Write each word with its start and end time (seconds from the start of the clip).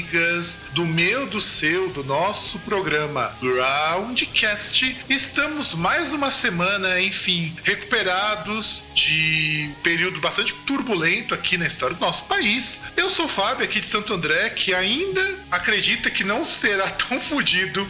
Amigas 0.00 0.69
do 0.72 0.84
meu, 0.84 1.26
do 1.26 1.40
seu, 1.40 1.88
do 1.90 2.04
nosso 2.04 2.58
programa 2.60 3.34
Groundcast. 3.40 4.96
Estamos 5.08 5.74
mais 5.74 6.12
uma 6.12 6.30
semana, 6.30 7.00
enfim, 7.00 7.54
recuperados 7.64 8.84
de 8.94 9.70
um 9.70 9.82
período 9.82 10.20
bastante 10.20 10.54
turbulento 10.66 11.34
aqui 11.34 11.56
na 11.56 11.66
história 11.66 11.96
do 11.96 12.00
nosso 12.00 12.24
país. 12.24 12.82
Eu 12.96 13.10
sou 13.10 13.24
o 13.24 13.28
Fábio, 13.28 13.64
aqui 13.64 13.80
de 13.80 13.86
Santo 13.86 14.14
André, 14.14 14.50
que 14.50 14.72
ainda 14.72 15.38
acredita 15.50 16.10
que 16.10 16.22
não 16.22 16.44
será 16.44 16.88
tão 16.90 17.20
fodido 17.20 17.86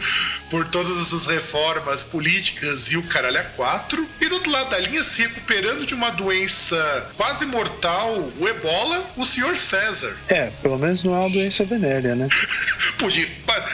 por 0.48 0.67
todas 0.69 0.98
essas 0.98 1.27
reformas 1.27 2.03
políticas 2.03 2.91
e 2.91 2.97
o 2.97 3.03
caralho 3.03 3.41
a 3.41 3.44
quatro. 3.44 4.06
E 4.20 4.28
do 4.28 4.37
outro 4.37 4.50
lado 4.50 4.70
da 4.70 4.78
linha, 4.78 5.05
se 5.05 5.22
recuperando 5.22 5.84
de 5.84 5.94
uma 5.94 6.11
doença 6.11 7.11
quase 7.17 7.44
mortal, 7.44 8.33
o 8.39 8.48
ebola, 8.48 9.06
o 9.17 9.27
senhor 9.27 9.56
César. 9.56 10.17
É, 10.28 10.50
pelo 10.62 10.78
menos 10.78 11.05
não 11.05 11.15
é 11.15 11.20
uma 11.20 11.31
doença 11.31 11.65
venérea, 11.65 12.15
né? 12.15 12.28
Podia. 12.98 13.28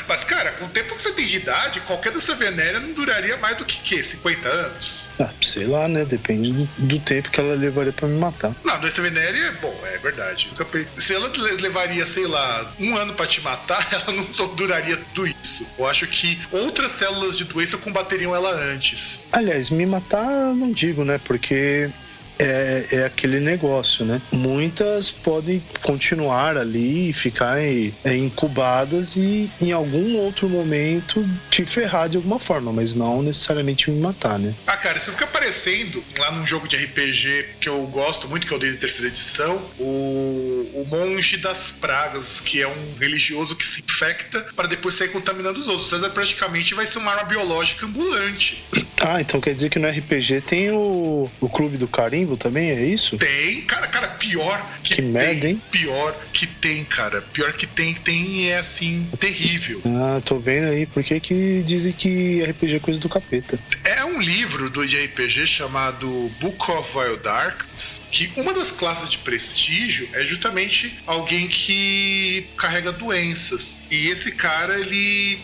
Mas, 0.08 0.25
cara, 0.25 0.52
com 0.52 0.64
o 0.64 0.69
tempo 0.69 0.94
que 0.94 1.02
você 1.02 1.12
tem 1.12 1.27
de 1.27 1.36
idade, 1.36 1.80
qualquer 1.80 2.11
doença 2.11 2.34
venérea 2.34 2.80
não 2.80 2.92
duraria 2.92 3.36
mais 3.36 3.56
do 3.56 3.64
que, 3.64 3.78
que 3.80 4.02
50 4.02 4.48
anos? 4.48 5.08
Ah, 5.19 5.30
sei 5.42 5.66
lá, 5.66 5.89
né? 5.89 6.05
Depende 6.05 6.52
do, 6.52 6.69
do 6.78 7.00
tempo 7.00 7.30
que 7.30 7.41
ela 7.41 7.55
levaria 7.55 7.92
pra 7.92 8.08
me 8.08 8.19
matar. 8.19 8.55
Não, 8.64 8.80
doença 8.80 9.02
venérea, 9.02 9.52
bom, 9.61 9.78
é 9.84 9.98
verdade. 9.98 10.50
Se 10.97 11.14
ela 11.14 11.30
levaria, 11.61 12.06
sei 12.06 12.27
lá, 12.27 12.72
um 12.78 12.97
ano 12.97 13.14
pra 13.14 13.27
te 13.27 13.41
matar, 13.41 13.86
ela 13.92 14.12
não 14.12 14.24
duraria 14.55 14.97
tudo 14.97 15.27
isso. 15.27 15.67
Eu 15.78 15.86
acho 15.86 16.06
que 16.06 16.39
outras 16.50 16.92
células 16.92 17.36
de 17.36 17.44
doença 17.44 17.77
combateriam 17.77 18.34
ela 18.34 18.50
antes. 18.50 19.22
Aliás, 19.33 19.70
me 19.70 19.86
matar 19.86 20.30
eu 20.30 20.55
não 20.55 20.72
digo, 20.72 21.05
né? 21.05 21.20
Porque 21.24 21.91
é, 22.39 22.87
é 22.92 23.05
aquele 23.05 23.41
negócio, 23.41 24.05
né? 24.05 24.20
Muitas 24.33 25.11
podem 25.11 25.62
continuar 25.83 26.56
ali 26.56 27.11
e 27.11 27.13
ficar 27.13 27.58
é, 27.58 28.17
incubadas 28.17 29.17
e 29.17 29.51
em 29.61 29.73
algum 29.73 30.17
outro 30.17 30.48
momento 30.48 31.27
te 31.51 31.64
ferrar 31.64 32.08
de 32.08 32.17
alguma 32.17 32.39
forma, 32.39 32.73
mas 32.73 32.95
não 32.95 33.23
necessariamente 33.23 33.91
me 33.91 34.01
matar, 34.01 34.39
né? 34.39 34.55
Ah, 34.67 34.77
cara, 34.77 34.98
isso 34.98 35.13
fica 35.13 35.24
aparecendo 35.24 36.02
lá 36.19 36.30
num 36.30 36.47
jogo 36.47 36.69
de 36.69 36.77
RPG 36.77 37.47
que 37.61 37.69
eu 37.69 37.83
gosto 37.86 38.29
muito, 38.29 38.47
que 38.47 38.53
eu 38.53 38.58
dei 38.58 38.73
de 38.73 38.77
terceira 38.77 39.08
edição, 39.08 39.63
o, 39.79 40.70
o 40.74 40.86
Monge 40.89 41.36
das 41.36 41.70
Pragas, 41.70 42.41
que 42.41 42.63
é 42.63 42.68
um 42.68 42.95
religioso 42.98 43.57
que 43.57 43.64
se 43.64 43.80
infecta 43.80 44.47
para 44.55 44.67
depois 44.67 44.95
sair 44.95 45.08
contaminando 45.08 45.58
os 45.58 45.68
outros. 45.68 45.89
César 45.89 46.11
praticamente 46.11 46.74
vai 46.74 46.86
ser 46.86 46.98
uma 46.98 47.13
arma 47.13 47.24
biológica 47.24 47.86
ambulante. 47.86 48.64
Ah, 49.05 49.20
então 49.20 49.41
quer 49.41 49.55
dizer 49.55 49.70
que 49.70 49.79
no 49.79 49.89
RPG 49.89 50.41
tem 50.42 50.70
o, 50.70 51.30
o 51.41 51.48
Clube 51.48 51.77
do 51.77 51.86
Carinho 52.27 52.37
também, 52.37 52.70
é 52.70 52.85
isso? 52.85 53.17
Tem, 53.17 53.63
cara, 53.63 53.87
cara, 53.87 54.09
pior 54.09 54.61
que, 54.83 54.97
que 54.97 55.03
tem. 55.03 55.11
Merda, 55.11 55.48
hein? 55.48 55.63
Pior 55.70 56.14
que 56.33 56.47
tem, 56.47 56.85
cara. 56.85 57.23
Pior 57.23 57.53
que 57.53 57.67
tem, 57.67 57.95
tem 57.95 58.51
é 58.51 58.59
assim, 58.59 59.09
terrível. 59.19 59.81
Ah, 59.87 60.20
tô 60.25 60.39
vendo 60.39 60.69
aí. 60.69 60.85
Por 60.86 61.05
que 61.05 61.20
que 61.20 61.63
dizem 61.63 61.92
que 61.92 62.42
RPG 62.42 62.77
é 62.77 62.81
coisa 62.81 63.01
do 63.01 63.09
capeta? 63.09 63.59
É 63.85 64.05
um 64.05 64.20
livro 64.20 64.69
do 64.69 64.86
de 64.86 64.97
RPG 64.97 65.47
chamado 65.47 66.31
Book 66.41 66.70
of 66.70 66.98
Wild 66.98 67.23
Darkness, 67.23 68.03
que 68.11 68.30
uma 68.36 68.52
das 68.52 68.70
classes 68.70 69.08
de 69.08 69.18
prestígio 69.18 70.08
é 70.12 70.24
justamente 70.24 70.98
alguém 71.06 71.48
que 71.48 72.46
carrega 72.56 72.92
doenças. 72.92 73.83
E 73.90 74.08
esse 74.08 74.33
cara, 74.33 74.78
ele. 74.78 75.39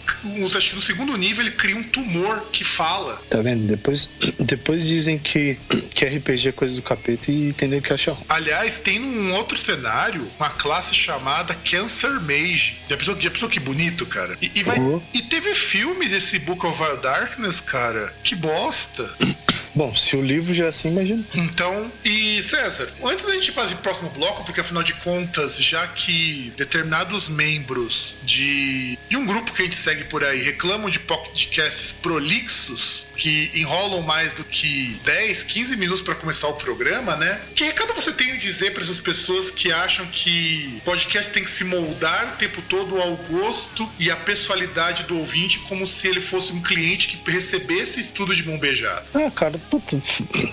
Acho 0.56 0.70
que 0.70 0.74
no 0.74 0.80
segundo 0.80 1.16
nível 1.16 1.44
ele 1.44 1.54
cria 1.54 1.76
um 1.76 1.82
tumor 1.82 2.48
que 2.52 2.64
fala. 2.64 3.22
Tá 3.28 3.40
vendo? 3.40 3.66
Depois, 3.66 4.08
depois 4.38 4.86
dizem 4.86 5.18
que, 5.18 5.58
que 5.90 6.04
RPG 6.04 6.48
é 6.48 6.52
coisa 6.52 6.74
do 6.74 6.82
capeta 6.82 7.30
e 7.30 7.52
tem 7.52 7.80
que 7.80 7.92
achar. 7.92 8.16
Aliás, 8.28 8.80
tem 8.80 9.00
um 9.00 9.34
outro 9.34 9.58
cenário, 9.58 10.30
uma 10.38 10.50
classe 10.50 10.94
chamada 10.94 11.54
Cancer 11.54 12.20
Mage. 12.20 12.78
Já 12.88 12.96
pensou, 12.96 13.20
já 13.20 13.30
pensou 13.30 13.48
que 13.48 13.60
bonito, 13.60 14.06
cara? 14.06 14.36
E, 14.40 14.50
e, 14.54 14.62
vai, 14.62 14.78
uhum. 14.78 15.02
e 15.12 15.22
teve 15.22 15.54
filme 15.54 16.08
desse 16.08 16.38
Book 16.38 16.64
of 16.66 16.82
Wild 16.82 17.02
Darkness, 17.02 17.60
cara. 17.60 18.14
Que 18.22 18.34
bosta. 18.34 19.10
Bom, 19.74 19.94
se 19.94 20.14
o 20.16 20.20
livro 20.20 20.52
já 20.52 20.66
é 20.66 20.68
assim, 20.68 20.88
imagina. 20.88 21.24
Então, 21.34 21.90
e 22.04 22.42
César, 22.62 22.88
antes 23.02 23.24
da 23.24 23.32
gente 23.32 23.50
fazer 23.50 23.74
o 23.74 23.78
próximo 23.78 24.08
bloco, 24.10 24.44
porque 24.44 24.60
afinal 24.60 24.84
de 24.84 24.92
contas, 24.94 25.60
já 25.60 25.84
que 25.88 26.52
determinados 26.56 27.28
membros 27.28 28.16
de, 28.22 28.96
de 29.08 29.16
um 29.16 29.26
grupo 29.26 29.52
que 29.52 29.62
a 29.62 29.64
gente 29.64 29.74
segue 29.74 30.04
por 30.04 30.22
aí 30.22 30.40
reclamam 30.42 30.88
de 30.88 31.00
podcasts 31.00 31.90
prolixos, 31.90 33.06
que 33.16 33.50
enrolam 33.54 34.02
mais 34.02 34.32
do 34.34 34.44
que 34.44 35.00
10, 35.04 35.42
15 35.42 35.76
minutos 35.76 36.02
para 36.02 36.14
começar 36.14 36.46
o 36.48 36.54
programa, 36.54 37.16
né? 37.16 37.40
Que 37.54 37.64
recado 37.64 37.92
você 37.94 38.12
tem 38.12 38.30
a 38.32 38.36
dizer 38.36 38.72
para 38.72 38.84
essas 38.84 39.00
pessoas 39.00 39.50
que 39.50 39.72
acham 39.72 40.06
que 40.06 40.80
podcast 40.84 41.32
tem 41.32 41.42
que 41.42 41.50
se 41.50 41.64
moldar 41.64 42.34
o 42.34 42.36
tempo 42.36 42.62
todo 42.62 43.00
ao 43.00 43.16
gosto 43.16 43.90
e 43.98 44.08
à 44.08 44.16
pessoalidade 44.16 45.02
do 45.04 45.18
ouvinte, 45.18 45.58
como 45.60 45.84
se 45.84 46.06
ele 46.06 46.20
fosse 46.20 46.52
um 46.52 46.62
cliente 46.62 47.08
que 47.08 47.30
recebesse 47.30 48.04
tudo 48.04 48.34
de 48.36 48.46
mão 48.46 48.56
beijada? 48.56 49.04
Ah, 49.14 49.30
cara, 49.30 49.60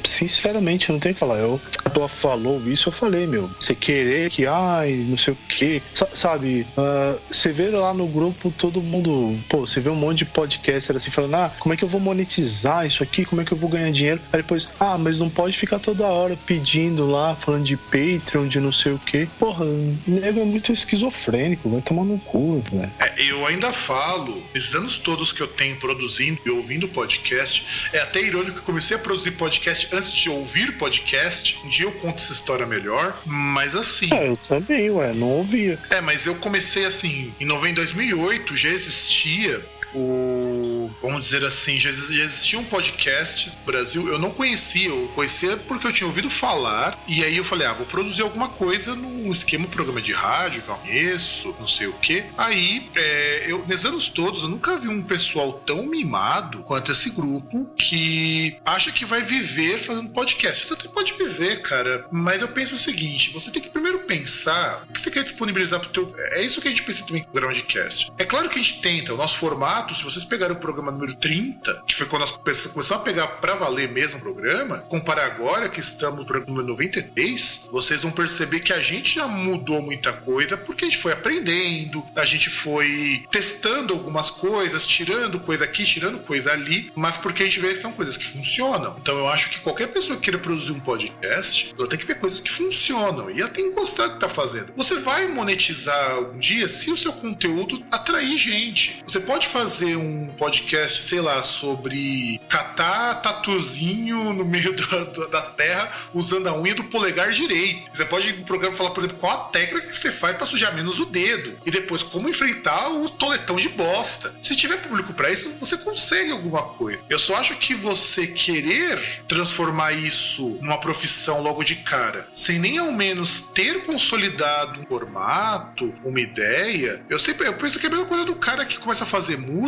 sinceramente, 0.03 0.89
eu 0.89 0.93
não 0.93 0.99
tenho 0.99 1.11
o 1.11 1.15
que 1.15 1.19
falar. 1.19 1.37
Eu, 1.37 1.61
a 1.89 1.91
tua 1.91 2.07
falou 2.07 2.61
isso, 2.65 2.89
eu 2.89 2.93
falei, 2.93 3.25
meu. 3.27 3.49
Você 3.59 3.75
querer 3.75 4.29
que, 4.29 4.45
ai, 4.45 4.93
não 5.07 5.17
sei 5.17 5.33
o 5.33 5.37
que, 5.47 5.81
sabe? 6.13 6.65
Uh, 6.77 7.19
você 7.31 7.51
vê 7.51 7.69
lá 7.69 7.93
no 7.93 8.07
grupo 8.07 8.51
todo 8.51 8.81
mundo, 8.81 9.37
pô, 9.49 9.61
você 9.61 9.79
vê 9.79 9.89
um 9.89 9.95
monte 9.95 10.19
de 10.19 10.25
podcaster 10.25 10.95
assim 10.95 11.11
falando, 11.11 11.35
ah, 11.35 11.51
como 11.59 11.73
é 11.73 11.77
que 11.77 11.83
eu 11.83 11.89
vou 11.89 11.99
monetizar 11.99 12.85
isso 12.85 13.03
aqui? 13.03 13.25
Como 13.25 13.41
é 13.41 13.45
que 13.45 13.51
eu 13.51 13.57
vou 13.57 13.69
ganhar 13.69 13.91
dinheiro? 13.91 14.21
Aí 14.31 14.41
depois, 14.41 14.71
ah, 14.79 14.97
mas 14.97 15.19
não 15.19 15.29
pode 15.29 15.57
ficar 15.57 15.79
toda 15.79 16.05
hora 16.07 16.37
pedindo 16.45 17.09
lá, 17.09 17.35
falando 17.35 17.63
de 17.63 17.75
Patreon, 17.75 18.47
de 18.47 18.59
não 18.59 18.71
sei 18.71 18.93
o 18.93 18.99
que. 18.99 19.25
Porra, 19.37 19.65
nego 20.07 20.39
é 20.39 20.45
muito 20.45 20.71
esquizofrênico, 20.71 21.69
vai 21.69 21.81
tomar 21.81 22.03
no 22.03 22.19
cu, 22.19 22.63
velho. 22.71 22.91
É, 22.99 23.23
eu 23.23 23.45
ainda 23.47 23.73
falo, 23.73 24.43
esses 24.53 24.75
anos 24.75 24.97
todos 24.97 25.33
que 25.33 25.41
eu 25.41 25.47
tenho 25.47 25.75
produzindo 25.77 26.39
e 26.45 26.49
ouvindo 26.49 26.87
podcast, 26.87 27.89
é 27.91 27.99
até 27.99 28.21
irônico 28.21 28.53
que 28.53 28.59
eu 28.59 28.63
comecei 28.63 28.95
a 28.95 28.99
produzir 28.99 29.31
podcast 29.31 29.87
antes 29.91 30.11
de 30.11 30.29
ouvir 30.29 30.77
podcast. 30.77 31.59
Um 31.65 31.69
dia 31.79 31.87
eu 31.87 31.93
conto 31.93 32.15
essa 32.15 32.33
história 32.33 32.65
melhor, 32.65 33.17
mas 33.25 33.73
assim. 33.73 34.09
É, 34.13 34.27
eu 34.27 34.35
também, 34.35 34.89
ué, 34.89 35.13
não 35.13 35.27
ouvia. 35.27 35.79
É, 35.89 36.01
mas 36.01 36.25
eu 36.25 36.35
comecei 36.35 36.85
assim, 36.85 37.33
em 37.69 37.73
2008 37.73 38.55
já 38.55 38.69
existia 38.69 39.63
o. 39.93 40.91
Vamos 41.01 41.25
dizer 41.25 41.43
assim, 41.43 41.79
já, 41.79 41.89
existia 41.89 42.59
um 42.59 42.63
podcast 42.63 43.55
no 43.57 43.65
Brasil. 43.65 44.07
Eu 44.07 44.19
não 44.19 44.31
conhecia, 44.31 44.89
eu 44.89 45.07
conhecia 45.15 45.57
porque 45.57 45.87
eu 45.87 45.93
tinha 45.93 46.07
ouvido 46.07 46.29
falar. 46.29 46.97
E 47.07 47.23
aí 47.23 47.37
eu 47.37 47.43
falei, 47.43 47.67
ah, 47.67 47.73
vou 47.73 47.85
produzir 47.85 48.21
alguma 48.21 48.49
coisa 48.49 48.95
num 48.95 49.29
esquema, 49.29 49.67
programa 49.67 50.01
de 50.01 50.11
rádio 50.11 50.61
que 50.61 50.67
conheço, 50.67 51.55
não 51.59 51.67
sei 51.67 51.87
o 51.87 51.93
quê. 51.93 52.25
Aí, 52.37 52.89
é, 52.95 53.45
eu, 53.47 53.65
nesses 53.67 53.85
anos 53.85 54.07
todos, 54.07 54.43
eu 54.43 54.49
nunca 54.49 54.77
vi 54.77 54.87
um 54.87 55.01
pessoal 55.01 55.53
tão 55.53 55.83
mimado 55.83 56.63
quanto 56.63 56.91
esse 56.91 57.09
grupo 57.09 57.65
que 57.77 58.57
acha 58.65 58.91
que 58.91 59.05
vai 59.05 59.21
viver 59.21 59.79
fazendo 59.79 60.09
podcast. 60.09 60.65
Você 60.65 60.73
até 60.73 60.87
pode 60.87 61.13
viver, 61.13 61.61
cara. 61.61 62.07
Mas 62.11 62.41
eu 62.41 62.47
penso 62.47 62.75
o 62.75 62.77
seguinte: 62.77 63.31
você 63.31 63.51
tem 63.51 63.61
que 63.61 63.69
primeiro 63.69 63.99
pensar 63.99 64.83
o 64.89 64.93
que 64.93 64.99
você 64.99 65.11
quer 65.11 65.23
disponibilizar 65.23 65.79
pro 65.79 65.89
teu. 65.89 66.13
É 66.31 66.41
isso 66.41 66.61
que 66.61 66.67
a 66.67 66.71
gente 66.71 66.83
pensa 66.83 67.05
também 67.05 67.23
com 67.23 67.29
o 67.29 67.33
Groundcast. 67.33 68.11
É 68.17 68.25
claro 68.25 68.49
que 68.49 68.59
a 68.59 68.61
gente 68.61 68.81
tenta, 68.81 69.13
o 69.13 69.17
nosso 69.17 69.37
formato 69.37 69.78
formato, 69.79 69.95
se 69.95 70.03
vocês 70.03 70.25
pegarem 70.25 70.55
o 70.55 70.59
programa 70.59 70.91
número 70.91 71.13
30, 71.15 71.83
que 71.87 71.95
foi 71.95 72.05
quando 72.05 72.21
nós 72.21 72.31
começamos 72.31 72.91
a 72.91 72.99
pegar 72.99 73.27
pra 73.27 73.55
valer 73.55 73.89
mesmo 73.89 74.19
o 74.19 74.21
programa, 74.21 74.79
comparar 74.89 75.25
agora 75.25 75.69
que 75.69 75.79
estamos 75.79 76.19
no 76.19 76.25
programa 76.25 76.57
número 76.57 76.67
93, 76.69 77.69
vocês 77.71 78.03
vão 78.03 78.11
perceber 78.11 78.59
que 78.59 78.73
a 78.73 78.81
gente 78.81 79.15
já 79.15 79.27
mudou 79.27 79.81
muita 79.81 80.11
coisa 80.11 80.57
porque 80.57 80.85
a 80.85 80.89
gente 80.89 80.99
foi 80.99 81.13
aprendendo, 81.13 82.05
a 82.15 82.25
gente 82.25 82.49
foi 82.49 83.25
testando 83.31 83.93
algumas 83.93 84.29
coisas, 84.29 84.85
tirando 84.85 85.39
coisa 85.39 85.63
aqui, 85.63 85.83
tirando 85.83 86.19
coisa 86.19 86.51
ali, 86.51 86.91
mas 86.95 87.17
porque 87.17 87.43
a 87.43 87.45
gente 87.45 87.59
vê 87.59 87.73
que 87.73 87.81
são 87.81 87.91
coisas 87.91 88.17
que 88.17 88.25
funcionam. 88.25 88.97
Então 89.01 89.17
eu 89.17 89.27
acho 89.27 89.49
que 89.49 89.59
qualquer 89.59 89.87
pessoa 89.87 90.17
que 90.17 90.23
queira 90.23 90.39
produzir 90.39 90.71
um 90.71 90.79
podcast, 90.79 91.73
ela 91.77 91.87
tem 91.87 91.97
que 91.97 92.05
ver 92.05 92.19
coisas 92.19 92.39
que 92.39 92.51
funcionam 92.51 93.29
e 93.29 93.39
ela 93.39 93.49
tem 93.49 93.69
que 93.69 93.75
gostar 93.75 94.07
do 94.07 94.13
que 94.13 94.19
tá 94.19 94.29
fazendo. 94.29 94.73
Você 94.75 94.99
vai 94.99 95.27
monetizar 95.27 96.19
um 96.19 96.37
dia 96.37 96.67
se 96.67 96.91
o 96.91 96.97
seu 96.97 97.13
conteúdo 97.13 97.83
atrair 97.91 98.37
gente. 98.37 99.03
Você 99.07 99.19
pode 99.19 99.47
fazer 99.47 99.68
um 99.95 100.27
podcast, 100.37 101.03
sei 101.03 101.21
lá, 101.21 101.43
sobre 101.43 102.41
catar 102.49 103.21
tatuzinho 103.21 104.33
no 104.33 104.43
meio 104.43 104.75
da, 104.75 105.25
da 105.27 105.41
terra 105.41 105.91
usando 106.13 106.47
a 106.47 106.59
unha 106.59 106.73
do 106.73 106.83
polegar 106.85 107.29
direito. 107.29 107.87
Você 107.93 108.03
pode 108.03 108.33
no 108.33 108.43
programa 108.43 108.75
falar, 108.75 108.89
por 108.89 109.01
exemplo, 109.01 109.17
qual 109.17 109.31
a 109.31 109.43
técnica 109.49 109.87
que 109.87 109.95
você 109.95 110.11
faz 110.11 110.35
para 110.35 110.45
sujar 110.45 110.75
menos 110.75 110.99
o 110.99 111.05
dedo 111.05 111.55
e 111.65 111.71
depois 111.71 112.01
como 112.01 112.27
enfrentar 112.27 112.89
o 112.89 113.07
toletão 113.07 113.57
de 113.57 113.69
bosta. 113.69 114.35
Se 114.41 114.55
tiver 114.55 114.77
público 114.77 115.13
para 115.13 115.29
isso, 115.29 115.53
você 115.59 115.77
consegue 115.77 116.31
alguma 116.31 116.63
coisa. 116.63 117.03
Eu 117.07 117.19
só 117.19 117.35
acho 117.35 117.55
que 117.57 117.75
você 117.75 118.25
querer 118.27 119.23
transformar 119.27 119.93
isso 119.93 120.57
numa 120.61 120.79
profissão 120.79 121.41
logo 121.41 121.63
de 121.63 121.75
cara, 121.75 122.27
sem 122.33 122.57
nem 122.57 122.79
ao 122.79 122.91
menos 122.91 123.51
ter 123.53 123.83
consolidado 123.83 124.81
um 124.81 124.85
formato, 124.85 125.93
uma 126.03 126.19
ideia, 126.19 127.03
eu 127.09 127.19
sempre 127.19 127.47
eu 127.47 127.53
penso 127.53 127.79
que 127.79 127.85
é 127.85 127.89
a 127.89 127.91
mesma 127.91 128.05
coisa 128.05 128.25
do 128.25 128.35
cara 128.35 128.65
que 128.65 128.79
começa 128.79 129.03
a 129.03 129.07
fazer 129.07 129.37
música 129.37 129.58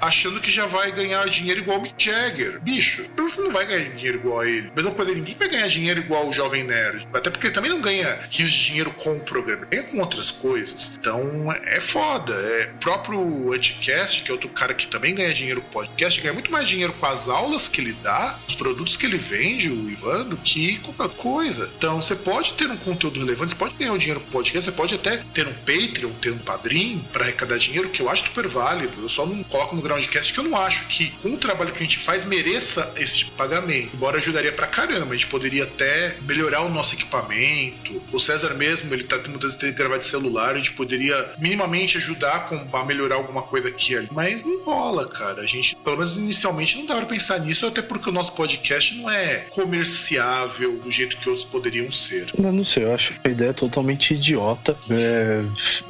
achando 0.00 0.40
que 0.40 0.50
já 0.50 0.66
vai 0.66 0.92
ganhar 0.92 1.28
dinheiro 1.28 1.60
igual 1.60 1.78
o 1.78 1.82
Mick 1.82 2.04
Jagger. 2.04 2.60
Bicho, 2.60 3.04
você 3.16 3.40
não 3.40 3.52
vai 3.52 3.66
ganhar 3.66 3.90
dinheiro 3.90 4.18
igual 4.18 4.40
a 4.40 4.48
ele. 4.48 4.72
Mesma 4.74 4.90
coisa, 4.90 5.12
ninguém 5.12 5.34
vai 5.36 5.48
ganhar 5.48 5.68
dinheiro 5.68 6.00
igual 6.00 6.28
o 6.28 6.32
Jovem 6.32 6.64
Nerd. 6.64 7.06
Até 7.12 7.30
porque 7.30 7.46
ele 7.46 7.54
também 7.54 7.70
não 7.70 7.80
ganha 7.80 8.18
rios 8.30 8.52
de 8.52 8.64
dinheiro 8.64 8.90
com 8.92 9.16
o 9.16 9.20
programa, 9.20 9.66
ganha 9.66 9.84
com 9.84 9.98
outras 9.98 10.30
coisas. 10.30 10.96
Então 10.98 11.50
é 11.66 11.80
foda. 11.80 12.32
É, 12.32 12.70
o 12.74 12.78
próprio 12.78 13.52
Anticast, 13.52 14.22
que 14.22 14.30
é 14.30 14.32
outro 14.32 14.50
cara 14.50 14.74
que 14.74 14.86
também 14.86 15.14
ganha 15.14 15.32
dinheiro 15.32 15.60
com 15.62 15.70
podcast, 15.70 16.20
ganha 16.20 16.32
muito 16.32 16.50
mais 16.50 16.68
dinheiro 16.68 16.92
com 16.92 17.06
as 17.06 17.28
aulas 17.28 17.68
que 17.68 17.80
ele 17.80 17.92
dá, 17.94 18.38
os 18.46 18.54
produtos 18.54 18.96
que 18.96 19.06
ele 19.06 19.16
vende, 19.16 19.68
o 19.68 19.90
Ivan, 19.90 20.26
do 20.26 20.36
que 20.36 20.78
qualquer 20.78 21.16
coisa. 21.16 21.70
Então 21.76 22.00
você 22.00 22.14
pode 22.14 22.54
ter 22.54 22.70
um 22.70 22.76
conteúdo 22.76 23.20
relevante, 23.20 23.50
você 23.50 23.56
pode 23.56 23.74
ganhar 23.74 23.92
um 23.92 23.98
dinheiro 23.98 24.20
com 24.20 24.30
podcast, 24.30 24.64
você 24.64 24.72
pode 24.72 24.94
até 24.94 25.18
ter 25.32 25.46
um 25.46 25.52
Patreon, 25.52 26.10
ter 26.12 26.30
um 26.30 26.38
padrinho 26.38 27.04
para 27.12 27.24
arrecadar 27.24 27.58
dinheiro, 27.58 27.88
que 27.88 28.02
eu 28.02 28.08
acho 28.08 28.24
super 28.24 28.46
válido. 28.46 29.02
Eu 29.02 29.08
só 29.08 29.26
não 29.34 29.42
coloco 29.44 29.74
no 29.74 29.82
Groundcast 29.82 30.32
que 30.32 30.40
eu 30.40 30.44
não 30.44 30.56
acho 30.56 30.86
que 30.88 31.10
com 31.22 31.34
o 31.34 31.36
trabalho 31.36 31.72
que 31.72 31.78
a 31.78 31.82
gente 31.82 31.98
faz 31.98 32.24
mereça 32.24 32.92
esse 32.96 33.18
tipo 33.18 33.32
pagamento. 33.32 33.90
Embora 33.94 34.18
ajudaria 34.18 34.52
pra 34.52 34.66
caramba, 34.66 35.10
a 35.10 35.16
gente 35.16 35.26
poderia 35.26 35.64
até 35.64 36.16
melhorar 36.22 36.62
o 36.62 36.68
nosso 36.68 36.94
equipamento. 36.94 38.02
O 38.12 38.18
César 38.18 38.54
mesmo, 38.54 38.92
ele 38.94 39.04
tá 39.04 39.16
muitas 39.28 39.54
vezes 39.54 39.74
gravar 39.74 39.98
de 39.98 40.04
celular, 40.04 40.54
a 40.54 40.58
gente 40.58 40.72
poderia 40.72 41.32
minimamente 41.38 41.96
ajudar 41.98 42.48
a 42.72 42.84
melhorar 42.84 43.16
alguma 43.16 43.42
coisa 43.42 43.68
aqui 43.68 43.96
ali. 43.96 44.08
Mas 44.10 44.44
não 44.44 44.62
rola, 44.62 45.08
cara. 45.08 45.42
A 45.42 45.46
gente, 45.46 45.76
pelo 45.76 45.96
menos 45.96 46.12
inicialmente, 46.16 46.78
não 46.78 46.86
dá 46.86 46.96
pra 46.96 47.06
pensar 47.06 47.38
nisso, 47.40 47.66
até 47.66 47.82
porque 47.82 48.08
o 48.08 48.12
nosso 48.12 48.32
podcast 48.32 48.94
não 48.96 49.10
é 49.10 49.46
comerciável 49.50 50.78
do 50.78 50.90
jeito 50.90 51.16
que 51.16 51.28
outros 51.28 51.46
poderiam 51.46 51.90
ser. 51.90 52.26
Não, 52.38 52.64
sei, 52.64 52.84
eu 52.84 52.94
acho 52.94 53.14
a 53.24 53.28
ideia 53.28 53.52
totalmente 53.52 54.14
idiota. 54.14 54.76
É, 54.90 55.42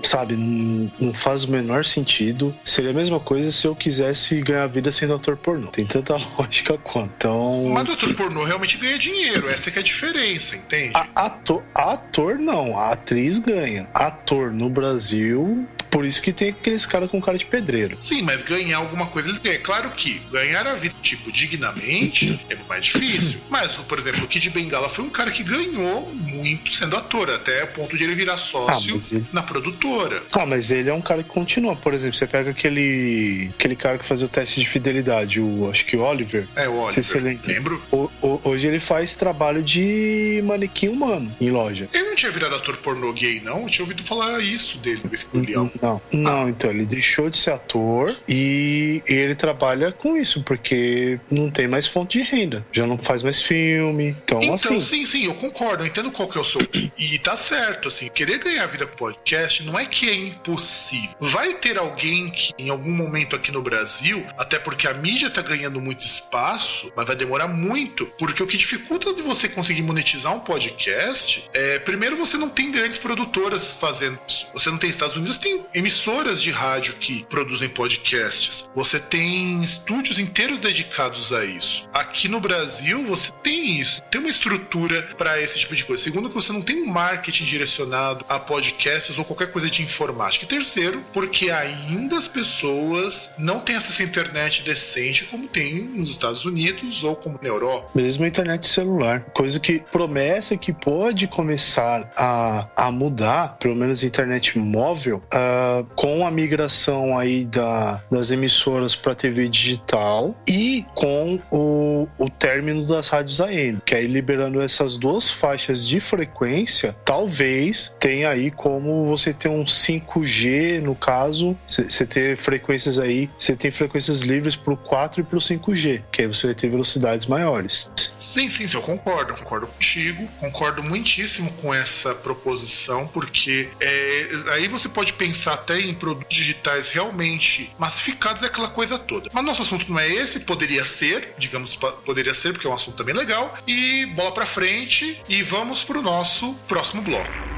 sabe, 0.03 0.37
não 0.37 1.12
faz 1.15 1.44
o 1.44 1.50
menor 1.50 1.85
sentido. 1.85 2.55
Seria 2.65 2.91
a 2.91 2.94
mesma 2.94 3.21
coisa 3.21 3.31
se 3.52 3.67
eu 3.67 3.75
quisesse 3.75 4.40
ganhar 4.40 4.67
vida 4.67 4.90
sendo 4.93 5.14
ator 5.14 5.37
pornô. 5.37 5.69
Tem 5.69 5.87
tanta 5.87 6.14
lógica 6.38 6.76
quanto. 6.79 7.12
Então. 7.17 7.69
Mas 7.69 7.88
o 7.88 7.93
ator 7.93 8.14
pornô 8.14 8.44
realmente 8.44 8.76
ganha 8.76 8.99
dinheiro, 8.99 9.49
essa 9.49 9.70
é, 9.70 9.73
é 9.76 9.79
a 9.79 9.82
diferença, 9.82 10.56
entende? 10.56 10.93
A, 10.94 11.26
ator, 11.26 11.62
ator 11.75 12.38
não, 12.38 12.76
a 12.76 12.93
atriz 12.93 13.38
ganha. 13.38 13.88
Ator 13.94 14.52
no 14.52 14.69
Brasil, 14.69 15.67
por 15.93 16.06
isso 16.06 16.23
que 16.23 16.32
tem 16.32 16.49
aqueles 16.49 16.87
caras 16.87 17.11
com 17.11 17.20
cara 17.20 17.37
de 17.37 17.44
pedreiro. 17.44 17.99
Sim, 18.00 18.23
mas 18.23 18.43
ganhar 18.43 18.79
alguma 18.79 19.06
coisa 19.08 19.29
ele 19.29 19.38
tem. 19.38 19.52
É 19.52 19.58
claro 19.58 19.90
que 19.90 20.20
ganhar 20.32 20.67
a 20.67 20.73
vida, 20.73 20.94
tipo, 21.02 21.31
dignamente 21.31 22.40
é 22.49 22.56
mais 22.67 22.87
difícil. 22.87 23.40
Mas, 23.50 23.75
por 23.75 23.99
exemplo, 23.99 24.25
o 24.25 24.26
Kid 24.26 24.49
Bengala 24.49 24.88
foi 24.88 25.05
um 25.05 25.11
cara 25.11 25.31
que 25.31 25.44
ganhou 25.44 26.11
muito 26.14 26.73
sendo 26.73 26.96
ator, 26.96 27.31
até 27.31 27.64
o 27.64 27.67
ponto 27.69 27.94
de 27.94 28.05
ele 28.05 28.14
virar 28.14 28.38
sócio 28.38 28.96
ah, 28.96 29.17
ele... 29.17 29.26
na 29.32 29.43
produtora. 29.43 30.23
Ah, 30.32 30.46
mas 30.46 30.70
ele 30.70 30.88
é 30.88 30.94
um 30.94 31.02
cara 31.02 31.23
que 31.23 31.29
continua. 31.29 31.76
Por 31.76 31.93
exemplo, 31.93 32.17
você 32.17 32.26
pega 32.26 32.52
aquele, 32.52 33.21
aquele 33.54 33.76
cara 33.76 33.98
que 33.98 34.04
fazia 34.04 34.26
o 34.26 34.28
teste 34.28 34.60
de 34.60 34.69
fidelidade, 34.69 35.40
o, 35.40 35.70
acho 35.70 35.86
que 35.86 35.96
o 35.96 36.02
Oliver. 36.02 36.48
É, 36.56 36.69
o 36.69 36.76
Oliver. 36.76 37.04
Se 37.04 37.19
Lembro. 37.19 37.82
O, 37.90 38.10
o, 38.20 38.40
hoje 38.44 38.69
ele 38.69 38.80
faz 38.80 39.14
trabalho 39.14 39.62
de 39.62 40.42
manequim 40.44 40.88
humano 40.88 41.34
em 41.40 41.50
loja. 41.50 41.88
Ele 41.92 42.08
não 42.08 42.14
tinha 42.14 42.30
virado 42.30 42.54
ator 42.54 42.76
pornô 42.78 43.12
gay, 43.12 43.40
não? 43.40 43.62
Eu 43.62 43.66
tinha 43.66 43.84
ouvido 43.84 44.02
falar 44.02 44.40
isso 44.40 44.78
dele, 44.78 45.00
nesse 45.10 45.26
Não, 45.32 45.70
não, 45.80 46.02
não 46.12 46.44
ah. 46.44 46.48
então 46.48 46.70
ele 46.70 46.84
deixou 46.84 47.30
de 47.30 47.36
ser 47.36 47.52
ator 47.52 48.16
e 48.28 49.02
ele 49.06 49.34
trabalha 49.34 49.92
com 49.92 50.16
isso, 50.16 50.42
porque 50.42 51.19
não 51.30 51.50
tem 51.50 51.69
mais 51.69 51.86
fonte 51.86 52.19
de 52.19 52.24
renda. 52.24 52.64
Já 52.72 52.86
não 52.86 52.98
faz 52.98 53.22
mais 53.22 53.40
filme. 53.42 54.16
Então, 54.24 54.40
então 54.40 54.54
assim. 54.54 54.80
sim, 54.80 55.06
sim, 55.06 55.24
eu 55.26 55.34
concordo. 55.34 55.82
Eu 55.82 55.86
entendo 55.86 56.10
qual 56.10 56.28
que 56.28 56.38
é 56.38 56.40
o 56.40 56.44
seu. 56.44 56.60
E 56.98 57.19
tá 57.19 57.36
certo, 57.36 57.88
assim, 57.88 58.08
querer 58.08 58.38
ganhar 58.38 58.66
vida 58.66 58.86
com 58.86 58.96
podcast 58.96 59.62
não 59.64 59.78
é 59.78 59.84
que 59.84 60.08
é 60.08 60.14
impossível. 60.14 61.10
Vai 61.19 61.54
ter 61.54 61.76
alguém 61.76 62.30
que, 62.30 62.52
em 62.58 62.70
algum 62.70 62.90
momento 63.02 63.37
aqui 63.37 63.50
no 63.50 63.62
Brasil, 63.62 64.25
até 64.38 64.58
porque 64.58 64.87
a 64.87 64.94
mídia 64.94 65.31
tá 65.31 65.43
ganhando 65.43 65.81
muito 65.81 66.04
espaço, 66.04 66.93
mas 66.96 67.06
vai 67.06 67.16
demorar 67.16 67.49
muito, 67.49 68.06
porque 68.19 68.43
o 68.43 68.46
que 68.46 68.56
dificulta 68.56 69.12
de 69.14 69.22
você 69.22 69.49
conseguir 69.49 69.82
monetizar 69.82 70.34
um 70.34 70.40
podcast 70.40 71.49
é, 71.54 71.78
primeiro, 71.78 72.16
você 72.16 72.37
não 72.37 72.49
tem 72.49 72.70
grandes 72.70 72.99
produtoras 72.99 73.75
fazendo 73.75 74.19
isso. 74.28 74.46
Você 74.52 74.70
não 74.70 74.78
tem 74.78 74.90
Estados 74.90 75.16
Unidos, 75.16 75.37
tem 75.37 75.62
emissoras 75.75 76.40
de 76.43 76.50
rádio 76.50 76.94
que 76.94 77.25
produzem 77.25 77.69
podcasts. 77.69 78.69
Você 78.75 78.99
tem 78.99 79.62
estúdios 79.62 80.19
inteiros 80.19 80.58
dedicados 80.58 81.32
a 81.32 81.44
isso. 81.44 81.88
Aqui 81.93 82.28
no 82.28 82.40
Brasil, 82.40 83.05
você 83.05 83.31
tem 83.43 83.78
isso, 83.78 84.02
tem 84.10 84.20
uma 84.20 84.31
estrutura 84.31 85.02
para 85.16 85.40
esse 85.40 85.58
tipo 85.58 85.75
de 85.75 85.84
coisa. 85.84 86.02
Segundo, 86.02 86.28
que 86.28 86.34
você 86.34 86.52
não 86.52 86.62
tem 86.62 86.82
um 86.82 86.87
marketing 86.87 87.44
direcionado 87.44 88.25
a 88.28 88.38
podcasts 88.38 89.19
ou 89.19 89.25
qualquer 89.25 89.50
coisa 89.50 89.69
de 89.70 89.82
informática. 89.82 90.44
E 90.44 90.48
terceiro, 90.48 91.05
porque 91.12 91.50
ainda 91.50 92.19
as 92.19 92.28
pessoas 92.28 92.92
não 93.39 93.61
têm 93.61 93.77
acesso 93.77 94.03
à 94.03 94.05
internet 94.05 94.62
decente 94.62 95.25
como 95.25 95.49
tem 95.49 95.83
nos 95.83 96.11
Estados 96.11 96.44
Unidos 96.44 97.05
ou 97.05 97.17
como 97.17 97.39
na 97.43 97.49
Europa. 97.49 97.91
Mesmo 97.94 98.25
a 98.25 98.29
internet 98.29 98.67
celular. 98.67 99.20
Coisa 99.32 99.58
que 99.58 99.82
promessa 99.91 100.56
que 100.56 100.72
pode 100.72 101.27
começar 101.27 102.11
a, 102.17 102.69
a 102.77 102.91
mudar, 102.91 103.56
pelo 103.58 103.75
menos 103.75 104.03
internet 104.03 104.58
móvel, 104.58 105.22
uh, 105.32 105.84
com 105.94 106.27
a 106.27 106.31
migração 106.31 107.17
aí 107.17 107.44
da, 107.44 108.03
das 108.11 108.31
emissoras 108.31 108.94
para 108.94 109.15
TV 109.15 109.49
digital 109.49 110.34
e 110.49 110.84
com 110.94 111.41
o, 111.51 112.08
o 112.19 112.31
término 112.31 112.87
das 112.87 113.08
rádios 113.08 113.41
AM, 113.41 113.81
que 113.84 113.94
aí 113.94 114.06
liberando 114.06 114.61
essas 114.61 114.96
duas 114.96 115.31
faixas 115.31 115.87
de 115.87 116.01
frequência, 116.01 116.96
talvez 117.05 117.94
tenha 117.99 118.31
aí 118.31 118.51
como 118.51 119.06
você 119.06 119.32
ter 119.32 119.49
um 119.49 119.65
5G, 119.65 120.81
no 120.81 120.94
caso, 120.94 121.56
você 121.67 122.06
ter 122.06 122.37
frequências 122.82 122.98
aí, 122.98 123.31
você 123.39 123.56
tem 123.56 123.70
frequências 123.70 124.20
livres 124.20 124.56
para 124.56 124.72
o 124.72 124.77
4 124.77 125.20
e 125.20 125.24
para 125.24 125.39
o 125.39 125.41
5G, 125.41 126.03
que 126.10 126.22
aí 126.22 126.27
você 126.27 126.48
vai 126.48 126.55
ter 126.55 126.69
velocidades 126.69 127.27
maiores. 127.27 127.89
Sim, 128.17 128.51
sim, 128.51 128.67
eu 128.72 128.82
concordo, 128.82 129.34
concordo 129.34 129.67
contigo, 129.67 130.27
concordo 130.41 130.82
muitíssimo 130.82 131.53
com 131.55 131.72
essa 131.72 132.15
proposição, 132.15 133.06
porque 133.06 133.69
é, 133.81 134.29
aí 134.55 134.69
você 134.69 134.89
pode 134.89 135.12
pensar 135.12 135.55
até 135.55 135.81
em 135.81 135.94
produtos 135.94 136.36
digitais 136.36 136.91
realmente 136.91 137.72
massificados, 137.79 138.43
é 138.43 138.46
aquela 138.46 138.69
coisa 138.69 138.98
toda. 138.98 139.31
Mas 139.32 139.44
nosso 139.44 139.62
assunto 139.62 139.91
não 139.91 139.98
é 139.98 140.08
esse, 140.08 140.41
poderia 140.41 140.84
ser, 140.84 141.34
digamos, 141.39 141.77
poderia 141.77 142.34
ser, 142.34 142.53
porque 142.53 142.67
é 142.67 142.70
um 142.70 142.74
assunto 142.74 142.96
também 142.96 143.15
legal, 143.15 143.56
e 143.67 144.06
bola 144.06 144.32
pra 144.32 144.46
frente 144.46 145.20
e 145.29 145.43
vamos 145.43 145.82
pro 145.82 146.03
nosso 146.03 146.55
próximo 146.67 147.03
bloco. 147.03 147.52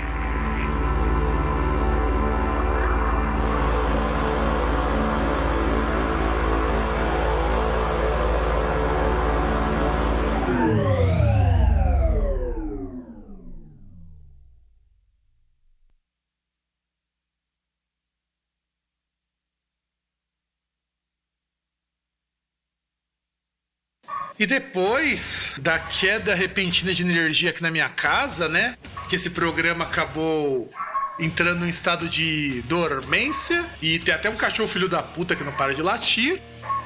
E 24.45 24.47
depois 24.47 25.53
da 25.57 25.79
queda 25.79 26.35
repentina 26.35 26.93
de 26.93 27.03
energia 27.03 27.49
aqui 27.49 27.63
na 27.63 27.71
minha 27.71 27.89
casa, 27.89 28.47
né? 28.47 28.77
Que 29.09 29.17
esse 29.17 29.31
programa 29.31 29.87
acabou 29.87 30.71
entrando 31.19 31.65
em 31.65 31.71
estado 31.71 32.07
de 32.11 32.61
dormência 32.69 33.65
e 33.81 33.99
tem 33.99 34.13
até 34.13 34.29
um 34.29 34.37
cachorro 34.37 34.69
filho 34.69 34.87
da 34.87 35.03
puta 35.03 35.35
que 35.35 35.43
não 35.43 35.53
para 35.53 35.75
de 35.75 35.81
latir. 35.81 36.43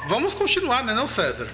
Vamos 0.07 0.35
continuar, 0.35 0.85
né, 0.85 0.95
não, 0.95 1.09
César? 1.09 1.49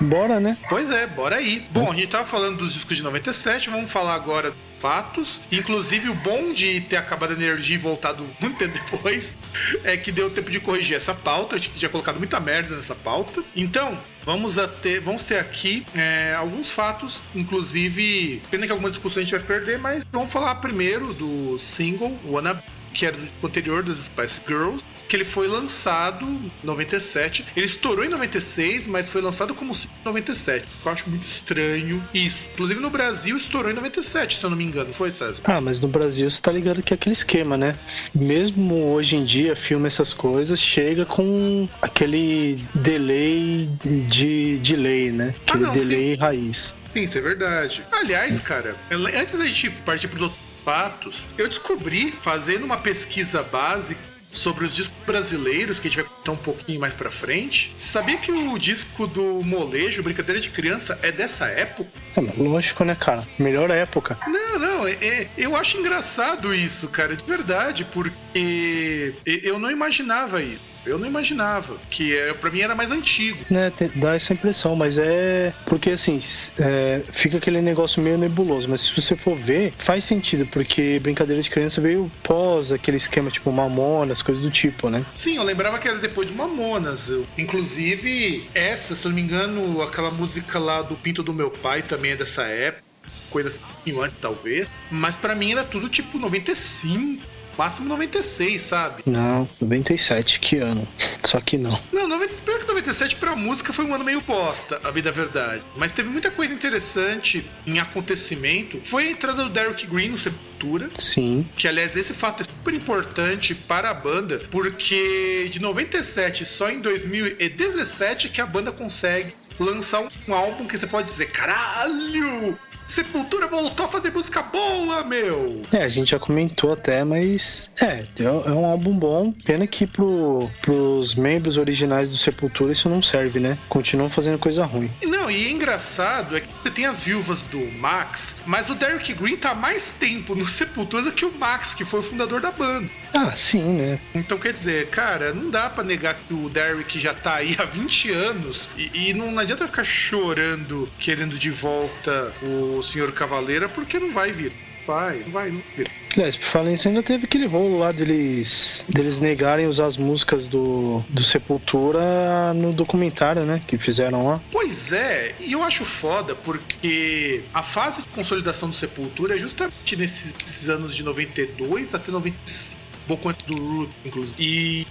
Bora, 0.00 0.38
né? 0.38 0.56
Pois 0.68 0.88
é, 0.88 1.04
bora 1.04 1.34
aí. 1.34 1.66
Bom, 1.72 1.90
a 1.90 1.94
gente 1.96 2.06
tava 2.06 2.24
falando 2.24 2.58
dos 2.58 2.72
discos 2.72 2.96
de 2.96 3.02
97, 3.02 3.70
vamos 3.70 3.90
falar 3.90 4.14
agora 4.14 4.54
fatos. 4.84 5.40
Inclusive, 5.50 6.10
o 6.10 6.14
bom 6.14 6.52
de 6.52 6.78
ter 6.82 6.98
acabado 6.98 7.30
a 7.30 7.32
energia 7.32 7.76
e 7.76 7.78
voltado 7.78 8.28
muito 8.38 8.58
tempo 8.58 8.74
depois 8.74 9.34
é 9.82 9.96
que 9.96 10.12
deu 10.12 10.28
tempo 10.28 10.50
de 10.50 10.60
corrigir 10.60 10.94
essa 10.94 11.14
pauta. 11.14 11.56
A 11.56 11.58
gente 11.58 11.78
tinha 11.78 11.88
colocado 11.88 12.18
muita 12.18 12.38
merda 12.38 12.76
nessa 12.76 12.94
pauta. 12.94 13.42
Então, 13.56 13.98
vamos, 14.26 14.56
ter, 14.82 15.00
vamos 15.00 15.24
ter 15.24 15.38
aqui 15.38 15.86
é, 15.94 16.34
alguns 16.36 16.68
fatos, 16.68 17.22
inclusive, 17.34 18.42
pena 18.50 18.66
que 18.66 18.72
algumas 18.72 18.92
discussões 18.92 19.22
a 19.22 19.26
gente 19.26 19.38
vai 19.38 19.58
perder, 19.58 19.78
mas 19.78 20.04
vamos 20.12 20.30
falar 20.30 20.56
primeiro 20.56 21.14
do 21.14 21.58
single 21.58 22.18
Wanna 22.26 22.62
que 22.92 23.06
era 23.06 23.16
do 23.16 23.46
anterior 23.46 23.82
das 23.82 23.98
Spice 23.98 24.40
Girls, 24.46 24.84
que 25.08 25.16
ele 25.16 25.24
foi 25.24 25.46
lançado 25.48 26.24
em 26.26 26.50
97. 26.62 27.44
Ele 27.56 27.66
estourou 27.66 28.04
em 28.04 28.08
96, 28.08 28.86
mas 28.86 29.08
foi 29.08 29.20
lançado 29.20 29.54
como 29.54 29.72
97. 30.04 30.64
Eu 30.84 30.92
acho 30.92 31.08
muito 31.08 31.22
estranho 31.22 32.02
isso. 32.12 32.48
Inclusive 32.52 32.80
no 32.80 32.90
Brasil 32.90 33.36
estourou 33.36 33.70
em 33.70 33.74
97, 33.74 34.38
se 34.38 34.44
eu 34.44 34.50
não 34.50 34.56
me 34.56 34.64
engano. 34.64 34.92
Foi, 34.92 35.10
César? 35.10 35.40
Ah, 35.44 35.60
mas 35.60 35.80
no 35.80 35.88
Brasil 35.88 36.30
você 36.30 36.40
tá 36.40 36.52
ligado 36.52 36.82
que 36.82 36.92
é 36.92 36.96
aquele 36.96 37.12
esquema, 37.12 37.56
né? 37.56 37.76
Mesmo 38.14 38.92
hoje 38.92 39.16
em 39.16 39.24
dia, 39.24 39.54
filme 39.56 39.86
essas 39.86 40.12
coisas, 40.12 40.60
chega 40.60 41.04
com 41.04 41.68
aquele 41.80 42.64
delay 42.74 43.68
de 44.08 44.58
delay, 44.58 45.10
né? 45.10 45.34
Ah, 45.38 45.40
Aquele 45.54 45.64
não, 45.64 45.72
delay 45.74 46.14
raiz. 46.16 46.74
Sim, 46.94 47.02
isso 47.02 47.18
é 47.18 47.20
verdade. 47.20 47.82
Aliás, 47.92 48.40
cara, 48.40 48.76
antes 48.90 49.36
da 49.36 49.44
gente 49.46 49.70
partir 49.70 50.08
para 50.08 50.16
os 50.16 50.22
outros 50.22 50.40
fatos, 50.64 51.26
eu 51.36 51.46
descobri, 51.48 52.12
fazendo 52.12 52.64
uma 52.64 52.76
pesquisa 52.78 53.42
básica, 53.42 54.00
sobre 54.34 54.64
os 54.64 54.74
discos 54.74 54.96
brasileiros, 55.06 55.80
que 55.80 55.88
a 55.88 55.90
gente 55.90 56.02
vai 56.02 56.10
contar 56.10 56.32
um 56.32 56.36
pouquinho 56.36 56.80
mais 56.80 56.92
pra 56.92 57.10
frente. 57.10 57.72
Sabia 57.76 58.18
que 58.18 58.30
o 58.30 58.58
disco 58.58 59.06
do 59.06 59.42
Molejo, 59.42 60.02
Brincadeira 60.02 60.40
de 60.40 60.50
Criança, 60.50 60.98
é 61.02 61.10
dessa 61.10 61.46
época? 61.46 61.90
É, 62.16 62.20
lógico, 62.42 62.84
né, 62.84 62.94
cara? 62.94 63.26
Melhor 63.38 63.70
época. 63.70 64.18
Não, 64.26 64.58
não, 64.58 64.88
é, 64.88 64.92
é, 64.92 65.28
eu 65.38 65.56
acho 65.56 65.78
engraçado 65.78 66.54
isso, 66.54 66.88
cara, 66.88 67.16
de 67.16 67.24
verdade, 67.24 67.84
porque 67.84 69.14
eu 69.24 69.58
não 69.58 69.70
imaginava 69.70 70.42
isso. 70.42 70.73
Eu 70.86 70.98
não 70.98 71.06
imaginava, 71.06 71.76
que 71.90 72.16
é, 72.16 72.32
para 72.34 72.50
mim 72.50 72.60
era 72.60 72.74
mais 72.74 72.90
antigo. 72.90 73.44
Né, 73.50 73.72
dá 73.94 74.14
essa 74.14 74.32
impressão, 74.32 74.76
mas 74.76 74.98
é. 74.98 75.52
Porque 75.66 75.90
assim, 75.90 76.20
é, 76.58 77.00
fica 77.10 77.38
aquele 77.38 77.60
negócio 77.60 78.02
meio 78.02 78.18
nebuloso, 78.18 78.68
mas 78.68 78.82
se 78.82 79.00
você 79.00 79.16
for 79.16 79.36
ver, 79.36 79.72
faz 79.78 80.04
sentido, 80.04 80.46
porque 80.46 80.98
Brincadeira 81.02 81.40
de 81.40 81.50
Criança 81.50 81.80
veio 81.80 82.10
pós 82.22 82.72
aquele 82.72 82.96
esquema 82.96 83.30
tipo 83.30 83.50
Mamonas, 83.50 84.22
coisas 84.22 84.42
do 84.42 84.50
tipo, 84.50 84.88
né? 84.88 85.04
Sim, 85.14 85.36
eu 85.36 85.42
lembrava 85.42 85.78
que 85.78 85.88
era 85.88 85.98
depois 85.98 86.28
de 86.28 86.34
Mamonas. 86.34 87.08
Eu, 87.08 87.26
inclusive, 87.38 88.48
essa, 88.54 88.94
se 88.94 89.04
eu 89.04 89.10
não 89.10 89.16
me 89.16 89.22
engano, 89.22 89.82
aquela 89.82 90.10
música 90.10 90.58
lá 90.58 90.82
do 90.82 90.96
Pinto 90.96 91.22
do 91.22 91.32
Meu 91.32 91.50
Pai 91.50 91.82
também 91.82 92.12
é 92.12 92.16
dessa 92.16 92.42
época 92.42 92.84
coisa 93.30 93.48
assim, 93.48 94.00
antes, 94.00 94.16
talvez. 94.20 94.70
Mas 94.90 95.16
para 95.16 95.34
mim 95.34 95.52
era 95.52 95.64
tudo 95.64 95.88
tipo 95.88 96.18
95, 96.18 97.24
máximo 97.56 97.88
96, 97.88 98.60
sabe? 98.60 99.02
Não, 99.06 99.48
97, 99.60 100.40
que 100.40 100.58
ano. 100.58 100.86
Só 101.22 101.40
que 101.40 101.56
não. 101.56 101.78
Não, 101.92 102.08
90, 102.08 102.32
espero 102.32 102.60
que 102.60 102.66
97 102.66 103.16
pra 103.16 103.34
música 103.34 103.72
foi 103.72 103.84
um 103.84 103.94
ano 103.94 104.04
meio 104.04 104.20
bosta, 104.20 104.80
a 104.84 104.90
vida 104.90 105.08
é 105.08 105.12
verdade. 105.12 105.62
Mas 105.76 105.92
teve 105.92 106.08
muita 106.08 106.30
coisa 106.30 106.52
interessante 106.52 107.44
em 107.66 107.78
acontecimento. 107.78 108.80
Foi 108.84 109.08
a 109.08 109.10
entrada 109.10 109.44
do 109.44 109.50
Derek 109.50 109.86
Green 109.86 110.10
no 110.10 110.18
Sepultura. 110.18 110.90
Sim. 110.98 111.46
Que, 111.56 111.68
aliás, 111.68 111.96
esse 111.96 112.12
fato 112.12 112.42
é 112.42 112.44
super 112.44 112.74
importante 112.74 113.54
para 113.54 113.90
a 113.90 113.94
banda, 113.94 114.42
porque 114.50 115.48
de 115.50 115.60
97 115.60 116.44
só 116.44 116.70
em 116.70 116.80
2017 116.80 118.28
que 118.28 118.40
a 118.40 118.46
banda 118.46 118.72
consegue 118.72 119.34
lançar 119.58 120.08
um 120.26 120.34
álbum 120.34 120.66
que 120.66 120.76
você 120.76 120.86
pode 120.86 121.08
dizer, 121.08 121.30
caralho, 121.30 122.58
Sepultura 122.86 123.46
voltou 123.46 123.86
a 123.86 123.88
fazer 123.88 124.10
música 124.10 124.42
boa, 124.42 125.02
meu! 125.04 125.62
É, 125.72 125.84
a 125.84 125.88
gente 125.88 126.10
já 126.10 126.18
comentou 126.18 126.72
até, 126.72 127.02
mas. 127.04 127.70
É, 127.80 128.04
é 128.18 128.50
um 128.50 128.64
álbum 128.64 128.96
bom. 128.96 129.32
Pena 129.32 129.66
que 129.66 129.86
pro, 129.86 130.50
pros 130.60 131.14
membros 131.14 131.56
originais 131.56 132.10
do 132.10 132.16
Sepultura 132.16 132.72
isso 132.72 132.88
não 132.88 133.02
serve, 133.02 133.40
né? 133.40 133.58
Continuam 133.68 134.10
fazendo 134.10 134.38
coisa 134.38 134.64
ruim. 134.64 134.90
Não, 135.02 135.30
e 135.30 135.46
é 135.46 135.50
engraçado 135.50 136.36
é 136.36 136.40
que 136.40 136.48
você 136.62 136.70
tem 136.70 136.86
as 136.86 137.00
viúvas 137.00 137.42
do 137.42 137.58
Max, 137.78 138.36
mas 138.46 138.68
o 138.68 138.74
Derek 138.74 139.12
Green 139.14 139.36
tá 139.36 139.54
mais 139.54 139.92
tempo 139.92 140.34
no 140.34 140.46
Sepultura 140.46 141.04
do 141.04 141.12
que 141.12 141.24
o 141.24 141.32
Max, 141.32 141.74
que 141.74 141.84
foi 141.84 142.00
o 142.00 142.02
fundador 142.02 142.40
da 142.40 142.50
banda. 142.50 142.88
Ah, 143.14 143.36
sim, 143.36 143.62
né? 143.62 143.98
Então 144.14 144.36
quer 144.38 144.52
dizer, 144.52 144.88
cara, 144.88 145.32
não 145.32 145.48
dá 145.48 145.70
para 145.70 145.84
negar 145.84 146.14
que 146.14 146.34
o 146.34 146.48
Derek 146.48 146.98
já 146.98 147.14
tá 147.14 147.36
aí 147.36 147.56
há 147.58 147.64
20 147.64 148.10
anos 148.10 148.68
e, 148.76 149.10
e 149.10 149.14
não 149.14 149.38
adianta 149.38 149.66
ficar 149.66 149.84
chorando, 149.84 150.88
querendo 150.98 151.38
de 151.38 151.50
volta 151.50 152.32
o 152.42 152.82
Senhor 152.82 153.12
Cavaleira, 153.12 153.68
porque 153.68 153.98
não 154.00 154.12
vai 154.12 154.32
vir. 154.32 154.52
Vai, 154.86 155.20
não 155.20 155.30
vai, 155.30 155.50
não 155.50 155.62
vir. 155.76 155.90
Aliás, 156.14 156.36
por 156.36 156.44
falar 156.44 156.70
nisso, 156.70 156.86
ainda 156.88 157.02
teve 157.02 157.24
aquele 157.24 157.46
rolo 157.46 157.78
lá 157.78 157.90
deles, 157.90 158.84
deles 158.88 159.18
negarem 159.18 159.66
usar 159.66 159.86
as 159.86 159.96
músicas 159.96 160.46
do, 160.46 161.02
do 161.08 161.24
Sepultura 161.24 162.52
no 162.54 162.72
documentário, 162.72 163.44
né? 163.44 163.62
Que 163.66 163.78
fizeram 163.78 164.26
lá. 164.26 164.40
Pois 164.52 164.92
é, 164.92 165.34
e 165.40 165.52
eu 165.52 165.62
acho 165.62 165.84
foda 165.84 166.34
porque 166.34 167.42
a 167.52 167.62
fase 167.62 168.02
de 168.02 168.08
consolidação 168.08 168.68
do 168.68 168.74
Sepultura 168.74 169.36
é 169.36 169.38
justamente 169.38 169.96
nesses, 169.96 170.34
nesses 170.34 170.68
anos 170.68 170.94
de 170.94 171.02
92 171.02 171.94
até 171.94 172.12
95 172.12 172.83
pouco 173.06 173.28
antes 173.28 173.44
do 173.46 173.56
Root, 173.56 173.92
inclusive. 174.04 174.42
E, 174.42 174.86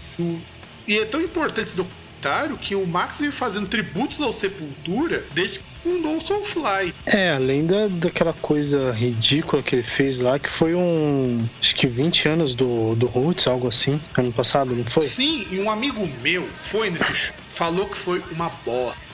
e 0.87 0.99
é 0.99 1.05
tão 1.05 1.21
importante 1.21 1.67
esse 1.67 1.75
documentário 1.75 2.57
que 2.57 2.75
o 2.75 2.85
Max 2.87 3.17
vem 3.17 3.31
fazendo 3.31 3.67
tributos 3.67 4.21
ao 4.21 4.31
Sepultura 4.31 5.23
desde 5.33 5.59
que 5.59 5.65
fundou 5.83 6.17
o 6.17 6.21
Soulfly. 6.21 6.93
É, 7.05 7.31
além 7.31 7.65
da, 7.65 7.87
daquela 7.87 8.33
coisa 8.33 8.91
ridícula 8.91 9.61
que 9.61 9.75
ele 9.75 9.83
fez 9.83 10.19
lá, 10.19 10.39
que 10.39 10.49
foi 10.49 10.73
um. 10.73 11.45
Acho 11.59 11.75
que 11.75 11.85
20 11.85 12.29
anos 12.29 12.55
do, 12.55 12.95
do 12.95 13.07
Roots, 13.07 13.47
algo 13.47 13.67
assim, 13.67 13.99
ano 14.17 14.31
passado, 14.31 14.73
não 14.75 14.85
foi? 14.85 15.03
Sim, 15.03 15.45
e 15.51 15.59
um 15.59 15.69
amigo 15.69 16.07
meu 16.21 16.47
foi 16.61 16.89
nesse 16.89 17.13
show, 17.13 17.35
falou 17.49 17.87
que 17.87 17.97
foi 17.97 18.23
uma 18.31 18.49
bosta 18.65 19.12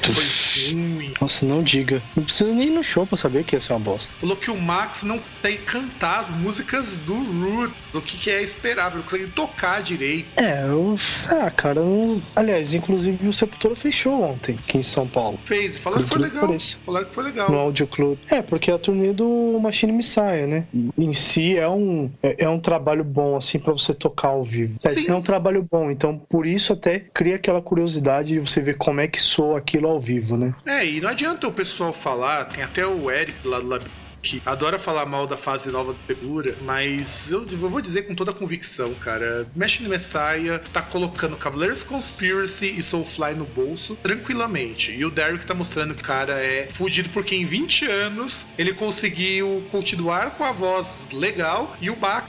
Que 0.00 0.12
foi 0.12 0.74
ruim. 0.74 1.14
Nossa, 1.20 1.46
não 1.46 1.62
diga. 1.62 2.02
Não 2.16 2.24
precisa 2.24 2.52
nem 2.52 2.68
ir 2.68 2.70
no 2.70 2.82
show 2.82 3.06
pra 3.06 3.16
saber 3.16 3.44
que 3.44 3.56
ia 3.56 3.60
ser 3.60 3.72
uma 3.72 3.80
bosta. 3.80 4.12
Falou 4.20 4.36
que 4.36 4.50
o 4.50 4.60
Max 4.60 5.02
não 5.02 5.20
tem 5.40 5.56
cantar 5.56 6.20
as 6.20 6.30
músicas 6.30 6.98
do 6.98 7.14
Root, 7.14 7.72
do 7.92 8.00
que, 8.00 8.16
que 8.16 8.30
é 8.30 8.42
esperável, 8.42 8.98
não 8.98 9.04
consegue 9.04 9.26
tocar 9.28 9.82
direito. 9.82 10.26
É, 10.36 10.64
eu. 10.68 10.98
Ah, 11.28 11.50
cara, 11.50 11.80
eu... 11.80 12.20
aliás, 12.34 12.74
inclusive 12.74 13.28
o 13.28 13.32
Sepultura 13.32 13.74
fechou 13.74 14.22
ontem 14.22 14.58
aqui 14.58 14.78
em 14.78 14.82
São 14.82 15.06
Paulo. 15.06 15.38
Fez, 15.44 15.78
falaram 15.78 16.02
que 16.02 16.08
foi 16.08 16.18
legal. 16.18 16.58
Falaram 16.84 17.06
que 17.06 17.14
foi 17.14 17.24
legal. 17.24 17.50
No 17.50 17.58
Audio 17.58 17.86
Club. 17.86 18.18
É, 18.28 18.42
porque 18.42 18.70
é 18.70 18.74
a 18.74 18.78
turnê 18.78 19.12
do 19.12 19.58
Machine 19.60 19.92
Messiah, 19.92 20.46
né? 20.46 20.64
Em 20.96 21.12
si 21.12 21.58
é 21.58 21.68
um, 21.68 22.10
é, 22.22 22.44
é 22.44 22.48
um 22.48 22.58
trabalho 22.58 23.04
bom, 23.04 23.36
assim, 23.36 23.58
para 23.58 23.72
você 23.72 23.92
tocar 23.92 24.28
ao 24.28 24.42
vivo. 24.42 24.76
É, 24.84 25.10
é 25.10 25.14
um 25.14 25.22
trabalho 25.22 25.66
bom, 25.70 25.90
então 25.90 26.18
por 26.28 26.46
isso 26.46 26.72
até 26.72 26.98
cria 26.98 27.36
aquela 27.36 27.60
curiosidade 27.60 28.28
de 28.28 28.38
você 28.38 28.60
ver 28.60 28.76
como 28.76 29.00
é 29.00 29.08
que 29.08 29.20
soa 29.20 29.58
aquilo 29.58 29.81
ao 29.88 30.00
vivo, 30.00 30.36
né? 30.36 30.54
É, 30.64 30.86
e 30.86 31.00
não 31.00 31.10
adianta 31.10 31.46
o 31.46 31.52
pessoal 31.52 31.92
falar, 31.92 32.46
tem 32.46 32.62
até 32.62 32.86
o 32.86 33.10
Eric 33.10 33.46
lá 33.46 33.60
do 33.60 33.68
Lab 33.68 33.84
que 34.22 34.40
adora 34.46 34.78
falar 34.78 35.04
mal 35.04 35.26
da 35.26 35.36
fase 35.36 35.70
nova 35.70 35.92
do 35.92 35.98
Segura, 36.06 36.54
mas 36.62 37.32
eu, 37.32 37.44
vou 37.44 37.80
dizer 37.80 38.02
com 38.02 38.14
toda 38.14 38.30
a 38.30 38.34
convicção, 38.34 38.94
cara. 38.94 39.46
Machine 39.54 39.88
Messiah 39.88 40.60
tá 40.72 40.80
colocando 40.80 41.36
Cavaleiros 41.36 41.82
Conspiracy 41.82 42.72
e 42.78 42.82
Soulfly 42.82 43.34
no 43.34 43.44
bolso 43.44 43.96
tranquilamente. 43.96 44.92
E 44.92 45.04
o 45.04 45.10
Derek 45.10 45.44
tá 45.44 45.54
mostrando 45.54 45.94
que 45.94 46.02
o 46.02 46.04
cara 46.04 46.34
é 46.34 46.68
fudido 46.72 47.08
porque 47.10 47.34
em 47.34 47.44
20 47.44 47.86
anos 47.86 48.46
ele 48.56 48.72
conseguiu 48.72 49.64
continuar 49.70 50.36
com 50.36 50.44
a 50.44 50.52
voz 50.52 51.08
legal 51.12 51.76
e 51.80 51.90
o 51.90 51.96
Bach 51.96 52.24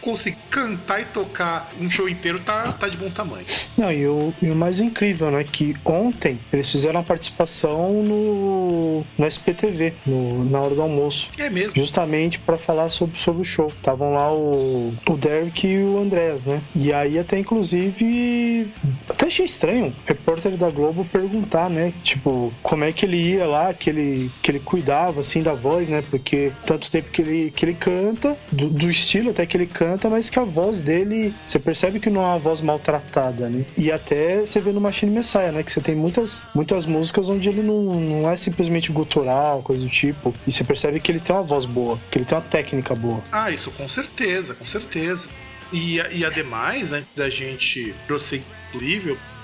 conseguir 0.00 0.38
cantar 0.50 1.00
e 1.00 1.04
tocar 1.06 1.70
um 1.80 1.90
show 1.90 2.08
inteiro 2.08 2.40
tá, 2.40 2.72
tá 2.72 2.88
de 2.88 2.96
bom 2.96 3.10
tamanho. 3.10 3.44
Não, 3.76 3.92
e 3.92 4.06
o, 4.06 4.32
e 4.42 4.50
o 4.50 4.56
mais 4.56 4.80
incrível, 4.80 5.30
né? 5.30 5.44
Que 5.44 5.74
ontem 5.84 6.38
eles 6.52 6.70
fizeram 6.70 7.00
a 7.00 7.02
participação 7.02 8.02
no, 8.02 9.04
no 9.16 9.26
SPTV, 9.26 9.94
no, 10.06 10.44
na 10.44 10.60
hora 10.60 10.74
do 10.74 10.82
almoço. 10.82 11.28
É 11.38 11.50
mesmo? 11.50 11.72
Justamente 11.74 12.38
para 12.38 12.56
falar 12.56 12.90
sobre, 12.90 13.18
sobre 13.18 13.42
o 13.42 13.44
show. 13.44 13.68
Estavam 13.68 14.14
lá 14.14 14.32
o, 14.32 14.94
o 15.08 15.16
Derek 15.16 15.66
e 15.66 15.82
o 15.82 15.98
Andrés, 15.98 16.44
né? 16.44 16.60
E 16.74 16.92
aí 16.92 17.18
até 17.18 17.38
inclusive 17.38 18.68
até 19.08 19.26
achei 19.26 19.44
estranho 19.44 19.86
o 19.86 19.92
repórter 20.06 20.56
da 20.56 20.70
Globo 20.70 21.04
perguntar, 21.04 21.70
né? 21.70 21.92
Tipo, 22.02 22.52
como 22.62 22.84
é 22.84 22.92
que 22.92 23.04
ele 23.04 23.16
ia 23.16 23.46
lá, 23.46 23.72
que 23.72 23.90
ele, 23.90 24.30
que 24.42 24.50
ele 24.50 24.60
cuidava, 24.60 25.20
assim, 25.20 25.42
da 25.42 25.54
voz, 25.54 25.88
né? 25.88 26.02
Porque 26.10 26.52
tanto 26.66 26.90
tempo 26.90 27.10
que 27.10 27.22
ele, 27.22 27.50
que 27.50 27.64
ele 27.64 27.74
canta, 27.74 28.36
do, 28.50 28.68
do 28.68 28.90
estilo 28.90 29.30
até 29.30 29.46
que 29.46 29.56
ele 29.56 29.66
canta, 29.66 29.87
mas 30.10 30.30
que 30.30 30.38
a 30.38 30.44
voz 30.44 30.80
dele, 30.80 31.32
você 31.46 31.58
percebe 31.58 32.00
que 32.00 32.10
não 32.10 32.22
é 32.22 32.26
uma 32.26 32.38
voz 32.38 32.60
maltratada, 32.60 33.48
né? 33.48 33.64
E 33.76 33.90
até 33.90 34.40
você 34.40 34.60
vê 34.60 34.72
no 34.72 34.80
Machine 34.80 35.12
Messiah, 35.12 35.52
né? 35.52 35.62
Que 35.62 35.70
você 35.70 35.80
tem 35.80 35.94
muitas, 35.94 36.42
muitas 36.54 36.86
músicas 36.86 37.28
onde 37.28 37.48
ele 37.48 37.62
não, 37.62 38.00
não 38.00 38.30
é 38.30 38.36
simplesmente 38.36 38.92
gutural, 38.92 39.62
coisa 39.62 39.82
do 39.82 39.88
tipo. 39.88 40.34
E 40.46 40.52
você 40.52 40.64
percebe 40.64 41.00
que 41.00 41.12
ele 41.12 41.20
tem 41.20 41.34
uma 41.34 41.42
voz 41.42 41.64
boa, 41.64 41.98
que 42.10 42.18
ele 42.18 42.24
tem 42.24 42.36
uma 42.36 42.44
técnica 42.44 42.94
boa. 42.94 43.22
Ah, 43.30 43.50
isso 43.50 43.70
com 43.72 43.88
certeza, 43.88 44.54
com 44.54 44.66
certeza. 44.66 45.28
E, 45.72 45.96
e 46.12 46.24
ademais, 46.24 46.92
antes 46.92 47.14
da 47.14 47.28
gente 47.28 47.94
prosseguir 48.06 48.46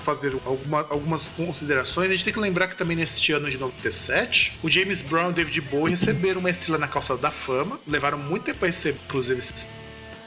fazer 0.04 0.36
alguma, 0.44 0.80
algumas 0.90 1.28
considerações, 1.28 2.08
a 2.08 2.12
gente 2.12 2.24
tem 2.24 2.32
que 2.32 2.38
lembrar 2.38 2.68
que 2.68 2.76
também 2.76 2.94
neste 2.96 3.32
ano 3.32 3.50
de 3.50 3.56
97, 3.56 4.58
o 4.62 4.70
James 4.70 5.00
Brown 5.00 5.28
e 5.28 5.30
o 5.30 5.32
David 5.32 5.60
Bowie 5.62 5.90
receberam 5.92 6.40
uma 6.40 6.50
estrela 6.50 6.78
na 6.78 6.86
calçada 6.86 7.20
da 7.20 7.30
fama, 7.30 7.80
levaram 7.88 8.18
muito 8.18 8.44
tempo 8.44 8.64
a 8.64 8.66
receber, 8.66 8.98
inclusive, 9.06 9.40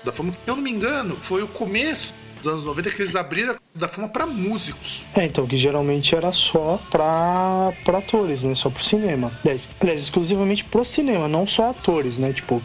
da 0.03 0.11
fama. 0.11 0.31
Se 0.31 0.37
eu 0.49 0.55
não 0.55 0.63
me 0.63 0.71
engano, 0.71 1.15
foi 1.15 1.43
o 1.43 1.47
começo 1.47 2.13
dos 2.41 2.53
anos 2.53 2.65
90 2.65 2.91
que 2.91 3.01
eles 3.01 3.15
abriram 3.15 3.55
da 3.73 3.87
fama 3.87 4.07
para 4.07 4.25
músicos. 4.25 5.03
É, 5.15 5.25
então, 5.25 5.45
que 5.45 5.57
geralmente 5.57 6.15
era 6.15 6.31
só 6.31 6.79
pra, 6.89 7.71
pra 7.83 7.97
atores, 7.99 8.43
né? 8.43 8.55
Só 8.55 8.69
pro 8.69 8.83
cinema. 8.83 9.31
Aliás, 9.43 9.69
aliás, 9.81 10.01
exclusivamente 10.01 10.63
pro 10.65 10.85
cinema, 10.85 11.27
não 11.27 11.45
só 11.47 11.69
atores, 11.69 12.17
né? 12.17 12.31
Tipo, 12.33 12.61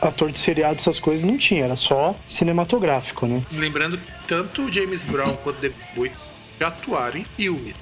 ator 0.00 0.30
de 0.30 0.38
seriado, 0.38 0.76
essas 0.76 0.98
coisas 0.98 1.24
não 1.24 1.36
tinha, 1.36 1.64
era 1.64 1.76
só 1.76 2.14
cinematográfico, 2.28 3.26
né? 3.26 3.42
Lembrando 3.52 3.98
que 3.98 4.12
tanto 4.26 4.62
o 4.62 4.72
James 4.72 5.04
Brown 5.06 5.36
quanto 5.42 5.60
David 5.60 5.78
Bowie 5.94 6.12
atuaram 6.60 7.18
em 7.18 7.24
filmes 7.36 7.74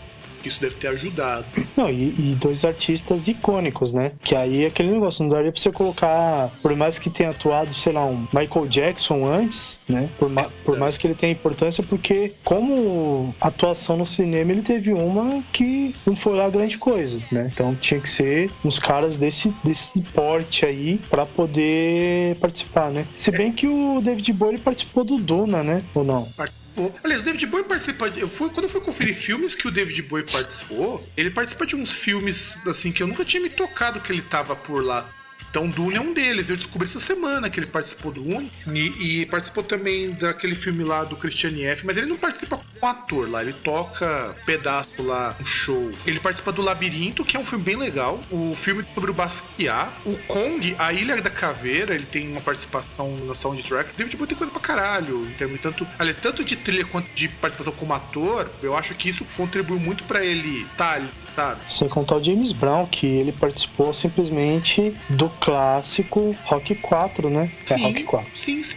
isso 0.49 0.61
deve 0.61 0.77
ter 0.77 0.89
ajudado. 0.89 1.47
Não, 1.77 1.89
e, 1.91 2.15
e, 2.19 2.37
dois 2.39 2.65
artistas 2.65 3.29
icônicos, 3.29 3.93
né? 3.93 4.13
Que 4.23 4.35
aí 4.35 4.65
é 4.65 4.67
aquele 4.67 4.91
negócio, 4.91 5.23
não 5.23 5.31
daria 5.31 5.53
pra 5.53 5.61
você 5.61 5.71
colocar, 5.71 6.51
por 6.63 6.75
mais 6.75 6.99
que 6.99 7.11
tenha 7.11 7.31
atuado, 7.31 7.73
sei 7.75 7.93
lá, 7.93 8.05
um 8.05 8.27
Michael 8.33 8.67
Jackson 8.67 9.27
antes, 9.27 9.81
né? 9.89 10.09
Por, 10.19 10.29
ma, 10.29 10.47
por 10.65 10.79
mais 10.79 10.99
que 10.99 11.07
ele 11.07 11.15
tenha 11.15 11.33
importância, 11.33 11.83
porque 11.83 12.33
como 12.45 13.35
atuação 13.41 13.97
no 13.97 14.07
cinema, 14.07 14.53
ele 14.53 14.63
teve 14.63 14.93
uma 14.93 15.43
que 15.53 15.95
não 16.07 16.17
foi 16.17 16.37
lá 16.37 16.49
grande 16.49 16.79
coisa, 16.79 17.21
né? 17.31 17.49
Então 17.53 17.75
tinha 17.75 18.01
que 18.01 18.09
ser 18.09 18.51
uns 18.65 18.79
caras 18.79 19.17
desse, 19.17 19.53
desse 19.63 20.01
porte 20.01 20.65
aí 20.65 21.01
para 21.11 21.27
poder 21.27 22.37
participar, 22.37 22.91
né? 22.91 23.07
Se 23.17 23.31
bem 23.31 23.53
que 23.53 23.67
o 23.67 24.01
David 24.01 24.33
Bowie 24.33 24.59
participou 24.59 25.05
do 25.05 25.17
Duna, 25.17 25.63
né? 25.63 25.81
Ou 25.95 26.05
não? 26.05 26.25
participou. 26.37 26.68
Aliás, 27.03 27.23
o 27.23 27.25
David 27.25 27.47
Bowie 27.47 27.65
participa. 27.65 28.11
De, 28.11 28.21
eu 28.21 28.29
fui, 28.29 28.49
quando 28.51 28.65
eu 28.65 28.71
fui 28.71 28.81
conferir 28.81 29.15
filmes 29.15 29.55
que 29.55 29.67
o 29.67 29.71
David 29.71 30.03
Bowie 30.03 30.25
participou, 30.25 31.07
ele 31.17 31.31
participa 31.31 31.67
de 31.67 31.75
uns 31.77 31.91
filmes 31.91 32.57
assim 32.67 32.93
que 32.93 33.03
eu 33.03 33.07
nunca 33.07 33.25
tinha 33.25 33.43
me 33.43 33.51
tocado 33.51 34.01
que 34.01 34.13
ele 34.13 34.23
tava 34.23 34.55
por 34.55 34.83
lá. 34.83 35.09
Então, 35.51 35.69
Dune 35.69 35.97
é 35.97 36.01
um 36.01 36.13
deles. 36.13 36.51
Eu 36.51 36.57
descobri 36.57 36.87
essa 36.87 37.01
semana 37.01 37.49
que 37.49 37.59
ele 37.59 37.67
participou 37.67 38.13
do 38.13 38.19
Dune 38.19 38.51
e, 38.67 39.23
e, 39.23 39.27
participou 39.27 39.63
também 39.63 40.13
daquele 40.13 40.55
filme 40.55 40.85
lá 40.85 41.05
do 41.05 41.17
Christian 41.17 41.57
F. 41.71 41.87
Mas 41.87 41.97
ele 41.97 42.07
não 42.07 42.17
participa 42.17 42.57
como 42.57 42.93
ator 42.93 43.29
lá, 43.29 43.43
ele 43.43 43.53
toca 43.53 44.37
pedaço 44.45 45.03
lá, 45.03 45.37
um 45.41 45.47
show. 45.47 45.91
Ele 46.07 46.21
participa 46.21 46.53
do 46.53 46.63
Labirinto, 46.63 47.25
que 47.25 47.37
é 47.37 47.41
um 47.41 47.45
filme 47.45 47.65
bem 47.65 47.77
legal. 47.77 48.21
O 48.31 48.55
filme 48.55 48.85
sobre 48.95 49.11
o 49.11 49.15
Basquiat. 49.15 49.91
O 50.05 50.17
Kong, 50.27 50.75
A 50.79 50.93
Ilha 50.93 51.21
da 51.21 51.31
Caveira, 51.31 51.95
ele 51.95 52.07
tem 52.07 52.29
uma 52.29 52.41
participação 52.41 53.17
na 53.27 53.35
soundtrack. 53.35 53.95
David 53.97 54.17
Bowie 54.17 54.29
tem 54.29 54.39
coisa 54.39 54.53
pra 54.53 54.61
caralho. 54.61 55.27
Em 55.27 55.33
termos 55.33 55.61
tanto, 55.61 55.87
aliás, 55.99 56.19
tanto 56.21 56.45
de 56.45 56.57
trilha 56.57 56.85
quanto 56.85 57.09
de 57.15 57.29
participação 57.29 57.73
como 57.73 57.95
ator. 57.95 58.51
Eu 58.63 58.77
acho 58.77 58.95
que 58.95 59.09
isso 59.09 59.25
contribuiu 59.37 59.81
muito 59.81 60.05
para 60.05 60.25
ele 60.25 60.63
estar 60.63 61.01
tá 61.01 61.07
sabe? 61.35 61.61
Sem 61.69 61.89
contar 61.89 62.17
o 62.17 62.25
James 62.25 62.53
Brown, 62.53 62.87
que 62.87 63.07
ele 63.07 63.33
participou 63.33 63.93
simplesmente 63.93 64.97
do 65.09 65.29
clássico 65.41 66.35
Rock 66.45 66.75
4, 66.77 67.31
né? 67.31 67.51
É 67.71 67.75
sim, 67.75 67.83
Rock 67.83 68.03
4. 68.05 68.31
Sim, 68.35 68.63
sim. 68.63 68.77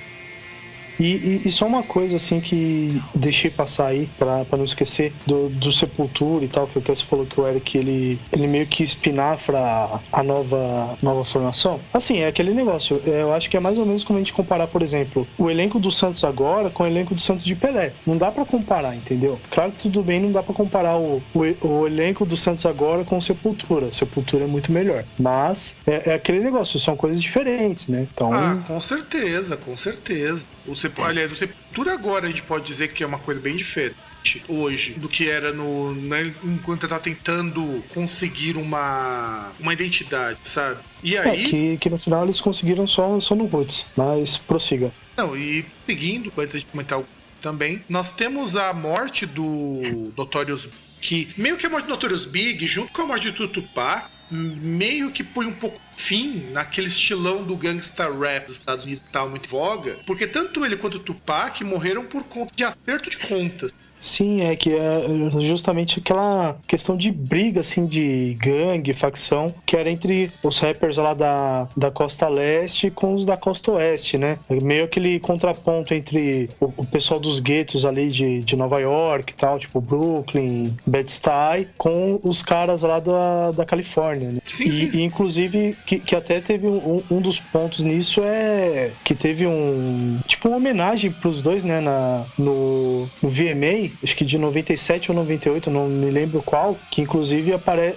E, 1.01 1.41
e, 1.43 1.47
e, 1.47 1.51
só 1.51 1.65
uma 1.65 1.81
coisa 1.81 2.17
assim 2.17 2.39
que 2.39 3.01
deixei 3.15 3.49
passar 3.49 3.87
aí 3.87 4.07
para 4.19 4.45
não 4.55 4.63
esquecer 4.63 5.11
do, 5.25 5.49
do 5.49 5.71
Sepultura 5.71 6.45
e 6.45 6.47
tal, 6.47 6.67
que 6.67 6.77
até 6.77 6.93
você 6.93 7.03
falou 7.03 7.25
que 7.25 7.41
o 7.41 7.47
Eric 7.47 7.75
ele, 7.75 8.19
ele 8.31 8.45
meio 8.45 8.67
que 8.67 8.83
espinafra 8.83 9.99
a 10.11 10.21
nova, 10.21 10.95
nova 11.01 11.25
formação. 11.25 11.79
Assim, 11.91 12.19
é 12.19 12.27
aquele 12.27 12.53
negócio. 12.53 13.01
É, 13.07 13.23
eu 13.23 13.33
acho 13.33 13.49
que 13.49 13.57
é 13.57 13.59
mais 13.59 13.79
ou 13.79 13.85
menos 13.85 14.03
como 14.03 14.17
a 14.17 14.21
gente 14.21 14.31
comparar, 14.31 14.67
por 14.67 14.83
exemplo, 14.83 15.27
o 15.39 15.49
elenco 15.49 15.79
do 15.79 15.91
Santos 15.91 16.23
agora 16.23 16.69
com 16.69 16.83
o 16.83 16.87
elenco 16.87 17.15
do 17.15 17.21
Santos 17.21 17.43
de 17.43 17.55
Pelé. 17.55 17.93
Não 18.05 18.15
dá 18.15 18.31
para 18.31 18.45
comparar, 18.45 18.95
entendeu? 18.95 19.39
Claro 19.49 19.71
que 19.71 19.81
tudo 19.81 20.03
bem, 20.03 20.19
não 20.19 20.31
dá 20.31 20.43
para 20.43 20.53
comparar 20.53 20.97
o, 20.97 21.19
o, 21.33 21.67
o, 21.67 21.87
elenco 21.87 22.27
do 22.27 22.37
Santos 22.37 22.63
agora 22.67 23.03
com 23.03 23.17
o 23.17 23.21
Sepultura. 23.21 23.87
O 23.87 23.93
Sepultura 23.93 24.43
é 24.43 24.47
muito 24.47 24.71
melhor. 24.71 25.03
Mas 25.17 25.81
é, 25.87 26.11
é 26.11 26.13
aquele 26.13 26.41
negócio, 26.41 26.79
são 26.79 26.95
coisas 26.95 27.19
diferentes, 27.19 27.87
né? 27.87 28.07
Então. 28.13 28.31
Ah, 28.31 28.59
com 28.67 28.79
certeza, 28.79 29.57
com 29.57 29.75
certeza. 29.75 30.45
O 30.65 30.75
Sepultura, 30.75 31.09
aliás, 31.09 31.31
o 31.31 31.35
Sepultura 31.35 31.93
agora 31.93 32.27
a 32.27 32.29
gente 32.29 32.43
pode 32.43 32.65
dizer 32.65 32.89
que 32.89 33.03
é 33.03 33.07
uma 33.07 33.19
coisa 33.19 33.39
bem 33.39 33.55
diferente 33.55 34.43
hoje 34.47 34.93
do 34.93 35.09
que 35.09 35.29
era 35.29 35.51
no 35.51 35.93
né, 35.93 36.33
enquanto 36.43 36.87
tá 36.87 36.99
tentando 36.99 37.83
conseguir 37.89 38.55
uma 38.55 39.51
uma 39.59 39.73
identidade, 39.73 40.39
sabe? 40.43 40.79
E 41.03 41.15
é, 41.15 41.19
aí 41.19 41.45
é, 41.45 41.49
que, 41.49 41.77
que 41.77 41.89
no 41.89 41.97
final 41.97 42.23
eles 42.23 42.39
conseguiram 42.39 42.85
só 42.85 43.19
só 43.19 43.35
no 43.35 43.45
Roots, 43.45 43.87
mas 43.95 44.37
prossiga. 44.37 44.91
Não, 45.17 45.35
e 45.35 45.65
seguindo, 45.87 46.31
antes 46.37 46.59
de 46.59 46.65
comentar 46.67 47.01
também, 47.41 47.83
nós 47.89 48.11
temos 48.11 48.55
a 48.55 48.71
morte 48.73 49.25
do 49.25 50.13
Notorious 50.15 50.69
que 51.01 51.27
meio 51.35 51.57
que 51.57 51.65
a 51.65 51.69
morte 51.69 51.85
do 51.85 51.89
Notorious 51.89 52.25
Big 52.25 52.65
junto 52.67 52.93
com 52.93 53.01
a 53.01 53.05
morte 53.05 53.31
do 53.31 53.47
Tupac 53.47 54.07
meio 54.31 55.11
que 55.11 55.23
põe 55.23 55.45
um 55.45 55.53
pouco 55.53 55.79
fim 55.97 56.49
naquele 56.51 56.87
estilão 56.87 57.43
do 57.43 57.55
gangsta 57.55 58.09
rap 58.09 58.47
dos 58.47 58.57
Estados 58.57 58.85
Unidos 58.85 59.03
que 59.05 59.11
tava 59.11 59.29
muito 59.29 59.49
voga, 59.49 59.99
porque 60.07 60.25
tanto 60.25 60.65
ele 60.65 60.77
quanto 60.77 60.95
o 60.95 60.99
Tupac 60.99 61.63
morreram 61.63 62.05
por 62.05 62.23
conta 62.23 62.51
de 62.55 62.63
acerto 62.63 63.09
de 63.09 63.17
contas. 63.17 63.73
Sim, 64.01 64.41
é 64.41 64.55
que 64.55 64.71
é 64.71 65.05
justamente 65.41 65.99
aquela 65.99 66.57
questão 66.67 66.97
de 66.97 67.11
briga, 67.11 67.59
assim, 67.59 67.85
de 67.85 68.35
gangue, 68.39 68.93
facção, 68.93 69.53
que 69.65 69.77
era 69.77 69.89
entre 69.89 70.33
os 70.43 70.57
rappers 70.57 70.97
lá 70.97 71.13
da, 71.13 71.69
da 71.77 71.91
costa 71.91 72.27
leste 72.27 72.89
com 72.89 73.13
os 73.13 73.25
da 73.25 73.37
costa 73.37 73.73
oeste, 73.73 74.17
né? 74.17 74.39
Meio 74.49 74.85
aquele 74.85 75.19
contraponto 75.19 75.93
entre 75.93 76.49
o, 76.59 76.73
o 76.77 76.85
pessoal 76.85 77.19
dos 77.19 77.39
guetos 77.39 77.85
ali 77.85 78.09
de, 78.09 78.41
de 78.41 78.55
Nova 78.55 78.79
York 78.79 79.31
e 79.31 79.35
tal, 79.35 79.59
tipo 79.59 79.79
Brooklyn, 79.79 80.75
Bed-Stuy, 80.85 81.67
com 81.77 82.19
os 82.23 82.41
caras 82.41 82.81
lá 82.81 82.99
da, 82.99 83.51
da 83.51 83.65
Califórnia, 83.65 84.31
né? 84.31 84.39
Sim, 84.43 84.65
e, 84.65 84.73
sim, 84.73 84.91
sim. 84.91 85.01
E, 85.01 85.03
inclusive, 85.03 85.77
que, 85.85 85.99
que 85.99 86.15
até 86.15 86.41
teve 86.41 86.67
um, 86.67 87.03
um 87.11 87.21
dos 87.21 87.39
pontos 87.39 87.83
nisso 87.83 88.21
é 88.23 88.91
que 89.03 89.13
teve 89.13 89.45
um, 89.45 90.19
tipo, 90.27 90.47
uma 90.47 90.57
homenagem 90.57 91.11
pros 91.11 91.41
dois, 91.41 91.63
né, 91.63 91.79
na, 91.79 92.25
no, 92.37 93.01
no 93.21 93.29
VMA, 93.29 93.90
acho 94.03 94.15
que 94.15 94.25
de 94.25 94.37
97 94.37 95.11
ou 95.11 95.17
98, 95.17 95.69
não 95.69 95.87
me 95.87 96.09
lembro 96.09 96.41
qual, 96.41 96.77
que 96.89 97.01
inclusive 97.01 97.53
apare... 97.53 97.93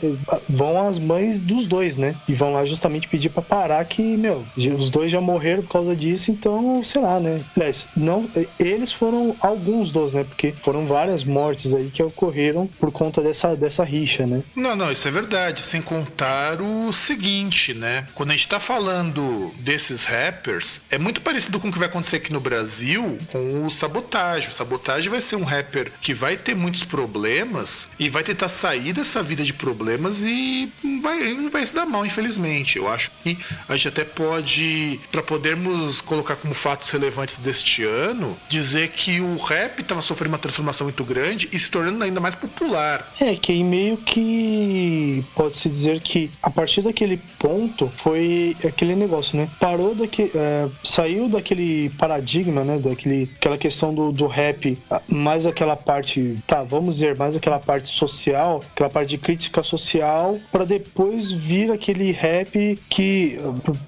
vão 0.49 0.87
as 0.87 0.99
mães 0.99 1.43
dos 1.43 1.67
dois, 1.67 1.97
né? 1.97 2.15
E 2.29 2.35
vão 2.35 2.53
lá 2.53 2.65
justamente 2.65 3.09
pedir 3.09 3.29
para 3.29 3.43
parar 3.43 3.85
que, 3.85 4.03
meu, 4.03 4.45
os 4.57 4.91
dois 4.91 5.11
já 5.11 5.21
morreram 5.21 5.63
por 5.63 5.73
causa 5.73 5.95
disso, 5.95 6.31
então, 6.31 6.83
sei 6.85 7.01
lá, 7.01 7.21
né? 7.21 7.41
Aliás, 7.57 7.87
não, 7.97 8.29
eles 8.59 8.93
foram 8.93 9.35
alguns 9.41 9.91
dos, 9.91 10.13
né? 10.13 10.25
Porque 10.25 10.53
foram 10.53 10.87
várias 10.87 11.25
mortes 11.25 11.75
aí 11.75 11.91
que 11.91 12.03
ocorreram 12.03 12.69
por 12.79 12.91
conta 12.91 13.21
dessa, 13.21 13.55
dessa 13.57 13.85
rixa, 13.85 14.27
né? 14.27 14.43
Não, 14.57 14.77
não, 14.77 14.91
isso 14.91 15.07
é 15.09 15.11
verdade. 15.11 15.63
Sem 15.63 15.83
contar 15.83 16.61
o 16.61 16.93
seguinte, 16.93 17.75
né? 17.75 18.07
Quando 18.15 18.31
a 18.31 18.35
gente 18.35 18.49
tá 18.49 18.61
falando 18.61 19.53
desses 19.61 20.05
rappers, 20.05 20.81
é 20.91 20.99
muito 20.99 21.21
parecido 21.21 21.61
com 21.61 21.69
o 21.69 21.73
que 21.73 21.79
vai 21.79 21.89
acontecer 21.89 22.17
aqui 22.17 22.33
no 22.33 22.41
Brasil 22.41 23.19
com 23.31 23.67
o 23.67 23.71
Sabotagem. 23.71 24.49
O 24.49 24.53
Sabotagem 24.53 25.11
vai 25.11 25.21
ser 25.21 25.37
um 25.37 25.45
rapper 25.45 25.84
que 26.01 26.14
vai 26.14 26.37
ter 26.37 26.55
muitos 26.55 26.85
problemas 26.85 27.88
e 27.99 28.09
vai 28.09 28.23
tentar 28.23 28.49
sair 28.49 28.92
dessa 28.92 29.23
vida 29.23 29.42
de 29.44 29.53
problemas 29.53 30.20
e 30.23 30.73
vai, 31.03 31.35
vai 31.51 31.64
se 31.64 31.75
dar 31.75 31.87
mal, 31.87 32.05
infelizmente. 32.05 32.77
Eu 32.77 32.88
acho 32.88 33.11
que 33.23 33.38
a 33.68 33.77
gente 33.77 33.88
até 33.88 34.05
pode, 34.05 35.01
para 35.11 35.23
podermos 35.23 36.01
colocar 36.01 36.37
como 36.37 36.55
fatos 36.55 36.90
relevantes 36.90 37.38
deste 37.38 37.85
ano, 37.85 38.37
dizer 38.49 38.88
que 38.90 39.20
o 39.20 39.37
rap 39.37 39.81
estava 39.81 40.01
sofrendo 40.01 40.33
uma 40.33 40.38
transformação 40.38 40.87
muito 40.87 41.05
grande 41.05 41.49
e 41.53 41.59
se 41.59 41.70
tornando 41.70 42.03
ainda 42.05 42.20
mais 42.20 42.35
popular. 42.35 43.12
É, 43.20 43.35
que 43.35 43.62
meio 43.62 43.97
que 43.97 45.25
pode-se 45.35 45.68
dizer 45.68 46.01
que 46.01 46.31
a 46.42 46.51
partir 46.51 46.83
daquele 46.83 47.16
ponto 47.38 47.90
foi 47.97 48.57
aquele 48.64 48.94
negócio, 48.94 49.37
né? 49.37 49.49
Parou 49.59 49.94
daqui, 49.94 50.31
é, 50.35 50.68
saiu 50.83 51.29
daquele 51.29 51.90
paradigma, 51.90 52.64
né? 52.64 52.79
Daquele, 52.79 53.31
aquela 53.37 53.59
questão 53.59 53.94
do, 53.94 54.12
do 54.12 54.27
rap, 54.27 54.79
mais 55.09 55.47
aquela 55.47 55.74
aquela 55.75 55.77
parte, 55.77 56.39
tá, 56.47 56.63
vamos 56.63 56.97
dizer, 56.97 57.17
mais 57.17 57.37
aquela 57.37 57.59
parte 57.59 57.89
social, 57.89 58.63
aquela 58.73 58.89
parte 58.89 59.11
de 59.11 59.19
crítica 59.19 59.63
social, 59.63 60.39
para 60.51 60.65
de, 60.65 60.79
depois 60.79 61.31
vir 61.31 61.71
aquele 61.71 62.13
rap 62.13 62.79
que. 62.89 63.39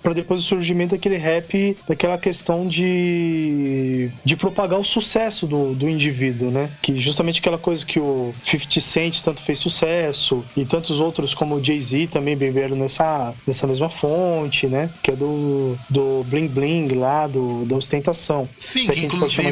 para 0.02 0.12
depois 0.12 0.42
do 0.42 0.46
surgimento 0.46 0.94
daquele 0.94 1.16
rap, 1.16 1.76
daquela 1.88 2.18
questão 2.18 2.66
de. 2.66 4.10
de 4.24 4.36
propagar 4.36 4.78
o 4.78 4.84
sucesso 4.84 5.46
do, 5.46 5.74
do 5.74 5.88
indivíduo, 5.88 6.50
né? 6.50 6.70
Que 6.82 7.00
justamente 7.00 7.40
aquela 7.40 7.58
coisa 7.58 7.84
que 7.84 7.98
o 7.98 8.34
50 8.42 8.80
Cent 8.80 9.20
tanto 9.22 9.42
fez 9.42 9.58
sucesso 9.58 10.44
e 10.56 10.64
tantos 10.64 11.00
outros 11.00 11.34
como 11.34 11.56
o 11.56 11.64
Jay-Z 11.64 12.08
também 12.08 12.36
beberam 12.36 12.76
nessa, 12.76 13.34
nessa 13.46 13.66
mesma 13.66 13.88
fonte, 13.88 14.66
né? 14.66 14.90
Que 15.02 15.12
é 15.12 15.16
do, 15.16 15.76
do 15.88 16.24
Bling 16.24 16.48
Bling 16.48 16.88
lá, 16.94 17.26
do, 17.26 17.64
da 17.64 17.76
ostentação. 17.76 18.48
Sim, 18.58 18.90
é 18.90 18.98
inclusive. 18.98 19.50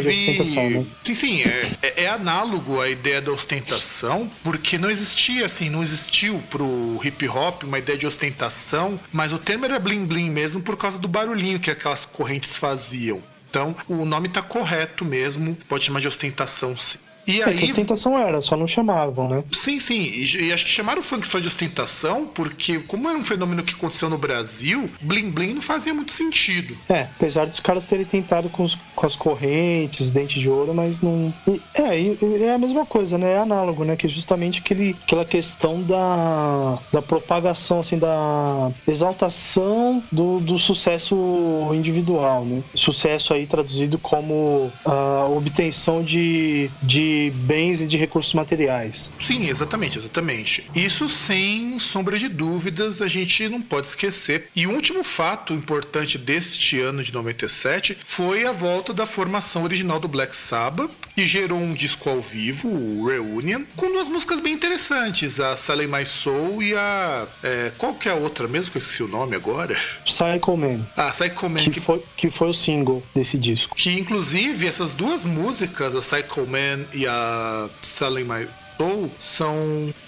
Né? 0.55 0.85
Sim, 1.03 1.15
sim, 1.15 1.43
é, 1.43 1.71
é, 1.83 2.05
é 2.05 2.09
análogo 2.25 2.81
à 2.81 2.89
ideia 2.89 3.21
da 3.21 3.31
ostentação, 3.31 4.31
porque 4.43 4.79
não 4.79 4.91
existia 4.91 5.45
assim, 5.45 5.69
não 5.69 5.83
existiu 5.83 6.43
pro 6.49 6.99
hip 7.05 7.29
hop 7.29 7.65
uma 7.65 7.79
ideia 7.79 7.99
de 7.99 8.07
ostentação, 8.07 8.99
mas 9.13 9.31
o 9.35 9.39
termo 9.39 9.67
era 9.67 9.79
bling 9.79 10.07
bling 10.07 10.31
mesmo 10.31 10.63
por 10.63 10.75
causa 10.77 10.99
do 10.99 11.07
barulhinho 11.07 11.61
que 11.61 11.71
aquelas 11.71 12.07
correntes 12.07 12.57
faziam. 12.57 13.23
Então, 13.51 13.77
o 13.87 14.07
nome 14.07 14.31
tá 14.31 14.41
correto 14.41 15.05
mesmo, 15.05 15.55
pode 15.69 15.85
chamar 15.85 16.01
de 16.01 16.09
ostentação 16.09 16.75
sim. 16.77 16.99
E 17.27 17.41
é 17.41 17.45
aí... 17.45 17.59
que 17.59 17.65
ostentação 17.65 18.19
era, 18.19 18.41
só 18.41 18.57
não 18.57 18.67
chamavam, 18.67 19.29
né? 19.29 19.45
Sim, 19.53 19.81
sim. 19.81 20.01
E, 20.01 20.49
e, 20.49 20.53
acho 20.53 20.65
que 20.65 20.71
chamaram 20.71 21.01
o 21.01 21.05
funk 21.05 21.27
só 21.27 21.39
de 21.39 21.47
ostentação, 21.47 22.27
porque 22.27 22.79
como 22.81 23.09
era 23.09 23.19
um 23.19 23.25
fenômeno 23.25 23.63
que 23.63 23.75
aconteceu 23.75 24.09
no 24.09 24.19
Brasil, 24.19 24.89
bling 25.01 25.31
bling 25.31 25.55
não 25.55 25.63
fazia 25.63 25.95
muito 25.95 26.13
sentido. 26.13 26.77
É, 26.89 27.03
apesar 27.17 27.47
dos 27.47 27.61
caras 27.61 27.87
terem 27.89 28.05
tentado 28.05 28.49
com, 28.49 28.65
os, 28.65 28.77
com 28.95 29.07
as 29.07 29.17
correntes, 29.17 30.01
os 30.01 30.11
dentes 30.11 30.41
de 30.41 30.49
ouro, 30.49 30.75
mas 30.75 31.01
não. 31.01 31.33
E, 31.47 31.61
é, 31.75 32.01
e, 32.01 32.43
é 32.43 32.55
a 32.55 32.59
mesma 32.59 32.85
coisa, 32.85 33.17
né? 33.17 33.33
É 33.33 33.39
análogo, 33.39 33.85
né? 33.85 33.97
Que 33.97 34.07
é 34.07 34.11
justamente 34.11 34.61
aquele, 34.61 34.97
aquela 35.05 35.25
questão 35.25 35.83
da, 35.83 36.79
da 36.93 37.03
propagação, 37.03 37.81
assim, 37.81 37.99
da 37.99 38.71
exaltação 38.87 40.03
do, 40.11 40.41
do 40.41 40.59
sucesso 40.59 41.17
individual, 41.73 42.45
né? 42.45 42.63
Sucesso 42.75 43.33
aí 43.33 43.47
traduzido 43.47 43.99
como 43.99 44.71
a 44.85 45.27
obtenção 45.27 46.03
de, 46.03 46.71
de 46.83 47.14
bens 47.35 47.81
e 47.81 47.87
de 47.87 47.97
recursos 47.97 48.35
materiais. 48.35 49.11
Sim, 49.19 49.49
exatamente, 49.49 49.99
exatamente. 49.99 50.69
Isso 50.75 51.09
sem 51.09 51.79
sombra 51.79 52.19
de 52.19 52.29
dúvidas, 52.29 53.01
a 53.01 53.09
gente 53.09 53.49
não 53.49 53.61
pode 53.61 53.89
esquecer. 53.89 54.49
E 54.55 54.67
o 54.67 54.73
último 54.73 55.03
fato 55.03 55.53
importante 55.53 56.19
deste 56.19 56.81
ano 56.81 57.03
de 57.03 57.13
97 57.13 57.97
foi 58.05 58.47
a 58.47 58.53
volta 58.53 58.93
da 58.93 59.07
formação 59.07 59.65
original 59.65 60.01
do 60.01 60.09
Black 60.09 60.35
Sabbath, 60.35 60.91
que 61.15 61.27
gerou 61.27 61.59
um 61.59 61.73
disco 61.73 62.11
ao 62.11 62.21
vivo, 62.21 62.69
o 62.69 63.07
Reunion, 63.07 63.63
com 63.77 63.93
duas 63.93 64.09
músicas 64.09 64.41
bem 64.41 64.53
interessantes, 64.53 65.39
a 65.39 65.57
Sally 65.57 65.87
My 65.87 66.05
Soul 66.05 66.63
e 66.63 66.75
a. 66.75 67.27
É, 67.43 67.73
qual 67.79 67.95
que 67.95 68.09
é 68.09 68.13
a 68.13 68.17
outra 68.17 68.49
mesmo 68.49 68.73
que 68.73 68.79
eu 68.79 68.81
esqueci 68.81 69.03
o 69.03 69.09
nome 69.09 69.37
agora? 69.37 69.77
Psycho 70.05 70.57
Man. 70.57 70.81
Ah, 70.97 71.11
Psycho 71.11 71.49
Man. 71.49 71.61
Que, 71.61 71.71
que, 71.71 71.81
foi, 71.81 72.03
que 72.17 72.31
foi 72.31 72.49
o 72.49 72.55
single 72.55 73.03
desse 73.15 73.39
disco. 73.39 73.77
Que 73.77 73.99
inclusive 73.99 74.67
essas 74.67 74.95
duas 74.95 75.25
músicas, 75.25 75.95
a 75.95 76.01
Psycho 76.01 76.47
Man 76.47 76.85
e 76.93 77.04
a 77.07 77.13
uh, 77.13 77.69
Selling 77.83 78.27
My 78.27 78.47
Soul 78.77 79.11
são 79.19 79.55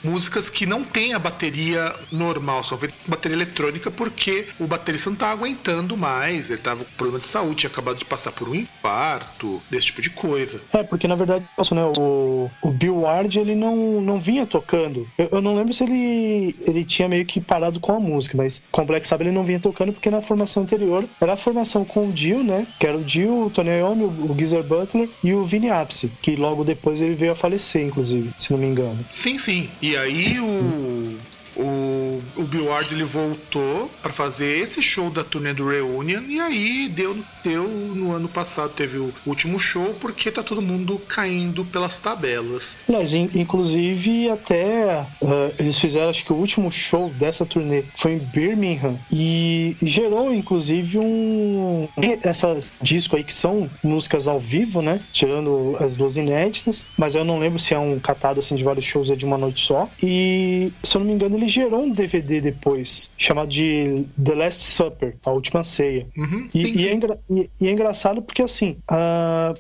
músicas 0.03 0.49
que 0.49 0.67
não 0.67 0.83
tem 0.85 1.15
a 1.15 1.19
bateria 1.19 1.95
normal, 2.11 2.63
feitas 2.65 2.99
com 3.05 3.11
bateria 3.11 3.37
eletrônica 3.37 3.91
porque 3.91 4.47
o 4.59 4.67
baterista 4.67 5.11
não 5.11 5.17
tá 5.17 5.31
aguentando 5.31 5.97
mais, 5.97 6.51
ele 6.51 6.61
tava 6.61 6.85
com 6.85 6.93
problema 6.93 7.19
de 7.19 7.25
saúde, 7.25 7.57
tinha 7.57 7.71
acabado 7.71 7.97
de 7.97 8.05
passar 8.05 8.33
por 8.33 8.49
um 8.49 8.55
infarto, 8.55 9.63
desse 9.71 9.87
tipo 9.87 10.03
de 10.03 10.11
coisa. 10.11 10.61
É, 10.73 10.83
porque 10.83 11.09
na 11.09 11.15
verdade, 11.15 11.45
né, 11.73 11.93
o, 11.99 12.51
o 12.63 12.71
Bill 12.71 13.01
Ward 13.01 13.39
ele 13.39 13.55
não, 13.55 14.01
não 14.01 14.21
vinha 14.21 14.47
tocando. 14.47 15.07
Eu, 15.17 15.29
eu, 15.33 15.41
não 15.41 15.57
lembro 15.57 15.73
se 15.73 15.85
ele, 15.85 16.57
ele 16.67 16.85
tinha 16.85 17.09
meio 17.09 17.25
que 17.25 17.41
parado 17.41 17.81
com 17.81 17.93
a 17.93 18.01
música, 18.01 18.37
mas 18.37 18.65
com 18.71 18.85
Black 18.85 19.07
Sabbath 19.07 19.27
ele 19.27 19.37
não 19.37 19.45
vinha 19.45 19.61
tocando 19.61 19.93
porque 19.93 20.11
na 20.11 20.23
formação 20.23 20.63
anterior 20.63 21.05
era 21.21 21.35
a 21.35 21.37
formação 21.37 21.85
com 21.85 22.09
o 22.09 22.13
Dio, 22.13 22.43
né, 22.43 22.67
que 22.79 22.87
era 22.87 22.97
o 22.97 23.03
Dio, 23.03 23.47
o 23.47 23.51
Tony 23.51 23.71
Iommi, 23.71 24.05
o, 24.05 24.35
Geezer 24.37 24.63
Butler 24.63 25.09
e 25.23 25.33
o 25.33 25.45
Vinny 25.45 25.71
Appice, 25.71 26.11
que 26.21 26.37
logo 26.37 26.65
depois 26.65 27.01
ele 27.01 27.15
veio 27.15 27.33
a 27.33 27.37
falecer, 27.37 27.83
inclusive, 27.83 28.31
se 28.39 28.53
não 28.57 28.67
me 28.67 28.73
engano. 28.73 28.99
Sim, 29.11 29.39
sim. 29.39 29.69
E 29.81 29.97
aí 29.97 30.41
o 30.41 31.19
o, 31.57 32.23
o 32.37 32.43
Bill 32.45 32.67
Ward 32.67 32.93
ele 32.93 33.05
voltou 33.05 33.91
para 34.03 34.13
fazer 34.13 34.59
esse 34.59 34.83
show 34.83 35.11
da 35.11 35.25
turnê 35.25 35.55
do 35.55 35.69
Reunion 35.69 36.23
e 36.29 36.41
aí 36.41 36.89
deu, 36.89 37.17
deu 37.43 37.67
no 37.67 38.13
ano 38.13 38.29
passado 38.29 38.73
teve 38.75 38.99
o 38.99 39.13
último 39.25 39.59
show 39.59 39.95
porque 40.01 40.31
tá 40.31 40.43
todo 40.43 40.61
mundo 40.61 41.01
caindo 41.09 41.65
pelas 41.65 41.99
tabelas. 41.99 42.77
Mas 42.89 43.15
inclusive 43.15 44.31
até 44.31 45.07
uh, 45.23 45.55
eles 45.59 45.79
fizeram 45.79 46.11
acho 46.11 46.25
que 46.25 46.33
o 46.33 46.37
último 46.37 46.71
show 46.71 47.11
dessa 47.11 47.47
turnê 47.47 47.83
foi 47.95 48.13
em 48.13 48.19
Birmingham 48.19 48.97
e 49.11 49.77
gerou 49.83 50.33
inclusive 50.33 50.99
um 50.99 51.89
essas 52.23 52.75
discos 52.83 53.19
aí 53.19 53.25
que 53.25 53.33
são 53.35 53.71
músicas 53.83 54.29
ao 54.29 54.39
vivo, 54.39 54.83
né? 54.83 55.01
Tirando 55.13 55.77
as 55.81 55.97
duas 55.97 56.17
inéditas, 56.17 56.87
mas 56.97 57.15
eu 57.15 57.25
não 57.25 57.39
lembro 57.39 57.59
se 57.59 57.75
é 57.75 57.79
um 57.79 57.99
catado 57.99 58.41
assim 58.41 58.57
de 58.57 58.65
vários 58.65 58.85
shows 58.85 59.11
é 59.11 59.17
de 59.17 59.25
uma 59.25 59.39
noite 59.39 59.65
só. 59.65 59.89
E 60.03 60.73
se 60.83 60.97
eu 60.97 61.01
não 61.01 61.07
me 61.07 61.15
engano 61.15 61.37
ele 61.37 61.46
ele 61.47 61.49
gerou 61.49 61.83
um 61.83 61.91
DVD 61.91 62.41
depois, 62.41 63.11
chamado 63.17 63.49
de 63.49 64.05
The 64.23 64.35
Last 64.35 64.65
Supper, 64.65 65.17
A 65.25 65.31
Última 65.31 65.63
Ceia. 65.63 66.07
Uhum, 66.17 66.49
e, 66.53 66.83
e, 66.83 66.89
é 66.89 66.93
engra, 66.93 67.19
e, 67.31 67.51
e, 67.61 67.69
é 67.69 67.71
engraçado 67.71 68.21
porque, 68.21 68.43
assim, 68.43 68.77
uh, 68.91 69.55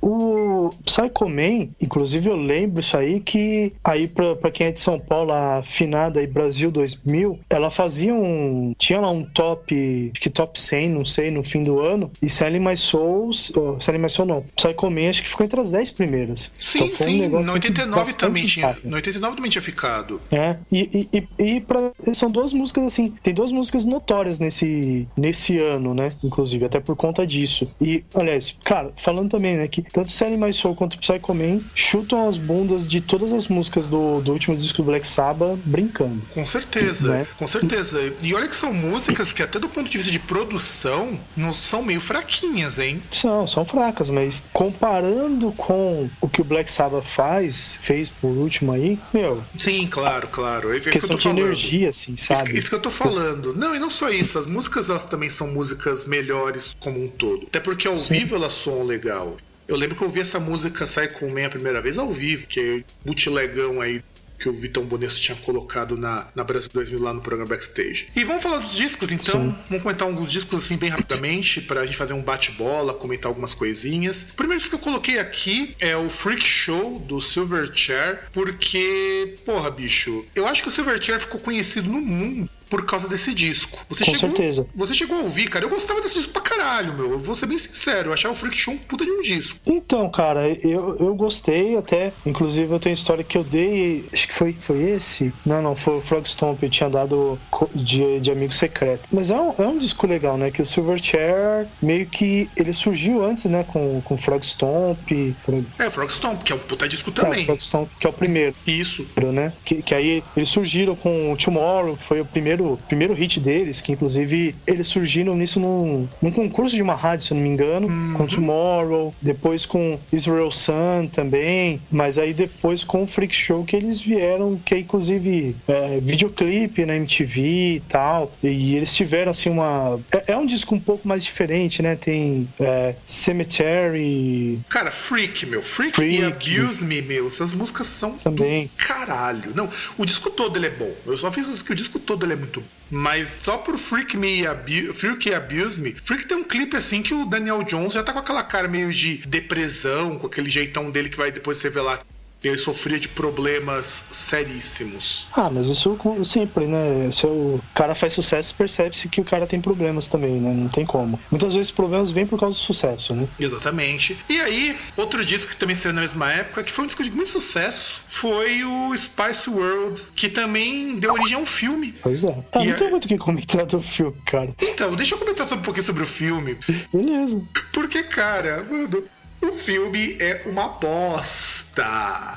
o 0.00 0.70
Psycho 0.84 1.28
Man, 1.28 1.68
inclusive 1.80 2.28
eu 2.28 2.36
lembro 2.36 2.80
isso 2.80 2.96
aí, 2.96 3.20
que 3.20 3.72
aí 3.84 4.08
pra, 4.08 4.34
pra 4.34 4.50
quem 4.50 4.68
é 4.68 4.72
de 4.72 4.80
São 4.80 4.98
Paulo, 4.98 5.32
a 5.32 5.62
finada 5.62 6.20
aí 6.20 6.26
Brasil 6.26 6.70
2000, 6.70 7.38
ela 7.50 7.70
fazia 7.70 8.14
um... 8.14 8.74
tinha 8.78 9.00
lá 9.00 9.10
um 9.10 9.22
top, 9.22 10.10
acho 10.12 10.20
que 10.20 10.30
top 10.30 10.60
100, 10.60 10.88
não 10.88 11.04
sei, 11.04 11.30
no 11.30 11.44
fim 11.44 11.62
do 11.62 11.80
ano, 11.80 12.10
e 12.22 12.28
Selling 12.28 12.60
My 12.60 12.76
Souls, 12.76 13.52
oh, 13.54 13.78
Selling 13.78 13.98
My 13.98 14.10
Soul 14.10 14.28
não, 14.28 14.44
Psycho 14.56 14.90
Man 14.90 15.10
acho 15.10 15.22
que 15.22 15.28
ficou 15.28 15.44
entre 15.44 15.60
as 15.60 15.70
10 15.70 15.90
primeiras. 15.90 16.52
Sim, 16.56 16.84
então, 16.84 17.06
sim, 17.06 17.22
um 17.26 17.42
no 17.42 17.52
89 17.52 18.14
também 18.14 18.46
tinha, 18.46 18.76
no 18.82 18.96
89 18.96 19.36
também 19.36 19.50
tinha 19.50 19.62
ficado. 19.62 20.20
É, 20.30 20.56
e, 20.72 21.08
e, 21.12 21.25
e 21.38 21.60
pra, 21.60 21.92
são 22.14 22.30
duas 22.30 22.52
músicas 22.52 22.84
assim, 22.84 23.14
tem 23.22 23.34
duas 23.34 23.52
músicas 23.52 23.84
notórias 23.84 24.38
nesse, 24.38 25.06
nesse 25.16 25.58
ano, 25.58 25.94
né? 25.94 26.08
Inclusive, 26.22 26.64
até 26.64 26.80
por 26.80 26.96
conta 26.96 27.26
disso. 27.26 27.68
E, 27.80 28.04
aliás, 28.14 28.56
cara, 28.64 28.92
falando 28.96 29.30
também, 29.30 29.56
né, 29.56 29.68
que 29.68 29.82
tanto 29.82 30.12
Sally 30.12 30.36
My 30.36 30.52
Soul 30.52 30.74
quanto 30.74 30.98
Psycho 30.98 31.34
Man 31.34 31.60
chutam 31.74 32.26
as 32.28 32.36
bundas 32.36 32.88
de 32.88 33.00
todas 33.00 33.32
as 33.32 33.48
músicas 33.48 33.86
do, 33.86 34.20
do 34.20 34.32
último 34.32 34.56
disco 34.56 34.78
do 34.78 34.84
Black 34.84 35.06
Sabbath 35.06 35.58
brincando. 35.64 36.22
Com 36.32 36.46
certeza, 36.46 37.08
né? 37.08 37.26
com 37.38 37.46
certeza. 37.46 38.12
E 38.22 38.34
olha 38.34 38.48
que 38.48 38.56
são 38.56 38.72
músicas 38.72 39.32
que 39.32 39.42
até 39.42 39.58
do 39.58 39.68
ponto 39.68 39.90
de 39.90 39.96
vista 39.96 40.12
de 40.12 40.18
produção 40.18 41.18
não 41.36 41.52
são 41.52 41.82
meio 41.82 42.00
fraquinhas, 42.00 42.78
hein? 42.78 43.02
São, 43.10 43.46
são 43.46 43.64
fracas, 43.64 44.10
mas 44.10 44.44
comparando 44.52 45.52
com 45.52 46.08
o 46.20 46.28
que 46.28 46.40
o 46.40 46.44
Black 46.44 46.70
Sabbath 46.70 47.04
faz, 47.04 47.78
fez 47.82 48.08
por 48.08 48.30
último 48.30 48.72
aí, 48.72 48.98
meu. 49.12 49.42
Sim, 49.56 49.86
claro, 49.86 50.28
claro. 50.28 50.74
É 50.76 50.80
questão 50.80 51.15
de 51.16 51.28
energia, 51.28 51.88
assim, 51.88 52.16
sabe? 52.16 52.50
Isso, 52.50 52.58
isso, 52.58 52.68
que 52.68 52.74
eu 52.74 52.80
tô 52.80 52.90
falando. 52.90 53.54
Não, 53.54 53.74
e 53.74 53.78
não 53.78 53.90
só 53.90 54.10
isso, 54.10 54.38
as 54.38 54.46
músicas 54.46 54.88
elas 54.88 55.04
também 55.04 55.28
são 55.28 55.48
músicas 55.48 56.04
melhores 56.04 56.74
como 56.78 57.02
um 57.02 57.08
todo. 57.08 57.46
Até 57.46 57.60
porque 57.60 57.86
ao 57.86 57.96
Sim. 57.96 58.14
vivo 58.14 58.34
elas 58.34 58.52
soam 58.52 58.82
legal. 58.82 59.36
Eu 59.68 59.76
lembro 59.76 59.96
que 59.96 60.02
eu 60.02 60.06
ouvi 60.06 60.20
essa 60.20 60.38
música 60.38 60.86
sair 60.86 61.12
com 61.12 61.28
Man 61.28 61.46
a 61.46 61.50
primeira 61.50 61.80
vez 61.80 61.98
ao 61.98 62.10
vivo, 62.12 62.46
que 62.46 62.60
é 62.60 62.84
bootlegão 63.04 63.80
aí 63.80 64.00
que 64.38 64.48
o 64.48 64.52
Vitão 64.52 64.84
Bonesso 64.84 65.20
tinha 65.20 65.36
colocado 65.36 65.96
na, 65.96 66.28
na 66.34 66.44
Brasil 66.44 66.70
2000 66.72 67.00
lá 67.00 67.12
no 67.12 67.20
programa 67.20 67.50
Backstage. 67.50 68.08
E 68.14 68.24
vamos 68.24 68.42
falar 68.42 68.58
dos 68.58 68.74
discos, 68.74 69.10
então. 69.10 69.50
Sim. 69.50 69.56
Vamos 69.68 69.82
comentar 69.82 70.06
alguns 70.06 70.30
discos 70.30 70.64
assim 70.64 70.76
bem 70.76 70.90
rapidamente 70.90 71.60
pra 71.60 71.84
gente 71.84 71.96
fazer 71.96 72.12
um 72.12 72.22
bate-bola, 72.22 72.94
comentar 72.94 73.28
algumas 73.28 73.54
coisinhas. 73.54 74.28
O 74.32 74.34
primeiro 74.34 74.60
disco 74.60 74.76
que 74.76 74.82
eu 74.82 74.84
coloquei 74.84 75.18
aqui 75.18 75.74
é 75.80 75.96
o 75.96 76.08
Freak 76.10 76.46
Show 76.46 76.98
do 76.98 77.20
Silverchair, 77.20 78.24
porque, 78.32 79.36
porra, 79.44 79.70
bicho, 79.70 80.24
eu 80.34 80.46
acho 80.46 80.62
que 80.62 80.68
o 80.68 80.70
Silverchair 80.70 81.20
ficou 81.20 81.40
conhecido 81.40 81.88
no 81.88 82.00
mundo 82.00 82.50
por 82.68 82.84
causa 82.84 83.08
desse 83.08 83.34
disco. 83.34 83.78
Você 83.88 84.04
Com 84.04 84.14
chegou, 84.14 84.30
certeza. 84.30 84.66
Você 84.74 84.94
chegou 84.94 85.18
a 85.18 85.22
ouvir, 85.22 85.48
cara. 85.48 85.64
Eu 85.64 85.68
gostava 85.68 86.00
desse 86.00 86.16
disco 86.16 86.32
pra 86.32 86.42
caralho, 86.42 86.94
meu. 86.94 87.12
Eu 87.12 87.18
vou 87.18 87.34
ser 87.34 87.46
bem 87.46 87.58
sincero. 87.58 88.08
Eu 88.08 88.12
achava 88.12 88.34
o 88.34 88.36
Freak 88.36 88.56
Show 88.58 88.74
um 88.74 88.78
puta 88.78 89.04
de 89.04 89.10
um 89.10 89.22
disco. 89.22 89.58
Então, 89.66 90.10
cara, 90.10 90.48
eu, 90.48 90.96
eu 90.98 91.14
gostei 91.14 91.76
até. 91.76 92.12
Inclusive, 92.24 92.72
eu 92.72 92.78
tenho 92.78 92.94
história 92.94 93.24
que 93.24 93.38
eu 93.38 93.44
dei. 93.44 94.04
Acho 94.12 94.28
que 94.28 94.34
foi, 94.34 94.56
foi 94.58 94.82
esse? 94.82 95.32
Não, 95.44 95.62
não, 95.62 95.76
foi 95.76 95.98
o 95.98 96.00
Frog 96.00 96.26
Stomp. 96.26 96.62
Eu 96.62 96.70
tinha 96.70 96.90
dado 96.90 97.38
de, 97.74 98.20
de 98.20 98.30
amigo 98.30 98.52
secreto. 98.52 99.08
Mas 99.12 99.30
é 99.30 99.40
um, 99.40 99.54
é 99.58 99.66
um 99.66 99.78
disco 99.78 100.06
legal, 100.06 100.36
né? 100.36 100.50
Que 100.50 100.62
o 100.62 100.66
Silverchair 100.66 101.66
meio 101.80 102.06
que. 102.06 102.50
Ele 102.56 102.72
surgiu 102.72 103.24
antes, 103.24 103.44
né? 103.44 103.64
Com, 103.64 104.00
com 104.00 104.16
Frog 104.16 104.44
Stomp. 104.44 104.98
Frog... 105.42 105.66
É, 105.78 105.90
Frog 105.90 106.10
Stomp, 106.10 106.42
que 106.42 106.52
é 106.52 106.54
um 106.54 106.58
puta 106.58 106.88
disco 106.88 107.10
também. 107.10 107.42
É, 107.42 107.46
Frog 107.46 107.62
Stomp, 107.62 107.88
que 107.98 108.06
é 108.06 108.10
o 108.10 108.12
primeiro. 108.12 108.54
Isso. 108.66 109.06
Né? 109.32 109.52
Que, 109.64 109.82
que 109.82 109.94
aí 109.94 110.22
eles 110.36 110.48
surgiram 110.48 110.94
com 110.94 111.32
o 111.32 111.36
Tomorrow, 111.36 111.96
que 111.96 112.04
foi 112.04 112.20
o 112.20 112.24
primeiro 112.24 112.55
primeiro, 112.56 112.78
primeiro 112.88 113.14
hit 113.14 113.38
deles, 113.40 113.80
que 113.80 113.92
inclusive 113.92 114.54
eles 114.66 114.86
surgiram 114.86 115.36
nisso 115.36 115.60
num, 115.60 116.08
num 116.20 116.30
concurso 116.30 116.74
de 116.74 116.82
uma 116.82 116.94
rádio, 116.94 117.26
se 117.26 117.32
eu 117.32 117.36
não 117.36 117.44
me 117.44 117.50
engano, 117.50 117.88
uhum. 117.88 118.14
com 118.14 118.26
Tomorrow, 118.26 119.14
depois 119.20 119.66
com 119.66 119.98
Israel 120.12 120.50
Sun 120.50 121.08
também, 121.12 121.80
mas 121.90 122.18
aí 122.18 122.32
depois 122.32 122.82
com 122.82 123.04
o 123.04 123.06
Freak 123.06 123.34
Show 123.34 123.64
que 123.64 123.76
eles 123.76 124.00
vieram, 124.00 124.58
que 124.64 124.74
é 124.74 124.78
inclusive 124.78 125.56
é, 125.68 126.00
videoclipe 126.00 126.84
na 126.84 126.96
MTV 126.96 127.40
e 127.76 127.80
tal, 127.80 128.32
e 128.42 128.74
eles 128.74 128.94
tiveram 128.94 129.30
assim 129.30 129.50
uma. 129.50 130.00
É, 130.10 130.32
é 130.32 130.36
um 130.36 130.46
disco 130.46 130.74
um 130.74 130.80
pouco 130.80 131.06
mais 131.06 131.24
diferente, 131.24 131.82
né? 131.82 131.96
Tem 131.96 132.48
é, 132.58 132.94
Cemetery. 133.04 134.60
Cara, 134.68 134.90
Freak, 134.90 135.46
meu. 135.46 135.62
Freak, 135.62 135.94
Freak, 135.94 136.16
e 136.16 136.24
Abuse 136.24 136.84
Me, 136.84 137.02
meu. 137.02 137.26
Essas 137.26 137.52
músicas 137.52 137.86
são 137.86 138.12
também. 138.12 138.70
caralho. 138.76 139.52
Não, 139.54 139.68
o 139.98 140.04
disco 140.04 140.30
todo 140.30 140.56
ele 140.56 140.66
é 140.66 140.70
bom. 140.70 140.92
Eu 141.06 141.16
só 141.16 141.30
fiz 141.30 141.48
isso 141.48 141.64
que 141.64 141.72
o 141.72 141.74
disco 141.74 141.98
todo 141.98 142.24
ele 142.24 142.32
é 142.32 142.36
muito 142.36 142.45
bom. 142.46 142.62
Mas 142.88 143.28
só 143.42 143.58
por 143.58 143.76
Freak 143.76 144.16
Me 144.16 144.46
Abuse, 144.46 144.92
Freak 144.92 145.28
e 145.28 145.34
Abuse 145.34 145.80
Me, 145.80 145.92
Freak 145.92 146.26
tem 146.26 146.36
um 146.36 146.44
clipe 146.44 146.76
assim 146.76 147.02
que 147.02 147.12
o 147.12 147.26
Daniel 147.26 147.62
Jones 147.64 147.94
já 147.94 148.02
tá 148.02 148.12
com 148.12 148.20
aquela 148.20 148.44
cara 148.44 148.68
meio 148.68 148.92
de 148.92 149.18
depressão, 149.26 150.18
com 150.18 150.28
aquele 150.28 150.48
jeitão 150.48 150.90
dele 150.90 151.08
que 151.08 151.16
vai 151.16 151.32
depois 151.32 151.60
revelar 151.60 152.00
ele 152.42 152.58
sofria 152.58 152.98
de 152.98 153.08
problemas 153.08 154.06
seríssimos. 154.12 155.26
Ah, 155.32 155.50
mas 155.50 155.68
isso 155.68 155.98
sempre, 156.24 156.66
né? 156.66 157.10
Se 157.12 157.26
o 157.26 157.60
cara 157.74 157.94
faz 157.94 158.12
sucesso, 158.12 158.54
percebe-se 158.54 159.08
que 159.08 159.20
o 159.20 159.24
cara 159.24 159.46
tem 159.46 159.60
problemas 159.60 160.06
também, 160.06 160.40
né? 160.40 160.52
Não 160.54 160.68
tem 160.68 160.86
como. 160.86 161.18
Muitas 161.30 161.54
vezes 161.54 161.70
problemas 161.70 162.10
vêm 162.10 162.26
por 162.26 162.38
causa 162.38 162.58
do 162.58 162.62
sucesso, 162.62 163.14
né? 163.14 163.26
Exatamente. 163.38 164.18
E 164.28 164.40
aí, 164.40 164.76
outro 164.96 165.24
disco 165.24 165.50
que 165.50 165.56
também 165.56 165.74
saiu 165.74 165.92
na 165.92 166.02
mesma 166.02 166.32
época, 166.32 166.62
que 166.62 166.72
foi 166.72 166.84
um 166.84 166.86
disco 166.86 167.02
de 167.02 167.10
muito 167.10 167.30
sucesso, 167.30 168.02
foi 168.06 168.64
o 168.64 168.96
Spice 168.96 169.50
World, 169.50 170.02
que 170.14 170.28
também 170.28 170.98
deu 170.98 171.12
origem 171.12 171.36
a 171.36 171.40
um 171.40 171.46
filme. 171.46 171.94
Pois 172.02 172.24
é. 172.24 172.36
Ah, 172.52 172.64
e 172.64 172.68
não 172.68 172.76
tem 172.76 172.90
muito 172.90 173.04
o 173.06 173.08
que 173.08 173.18
comentar 173.18 173.66
do 173.66 173.80
filme, 173.80 174.16
cara. 174.26 174.54
Então, 174.60 174.94
deixa 174.94 175.14
eu 175.14 175.18
comentar 175.18 175.52
um 175.52 175.62
pouquinho 175.62 175.86
sobre 175.86 176.02
o 176.02 176.06
filme. 176.06 176.56
Beleza. 176.92 177.42
Porque, 177.72 178.02
cara, 178.02 178.66
mano, 178.70 179.04
o 179.42 179.52
filme 179.52 180.16
é 180.20 180.42
uma 180.46 180.68
bosta. 180.68 181.55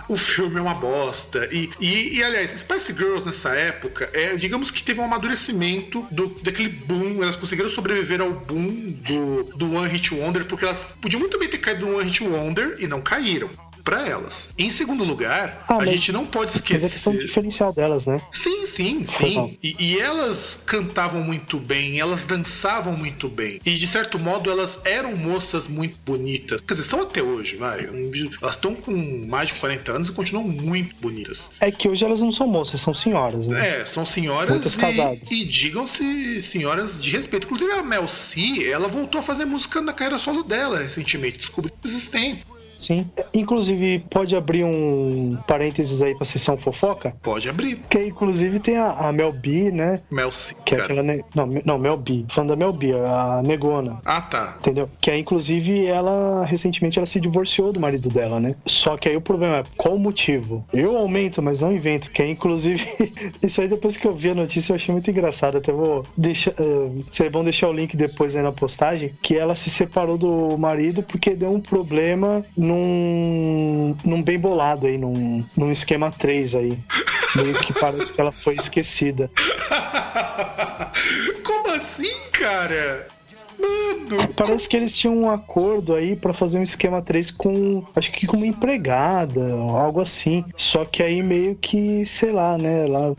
O 0.08 0.18
filme 0.18 0.58
é 0.58 0.62
uma 0.62 0.74
bosta. 0.74 1.48
E, 1.52 1.70
e, 1.80 2.18
e, 2.18 2.24
aliás, 2.24 2.52
Spice 2.52 2.94
Girls 2.94 3.26
nessa 3.26 3.50
época, 3.50 4.10
é, 4.14 4.36
digamos 4.36 4.72
que 4.72 4.84
teve 4.84 5.00
um 5.00 5.06
amadurecimento 5.06 6.06
do, 6.12 6.28
daquele 6.44 6.70
boom. 6.70 7.22
Elas 7.24 7.36
conseguiram 7.36 7.70
sobreviver 7.70 8.22
ao 8.22 8.32
boom 8.32 8.92
do, 8.92 9.44
do 9.56 9.74
One 9.74 9.90
Hit 9.90 10.14
Wonder, 10.14 10.46
porque 10.46 10.66
elas 10.66 10.96
podiam 11.02 11.20
muito 11.20 11.38
bem 11.38 11.48
ter 11.48 11.60
caído 11.60 11.86
no 11.86 11.98
One 11.98 12.06
Hit 12.06 12.24
Wonder 12.24 12.78
e 12.80 12.88
não 12.88 13.02
caíram 13.02 13.50
para 13.84 14.08
elas. 14.08 14.50
Em 14.58 14.70
segundo 14.70 15.04
lugar, 15.04 15.64
ah, 15.68 15.78
a 15.78 15.86
gente 15.86 16.12
não 16.12 16.26
pode 16.26 16.52
esquecer. 16.52 16.74
Mas 16.74 16.84
é 16.84 16.90
questão 16.90 17.16
diferencial 17.16 17.74
delas, 17.74 18.06
né? 18.06 18.18
Sim, 18.32 18.66
sim, 18.66 19.06
sim. 19.06 19.58
E, 19.62 19.76
e, 19.80 20.00
elas 20.00 20.60
cantavam 20.66 21.24
muito 21.24 21.58
bem, 21.58 22.00
elas 22.00 22.26
dançavam 22.26 22.96
muito 22.96 23.30
bem. 23.30 23.60
E 23.66 23.78
de 23.78 23.88
certo 23.88 24.20
modo 24.20 24.50
elas 24.50 24.80
eram 24.86 25.16
moças 25.16 25.68
muito 25.68 25.98
bonitas. 26.06 26.62
Quer 26.62 26.74
dizer, 26.74 26.84
são 26.84 27.02
até 27.02 27.22
hoje, 27.22 27.56
vai. 27.56 27.86
Elas 28.42 28.56
estão 28.56 28.76
com 28.76 28.92
mais 29.28 29.50
de 29.50 29.56
40 29.56 29.92
anos 29.92 30.10
e 30.10 30.12
continuam 30.12 30.48
muito 30.48 30.96
bonitas. 31.02 31.52
É 31.60 31.72
que 31.72 31.88
hoje 31.88 32.04
elas 32.04 32.22
não 32.22 32.32
são 32.32 32.48
moças, 32.48 32.82
são 32.82 32.94
senhoras, 32.94 33.48
né? 33.48 33.82
É, 33.82 33.86
são 33.86 34.06
senhoras 34.06 34.50
Muitas 34.50 34.76
e, 34.76 34.78
casadas. 34.78 35.32
e 35.32 35.46
digam-se 35.46 36.42
senhoras 36.42 37.02
de 37.02 37.12
respeito. 37.12 37.46
Inclusive 37.46 37.72
a 37.72 37.84
Mel 37.84 38.08
C, 38.08 38.70
ela 38.70 38.88
voltou 38.88 39.20
a 39.20 39.24
fazer 39.24 39.46
música 39.46 39.82
na 39.82 39.94
carreira 39.94 40.20
solo 40.20 40.44
dela 40.44 40.80
recentemente, 40.80 41.38
descobriu 41.38 41.74
esses 41.84 42.08
tempos. 42.08 42.59
Sim. 42.80 43.06
Inclusive, 43.34 44.06
pode 44.10 44.36
abrir 44.38 44.64
um 44.64 45.38
parênteses 45.46 46.02
aí 46.02 46.16
pra 46.16 46.24
sessão 46.24 46.58
fofoca? 46.58 47.14
Pode 47.22 47.50
abrir. 47.50 47.82
Que 47.90 48.06
inclusive 48.06 48.58
tem 48.60 48.78
a, 48.78 48.92
a 48.92 49.12
Mel 49.12 49.34
B, 49.34 49.70
né? 49.70 50.00
Mel 50.10 50.32
C. 50.32 50.56
Que 50.64 50.76
é 50.76 50.82
aquela. 50.82 51.04
Ne... 51.04 51.22
Não, 51.36 51.50
não, 51.66 51.78
Mel 51.78 51.98
B. 51.98 52.26
Fã 52.30 52.46
da 52.46 52.56
Mel 52.56 52.72
B, 52.72 52.94
a 52.94 53.42
Negona. 53.46 54.00
Ah, 54.06 54.22
tá. 54.22 54.56
Entendeu? 54.60 54.90
Que 55.02 55.12
é, 55.12 55.18
inclusive, 55.18 55.86
ela 55.86 56.46
recentemente 56.46 56.98
ela 56.98 57.06
se 57.06 57.20
divorciou 57.20 57.74
do 57.74 57.82
marido 57.82 58.08
dela, 58.08 58.40
né? 58.40 58.56
Só 58.66 58.96
que 58.96 59.10
aí 59.10 59.18
o 59.18 59.22
problema 59.22 59.58
é 59.58 59.64
qual 59.76 59.96
o 59.96 60.00
motivo? 60.00 60.66
Eu 60.72 60.98
aumento, 60.98 61.42
mas 61.42 61.60
não 61.60 61.74
invento. 61.74 62.10
Que 62.12 62.24
é, 62.24 62.30
inclusive, 62.30 62.88
isso 63.44 63.60
aí 63.60 63.68
depois 63.68 63.98
que 63.98 64.08
eu 64.08 64.16
vi 64.16 64.30
a 64.30 64.36
notícia 64.36 64.72
eu 64.72 64.78
achei 64.78 64.94
muito 64.94 65.12
engraçado. 65.12 65.58
Até 65.58 65.74
vou 65.74 66.06
deixar. 66.16 66.52
Uh, 66.52 67.04
seria 67.12 67.32
bom 67.32 67.44
deixar 67.44 67.68
o 67.68 67.74
link 67.74 67.98
depois 67.98 68.38
aí 68.38 68.42
na 68.42 68.54
postagem. 68.54 69.12
Que 69.22 69.38
ela 69.38 69.54
se 69.54 69.70
separou 69.70 70.18
do 70.18 70.58
marido 70.58 71.04
porque 71.04 71.36
deu 71.36 71.52
um 71.52 71.60
problema 71.60 72.42
num, 72.70 73.96
num 74.06 74.22
bem 74.22 74.38
bolado 74.38 74.86
aí, 74.86 74.98
num, 74.98 75.44
num 75.58 75.72
esquema 75.72 76.12
3 76.12 76.56
aí. 76.56 76.80
Meio 77.36 77.54
que 77.56 77.74
parece 77.74 78.14
que 78.14 78.22
ela 78.22 78.32
foi 78.32 78.54
esquecida. 78.56 79.30
Como 81.44 81.70
assim, 81.72 82.14
cara? 82.32 83.08
Mano. 83.60 84.34
Parece 84.36 84.70
que 84.70 84.78
eles 84.78 84.96
tinham 84.96 85.18
um 85.18 85.30
acordo 85.30 85.96
aí 85.96 86.16
para 86.16 86.34
fazer 86.34 86.60
um 86.60 86.64
esquema 86.64 87.02
3 87.02 87.32
com, 87.32 87.84
acho 87.96 88.12
que 88.12 88.26
com 88.26 88.38
uma 88.38 88.48
empregada, 88.48 89.54
algo 89.54 90.00
assim. 90.02 90.46
Só 90.56 90.86
que 90.86 91.04
aí 91.04 91.22
meio 91.22 91.56
que, 91.56 92.06
sei 92.06 92.32
lá, 92.32 92.58
né, 92.58 92.86
ela 92.86 93.16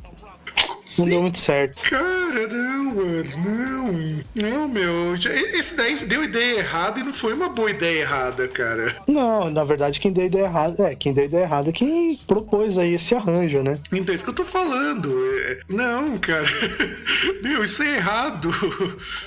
não 0.98 1.09
deu 1.09 1.22
muito 1.22 1.38
certo. 1.38 1.83
Cara, 1.88 2.48
não, 2.48 2.85
mano, 2.94 3.24
não. 3.44 4.20
Não, 4.35 4.68
meu. 4.68 5.14
Esse 5.14 5.74
daí 5.74 5.96
deu 6.07 6.24
ideia 6.24 6.59
errada 6.59 7.00
e 7.00 7.03
não 7.03 7.12
foi 7.12 7.35
uma 7.35 7.48
boa 7.48 7.70
ideia 7.70 8.00
errada, 8.00 8.48
cara. 8.48 8.96
Não, 9.07 9.50
na 9.50 9.64
verdade, 9.64 10.00
quem 10.00 10.12
deu 10.12 10.26
ideia 10.26 10.44
errada 10.44 10.90
é 10.90 10.94
quem 10.94 11.12
deu 11.12 11.24
ideia 11.24 11.42
errada 11.42 11.70
é 11.70 11.72
quem 11.72 12.16
propôs 12.26 12.79
aí 12.79 12.94
esse 12.94 13.14
arranjo, 13.14 13.62
né? 13.62 13.74
Então, 13.92 14.12
é 14.12 14.16
isso 14.16 14.24
que 14.24 14.31
eu 14.31 14.35
tô 14.35 14.44
falando. 14.44 15.12
É... 15.44 15.61
Não, 15.68 16.18
cara. 16.18 16.46
Meu, 17.42 17.64
isso 17.64 17.83
é 17.83 17.96
errado. 17.96 18.50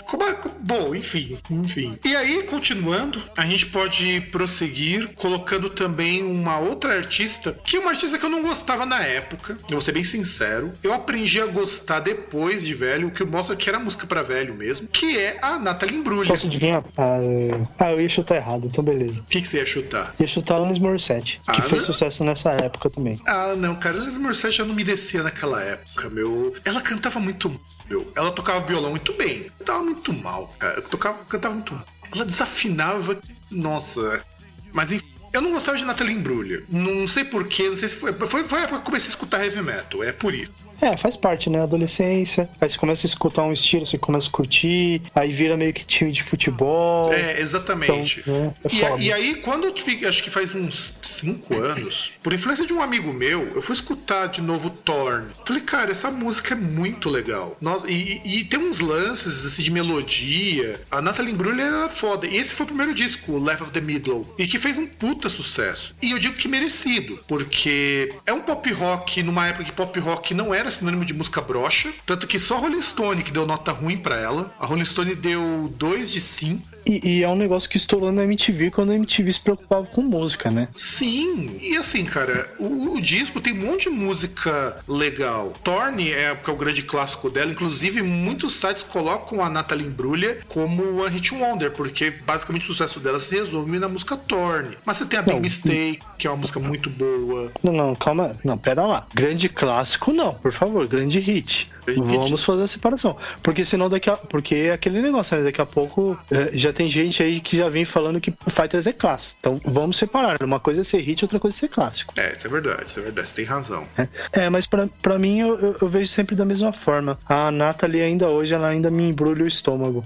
Como 0.05 0.23
é... 0.23 0.35
Bom, 0.59 0.95
enfim, 0.95 1.37
enfim. 1.49 1.97
E 2.03 2.15
aí, 2.15 2.43
continuando, 2.43 3.21
a 3.37 3.45
gente 3.45 3.67
pode 3.67 4.21
prosseguir 4.31 5.09
colocando 5.15 5.69
também 5.69 6.23
uma 6.23 6.59
outra 6.59 6.95
artista, 6.95 7.57
que 7.63 7.77
é 7.77 7.79
uma 7.79 7.91
artista 7.91 8.17
que 8.17 8.25
eu 8.25 8.29
não 8.29 8.41
gostava 8.41 8.85
na 8.85 9.01
época. 9.03 9.57
Eu 9.63 9.71
vou 9.71 9.81
ser 9.81 9.91
bem 9.91 10.03
sincero. 10.03 10.71
Eu 10.81 10.93
aprendi 10.93 11.39
a 11.41 11.47
gostar 11.53 11.99
depois 11.99 12.65
de 12.65 12.73
velho, 12.73 13.07
o 13.07 13.11
que 13.11 13.23
mostra 13.23 13.55
que 13.55 13.69
era 13.69 13.79
música 13.79 14.05
para 14.05 14.21
velho 14.21 14.53
mesmo, 14.53 14.87
que 14.87 15.17
é 15.17 15.37
a 15.41 15.57
Nathalie 15.57 15.95
Imbruglia. 15.97 16.31
Posso 16.31 16.47
adivinhar? 16.47 16.83
Ah, 16.97 17.17
eu... 17.21 17.67
ah, 17.79 17.91
eu 17.91 18.01
ia 18.01 18.09
chutar 18.09 18.35
errado, 18.35 18.67
então 18.67 18.83
beleza. 18.83 19.21
O 19.21 19.23
que, 19.23 19.41
que 19.41 19.47
você 19.47 19.57
ia 19.57 19.65
chutar? 19.65 20.13
Ia 20.19 20.27
chutar 20.27 20.55
Alanis 20.55 20.79
Morissette, 20.79 21.39
que 21.45 21.61
ah, 21.61 21.63
fez 21.63 21.83
sucesso 21.83 22.23
nessa 22.23 22.51
época 22.51 22.89
também. 22.89 23.19
Ah, 23.27 23.55
não, 23.55 23.75
cara, 23.75 23.97
Alanis 23.97 24.17
Morissette 24.17 24.57
já 24.57 24.65
não 24.65 24.75
me 24.75 24.83
descia 24.83 25.23
naquela 25.23 25.61
época, 25.61 26.09
meu. 26.09 26.53
Ela 26.65 26.81
cantava 26.81 27.19
muito, 27.19 27.59
meu. 27.89 28.11
Ela 28.15 28.31
tocava 28.31 28.65
violão 28.65 28.91
muito 28.91 29.13
bem. 29.13 29.47
Cantava 29.59 29.83
muito 29.83 30.13
mal, 30.13 30.47
cara. 30.59 30.81
Tocava, 30.81 31.19
cantava 31.29 31.53
muito 31.53 31.73
mal. 31.73 31.85
Ela 32.13 32.25
desafinava. 32.25 33.17
Nossa. 33.49 34.23
Mas 34.71 34.91
enfim. 34.91 35.13
Eu 35.33 35.41
não 35.41 35.51
gostava 35.51 35.75
de 35.75 35.83
Nathalie 35.83 36.13
Imbruglia. 36.13 36.63
Não 36.69 37.07
sei 37.07 37.23
porquê, 37.23 37.67
não 37.67 37.75
sei 37.75 37.89
se 37.89 37.97
foi. 37.97 38.13
Foi, 38.13 38.43
foi 38.43 38.59
a 38.59 38.61
época 38.61 38.77
que 38.77 38.81
eu 38.83 38.85
comecei 38.85 39.07
a 39.07 39.09
escutar 39.09 39.43
heavy 39.43 39.63
metal, 39.63 40.03
é 40.03 40.11
por 40.11 40.31
isso. 40.31 40.51
É, 40.81 40.97
faz 40.97 41.15
parte, 41.15 41.49
né? 41.49 41.61
Adolescência. 41.61 42.49
Aí 42.59 42.69
você 42.69 42.77
começa 42.77 43.05
a 43.05 43.09
escutar 43.09 43.43
um 43.43 43.53
estilo, 43.53 43.85
você 43.85 43.97
começa 43.97 44.27
a 44.27 44.31
curtir, 44.31 45.01
aí 45.13 45.31
vira 45.31 45.55
meio 45.55 45.73
que 45.73 45.85
time 45.85 46.11
de 46.11 46.23
futebol. 46.23 47.11
É, 47.13 47.39
exatamente. 47.39 48.21
Então, 48.21 48.33
né? 48.43 48.53
é 48.65 49.01
e, 49.01 49.05
e, 49.05 49.13
aí, 49.13 49.35
quando 49.35 49.65
eu 49.65 49.71
tive, 49.71 50.05
acho 50.05 50.23
que 50.23 50.29
faz 50.29 50.53
uns 50.53 50.99
5 51.01 51.53
anos, 51.55 52.13
por 52.21 52.33
influência 52.33 52.65
de 52.65 52.73
um 52.73 52.81
amigo 52.81 53.13
meu, 53.13 53.51
eu 53.55 53.61
fui 53.61 53.73
escutar 53.73 54.27
de 54.27 54.41
novo 54.41 54.69
Torn. 54.69 55.27
Falei, 55.45 55.61
cara, 55.61 55.91
essa 55.91 56.09
música 56.11 56.53
é 56.53 56.57
muito 56.57 57.09
legal. 57.09 57.57
Nossa, 57.61 57.89
e, 57.89 58.21
e 58.23 58.43
tem 58.45 58.59
uns 58.59 58.79
lances 58.79 59.45
assim, 59.45 59.63
de 59.63 59.71
melodia. 59.71 60.79
A 60.91 61.01
Natalie 61.01 61.33
Imbruglia 61.33 61.65
era 61.65 61.89
foda. 61.89 62.27
E 62.27 62.37
esse 62.37 62.53
foi 62.53 62.65
o 62.65 62.67
primeiro 62.67 62.93
disco, 62.93 63.37
Left 63.37 63.63
of 63.63 63.71
the 63.71 63.81
Middle, 63.81 64.27
e 64.37 64.47
que 64.47 64.59
fez 64.59 64.77
um 64.77 64.85
puta 64.85 65.29
sucesso. 65.29 65.95
E 66.01 66.11
eu 66.11 66.19
digo 66.19 66.35
que 66.35 66.47
merecido, 66.47 67.19
porque 67.27 68.13
é 68.25 68.33
um 68.33 68.41
pop 68.41 68.71
rock 68.71 69.23
numa 69.23 69.47
época 69.47 69.63
que 69.63 69.71
pop 69.71 69.97
rock 69.99 70.33
não 70.33 70.53
era 70.53 70.62
sinônimo 70.71 71.05
de 71.05 71.13
música 71.13 71.41
brocha. 71.41 71.93
Tanto 72.05 72.27
que 72.27 72.39
só 72.39 72.57
a 72.57 72.59
Rolling 72.59 72.81
Stone 72.81 73.23
que 73.23 73.31
deu 73.31 73.45
nota 73.45 73.71
ruim 73.71 73.97
para 73.97 74.19
ela. 74.19 74.53
A 74.59 74.65
Rolling 74.65 74.85
Stone 74.85 75.15
deu 75.15 75.73
2 75.77 76.11
de 76.11 76.21
5. 76.21 76.72
E, 76.85 77.17
e, 77.17 77.23
é 77.23 77.29
um 77.29 77.35
negócio 77.35 77.69
que 77.69 77.77
estourou 77.77 78.11
na 78.11 78.23
MTV 78.23 78.71
quando 78.71 78.91
a 78.91 78.95
MTV 78.95 79.31
se 79.31 79.39
preocupava 79.39 79.85
com 79.87 80.01
música, 80.01 80.49
né? 80.49 80.67
Sim, 80.73 81.57
e 81.61 81.77
assim, 81.77 82.03
cara, 82.03 82.49
o, 82.59 82.95
o 82.95 83.01
disco 83.01 83.39
tem 83.39 83.53
um 83.53 83.71
monte 83.71 83.83
de 83.83 83.89
música 83.89 84.77
legal. 84.87 85.53
Torne 85.63 86.11
é, 86.11 86.37
é 86.45 86.51
o 86.51 86.55
grande 86.55 86.83
clássico 86.83 87.29
dela, 87.29 87.51
inclusive 87.51 88.01
muitos 88.01 88.53
sites 88.53 88.83
colocam 88.83 89.41
a 89.41 89.49
Natalie 89.49 89.87
Imbruglia 89.87 90.39
como 90.47 91.01
One 91.01 91.09
Hit 91.09 91.33
Wonder, 91.33 91.71
porque 91.71 92.11
basicamente 92.25 92.63
o 92.63 92.67
sucesso 92.67 92.99
dela 92.99 93.19
se 93.19 93.35
resume 93.35 93.79
na 93.79 93.87
música 93.87 94.17
Torne. 94.17 94.77
Mas 94.85 94.97
você 94.97 95.05
tem 95.05 95.19
a 95.19 95.21
Big 95.21 95.39
Mistake, 95.39 95.99
que 96.17 96.27
é 96.27 96.29
uma 96.29 96.37
música 96.37 96.59
muito 96.59 96.89
boa. 96.89 97.51
Não, 97.63 97.73
não, 97.73 97.95
calma, 97.95 98.35
não, 98.43 98.57
pera 98.57 98.85
lá. 98.85 99.07
Grande 99.13 99.49
clássico 99.49 100.11
não, 100.11 100.33
por 100.33 100.51
favor, 100.51 100.87
grande 100.87 101.19
hit. 101.19 101.69
Vamos 101.97 102.43
fazer 102.43 102.63
a 102.63 102.67
separação. 102.67 103.17
Porque 103.41 103.65
senão 103.65 103.89
daqui 103.89 104.09
a... 104.09 104.15
Porque 104.15 104.55
é 104.55 104.73
aquele 104.73 105.01
negócio, 105.01 105.37
né? 105.37 105.43
Daqui 105.43 105.61
a 105.61 105.65
pouco 105.65 106.17
é, 106.31 106.51
já 106.53 106.71
tem 106.71 106.89
gente 106.89 107.21
aí 107.21 107.41
que 107.41 107.57
já 107.57 107.69
vem 107.69 107.85
falando 107.85 108.21
que 108.21 108.33
Fighters 108.47 108.87
é 108.87 108.93
clássico. 108.93 109.37
Então 109.39 109.61
vamos 109.65 109.97
separar. 109.97 110.41
Uma 110.43 110.59
coisa 110.59 110.81
é 110.81 110.83
ser 110.83 110.99
hit, 110.99 111.23
outra 111.23 111.39
coisa 111.39 111.57
é 111.57 111.59
ser 111.59 111.67
clássico. 111.69 112.13
É, 112.17 112.35
isso 112.37 112.47
é 112.47 112.49
verdade, 112.49 112.83
isso 112.87 112.99
é 112.99 113.03
verdade, 113.03 113.29
você 113.29 113.35
tem 113.35 113.45
razão. 113.45 113.87
É, 113.97 114.07
é 114.33 114.49
mas 114.49 114.65
pra, 114.65 114.87
pra 115.01 115.19
mim 115.19 115.39
eu, 115.39 115.59
eu, 115.59 115.77
eu 115.81 115.87
vejo 115.87 116.09
sempre 116.09 116.35
da 116.35 116.45
mesma 116.45 116.71
forma. 116.71 117.19
A 117.25 117.51
Nathalie 117.51 118.01
ainda 118.01 118.29
hoje, 118.29 118.53
ela 118.53 118.67
ainda 118.67 118.89
me 118.89 119.03
embrulha 119.09 119.43
o 119.43 119.47
estômago. 119.47 120.03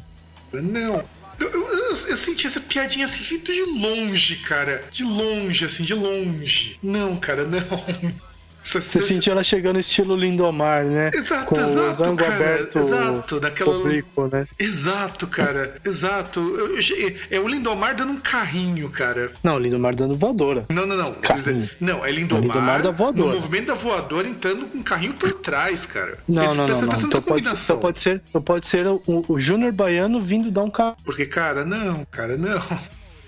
Não. 0.52 1.04
Eu, 1.40 1.50
eu, 1.52 1.68
eu, 1.68 1.90
eu 1.90 2.18
senti 2.18 2.48
essa 2.48 2.60
piadinha 2.60 3.06
assim, 3.06 3.24
vindo 3.24 3.52
de 3.52 3.63
longe, 3.80 4.38
cara. 4.38 4.84
De 4.92 5.04
longe, 5.04 5.66
assim, 5.66 5.84
de 5.84 5.94
longe. 5.94 6.80
Não, 6.82 7.16
cara, 7.16 7.44
não. 7.44 8.13
Você, 8.67 8.82
você 8.82 9.01
sentiu 9.01 9.32
ela 9.32 9.43
chegando 9.43 9.80
estilo 9.80 10.15
Lindomar, 10.15 10.84
né? 10.84 11.10
Exato, 11.13 11.45
Com 11.45 11.60
exato, 11.62 12.12
o 12.12 12.15
cara. 12.17 12.36
aberto, 12.36 12.80
exato, 12.80 13.39
naquela. 13.41 13.77
oblíquo, 13.77 14.27
né? 14.32 14.45
Exato, 14.60 15.25
cara. 15.27 15.75
exato. 15.86 16.39
Eu- 16.39 16.75
eu- 16.77 17.15
é 17.32 17.39
o 17.39 17.47
Lindomar 17.47 17.95
dando 17.95 18.12
um 18.12 18.19
carrinho, 18.19 18.89
cara. 18.89 19.32
Não, 19.41 19.58
Lindomar 19.58 19.95
dando 19.95 20.15
voadora. 20.17 20.65
Não, 20.69 20.86
não, 20.86 20.97
não. 20.97 21.13
Carrinho. 21.13 21.69
Não, 21.80 22.06
é 22.06 22.12
Lindomar. 22.12 22.43
Lindomar 22.43 22.82
da 22.82 22.91
voadora. 22.91 23.30
No 23.30 23.36
movimento 23.36 23.67
da 23.67 23.73
voadora 23.73 24.27
entrando 24.27 24.65
com 24.65 24.77
um 24.80 24.84
carrinho 24.84 25.13
por 25.13 25.34
trás, 25.34 25.86
cara. 25.86 26.17
Não, 26.27 26.41
Pensa- 26.41 26.56
não, 26.56 26.65
pensa- 26.67 26.82
não, 26.82 26.88
não. 26.88 26.99
Então 27.08 27.21
pode, 27.21 27.49
então 27.49 27.80
pode 27.80 28.01
ser, 28.01 28.21
então 28.30 28.41
pode 28.41 28.67
ser 28.67 28.86
o, 28.88 29.01
o 29.27 29.39
Júnior 29.39 29.71
Baiano 29.71 30.19
vindo 30.19 30.51
dar 30.51 30.63
um 30.63 30.69
carro. 30.69 30.97
Porque, 31.06 31.25
cara, 31.25 31.63
não, 31.63 32.03
cara, 32.12 32.38
não. 32.38 32.62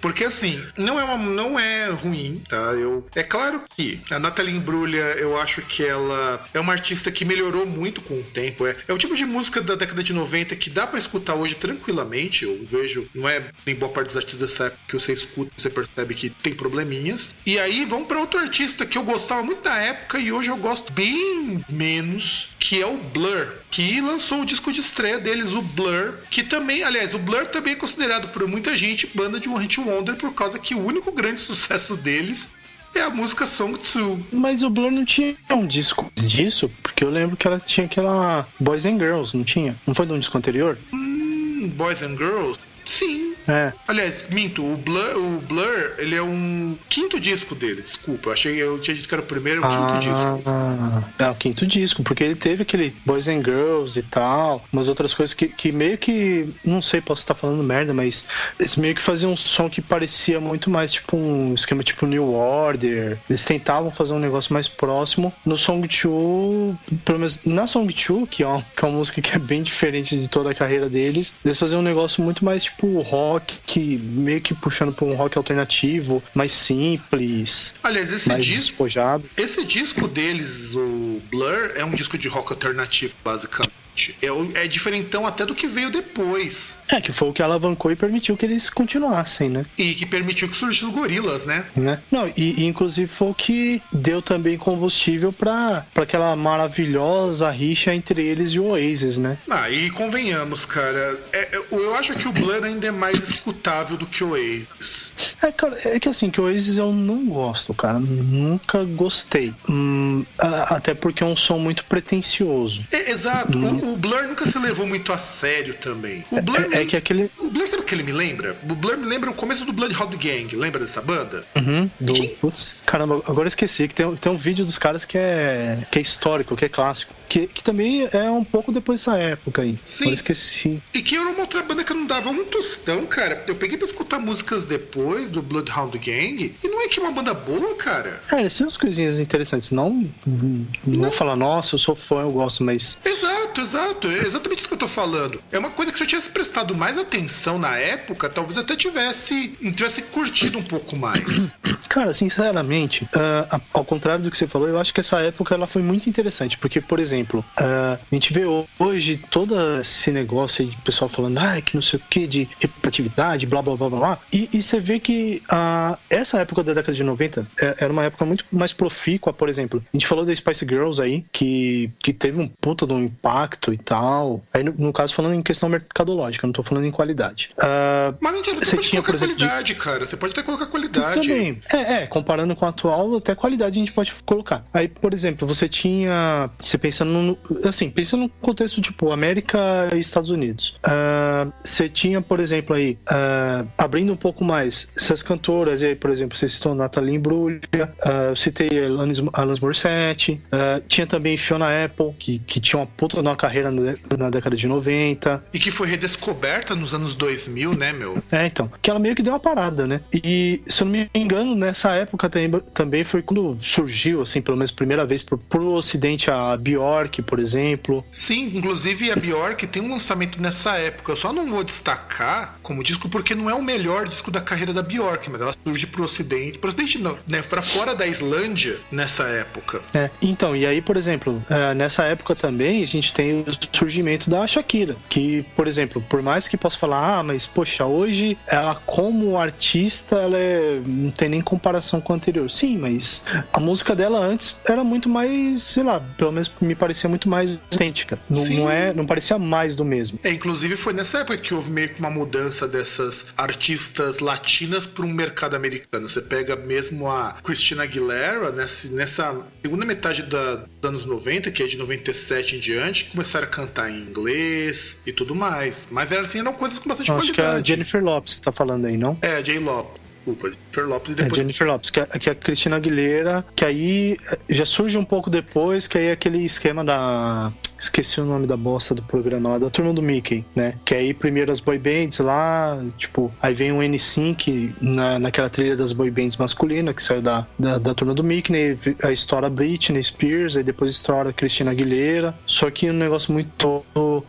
Porque 0.02 0.24
assim, 0.24 0.64
não 0.78 1.00
é, 1.00 1.04
uma, 1.04 1.18
não 1.18 1.60
é 1.60 1.90
ruim, 1.90 2.42
tá? 2.48 2.74
Eu, 2.74 3.08
é 3.16 3.24
claro 3.24 3.64
que 3.76 4.02
a 4.10 4.20
Nathalie 4.20 4.56
Imbruglia, 4.56 5.04
eu 5.18 5.40
acho 5.40 5.62
que 5.62 5.86
ela 5.86 6.46
é 6.54 6.60
uma 6.60 6.74
artista 6.74 7.12
que 7.12 7.26
melhorou 7.26 7.66
muito 7.66 8.02
com 8.02 8.20
o 8.20 8.24
tempo. 8.24 8.66
É, 8.66 8.76
é 8.88 8.94
o 8.94 8.98
tipo 8.98 9.16
de 9.16 9.26
música 9.26 9.62
da 9.62 9.76
década 9.76 10.04
de 10.04 10.14
90 10.14 10.56
que 10.56 10.70
dá 10.70 10.88
pra 10.88 11.00
escutar 11.00 11.36
hoje 11.36 11.56
tranquilamente. 11.56 12.46
Eu 12.46 12.66
vejo, 12.66 13.08
não 13.14 13.28
é 13.28 13.50
em 13.66 13.76
boa 13.76 13.92
parte 13.92 14.08
dos 14.08 14.18
artistas 14.18 14.50
dessa 14.50 14.66
época 14.66 14.82
que 14.88 14.94
você 14.94 15.14
escuta, 15.14 15.52
você 15.58 15.70
percebe 15.70 16.16
que 16.16 16.30
tem 16.30 16.54
probleminhas. 16.54 17.36
E 17.46 17.60
aí 17.60 17.86
vamos 17.86 18.08
pra 18.08 18.20
outro 18.20 18.40
artista 18.40 18.86
que 18.86 18.98
eu 18.98 19.04
gostava 19.04 19.44
muito 19.44 19.64
da 19.64 19.76
época 19.76 20.20
e 20.20 20.32
hoje 20.32 20.50
eu 20.50 20.58
gosto 20.58 20.92
bem 20.94 21.64
menos, 21.70 22.50
que 22.70 22.80
é 22.80 22.86
o 22.86 22.98
Blur, 22.98 23.48
que 23.72 24.00
lançou 24.00 24.42
o 24.42 24.46
disco 24.46 24.72
de 24.72 24.80
estreia 24.80 25.18
deles, 25.18 25.54
o 25.54 25.62
Blur, 25.64 26.14
que 26.30 26.44
também, 26.44 26.84
aliás, 26.84 27.16
o 27.16 27.18
Blur 27.18 27.48
também 27.48 27.74
é 27.74 27.76
considerado 27.76 28.28
por 28.28 28.48
muita 28.48 28.78
gente 28.78 29.08
banda 29.08 29.40
de 29.40 29.50
One 29.50 29.64
Hit 29.64 29.80
Wonder 29.80 30.16
por 30.16 30.32
causa 30.36 30.60
que 30.60 30.76
o 30.76 30.86
único 30.86 31.12
grande 31.12 31.42
sucesso 31.42 31.98
deles 31.98 32.52
é 32.94 33.02
a 33.02 33.10
música 33.10 33.48
Song 33.48 33.72
2. 33.72 34.20
Mas 34.32 34.62
o 34.62 34.70
Blur 34.70 34.92
não 34.92 35.04
tinha 35.04 35.36
um 35.50 35.66
disco 35.66 36.12
disso, 36.14 36.72
porque 36.84 37.04
eu 37.04 37.10
lembro 37.10 37.36
que 37.36 37.48
ela 37.48 37.60
tinha 37.60 37.88
aquela 37.88 38.48
Boys 38.60 38.86
and 38.86 39.00
Girls, 39.00 39.36
não 39.36 39.44
tinha? 39.44 39.76
Não 39.88 39.96
foi 39.96 40.06
de 40.06 40.14
um 40.14 40.20
disco 40.20 40.38
anterior? 40.38 40.78
Hum, 40.94 41.72
Boys 41.76 42.04
and 42.04 42.18
Girls? 42.18 42.60
Sim. 42.90 43.36
É. 43.48 43.72
Aliás, 43.88 44.28
minto, 44.30 44.64
o 44.64 44.76
Blur, 44.76 45.16
o 45.16 45.42
Blur, 45.42 45.94
ele 45.98 46.16
é 46.16 46.22
um 46.22 46.76
quinto 46.90 47.20
disco 47.20 47.54
dele, 47.54 47.82
desculpa. 47.82 48.30
Eu 48.30 48.34
achei, 48.34 48.56
eu 48.56 48.80
tinha 48.80 48.96
dito 48.96 49.08
que 49.08 49.14
era 49.14 49.22
o 49.22 49.26
primeiro, 49.26 49.62
o 49.62 49.68
quinto 49.68 50.00
disco. 50.00 50.42
Ah, 50.46 51.04
é 51.20 51.30
o 51.30 51.36
quinto 51.36 51.68
disco, 51.68 52.04
porque 52.04 52.24
ele 52.24 52.36
teve 52.36 52.64
aquele 52.64 52.96
Boys 53.06 53.28
and 53.28 53.44
Girls 53.44 53.98
e 53.98 54.02
tal, 54.04 54.64
umas 54.74 54.90
outras 54.90 55.14
coisas 55.14 55.36
que, 55.36 55.48
que 55.48 55.72
meio 55.72 55.98
que, 55.98 56.50
não 56.66 56.82
sei, 56.82 57.00
posso 57.00 57.22
estar 57.22 57.36
falando 57.36 57.64
merda, 57.64 57.94
mas 57.94 58.28
eles 58.60 58.76
meio 58.76 58.96
que 58.96 59.02
faziam 59.02 59.34
um 59.34 59.38
som 59.38 59.70
que 59.70 59.82
parecia 59.82 60.40
muito 60.40 60.70
mais 60.70 60.94
tipo 60.94 61.16
um 61.16 61.54
esquema 61.54 61.84
tipo 61.84 62.08
New 62.08 62.34
Order. 62.34 63.20
Eles 63.30 63.46
tentavam 63.46 63.92
fazer 63.92 64.14
um 64.14 64.20
negócio 64.20 64.52
mais 64.52 64.68
próximo. 64.68 65.32
No 65.46 65.58
Song 65.58 65.88
2, 65.88 66.76
pelo 67.06 67.20
menos 67.20 67.46
na 67.46 67.68
Song 67.68 67.92
2, 67.92 68.30
que 68.30 68.44
é, 68.44 68.48
uma, 68.48 68.66
que 68.76 68.84
é 68.84 68.88
uma 68.88 68.98
música 68.98 69.22
que 69.22 69.36
é 69.36 69.40
bem 69.40 69.62
diferente 69.62 70.18
de 70.18 70.28
toda 70.28 70.52
a 70.52 70.56
carreira 70.56 70.90
deles, 70.90 71.36
eles 71.46 71.58
faziam 71.58 71.82
um 71.82 71.84
negócio 71.84 72.24
muito 72.24 72.44
mais 72.44 72.64
tipo 72.64 72.79
rock, 73.02 73.54
que 73.66 73.98
meio 73.98 74.42
que 74.42 74.54
puxando 74.54 74.94
pra 74.94 75.06
um 75.06 75.14
rock 75.16 75.38
alternativo, 75.38 76.22
mais 76.34 76.52
simples, 76.52 77.74
Aliás, 77.84 78.12
esse 78.12 78.30
disco, 78.38 78.54
despojado. 78.56 79.24
esse 79.38 79.64
disco 79.66 80.08
deles, 80.08 80.76
o 80.76 81.22
Blur, 81.30 81.72
é 81.76 81.84
um 81.84 81.92
disco 81.92 82.18
de 82.18 82.28
rock 82.28 82.52
alternativo, 82.54 83.14
basicamente. 83.24 83.74
É, 84.22 84.64
é 84.64 84.68
diferentão 84.68 85.26
até 85.28 85.46
do 85.46 85.56
que 85.56 85.68
veio 85.68 85.90
depois. 85.90 86.78
É, 86.88 87.00
que 87.02 87.12
foi 87.12 87.30
o 87.30 87.34
que 87.34 87.42
alavancou 87.42 87.92
e 87.92 87.96
permitiu 87.96 88.36
que 88.38 88.46
eles 88.46 88.70
continuassem, 88.70 89.50
né? 89.50 89.66
E 89.78 89.94
que 89.94 90.06
permitiu 90.06 90.48
que 90.50 90.56
surgissem 90.58 90.88
os 90.90 90.94
gorilas, 90.94 91.46
né? 91.46 91.66
né? 91.76 92.00
Não, 92.12 92.28
e, 92.36 92.62
e 92.62 92.66
inclusive 92.66 93.08
foi 93.08 93.30
o 93.30 93.34
que 93.34 93.82
deu 93.92 94.22
também 94.22 94.58
combustível 94.58 95.32
pra 95.32 95.86
pra 95.94 96.04
aquela 96.04 96.36
maravilhosa 96.36 97.50
rixa 97.52 97.94
entre 97.94 98.22
eles 98.26 98.52
e 98.52 98.60
o 98.60 98.66
Oasis, 98.70 99.18
né? 99.18 99.38
Ah, 99.50 99.70
e 99.70 99.90
convenhamos, 99.92 100.66
cara. 100.66 101.20
é- 101.34 101.40
é- 101.56 101.62
eu 101.72 101.96
acho 101.96 102.14
que 102.16 102.28
o 102.28 102.32
Blur 102.32 102.64
ainda 102.64 102.88
é 102.88 102.92
mais 102.92 103.30
escutável 103.30 103.98
do 103.98 104.06
que 104.06 104.24
o 104.24 104.32
Oasis. 104.32 105.12
É, 105.42 105.52
cara, 105.52 105.78
é 105.86 106.00
que 106.00 106.10
assim, 106.10 106.30
que 106.30 106.40
o 106.40 106.46
Oasis 106.46 106.78
eu 106.78 106.92
não 106.92 107.26
gosto, 107.26 107.74
cara. 107.74 108.00
Nunca 108.00 108.84
gostei. 108.84 109.54
Hum, 109.70 110.26
até 110.38 110.94
porque 110.94 111.24
é 111.24 111.26
um 111.26 111.36
som 111.36 111.58
muito 111.58 111.84
pretencioso. 111.86 112.82
É, 112.92 113.12
exato. 113.12 113.58
O, 113.58 113.89
o 113.94 113.98
Blur 113.98 114.24
nunca 114.28 114.46
se 114.46 114.58
levou 114.60 114.86
muito 114.88 115.12
a 115.12 115.18
sério 115.18 115.74
também. 115.76 116.24
O 116.32 116.42
Blur, 116.42 116.68
É, 116.72 116.82
é 116.82 116.86
que 116.86 116.96
aquele. 116.96 117.30
o 117.40 117.50
Blur 117.50 117.68
sabe 117.68 117.82
o 117.84 117.86
que 117.86 117.96
ele 117.96 118.04
me 118.04 118.12
lembra? 118.12 118.56
O 118.64 118.76
Blur 118.76 118.98
me 118.98 119.06
lembra 119.06 119.30
o 119.30 119.34
começo 119.34 119.66
do 119.66 119.74
Bloodhound 119.74 120.16
Gang. 120.18 120.56
Lembra 120.56 120.80
dessa 120.82 121.02
banda? 121.02 121.46
Uhum, 121.56 121.90
do, 122.00 122.28
putz, 122.42 122.82
caramba, 122.86 123.16
agora 123.28 123.46
eu 123.46 123.50
esqueci 123.50 123.88
que 123.88 123.96
tem, 123.96 124.16
tem 124.16 124.32
um 124.32 124.36
vídeo 124.36 124.66
dos 124.66 124.78
caras 124.78 125.06
que 125.06 125.18
é, 125.18 125.80
que 125.92 126.00
é 126.00 126.02
histórico, 126.02 126.56
que 126.56 126.66
é 126.66 126.70
clássico. 126.70 127.14
Que, 127.28 127.46
que 127.46 127.64
também 127.64 128.10
é 128.12 128.30
um 128.32 128.44
pouco 128.44 128.72
depois 128.72 129.00
dessa 129.02 129.16
época 129.18 129.62
aí. 129.62 129.78
Sim. 129.86 130.06
Agora 130.06 130.10
eu 130.12 130.16
esqueci. 130.16 130.82
E 130.94 131.02
que 131.04 131.16
era 131.16 131.30
uma 131.30 131.42
outra 131.42 131.62
banda 131.62 131.84
que 131.84 131.92
eu 131.92 131.96
não 131.96 132.08
dava 132.08 132.30
um 132.32 132.44
tostão, 132.46 133.06
cara. 133.06 133.44
Eu 133.48 133.54
peguei 133.56 133.78
pra 133.78 133.86
escutar 133.86 134.18
músicas 134.18 134.66
depois 134.66 135.30
do 135.30 135.42
Bloodhound 135.42 135.96
Gang. 136.00 136.56
E 136.64 136.68
não 136.68 136.82
é 136.82 136.88
que 136.88 137.00
é 137.00 137.04
uma 137.04 137.12
banda 137.12 137.34
boa, 137.36 137.76
cara. 137.76 138.22
Cara, 138.28 138.42
eles 138.42 138.56
têm 138.58 138.66
umas 138.66 138.76
coisinhas 138.78 139.20
interessantes. 139.20 139.70
Não, 139.70 140.10
não, 140.26 141.02
vou 141.02 141.12
falar, 141.12 141.36
nossa, 141.36 141.76
eu 141.76 141.80
sou 141.80 141.96
fã, 141.96 142.22
eu 142.22 142.32
gosto, 142.32 142.64
mas 142.64 142.98
Exato, 143.06 143.62
exato. 143.70 144.08
É 144.08 144.20
exatamente 144.20 144.60
isso 144.60 144.68
que 144.68 144.74
eu 144.74 144.78
tô 144.78 144.88
falando. 144.88 145.42
É 145.52 145.60
uma 145.60 145.70
coisa 145.70 145.92
que 145.92 145.98
se 145.98 146.04
eu 146.04 146.08
tivesse 146.08 146.30
prestado 146.30 146.76
mais 146.76 146.98
atenção 146.98 147.60
na 147.60 147.78
época, 147.78 148.30
talvez 148.30 148.58
até 148.58 148.76
tivesse, 148.76 149.50
tivesse 149.76 150.02
curtido 150.04 150.58
um 150.58 150.64
pouco 150.64 150.96
mais. 150.96 151.48
Cara, 151.88 152.14
sinceramente, 152.14 153.08
ah, 153.16 153.60
ao 153.74 153.84
contrário 153.86 154.24
do 154.24 154.32
que 154.32 154.38
você 154.38 154.48
falou, 154.48 154.68
eu 154.68 154.80
acho 154.80 154.94
que 154.94 155.00
essa 155.00 155.20
época 155.22 155.56
ela 155.56 155.68
foi 155.68 155.82
muito 155.82 156.10
interessante, 156.10 156.58
porque, 156.58 156.82
por 156.82 157.00
exemplo, 157.00 157.44
ah, 157.58 157.98
a 158.12 158.16
gente 158.16 158.34
vê 158.34 158.44
hoje 158.78 159.22
todo 159.30 159.56
esse 159.80 160.12
negócio 160.12 160.64
aí 160.64 160.70
de 160.70 160.78
pessoal 160.78 161.10
falando, 161.10 161.38
ah, 161.38 161.62
que 161.62 161.76
não 161.76 161.82
sei 161.82 162.00
o 162.00 162.04
que, 162.10 162.28
de 162.28 162.48
representatividade, 162.60 163.46
blá 163.46 163.62
blá 163.62 163.76
blá 163.76 163.90
blá 163.90 164.20
e, 164.32 164.50
e 164.54 164.62
você 164.62 164.80
vê 164.80 165.00
que 165.00 165.42
ah, 165.50 165.98
essa 166.10 166.40
época 166.40 166.64
da 166.64 166.74
década 166.74 166.94
de 166.94 167.04
90 167.04 167.48
é- 167.60 167.76
era 167.80 167.92
uma 167.92 168.04
época 168.04 168.26
muito 168.26 168.46
mais 168.52 168.74
profícua, 168.74 169.34
por 169.34 169.50
exemplo. 169.50 169.84
A 169.94 169.98
gente 169.98 170.08
falou 170.08 170.26
da 170.26 170.34
Spice 170.34 170.66
Girls 170.66 171.02
aí, 171.02 171.24
que, 171.32 171.92
que 172.00 172.14
teve 172.14 172.40
um 172.40 172.48
puta 172.48 172.86
de 172.86 172.94
um 172.94 173.04
impacto 173.04 173.59
e 173.74 173.78
tal. 173.78 174.42
Aí, 174.54 174.64
no, 174.64 174.74
no 174.78 174.94
caso, 174.94 175.14
falando 175.14 175.34
em 175.36 175.42
questão 175.42 175.68
mercadológica, 175.70 176.46
não 176.48 176.54
tô 176.54 176.64
falando 176.64 176.86
em 176.86 176.92
qualidade. 176.92 177.50
Ah, 177.58 178.14
Mas 178.20 178.32
não 178.34 178.40
adianta, 178.40 178.66
Você 178.66 178.76
pode 178.76 178.88
tinha, 178.88 179.02
colocar 179.02 179.12
por 179.12 179.16
exemplo, 179.18 179.36
de- 179.36 179.46
qualidade, 179.46 179.76
cara. 179.76 180.06
Você 180.06 180.18
pode 180.18 180.32
até 180.34 180.44
colocar 180.44 180.66
qualidade. 180.68 181.28
também. 181.28 181.62
É, 181.74 181.94
é, 182.04 182.08
comparando 182.08 182.56
com 182.56 182.66
a 182.66 182.70
atual, 182.70 183.18
até 183.18 183.36
qualidade 183.36 183.78
a 183.78 183.80
gente 183.80 183.92
pode 183.92 184.14
colocar. 184.26 184.64
Aí, 184.74 184.88
por 184.88 185.14
exemplo, 185.14 185.48
você 185.48 185.68
tinha. 185.68 186.50
Você 186.62 186.78
pensando 186.78 187.12
no. 187.12 187.38
Assim, 187.68 187.90
pensando 187.90 188.24
no 188.24 188.30
contexto 188.30 188.82
tipo 188.82 189.12
América 189.12 189.60
e 189.94 190.00
Estados 190.00 190.30
Unidos. 190.30 190.78
Ah, 190.84 191.48
você 191.64 191.90
tinha, 191.90 192.22
por 192.22 192.40
exemplo, 192.40 192.76
aí, 192.76 192.98
ah, 193.10 193.66
abrindo 193.78 194.12
um 194.14 194.18
pouco 194.18 194.44
mais, 194.44 194.90
essas 194.96 195.22
cantoras, 195.24 195.84
aí, 195.84 195.96
por 195.96 196.10
exemplo, 196.10 196.38
você 196.38 196.48
citou 196.48 196.74
Natalie 196.76 197.16
Imbruglia, 197.16 197.94
ah, 198.04 198.28
eu 198.30 198.36
citei 198.36 198.86
Alanis, 198.86 199.22
Alanis 199.34 199.60
Morissette, 199.60 200.42
tinha 200.88 201.08
também 201.08 201.38
Fiona 201.38 201.86
Apple, 201.86 202.14
que, 202.18 202.40
que 202.40 202.60
tinha 202.60 202.80
uma 202.80 202.86
puta 202.86 203.22
carreira 203.36 203.49
na, 203.72 203.96
na 204.18 204.30
década 204.30 204.56
de 204.56 204.68
90. 204.68 205.44
E 205.54 205.60
que 205.60 205.72
foi 205.72 205.88
redescoberta 205.88 206.76
nos 206.76 206.94
anos 206.94 207.14
2000, 207.16 207.74
né, 207.76 207.94
meu? 207.94 208.22
É, 208.32 208.46
então. 208.46 208.72
Que 208.82 208.90
ela 208.90 209.00
meio 209.00 209.16
que 209.16 209.22
deu 209.22 209.34
uma 209.34 209.40
parada, 209.40 209.88
né? 209.88 210.02
E, 210.14 210.62
se 210.68 210.82
eu 210.82 210.86
não 210.86 210.92
me 210.92 211.10
engano, 211.14 211.56
nessa 211.56 211.92
época 211.94 212.30
também, 212.30 212.62
também 212.74 213.04
foi 213.04 213.22
quando 213.22 213.58
surgiu, 213.62 214.22
assim, 214.22 214.42
pelo 214.42 214.58
menos 214.58 214.72
primeira 214.72 215.06
vez 215.06 215.24
pro, 215.24 215.38
pro 215.38 215.74
ocidente 215.74 216.30
a 216.32 216.56
Bjork, 216.58 217.22
por 217.22 217.40
exemplo. 217.40 218.04
Sim, 218.12 218.50
inclusive 218.54 219.12
a 219.12 219.16
Bjork 219.16 219.68
tem 219.68 219.82
um 219.82 219.92
lançamento 219.92 220.42
nessa 220.42 220.78
época. 220.78 221.12
Eu 221.12 221.18
só 221.18 221.34
não 221.34 221.50
vou 221.50 221.64
destacar 221.64 222.60
como 222.62 222.84
disco 222.84 223.10
porque 223.10 223.36
não 223.36 223.50
é 223.50 223.54
o 223.54 223.62
melhor 223.62 224.08
disco 224.08 224.32
da 224.32 224.42
carreira 224.42 224.74
da 224.74 224.82
Bjork, 224.82 225.30
mas 225.30 225.42
ela 225.42 225.54
surge 225.66 225.88
pro 225.88 226.04
ocidente. 226.04 226.58
Pro 226.58 226.70
ocidente 226.70 226.98
não, 226.98 227.18
né? 227.28 227.42
Pra 227.42 227.62
fora 227.62 227.96
da 227.96 228.06
Islândia 228.06 228.78
nessa 228.92 229.24
época. 229.24 229.82
É, 229.94 230.10
então, 230.22 230.56
e 230.56 230.66
aí, 230.66 230.82
por 230.82 230.98
exemplo, 230.98 231.44
é, 231.50 231.74
nessa 231.74 232.04
época 232.04 232.36
também 232.36 232.84
a 232.84 232.88
gente 232.88 233.14
tem 233.14 233.39
o 233.48 233.76
surgimento 233.78 234.30
da 234.30 234.46
Shakira, 234.46 234.96
que, 235.10 235.44
por 235.56 235.68
exemplo, 235.68 236.02
por 236.10 236.22
mais 236.22 236.48
que 236.48 236.58
possa 236.58 236.78
falar, 236.78 237.20
ah, 237.20 237.24
mas 237.24 237.46
poxa, 237.46 237.86
hoje 237.86 238.38
ela 238.48 238.76
como 238.76 239.38
artista, 239.38 240.16
ela 240.18 240.38
é- 240.38 240.82
não 240.86 241.12
tem 241.12 241.30
nem 241.30 241.42
comparação 241.42 242.00
com 242.02 242.14
o 242.14 242.16
anterior. 242.16 242.50
Sim, 242.52 242.78
mas 242.78 243.24
a 243.54 243.60
música 243.60 243.96
dela 243.96 244.20
antes 244.20 244.62
era 244.68 244.84
muito 244.84 245.10
mais, 245.10 245.64
sei 245.64 245.84
lá, 245.84 246.00
pelo 246.00 246.32
menos 246.32 246.52
me 246.62 246.76
parecia 246.76 247.10
muito 247.10 247.30
mais 247.30 247.60
autêntica. 247.72 248.20
Não, 248.30 248.46
não, 248.46 248.72
é, 248.72 248.94
não 248.94 249.06
parecia 249.06 249.38
mais 249.38 249.76
do 249.76 249.86
mesmo. 249.86 250.20
É, 250.24 250.32
inclusive 250.32 250.76
foi 250.76 250.94
nessa 250.94 251.20
época 251.20 251.38
que 251.38 251.54
houve 251.54 251.72
meio 251.72 251.90
que 251.90 252.00
uma 252.00 252.10
mudança 252.10 252.68
dessas 252.68 253.28
artistas 253.38 254.20
latinas 254.20 254.86
para 254.86 255.06
um 255.06 255.12
mercado 255.12 255.56
americano. 255.56 256.08
Você 256.08 256.22
pega 256.22 256.56
mesmo 256.56 257.10
a 257.10 257.36
Christina 257.44 257.84
Aguilera 257.84 258.52
nessa, 258.52 258.88
nessa 258.90 259.42
segunda 259.64 259.86
metade 259.86 260.24
da, 260.24 260.56
dos 260.56 260.90
anos 260.90 261.06
90, 261.06 261.52
que 261.52 261.64
é 261.64 261.68
de 261.68 261.78
97 261.78 262.56
em 262.56 262.60
diante, 262.60 263.06
que 263.06 263.16
começaram 263.30 263.48
a 263.48 263.50
cantar 263.50 263.92
em 263.92 264.00
inglês 264.00 265.00
e 265.06 265.14
tudo 265.14 265.36
mais. 265.36 265.88
Mas 265.92 266.12
era, 266.12 266.22
assim, 266.22 266.40
eram 266.40 266.54
coisas 266.54 266.80
com 266.80 266.90
bastante 266.90 267.12
Acho 267.12 267.34
qualidade. 267.34 267.42
Acho 267.42 267.64
que 267.64 267.72
é 267.72 267.74
a 267.74 267.76
Jennifer 267.76 268.04
Lopes 268.04 268.34
você 268.34 268.42
tá 268.42 268.52
falando 268.52 268.86
aí, 268.86 268.98
não? 268.98 269.18
É, 269.22 269.36
a 269.36 269.42
J. 269.42 269.60
Lopes 269.60 270.10
desculpa, 270.26 270.50
Jennifer 270.50 270.88
Lopes 270.88 271.12
e 271.12 271.16
depois. 271.16 271.34
É, 271.34 271.36
Jennifer 271.36 271.68
Lopes, 271.68 271.90
que 271.90 272.00
é, 272.00 272.06
que 272.06 272.30
é 272.30 272.32
a 272.32 272.36
Cristina 272.36 272.76
Aguilera, 272.76 273.46
que 273.56 273.66
aí 273.66 274.18
eh, 274.32 274.38
já 274.50 274.66
surge 274.66 274.98
um 274.98 275.04
pouco 275.04 275.30
depois, 275.30 275.88
que 275.88 275.98
aí 275.98 276.06
é 276.06 276.12
aquele 276.12 276.44
esquema 276.44 276.84
da. 276.84 277.52
Esqueci 277.80 278.20
o 278.20 278.26
nome 278.26 278.46
da 278.48 278.58
bosta 278.58 278.94
do 278.94 279.02
programa 279.02 279.52
lá, 279.52 279.58
da 279.58 279.70
turma 279.70 279.94
do 279.94 280.02
Mickey, 280.02 280.46
né? 280.56 280.76
Que 280.84 280.96
aí 280.96 281.14
primeiro 281.14 281.52
as 281.52 281.60
boy 281.60 281.78
bands 281.78 282.20
lá, 282.20 282.84
tipo, 282.98 283.34
aí 283.42 283.54
vem 283.54 283.72
um 283.72 283.80
N5 283.80 284.74
na, 284.82 285.20
naquela 285.20 285.50
trilha 285.50 285.76
das 285.76 285.94
boy 285.94 286.10
bands 286.12 286.38
masculinas, 286.38 286.96
que 286.96 287.04
saiu 287.04 287.22
da, 287.22 287.48
da, 287.58 287.78
da 287.78 287.94
turma 287.94 288.14
do 288.14 288.24
Mickey, 288.24 288.52
né? 288.52 288.78
a 289.04 289.12
história 289.12 289.50
Britney 289.50 290.04
Spears, 290.04 290.58
aí 290.58 290.64
depois 290.64 290.92
história 290.92 291.32
Cristina 291.32 291.72
Aguilera, 291.72 292.36
só 292.46 292.70
que 292.70 292.90
um 292.90 292.94
negócio 292.94 293.32
muito 293.32 293.84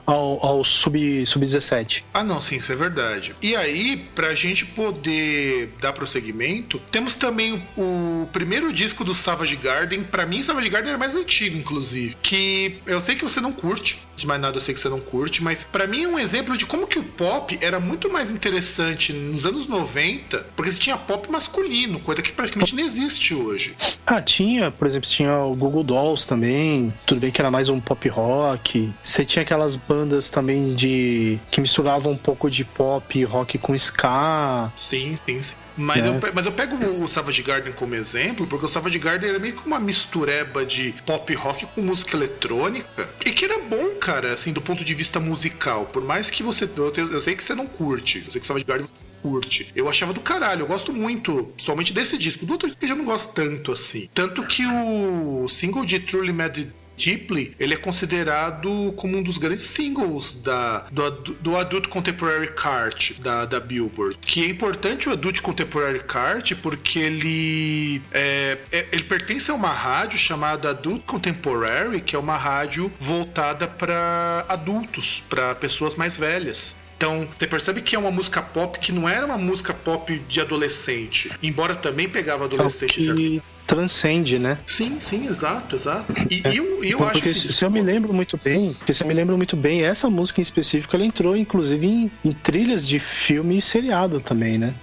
ao, 0.06 0.46
ao 0.46 0.64
sub-17. 0.64 1.26
Sub 1.26 2.04
ah, 2.14 2.22
não, 2.22 2.40
sim, 2.40 2.56
isso 2.56 2.72
é 2.72 2.76
verdade. 2.76 3.34
E 3.40 3.56
aí, 3.56 4.08
pra 4.14 4.34
gente 4.34 4.64
poder 4.64 5.74
dar 5.80 5.92
prosseguimento, 5.92 6.80
temos 6.90 7.14
também 7.14 7.62
o, 7.76 8.22
o 8.22 8.28
primeiro 8.32 8.72
disco 8.72 9.04
do 9.04 9.14
Savage 9.14 9.56
Garden. 9.56 10.02
Para 10.02 10.26
mim, 10.26 10.42
Savage 10.42 10.68
Garden 10.68 10.90
era 10.90 10.98
mais 10.98 11.14
antigo, 11.14 11.56
inclusive. 11.56 12.16
Que 12.22 12.78
eu 12.86 13.00
sei 13.00 13.14
que 13.14 13.24
você 13.24 13.39
não 13.40 13.52
curte, 13.52 13.98
de 14.16 14.26
mais 14.26 14.40
nada 14.40 14.56
eu 14.56 14.60
sei 14.60 14.74
que 14.74 14.80
você 14.80 14.88
não 14.88 15.00
curte, 15.00 15.42
mas 15.42 15.64
para 15.64 15.86
mim 15.86 16.04
é 16.04 16.08
um 16.08 16.18
exemplo 16.18 16.56
de 16.56 16.66
como 16.66 16.86
que 16.86 16.98
o 16.98 17.04
pop 17.04 17.58
era 17.60 17.80
muito 17.80 18.10
mais 18.10 18.30
interessante 18.30 19.12
nos 19.12 19.46
anos 19.46 19.66
90, 19.66 20.46
porque 20.54 20.70
você 20.70 20.78
tinha 20.78 20.96
pop 20.96 21.30
masculino, 21.30 22.00
coisa 22.00 22.22
que 22.22 22.32
praticamente 22.32 22.74
não 22.74 22.84
existe 22.84 23.34
hoje. 23.34 23.74
Ah, 24.06 24.20
tinha, 24.20 24.70
por 24.70 24.86
exemplo, 24.86 25.08
tinha 25.08 25.38
o 25.44 25.54
Google 25.54 25.84
Dolls 25.84 26.26
também, 26.26 26.92
tudo 27.06 27.20
bem 27.20 27.30
que 27.30 27.40
era 27.40 27.50
mais 27.50 27.68
um 27.68 27.80
pop 27.80 28.08
rock. 28.08 28.92
Você 29.02 29.24
tinha 29.24 29.42
aquelas 29.42 29.76
bandas 29.76 30.28
também 30.28 30.74
de 30.74 31.38
que 31.50 31.60
misturavam 31.60 32.12
um 32.12 32.16
pouco 32.16 32.50
de 32.50 32.64
pop 32.64 33.24
rock 33.24 33.58
com 33.58 33.74
ska. 33.74 34.72
Sim, 34.76 35.16
sim, 35.26 35.42
sim. 35.42 35.56
Mas, 35.80 36.04
é. 36.04 36.08
eu, 36.08 36.20
mas 36.34 36.44
eu 36.44 36.52
pego 36.52 36.76
o 37.02 37.08
Savage 37.08 37.42
Garden 37.42 37.72
como 37.72 37.94
exemplo, 37.94 38.46
porque 38.46 38.66
o 38.66 38.68
Savage 38.68 38.98
Garden 38.98 39.30
era 39.30 39.38
meio 39.38 39.54
que 39.54 39.66
uma 39.66 39.80
mistureba 39.80 40.64
de 40.64 40.94
pop 41.06 41.32
rock 41.34 41.64
com 41.66 41.80
música 41.80 42.16
eletrônica. 42.16 43.08
E 43.24 43.30
que 43.30 43.46
era 43.46 43.58
bom, 43.58 43.94
cara, 43.94 44.34
assim, 44.34 44.52
do 44.52 44.60
ponto 44.60 44.84
de 44.84 44.94
vista 44.94 45.18
musical. 45.18 45.86
Por 45.86 46.04
mais 46.04 46.28
que 46.28 46.42
você. 46.42 46.68
Eu, 46.76 46.92
eu 46.94 47.20
sei 47.20 47.34
que 47.34 47.42
você 47.42 47.54
não 47.54 47.66
curte. 47.66 48.22
Eu 48.24 48.30
sei 48.30 48.40
que 48.40 48.46
Savage 48.46 48.66
Garden 48.66 48.86
curte. 49.22 49.70
Eu 49.74 49.88
achava 49.88 50.12
do 50.12 50.20
caralho, 50.20 50.62
eu 50.62 50.66
gosto 50.66 50.92
muito, 50.92 51.52
somente 51.58 51.92
desse 51.92 52.16
disco. 52.18 52.44
Do 52.44 52.52
outro 52.52 52.70
eu 52.80 52.88
já 52.88 52.94
não 52.94 53.04
gosto 53.04 53.32
tanto 53.32 53.72
assim. 53.72 54.08
Tanto 54.14 54.46
que 54.46 54.64
o 54.66 55.46
single 55.48 55.84
de 55.84 56.00
Truly 56.00 56.32
Mad 56.32 56.58
Deeply, 57.00 57.54
ele 57.58 57.74
é 57.74 57.76
considerado 57.76 58.92
como 58.96 59.16
um 59.16 59.22
dos 59.22 59.38
grandes 59.38 59.64
singles 59.64 60.34
da, 60.34 60.86
do, 60.90 61.10
do 61.10 61.56
Adult 61.56 61.88
Contemporary 61.88 62.52
Cart 62.54 63.12
da, 63.18 63.46
da 63.46 63.58
Billboard. 63.58 64.18
Que 64.18 64.44
é 64.44 64.48
importante 64.48 65.08
o 65.08 65.12
Adult 65.12 65.40
Contemporary 65.40 66.00
Cart 66.00 66.52
porque 66.62 66.98
ele, 66.98 68.02
é, 68.12 68.58
é, 68.70 68.86
ele 68.92 69.04
pertence 69.04 69.50
a 69.50 69.54
uma 69.54 69.70
rádio 69.70 70.18
chamada 70.18 70.70
Adult 70.70 71.02
Contemporary, 71.04 72.00
que 72.00 72.14
é 72.14 72.18
uma 72.18 72.36
rádio 72.36 72.92
voltada 72.98 73.66
para 73.66 74.44
adultos, 74.48 75.22
para 75.28 75.54
pessoas 75.54 75.94
mais 75.94 76.16
velhas. 76.16 76.76
Então, 76.96 77.26
você 77.34 77.46
percebe 77.46 77.80
que 77.80 77.96
é 77.96 77.98
uma 77.98 78.10
música 78.10 78.42
pop 78.42 78.78
que 78.78 78.92
não 78.92 79.08
era 79.08 79.24
uma 79.24 79.38
música 79.38 79.72
pop 79.72 80.18
de 80.28 80.38
adolescente, 80.38 81.32
embora 81.42 81.74
também 81.74 82.06
pegava 82.06 82.44
adolescente. 82.44 82.92
Que 82.92 83.42
transcende, 83.70 84.36
né? 84.36 84.58
Sim, 84.66 84.98
sim, 84.98 85.28
exato, 85.28 85.76
exato. 85.76 86.12
E, 86.28 86.42
é. 86.44 86.58
eu, 86.58 86.82
eu 86.82 86.98
porque 86.98 87.18
acho 87.18 87.22
que. 87.22 87.34
Se, 87.34 87.52
se 87.52 87.64
eu 87.64 87.70
me 87.70 87.80
lembro 87.80 88.12
muito 88.12 88.36
bem, 88.36 88.74
porque 88.74 88.92
se 88.92 89.04
eu 89.04 89.06
me 89.06 89.14
lembro 89.14 89.36
muito 89.36 89.56
bem, 89.56 89.84
essa 89.84 90.10
música 90.10 90.40
em 90.40 90.42
específico 90.42 90.96
ela 90.96 91.04
entrou, 91.04 91.36
inclusive, 91.36 91.86
em, 91.86 92.10
em 92.24 92.32
trilhas 92.32 92.86
de 92.86 92.98
filme 92.98 93.56
e 93.56 93.62
seriado 93.62 94.20
também, 94.20 94.58
né? 94.58 94.74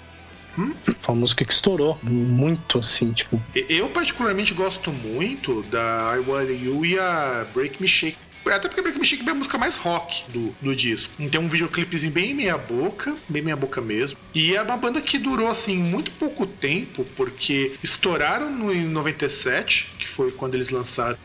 Hum? 0.57 0.73
Foi 0.83 1.13
uma 1.13 1.19
música 1.19 1.43
que 1.43 1.51
estourou 1.51 1.99
muito, 2.01 2.79
assim, 2.79 3.11
tipo. 3.11 3.41
Eu, 3.53 3.89
particularmente, 3.89 4.53
gosto 4.53 4.91
muito 4.91 5.63
da 5.63 6.15
I 6.15 6.19
Want 6.19 6.49
You 6.49 6.85
e 6.85 6.97
a 6.97 7.45
Break 7.53 7.81
Me 7.81 7.87
Shake 7.89 8.17
até 8.55 8.67
porque 8.67 8.81
Break 8.81 8.97
Me 8.97 9.05
Shake 9.05 9.27
é 9.27 9.31
a 9.31 9.35
música 9.35 9.57
mais 9.57 9.75
rock 9.75 10.23
do, 10.29 10.55
do 10.61 10.75
disco. 10.75 11.13
Tem 11.29 11.39
um 11.39 11.47
videoclipezinho 11.47 12.11
bem 12.11 12.33
meia 12.33 12.57
boca, 12.57 13.15
bem 13.27 13.41
meia 13.41 13.55
boca 13.55 13.81
mesmo. 13.81 14.17
E 14.33 14.55
é 14.55 14.61
uma 14.61 14.77
banda 14.77 15.01
que 15.01 15.17
durou, 15.17 15.49
assim, 15.49 15.77
muito 15.77 16.11
pouco 16.11 16.45
tempo, 16.45 17.05
porque 17.15 17.75
estouraram 17.83 18.51
no, 18.51 18.73
em 18.73 18.85
97, 18.85 19.93
que 19.99 20.07
foi 20.07 20.31
quando 20.31 20.55
eles 20.55 20.69
lançaram 20.69 21.17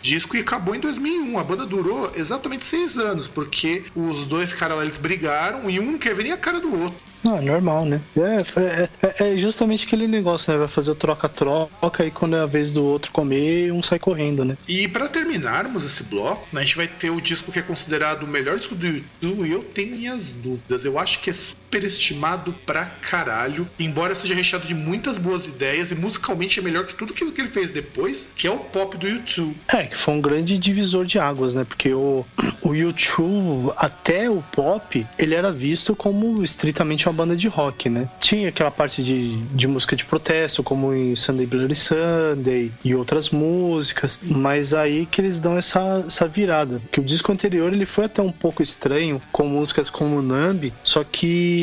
disco 0.00 0.36
e 0.36 0.40
acabou 0.40 0.74
em 0.74 0.80
2001. 0.80 1.38
A 1.38 1.44
banda 1.44 1.66
durou 1.66 2.12
exatamente 2.14 2.64
seis 2.64 2.96
anos, 2.96 3.26
porque 3.26 3.84
os 3.94 4.24
dois 4.24 4.52
caras 4.52 4.80
eles 4.82 4.98
brigaram 4.98 5.68
e 5.68 5.80
um 5.80 5.98
quer 5.98 6.14
ver 6.14 6.24
nem 6.24 6.32
a 6.32 6.36
cara 6.36 6.60
do 6.60 6.72
outro. 6.72 7.07
Não, 7.22 7.36
é 7.36 7.40
normal, 7.40 7.84
né? 7.84 8.00
É, 8.16 8.60
é, 8.60 8.88
é, 9.02 9.34
é, 9.34 9.36
justamente 9.36 9.86
aquele 9.86 10.06
negócio, 10.06 10.52
né? 10.52 10.58
Vai 10.58 10.68
fazer 10.68 10.90
o 10.90 10.94
troca-troca 10.94 12.04
e 12.04 12.10
quando 12.10 12.36
é 12.36 12.40
a 12.40 12.46
vez 12.46 12.70
do 12.70 12.84
outro 12.84 13.10
comer, 13.12 13.72
um 13.72 13.82
sai 13.82 13.98
correndo, 13.98 14.44
né? 14.44 14.56
E 14.66 14.86
para 14.88 15.08
terminarmos 15.08 15.84
esse 15.84 16.04
bloco, 16.04 16.46
a 16.54 16.60
gente 16.60 16.76
vai 16.76 16.86
ter 16.86 17.10
o 17.10 17.20
disco 17.20 17.50
que 17.50 17.58
é 17.58 17.62
considerado 17.62 18.22
o 18.22 18.26
melhor 18.26 18.56
disco 18.56 18.74
do 18.74 18.86
YouTube 18.86 19.48
e 19.48 19.52
eu 19.52 19.62
tenho 19.62 19.96
minhas 19.96 20.32
dúvidas. 20.32 20.84
Eu 20.84 20.98
acho 20.98 21.20
que 21.20 21.30
é 21.30 21.34
superestimado 21.68 22.54
pra 22.64 22.86
caralho, 22.86 23.68
embora 23.78 24.14
seja 24.14 24.34
recheado 24.34 24.66
de 24.66 24.74
muitas 24.74 25.18
boas 25.18 25.46
ideias 25.46 25.90
e 25.90 25.94
musicalmente 25.94 26.58
é 26.58 26.62
melhor 26.62 26.86
que 26.86 26.94
tudo 26.94 27.12
aquilo 27.12 27.30
que 27.30 27.42
ele 27.42 27.48
fez 27.48 27.70
depois, 27.70 28.32
que 28.34 28.46
é 28.46 28.50
o 28.50 28.58
pop 28.58 28.96
do 28.96 29.06
YouTube. 29.06 29.54
É, 29.68 29.84
que 29.84 29.96
foi 29.96 30.14
um 30.14 30.20
grande 30.20 30.56
divisor 30.56 31.04
de 31.04 31.18
águas, 31.18 31.54
né? 31.54 31.64
Porque 31.64 31.92
o, 31.92 32.24
o 32.62 32.74
YouTube, 32.74 33.72
até 33.76 34.30
o 34.30 34.42
pop, 34.50 35.06
ele 35.18 35.34
era 35.34 35.52
visto 35.52 35.94
como 35.94 36.42
estritamente 36.42 37.06
uma 37.06 37.12
banda 37.12 37.36
de 37.36 37.48
rock, 37.48 37.90
né? 37.90 38.08
Tinha 38.18 38.48
aquela 38.48 38.70
parte 38.70 39.02
de, 39.02 39.36
de 39.36 39.68
música 39.68 39.94
de 39.94 40.06
protesto, 40.06 40.62
como 40.62 40.94
em 40.94 41.14
Sunday 41.14 41.46
Bloody 41.46 41.74
Sunday 41.74 42.72
e 42.82 42.94
outras 42.94 43.28
músicas, 43.28 44.18
mas 44.22 44.72
aí 44.72 45.04
que 45.04 45.20
eles 45.20 45.38
dão 45.38 45.58
essa, 45.58 46.02
essa 46.06 46.26
virada. 46.26 46.80
Que 46.90 47.00
o 47.00 47.04
disco 47.04 47.30
anterior 47.30 47.70
ele 47.72 47.84
foi 47.84 48.06
até 48.06 48.22
um 48.22 48.32
pouco 48.32 48.62
estranho, 48.62 49.20
com 49.30 49.46
músicas 49.46 49.90
como 49.90 50.22
Nambi, 50.22 50.72
só 50.82 51.04
que 51.04 51.57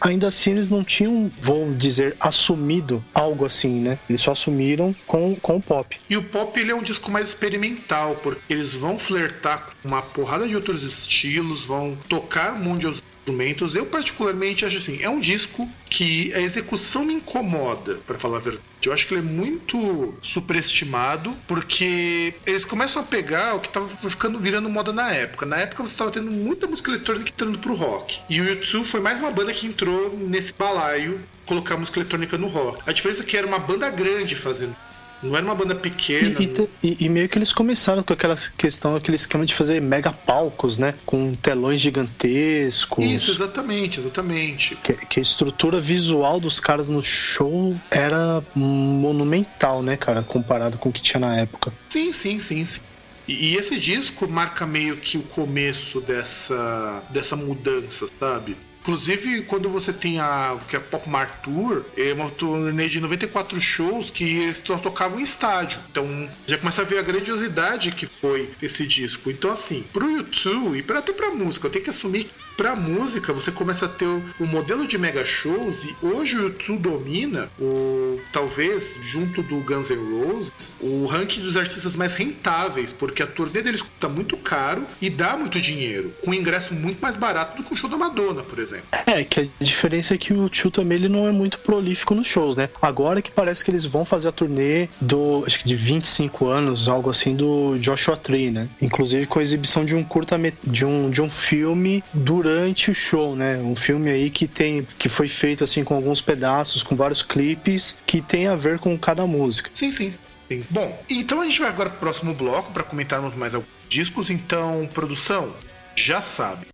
ainda 0.00 0.28
assim 0.28 0.52
eles 0.52 0.68
não 0.68 0.82
tinham, 0.82 1.30
vou 1.40 1.72
dizer, 1.74 2.16
assumido 2.20 3.02
algo 3.14 3.44
assim, 3.44 3.80
né? 3.80 3.98
Eles 4.08 4.20
só 4.20 4.32
assumiram 4.32 4.94
com, 5.06 5.36
com 5.36 5.56
o 5.56 5.62
pop. 5.62 5.98
E 6.08 6.16
o 6.16 6.22
pop 6.22 6.58
ele 6.58 6.70
é 6.70 6.74
um 6.74 6.82
disco 6.82 7.10
mais 7.10 7.28
experimental, 7.28 8.16
porque 8.16 8.40
eles 8.48 8.74
vão 8.74 8.98
flertar 8.98 9.70
com 9.82 9.88
uma 9.88 10.02
porrada 10.02 10.46
de 10.46 10.54
outros 10.54 10.82
estilos, 10.82 11.64
vão 11.64 11.96
tocar 12.08 12.58
de 12.78 12.86
instrumentos. 13.22 13.74
Eu 13.74 13.86
particularmente 13.86 14.64
acho 14.64 14.76
assim, 14.76 15.00
é 15.02 15.08
um 15.08 15.20
disco 15.20 15.68
que 15.88 16.32
a 16.34 16.40
execução 16.40 17.04
me 17.04 17.14
incomoda, 17.14 18.00
para 18.06 18.18
falar 18.18 18.38
a 18.38 18.40
verdade. 18.40 18.64
Eu 18.84 18.92
acho 18.92 19.06
que 19.06 19.14
ele 19.14 19.20
é 19.20 19.30
muito 19.30 20.14
superestimado, 20.20 21.36
porque 21.46 22.34
eles 22.44 22.64
começam 22.64 23.00
a 23.00 23.04
pegar 23.04 23.54
o 23.54 23.60
que 23.60 23.68
tava 23.68 23.88
ficando 23.88 24.40
virando 24.40 24.68
moda 24.68 24.92
na 24.92 25.12
época. 25.12 25.46
Na 25.46 25.56
época 25.56 25.82
você 25.82 25.92
estava 25.92 26.10
tendo 26.10 26.30
muita 26.30 26.66
música 26.66 26.90
eletrônica 26.90 27.30
entrando 27.30 27.58
pro 27.58 27.74
rock. 27.74 28.20
E 28.28 28.40
o 28.40 28.44
YouTube 28.44 28.84
foi 28.84 29.00
mais 29.00 29.20
uma 29.20 29.30
banda 29.30 29.52
que 29.52 29.66
entrou 29.66 30.18
nesse 30.18 30.52
balaio 30.52 31.20
colocar 31.46 31.76
música 31.76 32.00
eletrônica 32.00 32.36
no 32.36 32.48
rock. 32.48 32.82
A 32.86 32.92
diferença 32.92 33.22
é 33.22 33.26
que 33.26 33.36
era 33.36 33.46
uma 33.46 33.58
banda 33.58 33.88
grande 33.90 34.34
fazendo 34.34 34.74
não 35.22 35.36
era 35.36 35.44
uma 35.44 35.54
banda 35.54 35.74
pequena. 35.74 36.34
E, 36.40 36.68
e, 36.82 36.96
e, 37.04 37.08
meio 37.08 37.28
que 37.28 37.38
eles 37.38 37.52
começaram 37.52 38.02
com 38.02 38.12
aquela 38.12 38.36
questão, 38.56 38.96
aquele 38.96 39.16
esquema 39.16 39.46
de 39.46 39.54
fazer 39.54 39.80
mega 39.80 40.12
palcos, 40.12 40.78
né? 40.78 40.94
Com 41.06 41.34
telões 41.34 41.80
gigantescos. 41.80 43.04
Isso, 43.04 43.30
exatamente, 43.30 44.00
exatamente. 44.00 44.76
Que, 44.76 44.94
que 44.94 45.20
a 45.20 45.22
estrutura 45.22 45.80
visual 45.80 46.40
dos 46.40 46.58
caras 46.58 46.88
no 46.88 47.02
show 47.02 47.74
era 47.90 48.42
monumental, 48.54 49.82
né, 49.82 49.96
cara? 49.96 50.22
Comparado 50.22 50.76
com 50.78 50.88
o 50.88 50.92
que 50.92 51.00
tinha 51.00 51.20
na 51.20 51.36
época. 51.36 51.72
Sim, 51.88 52.12
sim, 52.12 52.40
sim, 52.40 52.64
sim. 52.64 52.80
E, 53.28 53.56
esse 53.56 53.78
disco 53.78 54.28
marca 54.28 54.66
meio 54.66 54.96
que 54.96 55.16
o 55.16 55.22
começo 55.22 56.00
dessa, 56.00 57.02
dessa 57.10 57.36
mudança, 57.36 58.06
sabe? 58.18 58.56
Inclusive, 58.82 59.42
quando 59.42 59.68
você 59.68 59.92
tem 59.92 60.18
a 60.18 60.58
que 60.68 60.74
é 60.74 60.80
Pop 60.80 61.08
Mart 61.08 61.30
Tour, 61.44 61.84
é 61.96 62.12
uma 62.12 62.28
turnê 62.30 62.88
de 62.88 63.00
94 63.00 63.60
shows 63.60 64.10
que 64.10 64.24
eles 64.24 64.58
tocavam 64.58 65.20
em 65.20 65.22
estádio. 65.22 65.78
Então, 65.88 66.28
já 66.46 66.58
começa 66.58 66.82
a 66.82 66.84
ver 66.84 66.98
a 66.98 67.02
grandiosidade 67.02 67.92
que 67.92 68.08
foi 68.20 68.50
esse 68.60 68.84
disco. 68.84 69.30
Então, 69.30 69.52
assim, 69.52 69.84
pro 69.92 70.10
YouTube 70.10 70.76
e 70.76 70.92
até 70.98 71.12
pra 71.12 71.30
música, 71.30 71.68
eu 71.68 71.70
tenho 71.70 71.84
que 71.84 71.90
assumir 71.90 72.28
Pra 72.56 72.76
música, 72.76 73.32
você 73.32 73.50
começa 73.50 73.86
a 73.86 73.88
ter 73.88 74.06
o, 74.06 74.22
o 74.38 74.46
modelo 74.46 74.86
de 74.86 74.98
mega 74.98 75.24
shows 75.24 75.84
e 75.84 75.96
hoje 76.02 76.36
o 76.36 76.42
YouTube 76.42 76.82
domina, 76.82 77.50
o, 77.58 78.20
talvez, 78.30 78.98
junto 79.00 79.42
do 79.42 79.56
Guns 79.60 79.90
N' 79.90 79.96
Roses, 79.96 80.52
o 80.80 81.06
ranking 81.06 81.40
dos 81.40 81.56
artistas 81.56 81.96
mais 81.96 82.14
rentáveis, 82.14 82.92
porque 82.92 83.22
a 83.22 83.26
turnê 83.26 83.62
deles 83.62 83.82
custa 83.82 84.08
muito 84.08 84.36
caro 84.36 84.84
e 85.00 85.08
dá 85.08 85.36
muito 85.36 85.60
dinheiro, 85.60 86.12
com 86.24 86.34
ingresso 86.34 86.74
muito 86.74 87.00
mais 87.00 87.16
barato 87.16 87.56
do 87.56 87.66
que 87.66 87.72
um 87.72 87.76
show 87.76 87.88
da 87.88 87.96
Madonna, 87.96 88.42
por 88.42 88.58
exemplo. 88.58 88.86
É, 89.06 89.24
que 89.24 89.40
a 89.40 89.64
diferença 89.64 90.14
é 90.14 90.18
que 90.18 90.32
o 90.32 90.48
Tio 90.48 90.70
também 90.70 90.98
ele 90.98 91.08
não 91.08 91.26
é 91.26 91.32
muito 91.32 91.58
prolífico 91.58 92.14
nos 92.14 92.26
shows, 92.26 92.56
né? 92.56 92.68
Agora 92.80 93.22
que 93.22 93.30
parece 93.30 93.64
que 93.64 93.70
eles 93.70 93.84
vão 93.84 94.04
fazer 94.04 94.28
a 94.28 94.32
turnê 94.32 94.88
do, 95.00 95.44
acho 95.46 95.60
que 95.60 95.68
de 95.68 95.76
25 95.76 96.46
anos, 96.46 96.88
algo 96.88 97.10
assim, 97.10 97.34
do 97.34 97.78
Joshua 97.78 98.16
Tree, 98.16 98.50
né? 98.50 98.68
Inclusive 98.80 99.26
com 99.26 99.38
a 99.38 99.42
exibição 99.42 99.84
de 99.84 99.94
um 99.94 100.04
curta 100.04 100.32
de 100.64 100.84
um, 100.84 101.10
de 101.10 101.20
um 101.20 101.30
filme 101.30 102.02
durante 102.12 102.41
durante 102.42 102.90
o 102.90 102.94
show, 102.94 103.36
né? 103.36 103.56
Um 103.56 103.76
filme 103.76 104.10
aí 104.10 104.28
que 104.28 104.48
tem 104.48 104.86
que 104.98 105.08
foi 105.08 105.28
feito 105.28 105.62
assim 105.62 105.84
com 105.84 105.94
alguns 105.94 106.20
pedaços, 106.20 106.82
com 106.82 106.96
vários 106.96 107.22
clipes 107.22 108.02
que 108.04 108.20
tem 108.20 108.48
a 108.48 108.56
ver 108.56 108.78
com 108.78 108.98
cada 108.98 109.26
música. 109.26 109.70
Sim, 109.74 109.92
sim. 109.92 110.12
sim. 110.50 110.64
Bom, 110.68 111.00
então 111.08 111.40
a 111.40 111.44
gente 111.44 111.60
vai 111.60 111.68
agora 111.68 111.90
pro 111.90 112.00
próximo 112.00 112.34
bloco 112.34 112.72
para 112.72 112.82
comentarmos 112.82 113.34
mais 113.36 113.54
alguns 113.54 113.70
discos. 113.88 114.28
Então, 114.28 114.88
produção, 114.92 115.54
já 115.94 116.20
sabe. 116.20 116.66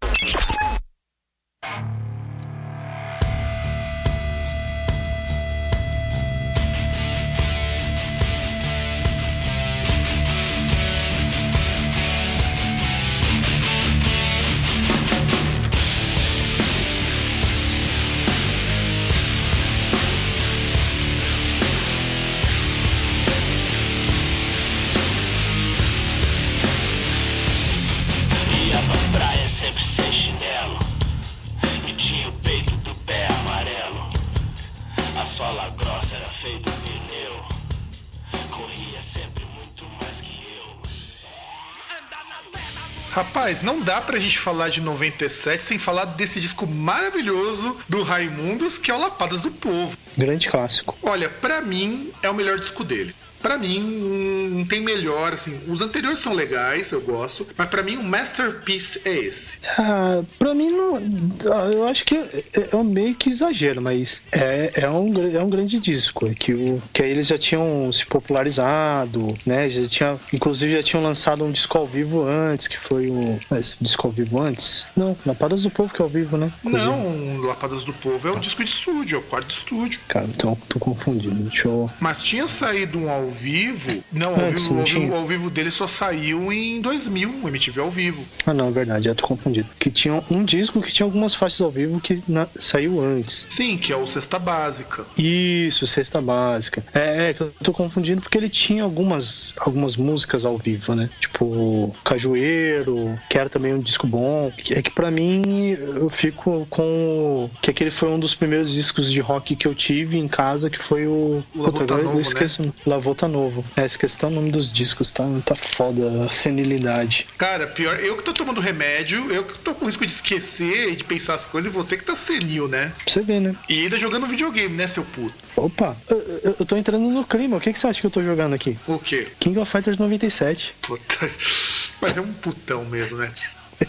Rapaz, 43.13 43.63
não 43.63 43.81
dá 43.81 44.01
pra 44.01 44.19
gente 44.19 44.37
falar 44.37 44.69
de 44.69 44.81
97 44.81 45.63
sem 45.63 45.79
falar 45.79 46.07
desse 46.07 46.41
disco 46.41 46.67
maravilhoso 46.67 47.77
do 47.89 48.03
Raimundos, 48.03 48.79
que 48.79 48.91
é 48.91 48.95
o 48.95 48.99
Lapadas 48.99 49.41
do 49.41 49.53
Povo. 49.53 49.97
Grande 50.17 50.49
clássico. 50.49 50.97
Olha, 51.03 51.29
para 51.29 51.61
mim 51.61 52.13
é 52.21 52.29
o 52.29 52.35
melhor 52.35 52.59
disco 52.59 52.83
dele 52.83 53.15
para 53.49 53.57
mim 53.57 54.51
não 54.53 54.65
tem 54.65 54.83
melhor 54.83 55.33
assim. 55.33 55.59
Os 55.67 55.81
anteriores 55.81 56.19
são 56.19 56.35
legais, 56.35 56.91
eu 56.93 57.01
gosto, 57.01 57.47
mas 57.57 57.67
para 57.69 57.83
mim 57.83 57.97
o 57.97 58.03
masterpiece 58.03 59.01
é 59.05 59.15
esse. 59.15 59.59
Ah, 59.79 60.23
para 60.39 60.55
mim 60.55 60.71
não, 60.71 60.97
ah, 60.97 61.71
eu 61.73 61.87
acho 61.89 62.05
que 62.05 62.17
é, 62.17 62.45
é, 62.71 62.77
um 62.77 62.85
meio 62.85 63.15
que 63.15 63.31
exagero, 63.31 63.81
mas 63.81 64.23
é, 64.33 64.73
é 64.75 64.91
um 64.91 65.09
é 65.35 65.43
um 65.43 65.49
grande 65.49 65.79
disco, 65.79 66.27
é 66.27 66.35
que 66.35 66.53
o 66.53 66.83
que 66.93 67.03
eles 67.03 67.27
já 67.27 67.39
tinham 67.39 67.91
se 67.93 68.05
popularizado, 68.05 69.37
né? 69.47 69.71
Já 69.71 69.87
tinha, 69.87 70.19
inclusive 70.33 70.73
já 70.73 70.83
tinham 70.83 71.03
lançado 71.03 71.45
um 71.45 71.51
disco 71.51 71.79
ao 71.79 71.87
vivo 71.87 72.25
antes, 72.25 72.69
que 72.69 72.79
foi 72.79 73.09
o 73.09 73.39
esse 73.59 73.77
disco 73.81 74.07
ao 74.07 74.13
vivo 74.13 74.41
antes. 74.41 74.85
Não, 74.97 75.17
Lapadas 75.25 75.63
do 75.63 75.71
Povo 75.71 75.93
que 75.93 76.03
é 76.03 76.05
ao 76.05 76.11
vivo, 76.11 76.37
né? 76.37 76.53
Inclusive. 76.63 76.91
Não, 76.91 77.41
Lapadas 77.47 77.83
do 77.83 77.95
Povo 77.95 78.29
é 78.29 78.33
o 78.33 78.39
disco 78.39 78.63
de 78.63 78.71
estúdio, 78.71 79.17
é 79.17 79.19
o 79.19 79.23
quarto 79.23 79.47
de 79.47 79.55
estúdio. 79.55 80.01
Cara, 80.07 80.27
então 80.27 80.57
tô 80.69 80.79
confundindo. 80.79 81.45
Deixa 81.45 81.69
eu... 81.69 81.91
Mas 81.99 82.23
tinha 82.23 82.47
saído 82.47 82.99
um 82.99 83.09
ao 83.09 83.19
ao 83.19 83.31
vivo. 83.39 84.05
Não, 84.13 84.31
ao, 84.31 84.51
vivo, 84.51 84.79
ao, 84.79 84.85
vivo, 84.85 85.15
ao 85.15 85.27
vivo 85.27 85.51
dele 85.51 85.71
só 85.71 85.87
saiu 85.87 86.53
em 86.53 86.81
2000, 86.81 87.41
o 87.43 87.49
MTV 87.49 87.81
ao 87.81 87.91
vivo. 87.91 88.25
Ah, 88.47 88.53
não, 88.53 88.69
é 88.69 88.71
verdade, 88.71 89.07
já 89.07 89.15
tô 89.15 89.27
confundido. 89.27 89.69
Que 89.79 89.91
tinha 89.91 90.23
um 90.31 90.45
disco 90.45 90.81
que 90.81 90.93
tinha 90.93 91.07
algumas 91.07 91.35
faixas 91.35 91.61
ao 91.61 91.71
vivo 91.71 92.01
que 92.01 92.23
na, 92.27 92.49
saiu 92.59 93.01
antes. 93.01 93.47
Sim, 93.49 93.77
que 93.77 93.93
é 93.93 93.97
o 93.97 94.07
Cesta 94.07 94.39
Básica. 94.39 95.07
Isso, 95.17 95.87
Cesta 95.87 96.21
Básica. 96.21 96.85
É, 96.93 97.31
é, 97.31 97.35
que 97.35 97.41
eu 97.43 97.53
tô 97.63 97.73
confundindo 97.73 98.21
porque 98.21 98.37
ele 98.37 98.49
tinha 98.49 98.83
algumas, 98.83 99.55
algumas 99.59 99.97
músicas 99.97 100.45
ao 100.45 100.59
vivo, 100.59 100.95
né? 100.95 101.09
Tipo, 101.21 101.95
Cajueiro, 102.05 103.19
que 103.29 103.39
era 103.39 103.49
também 103.49 103.75
um 103.75 103.81
disco 103.81 104.07
bom. 104.07 104.53
É 104.71 104.83
que 104.83 104.91
para 104.91 105.11
mim 105.11 105.71
eu 105.71 106.11
fico 106.11 106.67
com. 106.71 107.51
Que 107.63 107.71
aquele 107.71 107.91
foi 107.91 108.09
um 108.09 108.19
dos 108.19 108.35
primeiros 108.35 108.73
discos 108.73 109.11
de 109.11 109.21
rock 109.21 109.55
que 109.55 109.67
eu 109.67 109.75
tive 109.75 110.19
em 110.19 110.27
casa, 110.27 110.71
que 110.71 110.79
foi 110.79 111.07
o. 111.07 111.43
O 111.55 111.65
Puta, 111.65 111.97
Novo, 111.97 112.19
eu 112.19 112.21
esqueço. 112.21 112.63
Né? 112.63 112.73
Lavota 112.87 113.28
novo. 113.29 113.65
É, 113.77 113.85
esqueci 113.85 114.17
até 114.17 114.27
o 114.27 114.31
nome 114.31 114.51
dos 114.51 114.73
discos, 114.73 115.13
tá? 115.13 115.25
Tá 115.45 115.55
foda 115.55 116.27
a 116.27 116.31
senilidade. 116.31 117.27
Cara, 117.37 117.67
pior, 117.67 117.99
eu 118.01 118.17
que 118.17 118.23
tô 118.23 118.33
tomando 118.33 118.61
remédio, 118.61 119.31
eu 119.31 119.45
que 119.45 119.59
tô 119.59 119.75
com 119.75 119.87
risco 119.87 120.05
de 120.05 120.13
esquecer 120.13 120.93
e 120.93 120.97
de 120.97 121.05
pensar 121.05 121.35
as 121.35 121.47
coisas, 121.47 121.71
e 121.71 121.75
você 121.75 121.97
que 121.97 122.05
tá 122.05 122.17
senil, 122.17 122.69
né? 122.69 122.93
Pra 123.05 123.13
você 123.13 123.23
ver, 123.23 123.41
né? 123.41 123.55
E 123.69 123.83
ainda 123.83 123.99
jogando 123.99 124.27
videogame, 124.27 124.75
né, 124.75 124.87
seu 124.87 125.05
puto? 125.05 125.35
Opa, 125.57 125.97
eu, 126.09 126.55
eu 126.59 126.67
tô 126.67 126.77
entrando 126.77 127.09
no 127.09 127.25
clima. 127.25 127.57
O 127.57 127.61
que, 127.61 127.73
que 127.73 127.79
você 127.79 127.87
acha 127.87 128.01
que 128.01 128.07
eu 128.07 128.11
tô 128.11 128.23
jogando 128.23 128.55
aqui? 128.55 128.79
O 128.87 128.99
quê? 128.99 129.29
King 129.39 129.59
of 129.59 129.71
Fighters 129.71 129.99
97. 129.99 130.75
Puta, 130.83 131.19
mas 132.01 132.17
é 132.17 132.21
um 132.21 132.33
putão 132.33 132.85
mesmo, 132.85 133.19
né? 133.19 133.33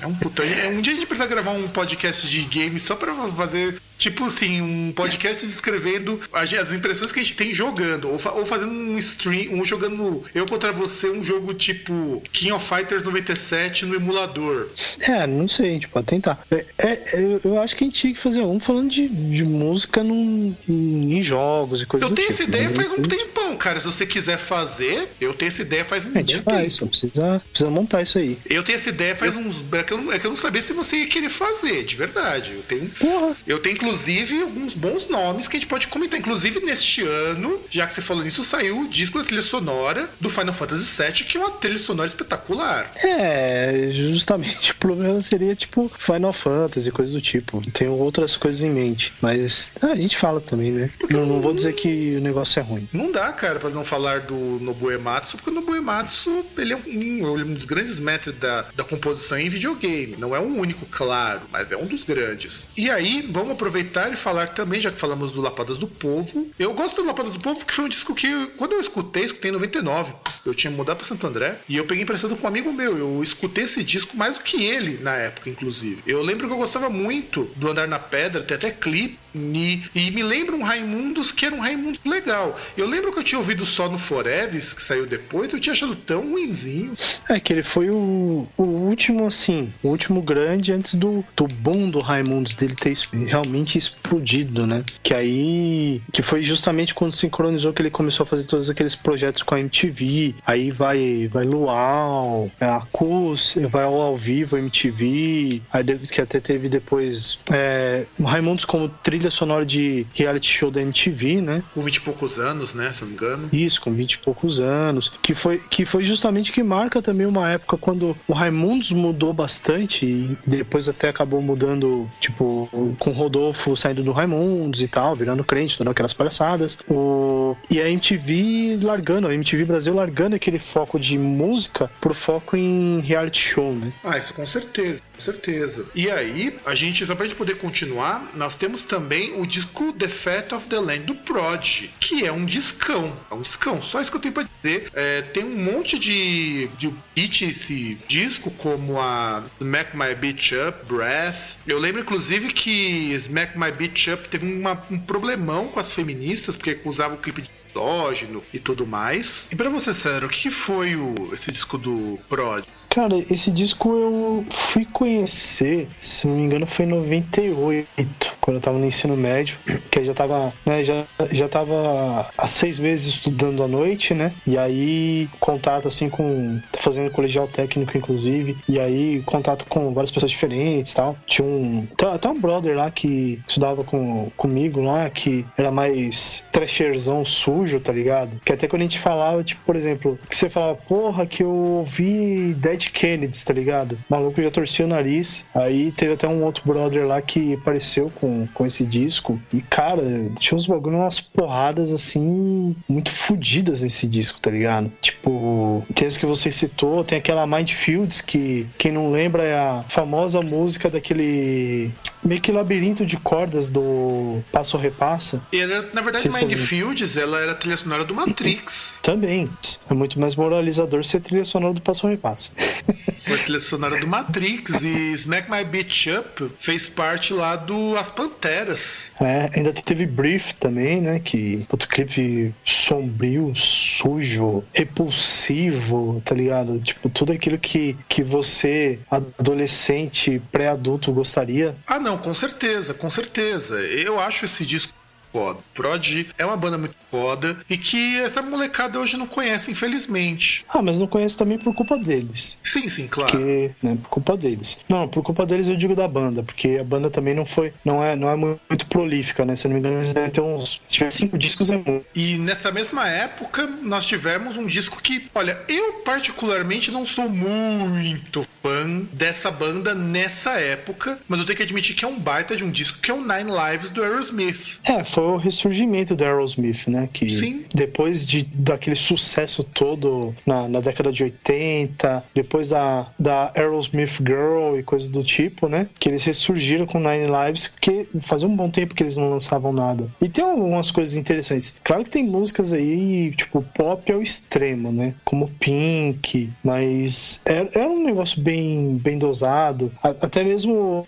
É 0.02 0.06
um 0.06 0.14
putão. 0.14 0.46
É, 0.46 0.68
um 0.68 0.82
dia 0.82 0.94
a 0.94 0.96
gente 0.96 1.08
precisa 1.08 1.28
gravar 1.28 1.52
um 1.52 1.68
podcast 1.68 2.28
de 2.28 2.44
games 2.44 2.84
só 2.84 2.96
pra 2.96 3.16
fazer 3.32 3.82
Tipo 4.00 4.24
assim, 4.24 4.62
um 4.62 4.94
podcast 4.94 5.46
descrevendo 5.46 6.22
as, 6.32 6.54
as 6.54 6.72
impressões 6.72 7.12
que 7.12 7.20
a 7.20 7.24
gente 7.24 7.36
tem 7.36 7.54
jogando. 7.54 8.10
Ou, 8.10 8.18
fa 8.18 8.32
ou, 8.32 8.46
fazendo 8.46 8.72
um 8.72 8.98
stream, 8.98 9.54
um 9.54 9.66
jogando 9.66 10.24
eu 10.34 10.46
contra 10.46 10.72
você, 10.72 11.10
um 11.10 11.22
jogo 11.22 11.54
tipo 11.54 12.24
King 12.32 12.54
of 12.54 12.66
Fighters 12.66 13.04
97 13.04 13.86
no 13.86 13.94
emulador. 13.94 14.70
É, 15.02 15.28
não 15.28 15.50
sei, 15.50 15.72
a 15.72 15.74
gente 15.74 15.90
pode 15.90 16.08
tentar. 16.08 16.46
É, 16.50 16.66
é, 16.78 17.40
eu, 17.44 17.60
acho 17.60 17.76
que 17.76 17.84
a 17.84 17.88
gente 17.88 18.00
tinha 18.00 18.14
que 18.14 18.20
fazer 18.20 18.42
um 18.42 18.58
falando 18.58 18.90
de, 18.90 19.10
de 19.10 19.44
música 19.44 20.02
num, 20.02 20.56
em, 20.70 21.18
em, 21.18 21.22
jogos 21.22 21.82
e 21.82 21.86
coisas 21.86 22.08
Eu 22.08 22.16
tenho 22.16 22.30
tipo, 22.30 22.42
essa 22.42 22.50
ideia 22.50 22.70
faz 22.70 22.92
um 22.92 23.02
tempão, 23.02 23.58
cara. 23.58 23.82
Se 23.82 23.86
você 23.86 24.06
quiser 24.06 24.38
fazer, 24.38 25.10
eu 25.20 25.34
tenho 25.34 25.50
essa 25.50 25.62
ideia 25.62 25.84
faz 25.84 26.06
um 26.06 26.12
A 26.16 26.20
gente 26.20 26.38
faz, 26.38 26.62
tempo. 26.62 26.72
só 26.72 26.86
precisa, 26.86 27.42
precisa 27.52 27.70
montar 27.70 28.02
isso 28.02 28.18
aí. 28.18 28.38
Eu 28.50 28.64
tenho 28.64 28.78
essa 28.78 28.88
ideia 28.88 29.14
faz 29.14 29.36
eu... 29.36 29.42
uns. 29.42 29.62
É 29.74 29.84
que, 29.84 29.94
eu, 29.94 30.14
é 30.14 30.20
que 30.20 30.26
eu 30.26 30.30
não 30.30 30.38
sabia 30.38 30.62
se 30.62 30.72
você 30.72 31.00
ia 31.00 31.08
querer 31.08 31.30
fazer, 31.30 31.84
de 31.84 31.98
verdade. 31.98 32.54
Eu 32.54 32.62
tenho. 32.62 32.88
Porra. 32.92 33.36
Eu 33.46 33.60
tenho, 33.60 33.89
inclusive, 33.90 34.44
alguns 34.44 34.76
bons 34.76 35.08
nomes 35.08 35.48
que 35.48 35.58
a 35.58 35.60
gente 35.60 35.68
pode 35.68 35.88
comentar. 35.88 36.20
Inclusive, 36.20 36.60
neste 36.60 37.02
ano, 37.02 37.60
já 37.72 37.88
que 37.88 37.94
você 37.94 38.02
falou 38.02 38.24
nisso, 38.24 38.44
saiu 38.44 38.82
o 38.82 38.88
disco 38.88 39.18
da 39.18 39.24
trilha 39.24 39.42
sonora 39.42 40.08
do 40.20 40.30
Final 40.30 40.54
Fantasy 40.54 41.02
VII, 41.02 41.26
que 41.26 41.38
é 41.38 41.40
uma 41.40 41.52
trilha 41.52 41.80
sonora 41.80 42.08
espetacular. 42.08 42.92
É, 43.04 43.90
justamente. 43.92 44.70
O 44.80 44.90
problema 44.90 45.22
seria 45.22 45.56
tipo 45.56 45.90
Final 45.90 46.32
Fantasy, 46.32 46.90
coisa 46.90 47.12
do 47.12 47.22
tipo. 47.22 47.60
Tenho 47.72 47.92
outras 47.94 48.38
coisas 48.38 48.64
em 48.64 48.70
mente. 48.70 49.14
Mas 49.22 49.74
ah, 49.82 49.88
a 49.88 49.96
gente 49.96 50.16
fala 50.16 50.40
também, 50.40 50.72
né? 50.72 50.90
Não, 51.10 51.26
não, 51.26 51.42
vou 51.42 51.54
dizer 51.54 51.74
que 51.74 52.16
o 52.16 52.22
negócio 52.22 52.60
é 52.60 52.64
ruim. 52.64 52.88
Não 52.94 53.12
dá, 53.12 53.32
cara, 53.34 53.60
pra 53.60 53.70
não 53.72 53.84
falar 53.84 54.22
do 54.22 54.36
Nobuo 54.62 54.92
Ematsu, 54.92 55.38
porque 55.38 55.50
o 55.50 55.54
Nobuo 55.54 55.76
Ematsu 55.76 56.46
ele 56.58 56.74
é 56.74 56.78
um, 56.78 57.42
um 57.42 57.54
dos 57.54 57.66
grandes 57.66 58.00
mestres 58.00 58.36
da, 58.38 58.68
da 58.74 58.84
composição 58.84 59.38
em 59.38 59.50
videogame. 59.50 60.16
Não 60.18 60.34
é 60.34 60.40
um 60.40 60.60
único, 60.60 60.86
claro, 60.86 61.42
mas 61.52 61.72
é 61.72 61.78
um 61.78 61.86
dos 61.86 62.04
grandes. 62.04 62.70
E 62.78 62.90
aí, 62.90 63.28
vamos 63.30 63.52
aproveitar 63.52 63.79
e 63.82 64.16
falar 64.16 64.50
também, 64.50 64.80
já 64.80 64.92
que 64.92 65.00
falamos 65.00 65.32
do 65.32 65.42
Lapadas 65.42 65.78
do 65.78 65.88
Povo. 65.88 66.50
Eu 66.58 66.74
gosto 66.74 67.02
do 67.02 67.08
Lapadas 67.08 67.34
do 67.34 67.40
Povo, 67.40 67.66
que 67.66 67.74
foi 67.74 67.86
um 67.86 67.90
disco 67.90 68.14
que, 68.16 68.48
quando 68.58 68.74
eu 68.74 68.80
escutei, 68.80 69.24
escutei 69.24 69.50
em 69.50 69.54
99. 69.54 70.14
Eu 70.46 70.54
tinha 70.54 70.72
mudado 70.72 70.98
para 70.98 71.06
Santo 71.06 71.26
André 71.28 71.60
e 71.68 71.78
eu 71.78 71.86
peguei 71.86 72.04
emprestado 72.04 72.36
com 72.36 72.46
um 72.46 72.48
amigo 72.48 72.72
meu. 72.72 72.98
Eu 72.98 73.24
escutei 73.24 73.64
esse 73.64 73.84
disco 73.84 74.16
mais 74.18 74.38
do 74.38 74.44
que 74.44 74.64
ele 74.64 75.00
na 75.02 75.16
época, 75.16 75.50
inclusive. 75.50 76.02
Eu 76.06 76.22
lembro 76.22 76.48
que 76.48 76.54
eu 76.54 76.58
gostava 76.58 76.90
muito 76.90 77.50
do 77.56 77.70
Andar 77.70 77.88
na 77.88 78.00
Pedra, 78.00 78.44
tem 78.44 78.56
até 78.56 78.72
clipe 78.72 79.18
E, 79.36 79.82
e, 79.94 80.12
me 80.12 80.24
lembra 80.24 80.56
um 80.56 80.64
Raimundos 80.64 81.32
que 81.32 81.46
era 81.46 81.56
um 81.56 81.60
Raimundos 81.60 82.00
legal. 82.06 82.58
Eu 82.76 82.88
lembro 82.88 83.12
que 83.12 83.20
eu 83.20 83.24
tinha 83.24 83.40
ouvido 83.40 83.66
só 83.66 83.90
no 83.90 83.98
Foreves, 83.98 84.74
que 84.74 84.82
saiu 84.82 85.06
depois, 85.06 85.52
eu 85.52 85.60
tinha 85.60 85.74
achado 85.74 85.96
tão 85.96 86.32
ruimzinho. 86.32 86.94
É, 87.28 87.40
que 87.40 87.54
ele 87.54 87.64
foi 87.64 87.90
o, 87.90 88.48
o 88.58 88.64
último, 88.64 89.26
assim, 89.26 89.72
o 89.84 89.90
último 89.90 90.22
grande 90.22 90.72
antes 90.74 90.96
do, 90.96 91.24
do 91.36 91.48
boom 91.48 91.90
do 91.90 92.00
Raimundos, 92.00 92.56
dele 92.56 92.76
ter 92.76 92.94
realmente 93.12 93.78
explodido, 93.78 94.66
né? 94.66 94.84
Que 95.04 95.14
aí. 95.14 96.02
Que 96.12 96.22
foi 96.22 96.44
justamente 96.44 96.94
quando 96.94 97.14
sincronizou 97.14 97.74
que 97.74 97.82
ele 97.82 97.90
começou 97.90 98.24
a 98.24 98.28
fazer 98.28 98.46
todos 98.46 98.70
aqueles 98.70 98.96
projetos 98.96 99.44
com 99.44 99.56
a 99.56 99.60
MTV. 99.60 100.36
Aí 100.46 100.72
vai, 100.72 101.30
vai 101.32 101.46
Luau, 101.46 102.52
é, 102.60 102.82
Cus, 102.92 103.56
vai 103.70 103.84
ao, 103.84 104.02
ao 104.02 104.16
vivo 104.16 104.58
MTV. 104.58 105.62
Aí 105.72 105.84
que 106.08 106.22
até 106.22 106.40
teve 106.40 106.70
depois 106.70 107.40
é, 107.52 108.06
Raimundos 108.24 108.66
como 108.66 108.90
trilha 109.20 109.30
sonora 109.30 109.66
de 109.66 110.08
reality 110.14 110.50
show 110.50 110.72
da 110.72 110.82
MTV, 110.82 111.42
né? 111.42 111.64
Com 111.74 111.82
20 111.82 111.96
e 111.98 112.02
poucos 112.02 112.40
anos, 112.40 112.74
né? 112.74 112.92
Se 112.94 113.02
não 113.02 113.10
me 113.10 113.14
engano. 113.16 113.50
Isso, 113.52 113.82
com 113.82 113.92
20 113.92 114.14
e 114.14 114.18
poucos 114.20 114.60
anos. 114.62 115.12
Que 115.22 115.36
foi, 115.36 115.60
que 115.70 115.86
foi 115.86 116.06
justamente 116.06 116.52
que 116.52 116.64
marca 116.64 117.02
também 117.02 117.28
uma 117.28 117.50
época 117.50 117.78
quando 117.78 118.16
o 118.28 118.34
Raimundos 118.34 118.92
mudou 118.92 119.34
bastante 119.34 120.06
e 120.06 120.38
depois 120.48 120.88
até 120.88 121.10
acabou 121.10 121.42
mudando, 121.42 122.10
tipo, 122.22 122.70
com 122.98 123.10
o 123.10 123.14
Rodolfo 123.14 123.76
saindo 123.76 124.04
do 124.04 124.14
Raimundos 124.14 124.82
e 124.82 124.88
tal, 124.88 125.16
virando 125.16 125.44
crente, 125.44 125.78
dando 125.78 125.92
aquelas 125.92 126.14
palhaçadas. 126.14 126.80
O... 126.90 127.58
E 127.70 127.82
a 127.82 127.90
MTV 127.90 128.80
largando, 128.82 129.28
a 129.28 129.34
MTV 129.34 129.66
Brasil 129.66 129.94
largando 129.94 130.36
aquele 130.36 130.60
foco 130.60 130.98
de 130.98 131.18
música 131.18 131.92
pro 132.00 132.14
foco 132.14 132.56
em 132.56 133.02
reality 133.02 133.40
show, 133.40 133.74
né? 133.74 133.92
Ah, 134.04 134.18
isso 134.18 134.34
com 134.34 134.48
certeza, 134.48 135.02
certeza. 135.20 135.86
E 135.94 136.10
aí, 136.10 136.58
a 136.66 136.76
gente, 136.76 137.06
só 137.06 137.16
pra 137.16 137.26
gente 137.26 137.38
poder 137.38 137.56
continuar, 137.56 138.32
nós 138.36 138.56
temos 138.56 138.84
também 138.84 139.40
o 139.40 139.46
disco 139.46 139.94
The 139.94 140.08
Fat 140.08 140.52
of 140.54 140.68
the 140.68 140.80
Land 140.80 141.04
do 141.04 141.16
Prod, 141.16 141.90
que 142.00 142.26
é 142.26 142.32
um 142.32 142.46
discão. 142.46 143.16
É 143.30 143.34
um 143.34 143.42
discão, 143.42 143.82
só 143.82 144.02
isso 144.02 144.12
que 144.12 144.18
eu 144.18 144.22
tenho 144.22 144.34
pra 144.34 144.48
dizer. 144.62 144.92
É, 144.94 145.22
tem 145.22 145.44
um 145.44 145.58
monte 145.58 145.98
de, 145.98 146.68
de 146.78 146.94
hit 147.16 147.46
esse 147.46 147.98
disco, 148.08 148.52
como 148.52 149.00
a 149.00 149.44
Smack 149.60 149.96
My 149.96 150.16
Bitch 150.16 150.52
Up, 150.68 150.86
Breath. 150.94 151.58
Eu 151.68 151.80
lembro, 151.80 152.02
inclusive, 152.02 152.54
que 152.54 153.14
Smack 153.14 153.58
My 153.58 153.72
Bitch 153.72 154.08
Up 154.08 154.28
teve 154.30 154.46
uma, 154.46 154.84
um 154.90 155.00
problemão 155.00 155.68
com 155.68 155.80
as 155.80 155.94
feministas, 155.94 156.56
porque 156.56 156.80
usava 156.86 157.16
o 157.16 157.18
clipe 157.18 157.42
de 157.42 157.60
endógeno 157.70 158.44
e 158.54 158.60
tudo 158.60 158.86
mais. 158.86 159.48
E 159.52 159.56
para 159.56 159.70
você, 159.70 159.94
Sandro, 159.94 160.28
o 160.28 160.30
que 160.30 160.50
foi 160.50 160.96
o, 160.96 161.34
esse 161.34 161.52
disco 161.52 161.78
do 161.78 162.20
Prod? 162.28 162.66
Cara, 162.90 163.16
esse 163.18 163.52
disco 163.52 163.94
eu 163.94 164.46
fui 164.50 164.84
conhecer, 164.84 165.88
se 166.00 166.28
não 166.28 166.36
me 166.36 166.42
engano, 166.42 166.66
foi 166.66 166.86
em 166.86 166.90
98, 166.90 168.38
quando 168.42 168.58
eu 168.58 168.62
tava 168.62 168.80
no 168.80 168.86
ensino 168.86 169.16
médio, 169.16 169.60
que 169.92 170.00
eu 170.00 170.06
já 170.06 170.14
tava, 170.14 170.52
né, 170.66 170.82
já, 170.82 171.06
já 171.32 171.48
tava 171.48 172.32
há 172.36 172.48
seis 172.48 172.80
meses 172.80 173.06
estudando 173.06 173.62
à 173.62 173.68
noite, 173.68 174.16
né? 174.16 174.34
E 174.46 174.58
aí, 174.58 175.30
contato 175.40 175.88
assim 175.88 176.10
com. 176.10 176.60
fazendo 176.80 177.12
colegial 177.12 177.48
técnico, 177.48 177.96
inclusive, 177.96 178.58
e 178.68 178.80
aí, 178.80 179.22
contato 179.24 179.66
com 179.68 179.94
várias 179.94 180.10
pessoas 180.10 180.32
diferentes 180.32 180.92
tal. 180.94 181.16
Tinha 181.28 181.48
um. 181.48 181.88
Até 182.12 182.28
um 182.28 182.40
brother 182.40 182.76
lá 182.76 182.90
que 182.90 183.40
estudava 183.48 183.84
com, 183.84 184.32
comigo 184.36 184.82
lá, 184.82 185.08
que 185.12 185.46
era 185.56 185.72
mais 185.72 186.44
trecherzão 186.52 187.24
sujo, 187.24 187.80
tá 187.80 187.94
ligado? 187.94 188.42
Que 188.44 188.54
até 188.54 188.68
quando 188.68 188.82
a 188.82 188.86
gente 188.86 188.98
falava, 188.98 189.44
tipo, 189.44 189.62
por 189.64 189.76
exemplo, 189.76 190.18
que 190.28 190.36
você 190.36 190.50
falava, 190.50 190.76
porra, 190.88 191.28
que 191.28 191.44
eu 191.44 191.52
ouvi 191.52 192.56
Dead 192.56 192.79
Dead 192.80 192.92
Kennedys, 192.92 193.44
tá 193.44 193.54
ligado? 193.54 193.94
O 193.94 194.14
maluco 194.14 194.42
já 194.42 194.50
torcia 194.50 194.86
o 194.86 194.88
nariz. 194.88 195.46
Aí 195.54 195.92
teve 195.92 196.14
até 196.14 196.28
um 196.28 196.44
outro 196.44 196.64
brother 196.66 197.06
lá 197.06 197.22
que 197.22 197.54
apareceu 197.54 198.10
com, 198.16 198.48
com 198.54 198.66
esse 198.66 198.86
disco. 198.86 199.40
E, 199.54 199.62
cara, 199.62 200.02
tinha 200.40 200.58
uns 200.58 200.66
bagulho, 200.66 200.98
umas 200.98 201.20
porradas 201.20 201.92
assim, 201.92 202.76
muito 202.88 203.12
fodidas 203.12 203.82
nesse 203.82 204.08
disco, 204.08 204.40
tá 204.40 204.50
ligado? 204.50 204.92
Tipo, 205.02 205.86
tem 205.94 206.08
as 206.08 206.18
que 206.18 206.26
você 206.26 206.52
citou, 206.52 207.04
tem 207.04 207.18
aquela 207.18 207.46
Mindfields 207.46 208.22
que, 208.22 208.66
quem 208.78 208.92
não 208.92 209.12
lembra, 209.12 209.44
é 209.44 209.58
a 209.58 209.84
famosa 209.88 210.42
música 210.42 210.90
daquele 210.90 211.92
meio 212.24 212.42
que 212.42 212.52
labirinto 212.52 213.06
de 213.06 213.18
cordas 213.18 213.70
do 213.70 214.42
Passo 214.52 214.78
Repassa. 214.78 215.42
E 215.52 215.60
ela, 215.60 215.88
na 215.94 216.02
verdade, 216.02 216.30
Mindfields, 216.30 217.18
ela 217.18 217.40
era 217.40 217.56
trilha 217.56 217.78
sonora 217.78 218.04
do 218.04 218.14
Matrix. 218.14 218.98
Também. 219.04 219.50
É 219.90 219.94
muito 219.94 220.20
mais 220.20 220.36
moralizador 220.36 221.04
ser 221.04 221.22
trilha 221.22 221.46
sonora 221.46 221.74
do 221.74 221.82
Passo 221.82 222.08
Repassa. 222.08 222.52
Foi 223.30 223.38
trilha 223.38 223.60
sonora 223.60 224.00
do 224.00 224.08
Matrix 224.08 224.82
e 224.84 225.12
Smack 225.14 225.52
My 225.52 225.64
Bitch 225.64 226.08
Up 226.08 226.52
fez 226.58 226.88
parte 226.88 227.32
lá 227.32 227.56
do 227.56 227.96
As 227.96 228.10
Panteras. 228.10 229.12
É, 229.22 229.52
ainda 229.56 229.72
teve 229.72 230.08
Brief 230.08 230.54
também, 230.54 231.00
né? 231.00 231.20
Que 231.20 231.64
outro 231.72 231.88
clipe 231.88 232.54
sombrio, 232.66 233.54
sujo, 233.56 234.64
repulsivo, 234.74 236.22
tá 236.26 236.34
ligado? 236.34 236.80
Tipo, 236.80 237.08
tudo 237.10 237.32
aquilo 237.32 237.60
que, 237.60 237.96
que 238.08 238.24
você, 238.24 238.98
adolescente, 239.12 240.42
pré-adulto, 240.52 241.12
gostaria. 241.12 241.76
Ah, 241.86 242.00
não, 242.00 242.09
com 242.18 242.34
certeza, 242.34 242.94
com 242.94 243.10
certeza. 243.10 243.80
Eu 243.82 244.20
acho 244.20 244.46
esse 244.46 244.66
disco 244.66 244.94
foda. 245.32 245.60
Prod 245.74 246.26
é 246.38 246.46
uma 246.46 246.58
banda 246.58 246.78
muito 246.78 246.96
foda 247.10 247.58
e 247.70 247.78
que 247.78 248.18
essa 248.18 248.42
molecada 248.42 249.00
hoje 249.00 249.18
não 249.18 249.28
conhece, 249.28 249.72
infelizmente. 249.72 250.66
Ah, 250.70 250.82
mas 250.82 250.98
não 250.98 251.08
conhece 251.08 251.38
também 251.38 251.58
por 251.58 251.74
culpa 251.74 251.98
deles. 251.98 252.58
Sim, 252.62 252.88
sim, 252.90 253.08
claro. 253.08 253.32
Porque, 253.32 253.72
né, 253.82 253.98
por 254.02 254.10
culpa 254.10 254.38
deles. 254.38 254.80
Não, 254.88 255.08
por 255.08 255.24
culpa 255.24 255.46
deles 255.46 255.68
eu 255.68 255.76
digo 255.76 255.96
da 255.96 256.08
banda, 256.08 256.44
porque 256.44 256.78
a 256.80 256.84
banda 256.84 257.10
também 257.10 257.34
não 257.34 257.46
foi, 257.46 257.74
não 257.84 258.04
é, 258.04 258.16
não 258.16 258.30
é 258.30 258.36
muito 258.36 258.86
prolífica, 258.88 259.46
né? 259.46 259.56
Se 259.56 259.66
eu 259.66 259.70
não 259.70 259.76
me 259.76 259.80
engano, 259.80 259.98
eles 259.98 260.14
devem 260.14 260.30
ter 260.30 260.42
uns, 260.42 260.82
se 260.88 260.98
tiver 260.98 261.12
cinco 261.12 261.38
discos 261.38 261.70
é 261.70 261.78
muito. 261.78 262.06
E 262.16 262.38
nessa 262.38 262.72
mesma 262.72 263.08
época, 263.08 263.68
nós 263.82 264.06
tivemos 264.06 264.58
um 264.58 264.66
disco 264.66 265.02
que, 265.02 265.28
olha, 265.34 265.60
eu 265.68 265.94
particularmente 266.06 266.92
não 266.92 267.06
sou 267.06 267.30
muito 267.30 268.46
fã 268.62 269.02
dessa 269.14 269.50
banda 269.52 269.96
nessa 269.96 270.52
época, 270.52 271.20
mas 271.28 271.40
eu 271.40 271.46
tenho 271.46 271.58
que 271.58 271.64
admitir 271.64 271.96
que 271.96 272.06
é 272.06 272.08
um 272.08 272.20
baita 272.20 272.56
de 272.56 272.64
um 272.64 272.70
disco 272.70 273.00
que 273.00 273.12
é 273.12 273.14
o 273.14 273.22
Nine 273.22 273.52
Lives 273.52 273.90
do 273.90 274.04
Aerosmith. 274.04 274.80
É, 274.84 275.04
foi 275.04 275.19
o 275.22 275.38
ressurgimento 275.38 276.16
do 276.16 276.24
Aerosmith, 276.24 276.88
né? 276.88 277.10
Que 277.12 277.30
Sim. 277.30 277.66
depois 277.74 278.28
de, 278.28 278.44
daquele 278.44 278.96
sucesso 278.96 279.64
todo 279.64 280.36
na, 280.46 280.68
na 280.68 280.80
década 280.80 281.12
de 281.12 281.24
80, 281.24 282.24
depois 282.34 282.70
da, 282.70 283.12
da 283.18 283.52
Aerosmith 283.56 284.18
Girl 284.20 284.78
e 284.78 284.84
coisas 284.84 285.10
do 285.10 285.24
tipo, 285.24 285.68
né? 285.68 285.88
Que 286.00 286.10
eles 286.10 286.24
ressurgiram 286.24 286.86
com 286.86 287.00
Nine 287.00 287.26
Lives, 287.26 287.68
porque 287.68 288.08
fazia 288.22 288.48
um 288.48 288.56
bom 288.56 288.70
tempo 288.70 288.96
que 288.96 289.04
eles 289.04 289.18
não 289.18 289.30
lançavam 289.30 289.74
nada. 289.74 290.10
E 290.22 290.30
tem 290.30 290.44
algumas 290.44 290.92
coisas 290.92 291.16
interessantes. 291.16 291.76
Claro 291.84 292.04
que 292.04 292.10
tem 292.10 292.24
músicas 292.24 292.74
aí, 292.74 293.34
tipo, 293.36 293.62
pop 293.62 294.12
ao 294.12 294.22
extremo, 294.22 294.92
né? 294.92 295.14
Como 295.24 295.50
Pink, 295.60 296.50
mas 296.64 297.42
era, 297.46 297.70
era 297.74 297.90
um 297.90 298.04
negócio 298.04 298.42
bem, 298.42 298.98
bem 298.98 299.18
dosado. 299.18 299.92
Até 300.02 300.44
mesmo 300.44 301.08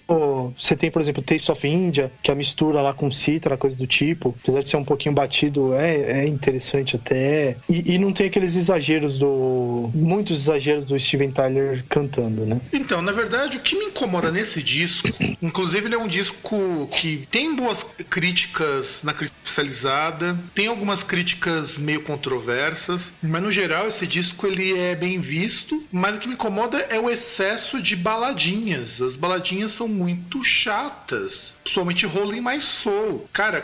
você 0.57 0.75
tem, 0.75 0.91
por 0.91 1.01
exemplo, 1.01 1.21
Taste 1.21 1.51
of 1.51 1.67
India, 1.67 2.11
que 2.21 2.31
é 2.31 2.33
a 2.33 2.37
mistura 2.37 2.81
lá 2.81 2.93
com 2.93 3.11
Citra, 3.11 3.57
coisa 3.57 3.77
do 3.77 3.87
tipo. 3.87 4.00
Apesar 4.09 4.61
de 4.61 4.69
ser 4.69 4.77
um 4.77 4.83
pouquinho 4.83 5.13
batido, 5.13 5.73
é, 5.73 6.23
é 6.23 6.27
interessante 6.27 6.95
até. 6.95 7.57
E, 7.69 7.95
e 7.95 7.97
não 7.97 8.11
tem 8.11 8.27
aqueles 8.27 8.55
exageros 8.55 9.19
do. 9.19 9.89
Muitos 9.93 10.41
exageros 10.41 10.85
do 10.85 10.99
Steven 10.99 11.31
Tyler 11.31 11.83
cantando, 11.89 12.45
né? 12.45 12.59
Então, 12.73 13.01
na 13.01 13.11
verdade, 13.11 13.57
o 13.57 13.59
que 13.59 13.77
me 13.77 13.85
incomoda 13.85 14.31
nesse 14.31 14.61
disco, 14.61 15.09
inclusive 15.41 15.85
ele 15.85 15.95
é 15.95 15.97
um 15.97 16.07
disco 16.07 16.87
que 16.91 17.27
tem 17.31 17.55
boas 17.55 17.83
críticas 18.09 19.01
na 19.03 19.13
crítica 19.13 19.37
especializada, 19.43 20.37
tem 20.53 20.67
algumas 20.67 21.03
críticas 21.03 21.77
meio 21.77 22.01
controversas, 22.01 23.13
mas 23.21 23.41
no 23.41 23.51
geral 23.51 23.87
esse 23.87 24.07
disco 24.07 24.47
ele 24.47 24.77
é 24.77 24.95
bem 24.95 25.19
visto, 25.19 25.83
mas 25.91 26.15
o 26.15 26.19
que 26.19 26.27
me 26.27 26.35
incomoda 26.35 26.77
é 26.89 26.99
o 26.99 27.09
excesso 27.09 27.81
de 27.81 27.95
baladinhas. 27.95 29.01
As 29.01 29.15
baladinhas 29.15 29.71
são 29.71 29.87
muito 29.87 30.43
chatas, 30.43 31.59
principalmente 31.63 32.05
Rolling 32.05 32.41
My 32.41 32.59
Soul. 32.61 33.27
Cara, 33.33 33.61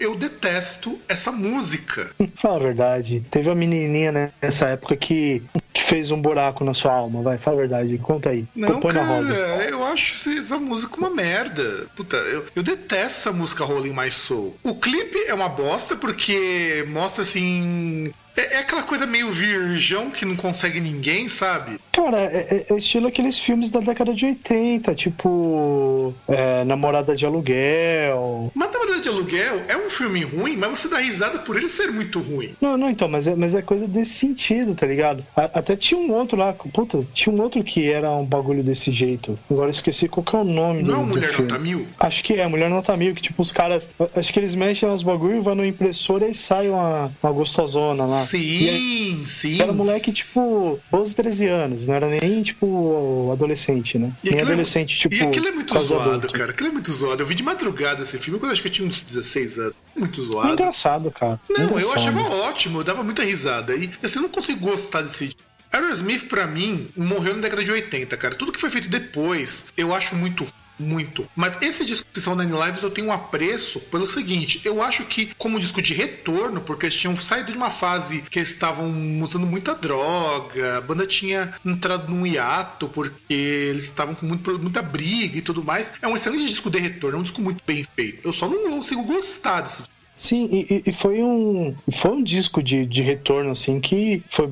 eu 0.00 0.14
detesto 0.16 0.98
essa 1.08 1.32
música. 1.32 2.10
Fala 2.36 2.56
a 2.56 2.60
verdade. 2.60 3.24
Teve 3.30 3.48
uma 3.48 3.54
menininha 3.54 4.32
nessa 4.40 4.68
época 4.68 4.96
que, 4.96 5.42
que 5.72 5.82
fez 5.82 6.10
um 6.10 6.20
buraco 6.20 6.64
na 6.64 6.74
sua 6.74 6.92
alma. 6.92 7.22
Vai, 7.22 7.38
fala 7.38 7.56
a 7.56 7.60
verdade. 7.60 7.98
Conta 7.98 8.30
aí. 8.30 8.46
Não, 8.54 8.80
Põe 8.80 8.94
cara, 8.94 9.64
eu 9.68 9.84
acho 9.84 10.30
essa 10.30 10.58
música 10.58 10.96
uma 10.96 11.10
merda. 11.10 11.86
Puta, 11.96 12.16
eu, 12.16 12.46
eu 12.54 12.62
detesto 12.62 13.28
essa 13.28 13.32
música 13.32 13.64
Rolling 13.64 13.92
My 13.92 14.10
Soul. 14.10 14.56
O 14.62 14.76
clipe 14.76 15.18
é 15.26 15.34
uma 15.34 15.48
bosta 15.48 15.96
porque 15.96 16.84
mostra 16.88 17.22
assim 17.22 18.12
é, 18.38 18.54
é, 18.54 18.58
aquela 18.58 18.84
coisa 18.84 19.04
meio 19.04 19.32
virgão 19.32 20.12
que 20.12 20.24
não 20.24 20.36
consegue 20.36 20.80
ninguém, 20.80 21.28
sabe? 21.28 21.80
Cara, 21.98 22.20
é, 22.20 22.64
é, 22.68 22.72
é 22.72 22.76
estilo 22.78 23.08
aqueles 23.08 23.36
filmes 23.36 23.70
da 23.72 23.80
década 23.80 24.14
de 24.14 24.24
80, 24.24 24.94
tipo 24.94 26.14
é, 26.28 26.62
Namorada 26.64 27.16
de 27.16 27.26
Aluguel. 27.26 28.52
Mas 28.54 28.70
Namorada 28.72 29.00
de 29.00 29.08
Aluguel 29.08 29.62
é 29.66 29.76
um 29.76 29.90
filme 29.90 30.22
ruim, 30.22 30.56
mas 30.56 30.70
você 30.78 30.88
dá 30.88 30.98
risada 30.98 31.40
por 31.40 31.56
ele 31.56 31.68
ser 31.68 31.90
muito 31.90 32.20
ruim. 32.20 32.54
Não, 32.60 32.76
não, 32.78 32.88
então, 32.88 33.08
mas 33.08 33.26
é, 33.26 33.34
mas 33.34 33.52
é 33.52 33.62
coisa 33.62 33.88
desse 33.88 34.12
sentido, 34.12 34.76
tá 34.76 34.86
ligado? 34.86 35.26
A, 35.36 35.58
até 35.58 35.74
tinha 35.74 36.00
um 36.00 36.12
outro 36.12 36.38
lá, 36.38 36.52
puta, 36.52 37.04
tinha 37.12 37.34
um 37.34 37.42
outro 37.42 37.64
que 37.64 37.90
era 37.90 38.12
um 38.12 38.24
bagulho 38.24 38.62
desse 38.62 38.92
jeito. 38.92 39.36
Agora 39.50 39.68
esqueci 39.70 40.08
qual 40.08 40.22
que 40.24 40.36
é 40.36 40.38
o 40.38 40.44
nome 40.44 40.84
Não 40.84 40.88
do, 40.88 40.92
é 40.92 41.04
do 41.04 41.06
Mulher 41.08 41.30
filme. 41.30 41.50
Nota 41.50 41.60
Mil? 41.60 41.86
Acho 41.98 42.22
que 42.22 42.34
é, 42.34 42.46
Mulher 42.46 42.70
Nota 42.70 42.96
Mil, 42.96 43.12
que 43.12 43.22
tipo, 43.22 43.42
os 43.42 43.50
caras. 43.50 43.88
Acho 44.14 44.32
que 44.32 44.38
eles 44.38 44.54
mexem 44.54 44.88
nos 44.88 45.02
bagulho, 45.02 45.42
vão 45.42 45.56
no 45.56 45.66
impressora 45.66 46.28
e 46.28 46.34
sai 46.34 46.68
uma, 46.68 47.12
uma 47.20 47.32
gostosona 47.32 48.04
lá. 48.04 48.24
E 48.32 48.68
aí, 48.68 49.16
Sim, 49.18 49.24
sim. 49.26 49.60
era 49.60 49.72
moleque, 49.72 50.12
tipo, 50.12 50.78
12, 50.92 51.14
13 51.16 51.46
anos, 51.46 51.87
não 51.88 51.94
era 51.94 52.08
nem, 52.08 52.42
tipo, 52.42 53.30
adolescente, 53.32 53.98
né? 53.98 54.12
E 54.22 54.30
nem 54.30 54.38
é- 54.38 54.42
adolescente, 54.42 54.98
tipo. 54.98 55.14
E 55.14 55.22
aquilo 55.22 55.48
é 55.48 55.52
muito 55.52 55.78
zoado, 55.80 56.10
adulto. 56.10 56.32
cara. 56.32 56.50
Aquilo 56.52 56.68
é 56.68 56.72
muito 56.72 56.92
zoado. 56.92 57.22
Eu 57.22 57.26
vi 57.26 57.34
de 57.34 57.42
madrugada 57.42 58.02
esse 58.02 58.18
filme 58.18 58.38
quando 58.38 58.50
eu 58.50 58.52
acho 58.52 58.62
que 58.62 58.68
eu 58.68 58.72
tinha 58.72 58.86
uns 58.86 59.02
16 59.02 59.58
anos. 59.58 59.74
Muito 59.96 60.20
É 60.20 60.24
zoado. 60.24 60.52
engraçado, 60.52 61.10
cara. 61.10 61.40
Não, 61.50 61.56
eu 61.60 61.66
Engraçado. 61.70 61.98
achava 61.98 62.20
ótimo, 62.48 62.78
eu 62.80 62.84
dava 62.84 63.02
muita 63.02 63.24
risada. 63.24 63.74
E 63.74 63.90
assim, 64.02 64.18
eu 64.18 64.22
não 64.22 64.28
consigo 64.28 64.60
gostar 64.60 65.02
desse. 65.02 65.34
Aerosmith, 65.72 66.28
pra 66.28 66.46
mim, 66.46 66.88
morreu 66.96 67.34
na 67.34 67.42
década 67.42 67.62
de 67.62 67.70
80, 67.70 68.16
cara. 68.16 68.34
Tudo 68.34 68.52
que 68.52 68.60
foi 68.60 68.70
feito 68.70 68.88
depois, 68.88 69.66
eu 69.76 69.94
acho 69.94 70.14
muito. 70.14 70.46
Muito. 70.78 71.28
Mas 71.34 71.56
esse 71.60 71.84
disco 71.84 72.06
que 72.12 72.20
são 72.20 72.36
Nine 72.36 72.52
Lives 72.52 72.82
eu 72.82 72.90
tenho 72.90 73.08
um 73.08 73.12
apreço 73.12 73.80
pelo 73.80 74.06
seguinte: 74.06 74.60
eu 74.64 74.82
acho 74.82 75.04
que, 75.04 75.32
como 75.36 75.58
disco 75.58 75.82
de 75.82 75.92
retorno, 75.94 76.60
porque 76.60 76.86
eles 76.86 76.94
tinham 76.94 77.16
saído 77.16 77.50
de 77.52 77.58
uma 77.58 77.70
fase 77.70 78.22
que 78.30 78.38
eles 78.38 78.50
estavam 78.50 78.88
usando 79.20 79.46
muita 79.46 79.74
droga, 79.74 80.78
a 80.78 80.80
banda 80.80 81.06
tinha 81.06 81.54
entrado 81.64 82.08
num 82.10 82.26
hiato 82.26 82.88
porque 82.88 83.32
eles 83.34 83.84
estavam 83.84 84.14
com 84.14 84.26
muito- 84.26 84.58
muita 84.58 84.82
briga 84.82 85.36
e 85.38 85.42
tudo 85.42 85.64
mais. 85.64 85.88
É 86.00 86.06
um 86.08 86.14
excelente 86.14 86.46
disco 86.46 86.70
de 86.70 86.78
retorno, 86.78 87.16
é 87.16 87.20
um 87.20 87.24
disco 87.24 87.40
muito 87.40 87.62
bem 87.66 87.84
feito. 87.96 88.26
Eu 88.26 88.32
só 88.32 88.48
não 88.48 88.70
consigo 88.70 89.02
gostar 89.02 89.62
desse 89.62 89.78
disco. 89.78 89.97
Sim, 90.18 90.48
e, 90.52 90.82
e- 90.86 90.92
foi 90.92 91.22
um 91.22 91.74
foi 91.92 92.10
um 92.10 92.22
disco 92.22 92.60
de, 92.62 92.84
de 92.84 93.02
retorno 93.02 93.52
assim 93.52 93.78
que 93.80 94.22
foi, 94.28 94.50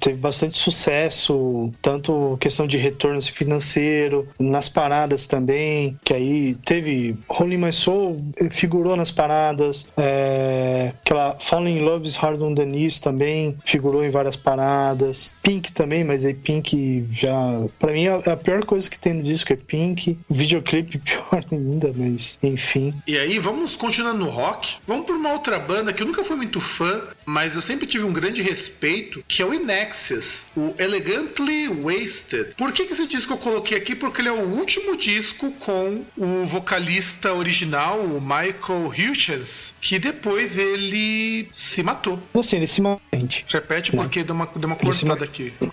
teve 0.00 0.16
bastante 0.16 0.56
sucesso, 0.56 1.72
tanto 1.80 2.36
questão 2.40 2.66
de 2.66 2.76
retorno 2.76 3.22
financeiro, 3.22 4.28
nas 4.38 4.68
paradas 4.68 5.26
também, 5.26 5.96
que 6.04 6.12
aí 6.12 6.56
teve 6.64 7.16
Rolling 7.28 7.58
My 7.58 7.72
Soul 7.72 8.24
eh, 8.36 8.50
figurou 8.50 8.96
nas 8.96 9.10
paradas, 9.12 9.86
é, 9.96 10.92
aquela 11.00 11.36
Falling 11.38 11.78
in 11.78 11.82
Love 11.82 12.06
is 12.06 12.16
Hard 12.16 12.42
on 12.42 12.54
Knees 12.54 12.98
também 13.00 13.56
figurou 13.64 14.04
em 14.04 14.10
várias 14.10 14.36
paradas, 14.36 15.34
Pink 15.42 15.72
também, 15.72 16.02
mas 16.02 16.24
aí 16.24 16.34
Pink 16.34 17.06
já 17.12 17.34
pra 17.78 17.92
mim 17.92 18.08
a, 18.08 18.16
a 18.16 18.36
pior 18.36 18.64
coisa 18.64 18.90
que 18.90 18.98
tem 18.98 19.14
no 19.14 19.22
disco 19.22 19.52
é 19.52 19.56
Pink, 19.56 20.18
videoclipe 20.28 20.98
pior 21.04 21.44
ainda, 21.52 21.92
mas 21.94 22.36
enfim. 22.42 22.92
E 23.06 23.16
aí, 23.16 23.38
vamos 23.38 23.76
continuando 23.76 24.24
no 24.24 24.30
rock. 24.30 24.76
Vamos 24.86 25.03
por 25.04 25.16
uma 25.16 25.32
outra 25.32 25.58
banda 25.58 25.92
que 25.92 26.02
eu 26.02 26.06
nunca 26.06 26.24
fui 26.24 26.36
muito 26.36 26.60
fã, 26.60 27.02
mas 27.26 27.54
eu 27.54 27.60
sempre 27.62 27.86
tive 27.86 28.04
um 28.04 28.12
grande 28.12 28.42
respeito, 28.42 29.24
que 29.26 29.42
é 29.42 29.44
o 29.44 29.52
Inexus, 29.52 30.46
o 30.56 30.74
Elegantly 30.78 31.68
Wasted. 31.68 32.54
Por 32.56 32.72
que, 32.72 32.84
que 32.84 32.92
esse 32.92 33.06
disco 33.06 33.32
eu 33.32 33.38
coloquei 33.38 33.76
aqui? 33.76 33.94
Porque 33.94 34.20
ele 34.20 34.28
é 34.28 34.32
o 34.32 34.48
último 34.48 34.96
disco 34.96 35.50
com 35.52 36.04
o 36.16 36.44
vocalista 36.46 37.32
original, 37.32 38.00
o 38.00 38.20
Michael 38.20 38.86
Hutchins, 38.88 39.74
que 39.80 39.98
depois 39.98 40.58
ele 40.58 41.48
se 41.52 41.82
matou. 41.82 42.20
Assim, 42.34 42.56
ele 42.56 42.66
se 42.66 42.82
gente. 43.12 43.44
Repete 43.48 43.90
porque 43.92 44.22
deu 44.22 44.34
uma, 44.34 44.46
deu 44.46 44.68
uma 44.68 44.76
cortada 44.76 45.24
aqui. 45.24 45.52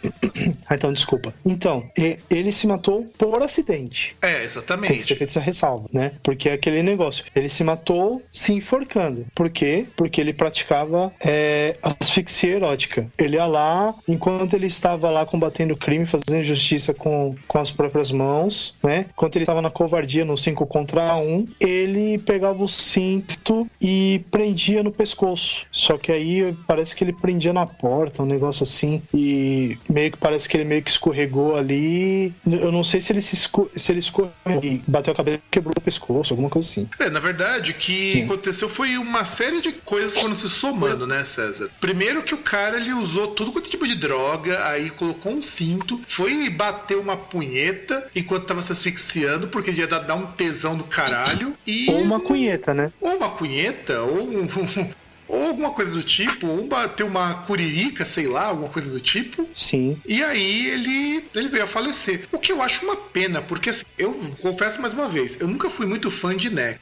Ah, 0.67 0.75
então, 0.75 0.93
desculpa. 0.93 1.33
Então, 1.45 1.91
ele 2.29 2.51
se 2.51 2.65
matou 2.65 3.03
por 3.17 3.43
acidente. 3.43 4.15
É, 4.21 4.27
Tem 4.27 4.33
que 4.33 4.39
ser 4.39 4.57
exatamente. 4.59 5.15
feita 5.15 5.23
essa 5.25 5.39
ressalva, 5.41 5.89
né? 5.91 6.13
Porque 6.23 6.47
é 6.47 6.53
aquele 6.53 6.81
negócio. 6.81 7.25
Ele 7.35 7.49
se 7.49 7.61
matou 7.61 8.23
se 8.31 8.53
enforcando. 8.53 9.27
Por 9.35 9.49
quê? 9.49 9.85
Porque 9.97 10.21
ele 10.21 10.33
praticava 10.33 11.13
é, 11.19 11.40
asfixia 11.81 12.55
erótica. 12.55 13.07
Ele 13.17 13.35
ia 13.35 13.45
lá, 13.45 13.93
enquanto 14.07 14.53
ele 14.53 14.67
estava 14.67 15.09
lá 15.09 15.25
combatendo 15.25 15.73
o 15.73 15.77
crime, 15.77 16.05
fazendo 16.05 16.43
justiça 16.43 16.93
com, 16.93 17.35
com 17.47 17.59
as 17.59 17.71
próprias 17.71 18.11
mãos, 18.11 18.77
né? 18.83 19.05
Enquanto 19.11 19.35
ele 19.35 19.43
estava 19.43 19.61
na 19.61 19.69
covardia 19.69 20.25
no 20.25 20.37
5 20.37 20.65
contra 20.67 21.15
1, 21.15 21.47
ele 21.59 22.17
pegava 22.19 22.63
o 22.63 22.67
cinto 22.67 23.67
e 23.81 24.23
prendia 24.31 24.83
no 24.83 24.91
pescoço. 24.91 25.65
Só 25.71 25.97
que 25.97 26.11
aí 26.11 26.55
parece 26.67 26.95
que 26.95 27.03
ele 27.03 27.13
prendia 27.13 27.53
na 27.53 27.65
porta, 27.65 28.23
um 28.23 28.25
negócio 28.25 28.63
assim, 28.63 29.01
e 29.13 29.77
meio 29.89 30.11
que 30.11 30.17
parece 30.17 30.47
que 30.47 30.57
ele 30.57 30.63
meio 30.63 30.81
que 30.81 30.91
escorregou 30.91 31.55
ali. 31.55 32.33
Eu 32.45 32.71
não 32.71 32.83
sei 32.83 32.99
se 32.99 33.11
ele 33.11 33.21
se, 33.21 33.35
esco 33.35 33.69
se 33.75 33.91
ele 33.91 33.99
escorregou 33.99 34.63
e 34.63 34.81
bateu 34.87 35.13
a 35.13 35.15
cabeça 35.15 35.37
e 35.37 35.51
quebrou 35.51 35.73
o 35.77 35.81
pescoço, 35.81 36.33
alguma 36.33 36.49
coisa 36.49 36.67
assim. 36.67 36.89
É, 36.99 37.09
na 37.09 37.19
verdade, 37.19 37.71
o 37.71 37.75
que 37.75 38.23
aconteceu 38.23 38.69
foi 38.69 38.97
uma 38.97 39.23
série 39.25 39.61
de 39.61 39.71
coisas 39.71 40.13
que 40.13 40.21
foram 40.21 40.35
se 40.35 40.49
somando, 40.49 41.07
né, 41.07 41.23
César? 41.31 41.69
Primeiro 41.79 42.23
que 42.23 42.33
o 42.33 42.37
cara 42.37 42.77
ele 42.77 42.93
usou 42.93 43.27
tudo 43.27 43.51
quanto 43.51 43.67
é 43.67 43.69
tipo 43.69 43.87
de 43.87 43.95
droga, 43.95 44.65
aí 44.67 44.89
colocou 44.89 45.31
um 45.31 45.41
cinto, 45.41 45.99
foi 46.07 46.49
bater 46.49 46.97
uma 46.97 47.17
punheta 47.17 48.07
enquanto 48.15 48.45
tava 48.45 48.61
se 48.61 48.71
asfixiando, 48.71 49.47
porque 49.47 49.71
ia 49.71 49.87
dar, 49.87 50.15
um 50.15 50.27
tesão 50.27 50.75
do 50.75 50.83
caralho. 50.83 51.55
E... 51.65 51.89
Ou 51.89 52.01
uma 52.01 52.19
cunheta, 52.19 52.73
né? 52.73 52.91
Ou 52.99 53.15
uma 53.15 53.29
cunheta, 53.29 54.01
ou 54.01 54.29
um. 54.29 54.47
Ou 55.31 55.47
alguma 55.47 55.69
coisa 55.71 55.91
do 55.91 56.03
tipo, 56.03 56.45
ou 56.45 56.67
bater 56.67 57.05
uma 57.05 57.35
curirica, 57.45 58.03
sei 58.03 58.27
lá, 58.27 58.47
alguma 58.47 58.67
coisa 58.67 58.91
do 58.91 58.99
tipo. 58.99 59.47
Sim. 59.55 59.97
E 60.05 60.21
aí 60.21 60.67
ele, 60.67 61.23
ele 61.33 61.47
veio 61.47 61.63
a 61.63 61.67
falecer. 61.67 62.27
O 62.33 62.37
que 62.37 62.51
eu 62.51 62.61
acho 62.61 62.83
uma 62.83 62.97
pena, 62.97 63.41
porque 63.41 63.69
assim, 63.69 63.85
eu 63.97 64.11
confesso 64.41 64.81
mais 64.81 64.91
uma 64.91 65.07
vez, 65.07 65.39
eu 65.39 65.47
nunca 65.47 65.69
fui 65.69 65.85
muito 65.85 66.11
fã 66.11 66.35
de 66.35 66.49
Neck. 66.49 66.81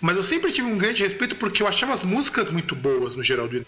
Mas 0.00 0.16
eu 0.16 0.22
sempre 0.22 0.52
tive 0.52 0.68
um 0.68 0.76
grande 0.76 1.02
respeito 1.02 1.36
porque 1.36 1.62
eu 1.62 1.66
achava 1.66 1.94
as 1.94 2.04
músicas 2.04 2.50
muito 2.50 2.76
boas 2.76 3.16
no 3.16 3.22
geral 3.22 3.48
do. 3.48 3.64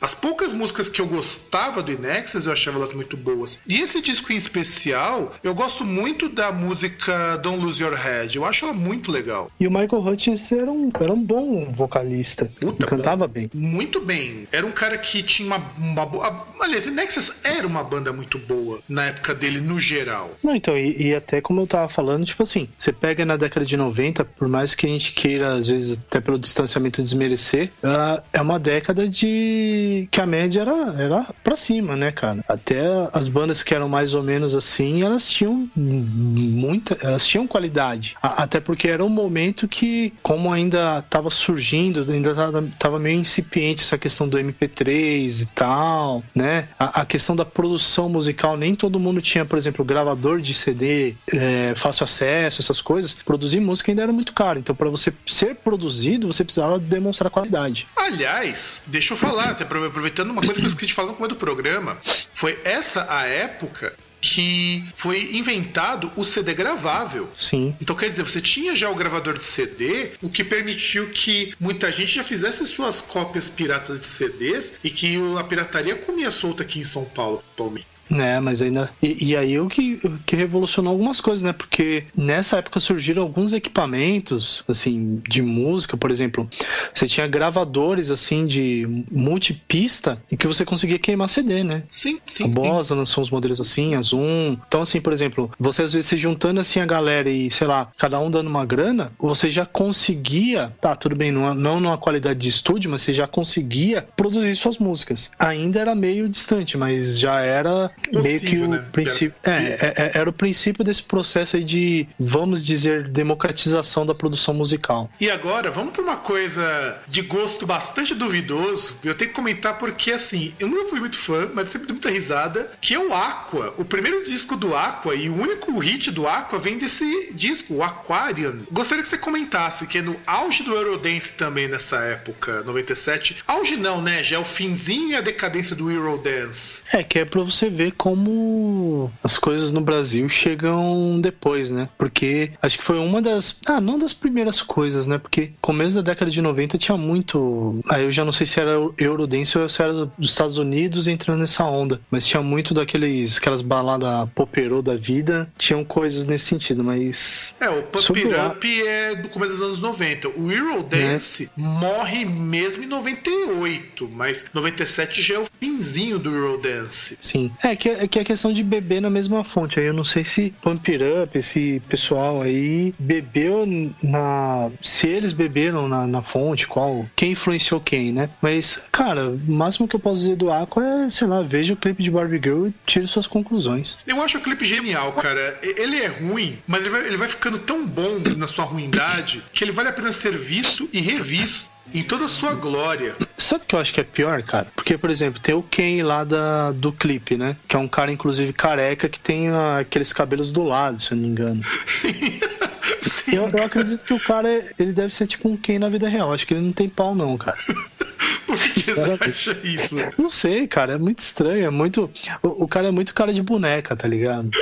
As 0.00 0.14
poucas 0.14 0.52
músicas 0.52 0.88
que 0.88 1.00
eu 1.00 1.06
gostava 1.06 1.82
do 1.82 1.90
Inexus, 1.90 2.46
eu 2.46 2.52
achava 2.52 2.78
elas 2.78 2.92
muito 2.92 3.16
boas. 3.16 3.60
E 3.68 3.80
esse 3.80 4.00
disco 4.00 4.32
em 4.32 4.36
especial, 4.36 5.34
eu 5.42 5.54
gosto 5.54 5.84
muito 5.84 6.28
da 6.28 6.52
música 6.52 7.36
Don't 7.38 7.62
Lose 7.62 7.82
Your 7.82 7.94
Head. 7.94 8.36
Eu 8.36 8.44
acho 8.44 8.64
ela 8.64 8.74
muito 8.74 9.10
legal. 9.10 9.50
E 9.58 9.66
o 9.66 9.70
Michael 9.70 10.06
Hutchins 10.06 10.52
era 10.52 10.70
um, 10.70 10.90
era 11.00 11.12
um 11.12 11.22
bom 11.22 11.72
vocalista. 11.72 12.50
Puta, 12.60 12.86
cantava 12.86 13.26
bom. 13.26 13.32
bem. 13.32 13.50
Muito 13.52 14.00
bem. 14.00 14.46
Era 14.52 14.66
um 14.66 14.70
cara 14.70 14.96
que 14.96 15.22
tinha 15.22 15.46
uma, 15.46 15.58
uma 15.76 16.06
boa. 16.06 16.46
Aliás, 16.60 16.86
o 16.86 16.90
Nexus 16.90 17.32
era 17.44 17.66
uma 17.66 17.82
banda 17.82 18.12
muito 18.12 18.38
boa 18.38 18.80
na 18.88 19.06
época 19.06 19.34
dele, 19.34 19.60
no 19.60 19.80
geral. 19.80 20.30
Não, 20.42 20.54
então, 20.54 20.76
e, 20.76 21.08
e 21.08 21.14
até 21.14 21.40
como 21.40 21.60
eu 21.60 21.66
tava 21.66 21.88
falando, 21.88 22.24
tipo 22.24 22.42
assim, 22.42 22.68
você 22.78 22.92
pega 22.92 23.24
na 23.24 23.36
década 23.36 23.64
de 23.66 23.76
90, 23.76 24.24
por 24.24 24.48
mais 24.48 24.74
que 24.74 24.86
a 24.86 24.88
gente 24.88 25.12
queira, 25.12 25.54
às 25.54 25.68
vezes, 25.68 25.98
até 25.98 26.20
pelo 26.20 26.38
distanciamento 26.38 27.02
desmerecer, 27.02 27.70
ela 27.82 28.24
é 28.32 28.40
uma 28.40 28.58
década 28.58 29.08
de. 29.08 29.87
Que 30.10 30.20
a 30.20 30.26
média 30.26 30.60
era, 30.62 30.94
era 31.02 31.26
pra 31.44 31.56
cima, 31.56 31.96
né, 31.96 32.10
cara? 32.12 32.44
Até 32.48 32.80
as 33.12 33.28
bandas 33.28 33.62
que 33.62 33.74
eram 33.74 33.88
mais 33.88 34.14
ou 34.14 34.22
menos 34.22 34.54
assim, 34.54 35.02
elas 35.02 35.30
tinham 35.30 35.68
muita. 35.76 36.96
elas 37.02 37.26
tinham 37.26 37.46
qualidade. 37.46 38.16
A- 38.22 38.42
até 38.42 38.60
porque 38.60 38.88
era 38.88 39.04
um 39.04 39.08
momento 39.08 39.66
que, 39.68 40.12
como 40.22 40.52
ainda 40.52 41.02
tava 41.02 41.30
surgindo, 41.30 42.06
ainda 42.10 42.34
tava, 42.34 42.68
tava 42.78 42.98
meio 42.98 43.18
incipiente 43.20 43.82
essa 43.82 43.98
questão 43.98 44.28
do 44.28 44.38
MP3 44.38 45.42
e 45.42 45.46
tal, 45.46 46.22
né? 46.34 46.68
A, 46.78 47.02
a 47.02 47.06
questão 47.06 47.34
da 47.36 47.44
produção 47.44 48.08
musical, 48.08 48.56
nem 48.56 48.74
todo 48.74 48.98
mundo 49.00 49.20
tinha, 49.20 49.44
por 49.44 49.58
exemplo, 49.58 49.84
gravador 49.84 50.40
de 50.40 50.54
CD, 50.54 51.14
é, 51.32 51.72
fácil 51.76 52.04
acesso, 52.04 52.60
essas 52.60 52.80
coisas. 52.80 53.14
Produzir 53.14 53.60
música 53.60 53.90
ainda 53.90 54.02
era 54.02 54.12
muito 54.12 54.32
caro. 54.32 54.58
Então, 54.58 54.74
para 54.74 54.88
você 54.90 55.12
ser 55.26 55.56
produzido, 55.56 56.26
você 56.26 56.44
precisava 56.44 56.78
demonstrar 56.78 57.30
qualidade. 57.30 57.86
Aliás, 57.96 58.82
deixa 58.86 59.14
eu 59.14 59.18
falar, 59.18 59.50
aprove- 59.50 59.77
aproveitando 59.86 60.30
uma 60.30 60.40
coisa 60.40 60.54
que 60.54 60.62
eu 60.62 60.66
esqueci 60.66 60.86
de 60.86 60.94
falar 60.94 61.08
no 61.08 61.14
começo 61.14 61.34
do 61.34 61.38
programa, 61.38 61.98
foi 62.32 62.58
essa 62.64 63.06
a 63.08 63.26
época 63.26 63.94
que 64.20 64.84
foi 64.94 65.36
inventado 65.36 66.10
o 66.16 66.24
CD 66.24 66.54
gravável. 66.54 67.28
Sim. 67.36 67.74
Então, 67.80 67.94
quer 67.94 68.08
dizer, 68.08 68.22
você 68.22 68.40
tinha 68.40 68.74
já 68.74 68.90
o 68.90 68.94
gravador 68.94 69.38
de 69.38 69.44
CD, 69.44 70.12
o 70.20 70.28
que 70.28 70.42
permitiu 70.42 71.08
que 71.10 71.54
muita 71.58 71.90
gente 71.92 72.16
já 72.16 72.24
fizesse 72.24 72.66
suas 72.66 73.00
cópias 73.00 73.48
piratas 73.48 74.00
de 74.00 74.06
CDs 74.06 74.72
e 74.82 74.90
que 74.90 75.16
a 75.38 75.44
pirataria 75.44 75.94
comia 75.96 76.30
solta 76.30 76.62
aqui 76.62 76.80
em 76.80 76.84
São 76.84 77.04
Paulo, 77.04 77.42
atualmente. 77.52 77.86
Né 78.10 78.40
mas 78.40 78.62
ainda. 78.62 78.90
E, 79.02 79.28
e 79.28 79.36
aí 79.36 79.58
o 79.58 79.68
que, 79.68 80.00
que 80.26 80.36
revolucionou 80.36 80.92
algumas 80.92 81.20
coisas, 81.20 81.42
né? 81.42 81.52
Porque 81.52 82.04
nessa 82.16 82.58
época 82.58 82.80
surgiram 82.80 83.22
alguns 83.22 83.52
equipamentos, 83.52 84.62
assim, 84.68 85.22
de 85.28 85.42
música, 85.42 85.96
por 85.96 86.10
exemplo. 86.10 86.48
Você 86.92 87.06
tinha 87.06 87.26
gravadores, 87.26 88.10
assim, 88.10 88.46
de 88.46 89.04
multipista 89.10 90.20
em 90.30 90.36
que 90.36 90.46
você 90.46 90.64
conseguia 90.64 90.98
queimar 90.98 91.28
CD, 91.28 91.62
né? 91.62 91.82
Sim, 91.90 92.18
sim. 92.26 92.44
A. 92.44 92.48
Bosa 92.48 92.94
lançou 92.94 93.22
uns 93.22 93.30
modelos 93.30 93.60
assim, 93.60 93.94
a 93.94 94.00
Zoom. 94.00 94.56
Então, 94.66 94.82
assim, 94.82 95.00
por 95.00 95.12
exemplo, 95.12 95.50
você 95.58 95.82
às 95.82 95.92
vezes 95.92 96.08
se 96.08 96.16
juntando 96.16 96.60
assim 96.60 96.80
a 96.80 96.86
galera 96.86 97.30
e, 97.30 97.50
sei 97.50 97.66
lá, 97.66 97.90
cada 97.98 98.18
um 98.18 98.30
dando 98.30 98.48
uma 98.48 98.64
grana, 98.64 99.12
você 99.18 99.48
já 99.50 99.64
conseguia, 99.64 100.72
tá, 100.80 100.94
tudo 100.94 101.14
bem, 101.14 101.30
não, 101.30 101.54
não 101.54 101.80
numa 101.80 101.98
qualidade 101.98 102.38
de 102.38 102.48
estúdio, 102.48 102.90
mas 102.90 103.02
você 103.02 103.12
já 103.12 103.26
conseguia 103.26 104.06
produzir 104.16 104.54
suas 104.56 104.78
músicas. 104.78 105.30
Ainda 105.38 105.80
era 105.80 105.94
meio 105.94 106.28
distante, 106.28 106.76
mas 106.76 107.18
já 107.18 107.40
era 107.40 107.90
possível, 107.98 108.22
meio 108.22 108.40
que 108.40 108.56
o 108.56 108.68
né? 108.68 108.84
princípio. 108.92 109.34
É, 109.44 109.50
é, 109.50 109.94
é, 109.96 110.18
era 110.18 110.30
o 110.30 110.32
princípio 110.32 110.84
desse 110.84 111.02
processo 111.02 111.56
aí 111.56 111.64
de, 111.64 112.06
vamos 112.18 112.64
dizer, 112.64 113.08
democratização 113.08 114.06
da 114.06 114.14
produção 114.14 114.54
musical. 114.54 115.10
E 115.20 115.30
agora, 115.30 115.70
vamos 115.70 115.92
para 115.92 116.02
uma 116.02 116.16
coisa 116.16 116.98
de 117.08 117.22
gosto 117.22 117.66
bastante 117.66 118.14
duvidoso. 118.14 118.98
Eu 119.04 119.14
tenho 119.14 119.30
que 119.30 119.36
comentar 119.36 119.78
porque, 119.78 120.12
assim, 120.12 120.54
eu 120.58 120.68
nunca 120.68 120.90
fui 120.90 121.00
muito 121.00 121.18
fã, 121.18 121.48
mas 121.52 121.70
sempre 121.70 121.86
dei 121.86 121.94
muita 121.94 122.10
risada. 122.10 122.70
Que 122.80 122.94
é 122.94 122.98
o 122.98 123.12
Aqua. 123.12 123.74
O 123.76 123.84
primeiro 123.84 124.24
disco 124.24 124.56
do 124.56 124.74
Aqua 124.74 125.14
e 125.14 125.28
o 125.28 125.34
único 125.34 125.78
hit 125.78 126.10
do 126.10 126.26
Aqua 126.26 126.58
vem 126.58 126.78
desse 126.78 127.32
disco, 127.32 127.74
o 127.74 127.82
Aquarian. 127.82 128.56
Gostaria 128.70 129.02
que 129.02 129.08
você 129.08 129.18
comentasse 129.18 129.86
que 129.86 129.98
é 129.98 130.02
no 130.02 130.16
auge 130.26 130.62
do 130.62 130.72
Eurodance 130.74 131.32
também 131.32 131.68
nessa 131.68 131.96
época, 131.98 132.62
97. 132.62 133.38
Auge 133.46 133.76
não, 133.76 134.00
né? 134.00 134.22
Já 134.22 134.36
é 134.36 134.38
o 134.38 134.44
finzinho 134.44 135.10
e 135.10 135.14
a 135.14 135.20
decadência 135.20 135.74
do 135.74 135.90
Eurodance. 135.90 136.82
É, 136.92 137.02
que 137.02 137.18
é 137.18 137.24
pra 137.24 137.42
você 137.42 137.68
ver 137.70 137.87
como 137.90 139.10
as 139.22 139.36
coisas 139.36 139.72
no 139.72 139.80
Brasil 139.80 140.28
chegam 140.28 141.20
depois, 141.20 141.70
né? 141.70 141.88
Porque 141.98 142.52
acho 142.60 142.78
que 142.78 142.84
foi 142.84 142.98
uma 142.98 143.20
das. 143.20 143.60
Ah, 143.66 143.80
não 143.80 143.98
das 143.98 144.12
primeiras 144.12 144.60
coisas, 144.60 145.06
né? 145.06 145.18
Porque 145.18 145.52
começo 145.60 145.96
da 145.96 146.02
década 146.02 146.30
de 146.30 146.40
90 146.40 146.78
tinha 146.78 146.96
muito. 146.96 147.80
Aí 147.90 148.04
eu 148.04 148.12
já 148.12 148.24
não 148.24 148.32
sei 148.32 148.46
se 148.46 148.60
era 148.60 148.72
Eurodance 148.98 149.58
ou 149.58 149.68
se 149.68 149.82
era 149.82 149.92
dos 149.92 150.30
Estados 150.30 150.58
Unidos 150.58 151.08
entrando 151.08 151.40
nessa 151.40 151.64
onda. 151.64 152.00
Mas 152.10 152.26
tinha 152.26 152.42
muito 152.42 152.74
daqueles 152.74 153.38
aquelas 153.38 153.62
baladas 153.62 154.28
poperô 154.34 154.82
da 154.82 154.96
vida. 154.96 155.50
Tinham 155.56 155.84
coisas 155.84 156.26
nesse 156.26 156.46
sentido, 156.46 156.84
mas. 156.84 157.54
É, 157.60 157.68
o 157.68 157.82
Pump 157.82 158.18
It 158.18 158.34
Up 158.34 158.86
é 158.86 159.14
do 159.14 159.28
começo 159.28 159.54
dos 159.54 159.62
anos 159.62 159.80
90. 159.80 160.28
O 160.30 160.50
Eurodance 160.50 161.50
morre 161.56 162.24
mesmo 162.24 162.84
em 162.84 162.86
98, 162.86 164.08
mas 164.12 164.44
97 164.52 165.22
já 165.22 165.34
é 165.34 165.38
o 165.38 165.46
finzinho 165.60 166.18
do 166.18 166.34
Eurodance. 166.34 167.16
Sim. 167.20 167.50
É 167.62 167.70
que, 167.78 167.88
é 167.88 168.08
que 168.08 168.18
é 168.18 168.24
questão 168.24 168.52
de 168.52 168.62
beber 168.62 169.00
na 169.00 169.08
mesma 169.08 169.42
fonte. 169.44 169.78
Aí 169.80 169.86
eu 169.86 169.94
não 169.94 170.04
sei 170.04 170.24
se 170.24 170.52
Pump 170.60 170.90
It 170.90 171.04
Up, 171.04 171.38
esse 171.38 171.80
pessoal 171.88 172.42
aí, 172.42 172.94
bebeu 172.98 173.64
na. 174.02 174.70
Se 174.82 175.08
eles 175.08 175.32
beberam 175.32 175.88
na, 175.88 176.06
na 176.06 176.22
fonte, 176.22 176.66
qual. 176.66 177.06
Quem 177.16 177.32
influenciou 177.32 177.80
quem, 177.80 178.12
né? 178.12 178.28
Mas, 178.42 178.86
cara, 178.92 179.30
o 179.30 179.40
máximo 179.46 179.88
que 179.88 179.96
eu 179.96 180.00
posso 180.00 180.20
dizer 180.20 180.36
do 180.36 180.50
Aqua 180.50 180.84
é, 180.84 181.08
sei 181.08 181.26
lá, 181.26 181.42
veja 181.42 181.74
o 181.74 181.76
clipe 181.76 182.02
de 182.02 182.10
Barbie 182.10 182.40
Girl 182.42 182.66
e 182.66 182.74
tire 182.84 183.06
suas 183.06 183.26
conclusões. 183.26 183.98
Eu 184.06 184.22
acho 184.22 184.38
o 184.38 184.40
clipe 184.40 184.64
genial, 184.64 185.12
cara. 185.12 185.58
Ele 185.62 185.96
é 185.96 186.08
ruim, 186.08 186.58
mas 186.66 186.80
ele 186.80 186.90
vai, 186.90 187.06
ele 187.06 187.16
vai 187.16 187.28
ficando 187.28 187.58
tão 187.58 187.86
bom 187.86 188.18
na 188.36 188.46
sua 188.46 188.64
ruindade 188.64 189.42
que 189.52 189.64
ele 189.64 189.72
vale 189.72 189.88
a 189.88 189.92
pena 189.92 190.12
ser 190.12 190.36
visto 190.36 190.88
e 190.92 191.00
revisto 191.00 191.77
em 191.94 192.02
toda 192.02 192.24
a 192.24 192.28
sua 192.28 192.54
glória. 192.54 193.16
Sabe 193.36 193.64
o 193.64 193.66
que 193.66 193.74
eu 193.74 193.78
acho 193.78 193.94
que 193.94 194.00
é 194.00 194.04
pior, 194.04 194.42
cara? 194.42 194.66
Porque, 194.74 194.98
por 194.98 195.10
exemplo, 195.10 195.40
tem 195.40 195.54
o 195.54 195.62
Ken 195.62 196.02
lá 196.02 196.24
da, 196.24 196.72
do 196.72 196.92
clipe, 196.92 197.36
né? 197.36 197.56
Que 197.66 197.76
é 197.76 197.78
um 197.78 197.88
cara, 197.88 198.12
inclusive, 198.12 198.52
careca, 198.52 199.08
que 199.08 199.18
tem 199.20 199.48
ah, 199.48 199.78
aqueles 199.78 200.12
cabelos 200.12 200.52
do 200.52 200.64
lado, 200.64 201.00
se 201.00 201.12
eu 201.12 201.16
não 201.16 201.24
me 201.24 201.28
engano. 201.30 201.62
Sim, 203.00 203.36
Eu, 203.36 203.48
eu 203.48 203.64
acredito 203.64 204.04
que 204.04 204.14
o 204.14 204.20
cara, 204.20 204.48
ele 204.78 204.92
deve 204.92 205.12
ser 205.12 205.26
tipo 205.26 205.48
um 205.48 205.56
Ken 205.56 205.78
na 205.78 205.88
vida 205.88 206.08
real. 206.08 206.32
Acho 206.32 206.46
que 206.46 206.54
ele 206.54 206.64
não 206.64 206.72
tem 206.72 206.88
pau, 206.88 207.14
não, 207.14 207.36
cara. 207.36 207.56
por 208.46 208.56
que 208.58 208.80
você 208.80 209.18
acha 209.20 209.58
isso? 209.62 209.96
Não 210.16 210.30
sei, 210.30 210.66
cara. 210.66 210.94
É 210.94 210.98
muito 210.98 211.20
estranho. 211.20 211.66
É 211.66 211.70
muito. 211.70 212.10
O, 212.42 212.64
o 212.64 212.68
cara 212.68 212.88
é 212.88 212.90
muito 212.90 213.14
cara 213.14 213.32
de 213.32 213.42
boneca, 213.42 213.94
tá 213.96 214.08
ligado? 214.08 214.50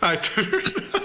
Ah, 0.00 0.12
isso 0.12 0.28
é 0.36 0.42
verdade. 0.42 1.03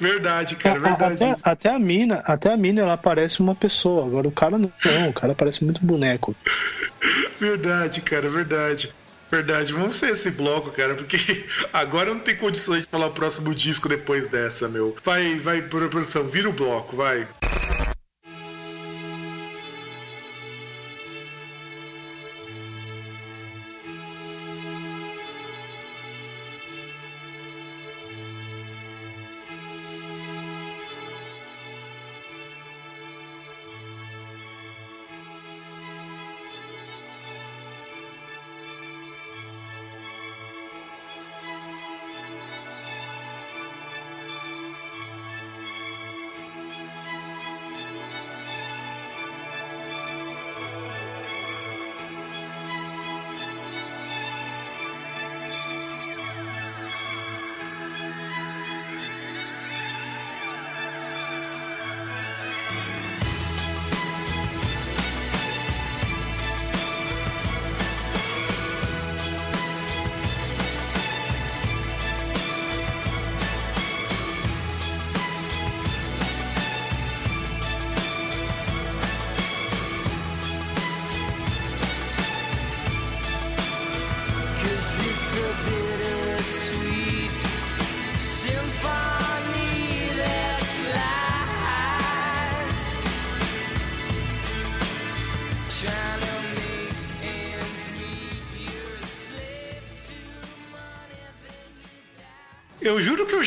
Verdade, 0.00 0.56
cara, 0.56 0.80
verdade. 0.80 1.24
Até, 1.24 1.36
até 1.42 1.70
a 1.70 1.78
mina, 1.78 2.16
até 2.24 2.52
a 2.52 2.56
mina, 2.56 2.82
ela 2.82 2.96
parece 2.96 3.40
uma 3.40 3.54
pessoa. 3.54 4.06
Agora 4.06 4.28
o 4.28 4.32
cara 4.32 4.58
não, 4.58 4.72
o 5.08 5.12
cara 5.12 5.34
parece 5.34 5.64
muito 5.64 5.84
boneco. 5.84 6.34
Verdade, 7.40 8.00
cara, 8.00 8.28
verdade. 8.28 8.92
Verdade, 9.30 9.72
vamos 9.72 9.94
ser 9.94 10.10
esse 10.10 10.30
bloco, 10.30 10.70
cara, 10.72 10.94
porque 10.94 11.18
agora 11.72 12.12
não 12.12 12.18
tem 12.18 12.34
condições 12.34 12.82
de 12.82 12.88
falar 12.88 13.06
o 13.06 13.12
próximo 13.12 13.54
disco 13.54 13.88
depois 13.88 14.26
dessa, 14.26 14.68
meu. 14.68 14.96
Vai, 15.04 15.38
vai, 15.38 15.62
produção, 15.62 16.26
vira 16.26 16.48
o 16.48 16.52
bloco, 16.52 16.96
vai. 16.96 17.28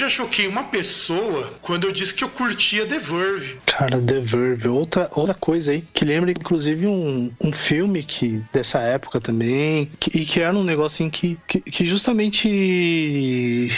Já 0.02 0.10
choquei 0.10 0.48
uma 0.48 0.64
pessoa 0.64 1.54
quando 1.62 1.86
eu 1.86 1.92
disse 1.92 2.14
que 2.14 2.24
eu 2.24 2.30
curtia 2.30 2.88
The 2.88 2.98
Verve. 2.98 3.58
Cara, 3.68 4.02
The 4.02 4.20
Verve, 4.20 4.68
outra, 4.68 5.10
outra 5.14 5.36
coisa 5.36 5.72
aí, 5.72 5.84
que 5.94 6.04
lembra 6.04 6.32
inclusive 6.32 6.88
um, 6.88 7.32
um 7.44 7.54
filme 7.54 8.02
que 8.02 8.44
dessa 8.52 8.80
época 8.80 9.22
também, 9.22 9.92
que, 10.00 10.18
e 10.18 10.26
que 10.26 10.40
era 10.40 10.58
um 10.58 10.64
negócio 10.64 11.06
assim 11.06 11.10
que, 11.10 11.38
que, 11.48 11.60
que 11.60 11.86
justamente. 11.86 13.70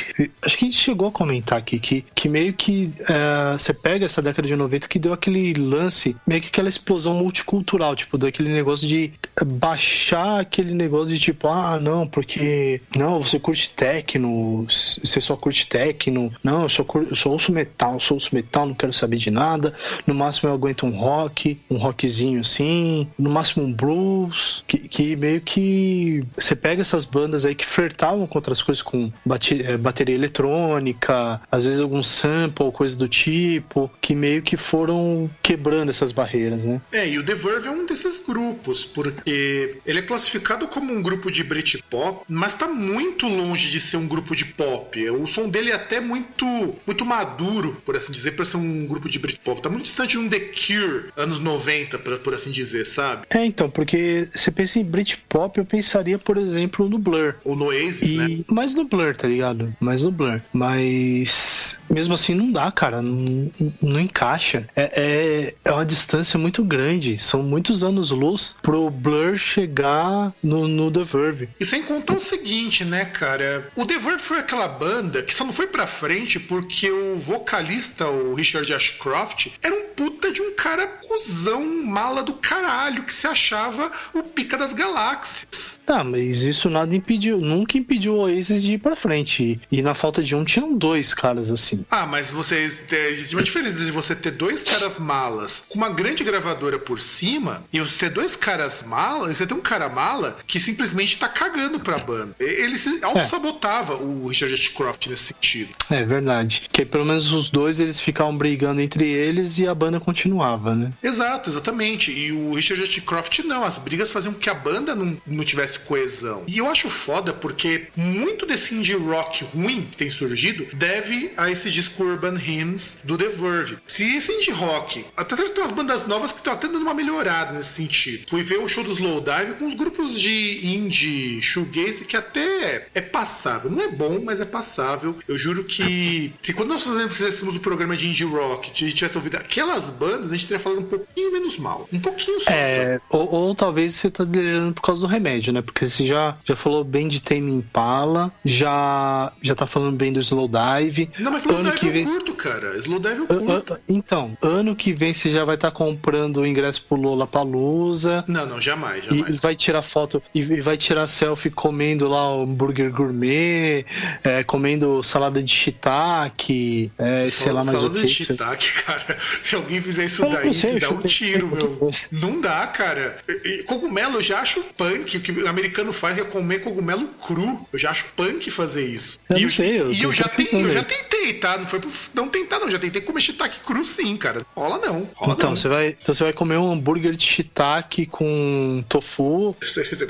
Acho 0.42 0.58
que 0.58 0.66
a 0.66 0.70
gente 0.70 0.80
chegou 0.80 1.10
a 1.10 1.12
comentar 1.12 1.60
aqui, 1.60 1.78
que, 1.78 2.06
que 2.16 2.30
meio 2.30 2.54
que 2.54 2.90
eh, 3.10 3.56
você 3.58 3.74
pega 3.74 4.06
essa 4.06 4.22
década 4.22 4.48
de 4.48 4.56
90 4.56 4.88
que 4.88 5.00
deu 5.00 5.12
aquele 5.12 5.54
lance, 5.54 6.16
meio 6.26 6.42
que 6.42 6.48
aquela 6.48 6.70
explosão 6.70 7.16
multicultural, 7.16 7.96
tipo, 7.96 8.18
daquele 8.18 8.50
negócio 8.50 8.88
de 8.88 9.14
baixar 9.46 10.40
aquele 10.40 10.74
negócio 10.74 11.10
de 11.10 11.20
tipo, 11.20 11.48
ah, 11.50 11.80
não, 11.82 12.08
porque. 12.08 12.82
Não, 12.98 13.22
você 13.22 13.38
curte 13.40 13.72
techno, 13.72 14.66
você 14.70 15.20
só 15.20 15.36
curte 15.36 15.68
techno, 15.68 16.13
não, 16.44 16.68
eu 16.68 16.86
cur- 16.86 17.08
eu 17.10 17.16
só 17.16 17.30
ouço 17.30 17.52
metal, 17.52 18.00
só 18.00 18.14
ouço 18.14 18.34
metal, 18.34 18.66
não 18.68 18.74
quero 18.74 18.94
saber 18.94 19.18
de 19.18 19.32
nada. 19.32 19.74
No 20.06 20.14
máximo 20.14 20.50
eu 20.50 20.54
aguento 20.54 20.86
um 20.86 20.92
rock, 20.92 21.60
um 21.70 21.78
rockzinho 21.78 22.42
assim, 22.42 23.08
no 23.18 23.30
máximo 23.30 23.66
um 23.66 23.72
blues, 23.74 24.64
que, 24.68 24.78
que 24.78 25.16
meio 25.16 25.42
que 25.42 26.24
você 26.38 26.56
pega 26.56 26.82
essas 26.82 27.06
bandas 27.06 27.46
aí 27.46 27.56
que 27.56 27.66
flertavam 27.66 28.26
com 28.28 28.38
outras 28.38 28.62
coisas, 28.62 28.82
com 28.82 29.12
bate- 29.26 29.64
eh, 29.64 29.78
bateria 29.78 30.16
eletrônica, 30.16 31.42
às 31.52 31.66
vezes 31.66 31.80
algum 31.80 32.04
sample, 32.04 32.72
coisa 32.72 32.96
do 32.96 33.08
tipo, 33.08 33.90
que 34.02 34.16
meio 34.16 34.42
que 34.42 34.56
foram 34.58 35.30
quebrando 35.42 35.90
essas 35.90 36.12
barreiras, 36.12 36.66
né? 36.66 36.82
É, 36.92 37.08
e 37.08 37.18
o 37.18 37.24
The 37.26 37.36
Verve 37.36 37.68
é 37.68 37.72
um 37.72 37.86
desses 37.86 38.20
grupos, 38.26 38.86
porque 38.86 39.78
ele 39.86 40.00
é 40.00 40.02
classificado 40.02 40.68
como 40.68 40.94
um 40.94 41.02
grupo 41.02 41.32
de 41.32 41.44
Britpop, 41.44 42.24
mas 42.28 42.54
tá 42.54 42.68
muito 42.68 43.28
longe 43.28 43.70
de 43.70 43.80
ser 43.80 43.98
um 43.98 44.08
grupo 44.08 44.36
de 44.36 44.46
pop. 44.46 45.10
O 45.12 45.28
som 45.28 45.48
dele 45.50 45.72
é 45.72 45.76
até 45.76 46.00
muito 46.04 46.46
muito 46.86 47.06
maduro, 47.06 47.76
por 47.86 47.96
assim 47.96 48.12
dizer, 48.12 48.32
pra 48.32 48.46
ser 48.46 48.58
um 48.58 48.86
grupo 48.86 49.10
de 49.10 49.20
Britpop. 49.20 49.62
Tá 49.62 49.70
muito 49.70 49.84
distante 49.84 50.12
de 50.12 50.18
um 50.18 50.30
The 50.30 50.40
Cure, 50.40 51.06
anos 51.16 51.40
90, 51.40 51.98
pra, 52.00 52.18
por 52.18 52.34
assim 52.34 52.52
dizer, 52.52 52.86
sabe? 52.86 53.26
É, 53.30 53.46
então, 53.46 53.70
porque 53.70 54.28
você 54.34 54.52
pensa 54.52 54.80
em 54.80 54.84
Britpop, 54.84 55.58
eu 55.58 55.66
pensaria, 55.66 56.18
por 56.20 56.38
exemplo, 56.38 56.88
no 56.90 56.98
Blur. 56.98 57.36
Ou 57.44 57.56
no 57.56 57.66
Oasis, 57.66 58.12
E 58.12 58.16
né? 58.18 58.40
mais 58.52 58.76
no 58.76 58.86
Blur, 58.86 59.16
tá 59.16 59.28
ligado? 59.28 59.76
Mais 59.80 60.04
no 60.04 60.12
Blur. 60.12 60.42
Mas 60.52 61.82
mesmo 61.90 62.14
assim 62.14 62.34
não 62.34 62.52
dá, 62.52 62.72
cara. 62.72 63.02
Não, 63.02 63.52
não 63.82 64.00
encaixa. 64.00 64.68
É, 64.76 64.92
é, 64.96 65.56
é 65.64 65.72
uma 65.72 65.86
distância 65.86 66.38
muito 66.40 66.64
grande. 66.64 67.18
São 67.20 67.44
muitos 67.44 67.84
anos 67.84 68.12
luz 68.12 68.56
pro 68.62 68.90
Blur 68.90 69.38
chegar 69.38 70.34
no, 70.44 70.68
no 70.68 70.92
The 70.92 71.04
Verve. 71.04 71.50
E 71.60 71.66
sem 71.66 71.84
contar 71.84 72.16
o 72.16 72.20
seguinte, 72.20 72.84
né, 72.86 73.06
cara? 73.06 73.70
O 73.76 73.86
The 73.86 73.98
Verve 73.98 74.20
foi 74.22 74.40
aquela 74.40 74.68
banda 74.68 75.22
que 75.22 75.34
só 75.34 75.44
não 75.44 75.52
foi 75.54 75.68
pra 75.68 75.83
frente 75.88 76.40
porque 76.40 76.90
o 76.92 77.18
vocalista, 77.18 78.08
o 78.08 78.34
Richard 78.34 78.72
Ashcroft, 78.74 79.48
era 79.62 79.74
um 79.74 79.84
puta 79.96 80.32
de 80.32 80.42
um 80.42 80.56
cara 80.56 80.88
cuzão, 80.88 81.64
mala 81.84 82.24
do 82.24 82.34
caralho, 82.34 83.04
que 83.04 83.14
se 83.14 83.28
achava 83.28 83.92
o 84.14 84.24
pica 84.24 84.58
das 84.58 84.74
galáxias. 84.74 85.80
Tá, 85.86 86.04
mas 86.04 86.42
isso 86.44 86.70
nada 86.70 86.96
impediu, 86.96 87.40
nunca 87.40 87.78
impediu 87.78 88.14
o 88.14 88.20
Oasis 88.20 88.64
de 88.64 88.74
ir 88.74 88.78
pra 88.78 88.96
frente. 88.96 89.60
E 89.72 89.82
na 89.82 89.94
falta 89.94 90.24
de 90.24 90.36
um, 90.36 90.44
tinham 90.44 90.78
dois 90.78 91.14
caras 91.14 91.52
assim. 91.52 91.86
Ah, 91.92 92.06
mas 92.06 92.30
vocês. 92.32 92.78
é, 92.92 93.10
Existe 93.12 93.36
uma 93.36 93.44
diferença 93.44 93.78
de 93.78 93.92
você 93.92 94.16
ter 94.16 94.32
dois 94.32 94.64
caras 94.64 94.98
malas 94.98 95.66
com 95.68 95.78
uma 95.78 95.90
grande 95.90 96.24
gravadora 96.24 96.80
por 96.80 97.00
cima 97.00 97.66
e 97.72 97.80
você 97.80 98.06
ter 98.08 98.10
dois 98.12 98.36
caras 98.36 98.82
malas, 98.84 99.36
você 99.38 99.46
ter 99.46 99.54
um 99.54 99.62
cara 99.62 99.90
mala 99.90 100.38
que 100.48 100.60
simplesmente 100.60 101.18
tá 101.18 101.28
cagando 101.28 101.80
pra 101.80 101.98
banda. 101.98 102.36
Ele 102.40 102.78
se 102.78 103.00
auto-sabotava 103.04 103.96
o 103.96 104.28
Richard 104.28 104.54
Ashcroft 104.54 105.08
nesse 105.08 105.26
sentido. 105.26 105.73
É 105.90 106.04
verdade. 106.04 106.64
Que 106.72 106.86
pelo 106.86 107.06
menos 107.06 107.32
os 107.32 107.50
dois 107.50 107.80
eles 107.80 108.00
ficavam 108.00 108.36
brigando 108.36 108.82
entre 108.82 109.08
eles 109.08 109.58
e 109.60 109.68
a 109.68 109.76
banda 109.76 110.00
continuava, 110.00 110.76
né? 110.76 110.92
Exato, 111.02 111.50
exatamente. 111.50 112.12
E 112.12 112.32
o 112.32 112.54
Richard 112.54 112.84
Ashcroft 112.84 113.40
não, 113.40 113.64
as 113.64 113.78
brigas 113.78 114.12
faziam 114.12 114.34
que 114.34 114.50
a 114.50 114.54
banda 114.54 114.96
não, 114.96 115.18
não 115.26 115.44
tivesse 115.44 115.80
coesão. 115.80 116.44
E 116.48 116.58
eu 116.58 116.68
acho 116.68 116.90
foda 116.90 117.34
porque 117.34 117.88
muito 117.96 118.46
desse 118.46 118.74
indie 118.74 118.94
rock 118.94 119.44
ruim 119.44 119.88
que 119.90 119.98
tem 119.98 120.10
surgido 120.10 120.68
deve 120.74 121.32
a 121.38 121.52
esse 121.52 121.70
disco 121.70 122.04
Urban 122.04 122.36
Hymns 122.38 123.00
do 123.04 123.18
The 123.18 123.30
Verve. 123.30 123.78
Se 123.88 124.16
esse 124.16 124.32
indie 124.32 124.52
rock, 124.52 125.06
até 125.16 125.36
tem 125.36 125.64
umas 125.64 125.72
bandas 125.72 126.08
novas 126.08 126.32
que 126.32 126.40
estão 126.40 126.54
até 126.54 126.68
dando 126.68 126.82
uma 126.82 126.94
melhorada 126.94 127.54
nesse 127.54 127.74
sentido. 127.74 128.26
Fui 128.30 128.44
ver 128.44 128.60
o 128.60 128.68
show 128.68 128.84
do 128.84 128.92
Slowdive 128.92 129.56
com 129.60 129.66
os 129.66 129.74
grupos 129.74 130.20
de 130.20 130.66
indie 130.66 131.42
shoegaze 131.42 132.06
que 132.06 132.16
até 132.16 132.88
é 132.94 133.02
passável. 133.02 133.70
Não 133.70 133.82
é 133.82 133.90
bom, 133.90 134.22
mas 134.24 134.40
é 134.40 134.46
passável. 134.46 135.18
Eu 135.28 135.38
juro 135.38 135.63
que 135.64 136.34
se 136.42 136.54
quando 136.54 136.70
nós 136.70 136.84
fizéssemos 136.84 137.56
o 137.56 137.60
programa 137.60 137.98
de 137.98 138.08
indie 138.08 138.24
rock, 138.24 138.72
a 138.72 138.74
gente 138.74 138.94
tivesse 138.94 139.18
ouvido 139.18 139.36
aquelas 139.36 139.90
bandas, 139.90 140.32
a 140.32 140.36
gente 140.36 140.48
teria 140.48 140.60
falado 140.64 140.80
um 140.80 140.86
pouquinho 140.86 141.32
menos 141.32 141.58
mal. 141.58 141.88
Um 141.92 142.00
pouquinho 142.00 142.40
só. 142.40 142.52
É, 142.52 143.00
ou, 143.10 143.32
ou 143.34 143.56
talvez 143.56 143.96
você 143.96 144.10
tá 144.10 144.24
delirando 144.24 144.74
por 144.74 144.82
causa 144.82 145.02
do 145.02 145.08
remédio, 145.08 145.52
né? 145.52 145.62
Porque 145.62 145.88
você 145.88 146.06
já, 146.06 146.38
já 146.46 146.56
falou 146.56 146.84
bem 146.84 147.08
de 147.08 147.22
Tame 147.22 147.52
Impala, 147.52 148.32
já, 148.46 149.32
já 149.42 149.56
tá 149.56 149.66
falando 149.66 149.96
bem 149.98 150.14
do 150.14 150.20
Slowdive. 150.20 151.10
Não, 151.20 151.32
mas 151.32 151.46
ano 151.46 151.72
que 151.74 151.88
eu 151.88 151.92
vem. 151.92 152.06
curto, 152.06 152.34
cara. 152.34 152.78
Slowdive 152.78 153.20
eu 153.20 153.28
curto. 153.28 153.78
Então, 153.88 154.38
ano 154.42 154.76
que 154.76 154.94
vem 154.94 155.14
você 155.14 155.30
já 155.30 155.44
vai 155.44 155.56
estar 155.56 155.72
comprando 155.72 156.38
o 156.38 156.46
ingresso 156.46 156.86
pro 156.88 156.96
Lola 156.98 157.26
Palusa. 157.26 158.24
Não, 158.28 158.46
não, 158.46 158.62
jamais, 158.62 159.04
E 159.06 159.10
jamais. 159.10 159.40
vai 159.40 159.56
tirar 159.56 159.82
foto 159.82 160.22
e 160.34 160.44
e 160.44 160.62
vai 160.62 160.78
tirar 160.78 161.08
selfie 161.08 161.50
comendo 161.50 162.08
lá 162.08 162.36
o 162.36 162.44
hambúrguer 162.44 162.92
gourmet, 162.92 163.86
é, 164.24 164.44
comendo 164.44 165.02
salada 165.02 165.42
de 165.42 165.53
shiitake, 165.54 166.92
é, 166.98 167.28
sei 167.30 167.52
lá 167.52 167.64
mais 167.64 167.82
o 167.84 167.90
que. 167.90 168.02
de 168.02 168.08
shiitake, 168.08 168.72
cara. 168.84 169.18
Se 169.42 169.56
alguém 169.56 169.82
fizer 169.82 170.06
isso 170.06 170.24
Eu 170.24 170.30
daí, 170.32 170.54
sei, 170.54 170.74
se 170.74 170.80
dá 170.80 170.90
um 170.90 171.02
tiro, 171.02 171.48
meu. 171.48 171.60
eu- 171.82 171.92
Não 172.12 172.40
dá, 172.40 172.66
cara. 172.68 173.18
E- 173.28 173.64
Cogumelo 173.64 174.18
eu 174.18 174.22
já 174.22 174.40
acho 174.40 174.62
punk. 174.78 175.18
O 175.18 175.22
que 175.22 175.32
o 175.32 175.48
americano 175.48 175.92
faz 175.94 176.18
é 176.18 176.24
comer 176.24 176.60
cogumelo 176.62 177.08
cru. 177.26 177.68
Eu 177.72 177.80
já 177.80 177.92
acho 177.92 178.06
punk 178.16 178.50
fazer 178.52 178.86
isso. 178.86 179.20
Eu 179.30 179.38
e 179.38 179.44
não 179.44 179.52
sei, 179.52 179.80
eu 179.82 179.92
e 179.92 180.02
eu 180.04 180.12
já, 180.14 180.28
tentando 180.28 180.50
ten- 180.50 180.62
eu 180.62 180.72
já 180.74 180.84
tentei, 180.84 181.34
tá? 181.34 181.58
Não 181.58 181.66
foi 181.66 181.80
por 181.80 181.92
não 182.14 182.28
tentar, 182.28 182.60
não. 182.60 182.70
Já 182.70 182.80
tentei 182.80 183.02
comer 183.02 183.22
shiitake 183.22 183.60
cru 183.66 183.84
sim, 183.84 184.16
cara. 184.18 184.46
Rola 184.56 184.78
não. 184.80 185.10
Rola 185.16 185.34
Então 185.34 185.50
não. 185.50 185.56
você, 185.56 185.68
vai, 185.68 185.88
então 186.02 186.14
você 186.14 186.24
vai 186.24 186.34
comer 186.34 186.58
um 186.58 186.72
hambúrguer 186.72 187.16
de 187.16 187.24
shiitake 187.26 188.06
com 188.06 188.84
tofu. 188.90 189.56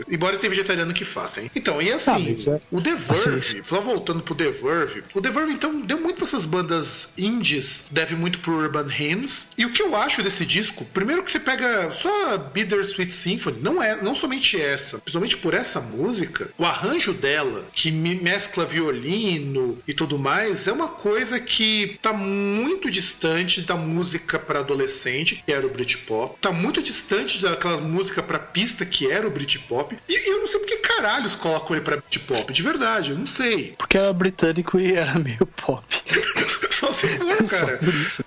Embora 0.10 0.38
tenha 0.38 0.50
vegetariano 0.50 0.94
que 0.94 1.06
faça, 1.06 1.42
hein? 1.42 1.52
Então, 1.56 1.82
e 1.82 1.92
Ah, 1.92 1.96
assim, 1.96 2.30
mas 2.30 2.48
é- 2.48 2.60
o 2.72 2.82
The 2.82 2.92
assim, 2.92 3.30
Verve, 3.30 3.62
só 3.66 3.82
voltando 3.82 4.22
pro 4.22 4.36
The 4.36 4.50
Verve, 4.52 5.04
o 5.14 5.22
The 5.22 5.30
Verve, 5.34 5.54
então, 5.54 5.82
deu 5.82 6.00
muito 6.00 6.18
pra 6.18 6.26
essas 6.26 6.46
bandas 6.46 7.10
indies, 7.18 7.86
deve 7.90 8.16
muito 8.16 8.40
pro 8.40 8.58
Urban 8.58 8.88
Hymns. 8.88 9.48
E 9.58 9.66
o 9.66 9.72
que 9.72 9.82
eu 9.82 9.96
acho 9.96 10.22
desse 10.22 10.46
disco, 10.46 10.86
primeiro 10.86 11.24
que 11.24 11.32
você 11.32 11.40
pega 11.40 11.92
só 11.92 12.34
a 12.34 12.38
Bittersweet 12.38 13.12
Symphony, 13.12 13.60
não 13.60 13.82
é 13.82 14.02
não 14.02 14.14
somente 14.14 14.60
essa, 14.60 15.00
principalmente 15.00 15.38
por 15.38 15.54
essa 15.54 15.82
música, 15.82 16.52
o 16.58 16.66
arranjo 16.66 17.14
dela, 17.14 17.66
que 17.74 17.92
me 17.92 18.16
mescla 18.16 18.66
violino 18.66 19.80
e 19.88 19.94
tudo 19.94 20.20
mais, 20.20 20.68
é 20.68 20.72
uma 20.72 20.88
coisa 20.88 21.40
que 21.40 21.98
tá 22.02 22.14
muito 22.14 22.92
distante 22.92 23.62
da 23.62 23.76
música 23.76 24.38
para 24.38 24.60
adolescente, 24.60 25.44
que 25.46 25.52
era 25.52 25.66
o 25.66 25.70
Britpop, 25.70 26.38
tá 26.40 26.52
muito 26.52 26.82
distante 26.82 27.42
daquela 27.42 27.82
música 27.82 28.22
pra 28.22 28.38
pista 28.38 28.86
que 28.86 29.10
era 29.10 29.28
o 29.28 29.32
Britpop, 29.32 29.98
e 30.08 30.30
eu 30.30 30.40
não 30.40 30.48
sei 30.48 30.60
porque 30.60 30.78
caralhos 30.78 31.36
colocam 31.36 31.76
ele 31.76 31.84
pra 31.84 31.98
Britpop, 31.98 32.54
de 32.54 32.62
verdade, 32.62 33.12
eu 33.12 33.18
não 33.18 33.26
sei. 33.26 33.74
Porque 33.78 33.98
era 33.98 34.14
britânico 34.14 34.80
e 34.80 34.94
era 34.94 35.18
meio 35.24 35.46
pop. 35.56 35.84
For, 36.94 37.10
cara. 37.50 37.80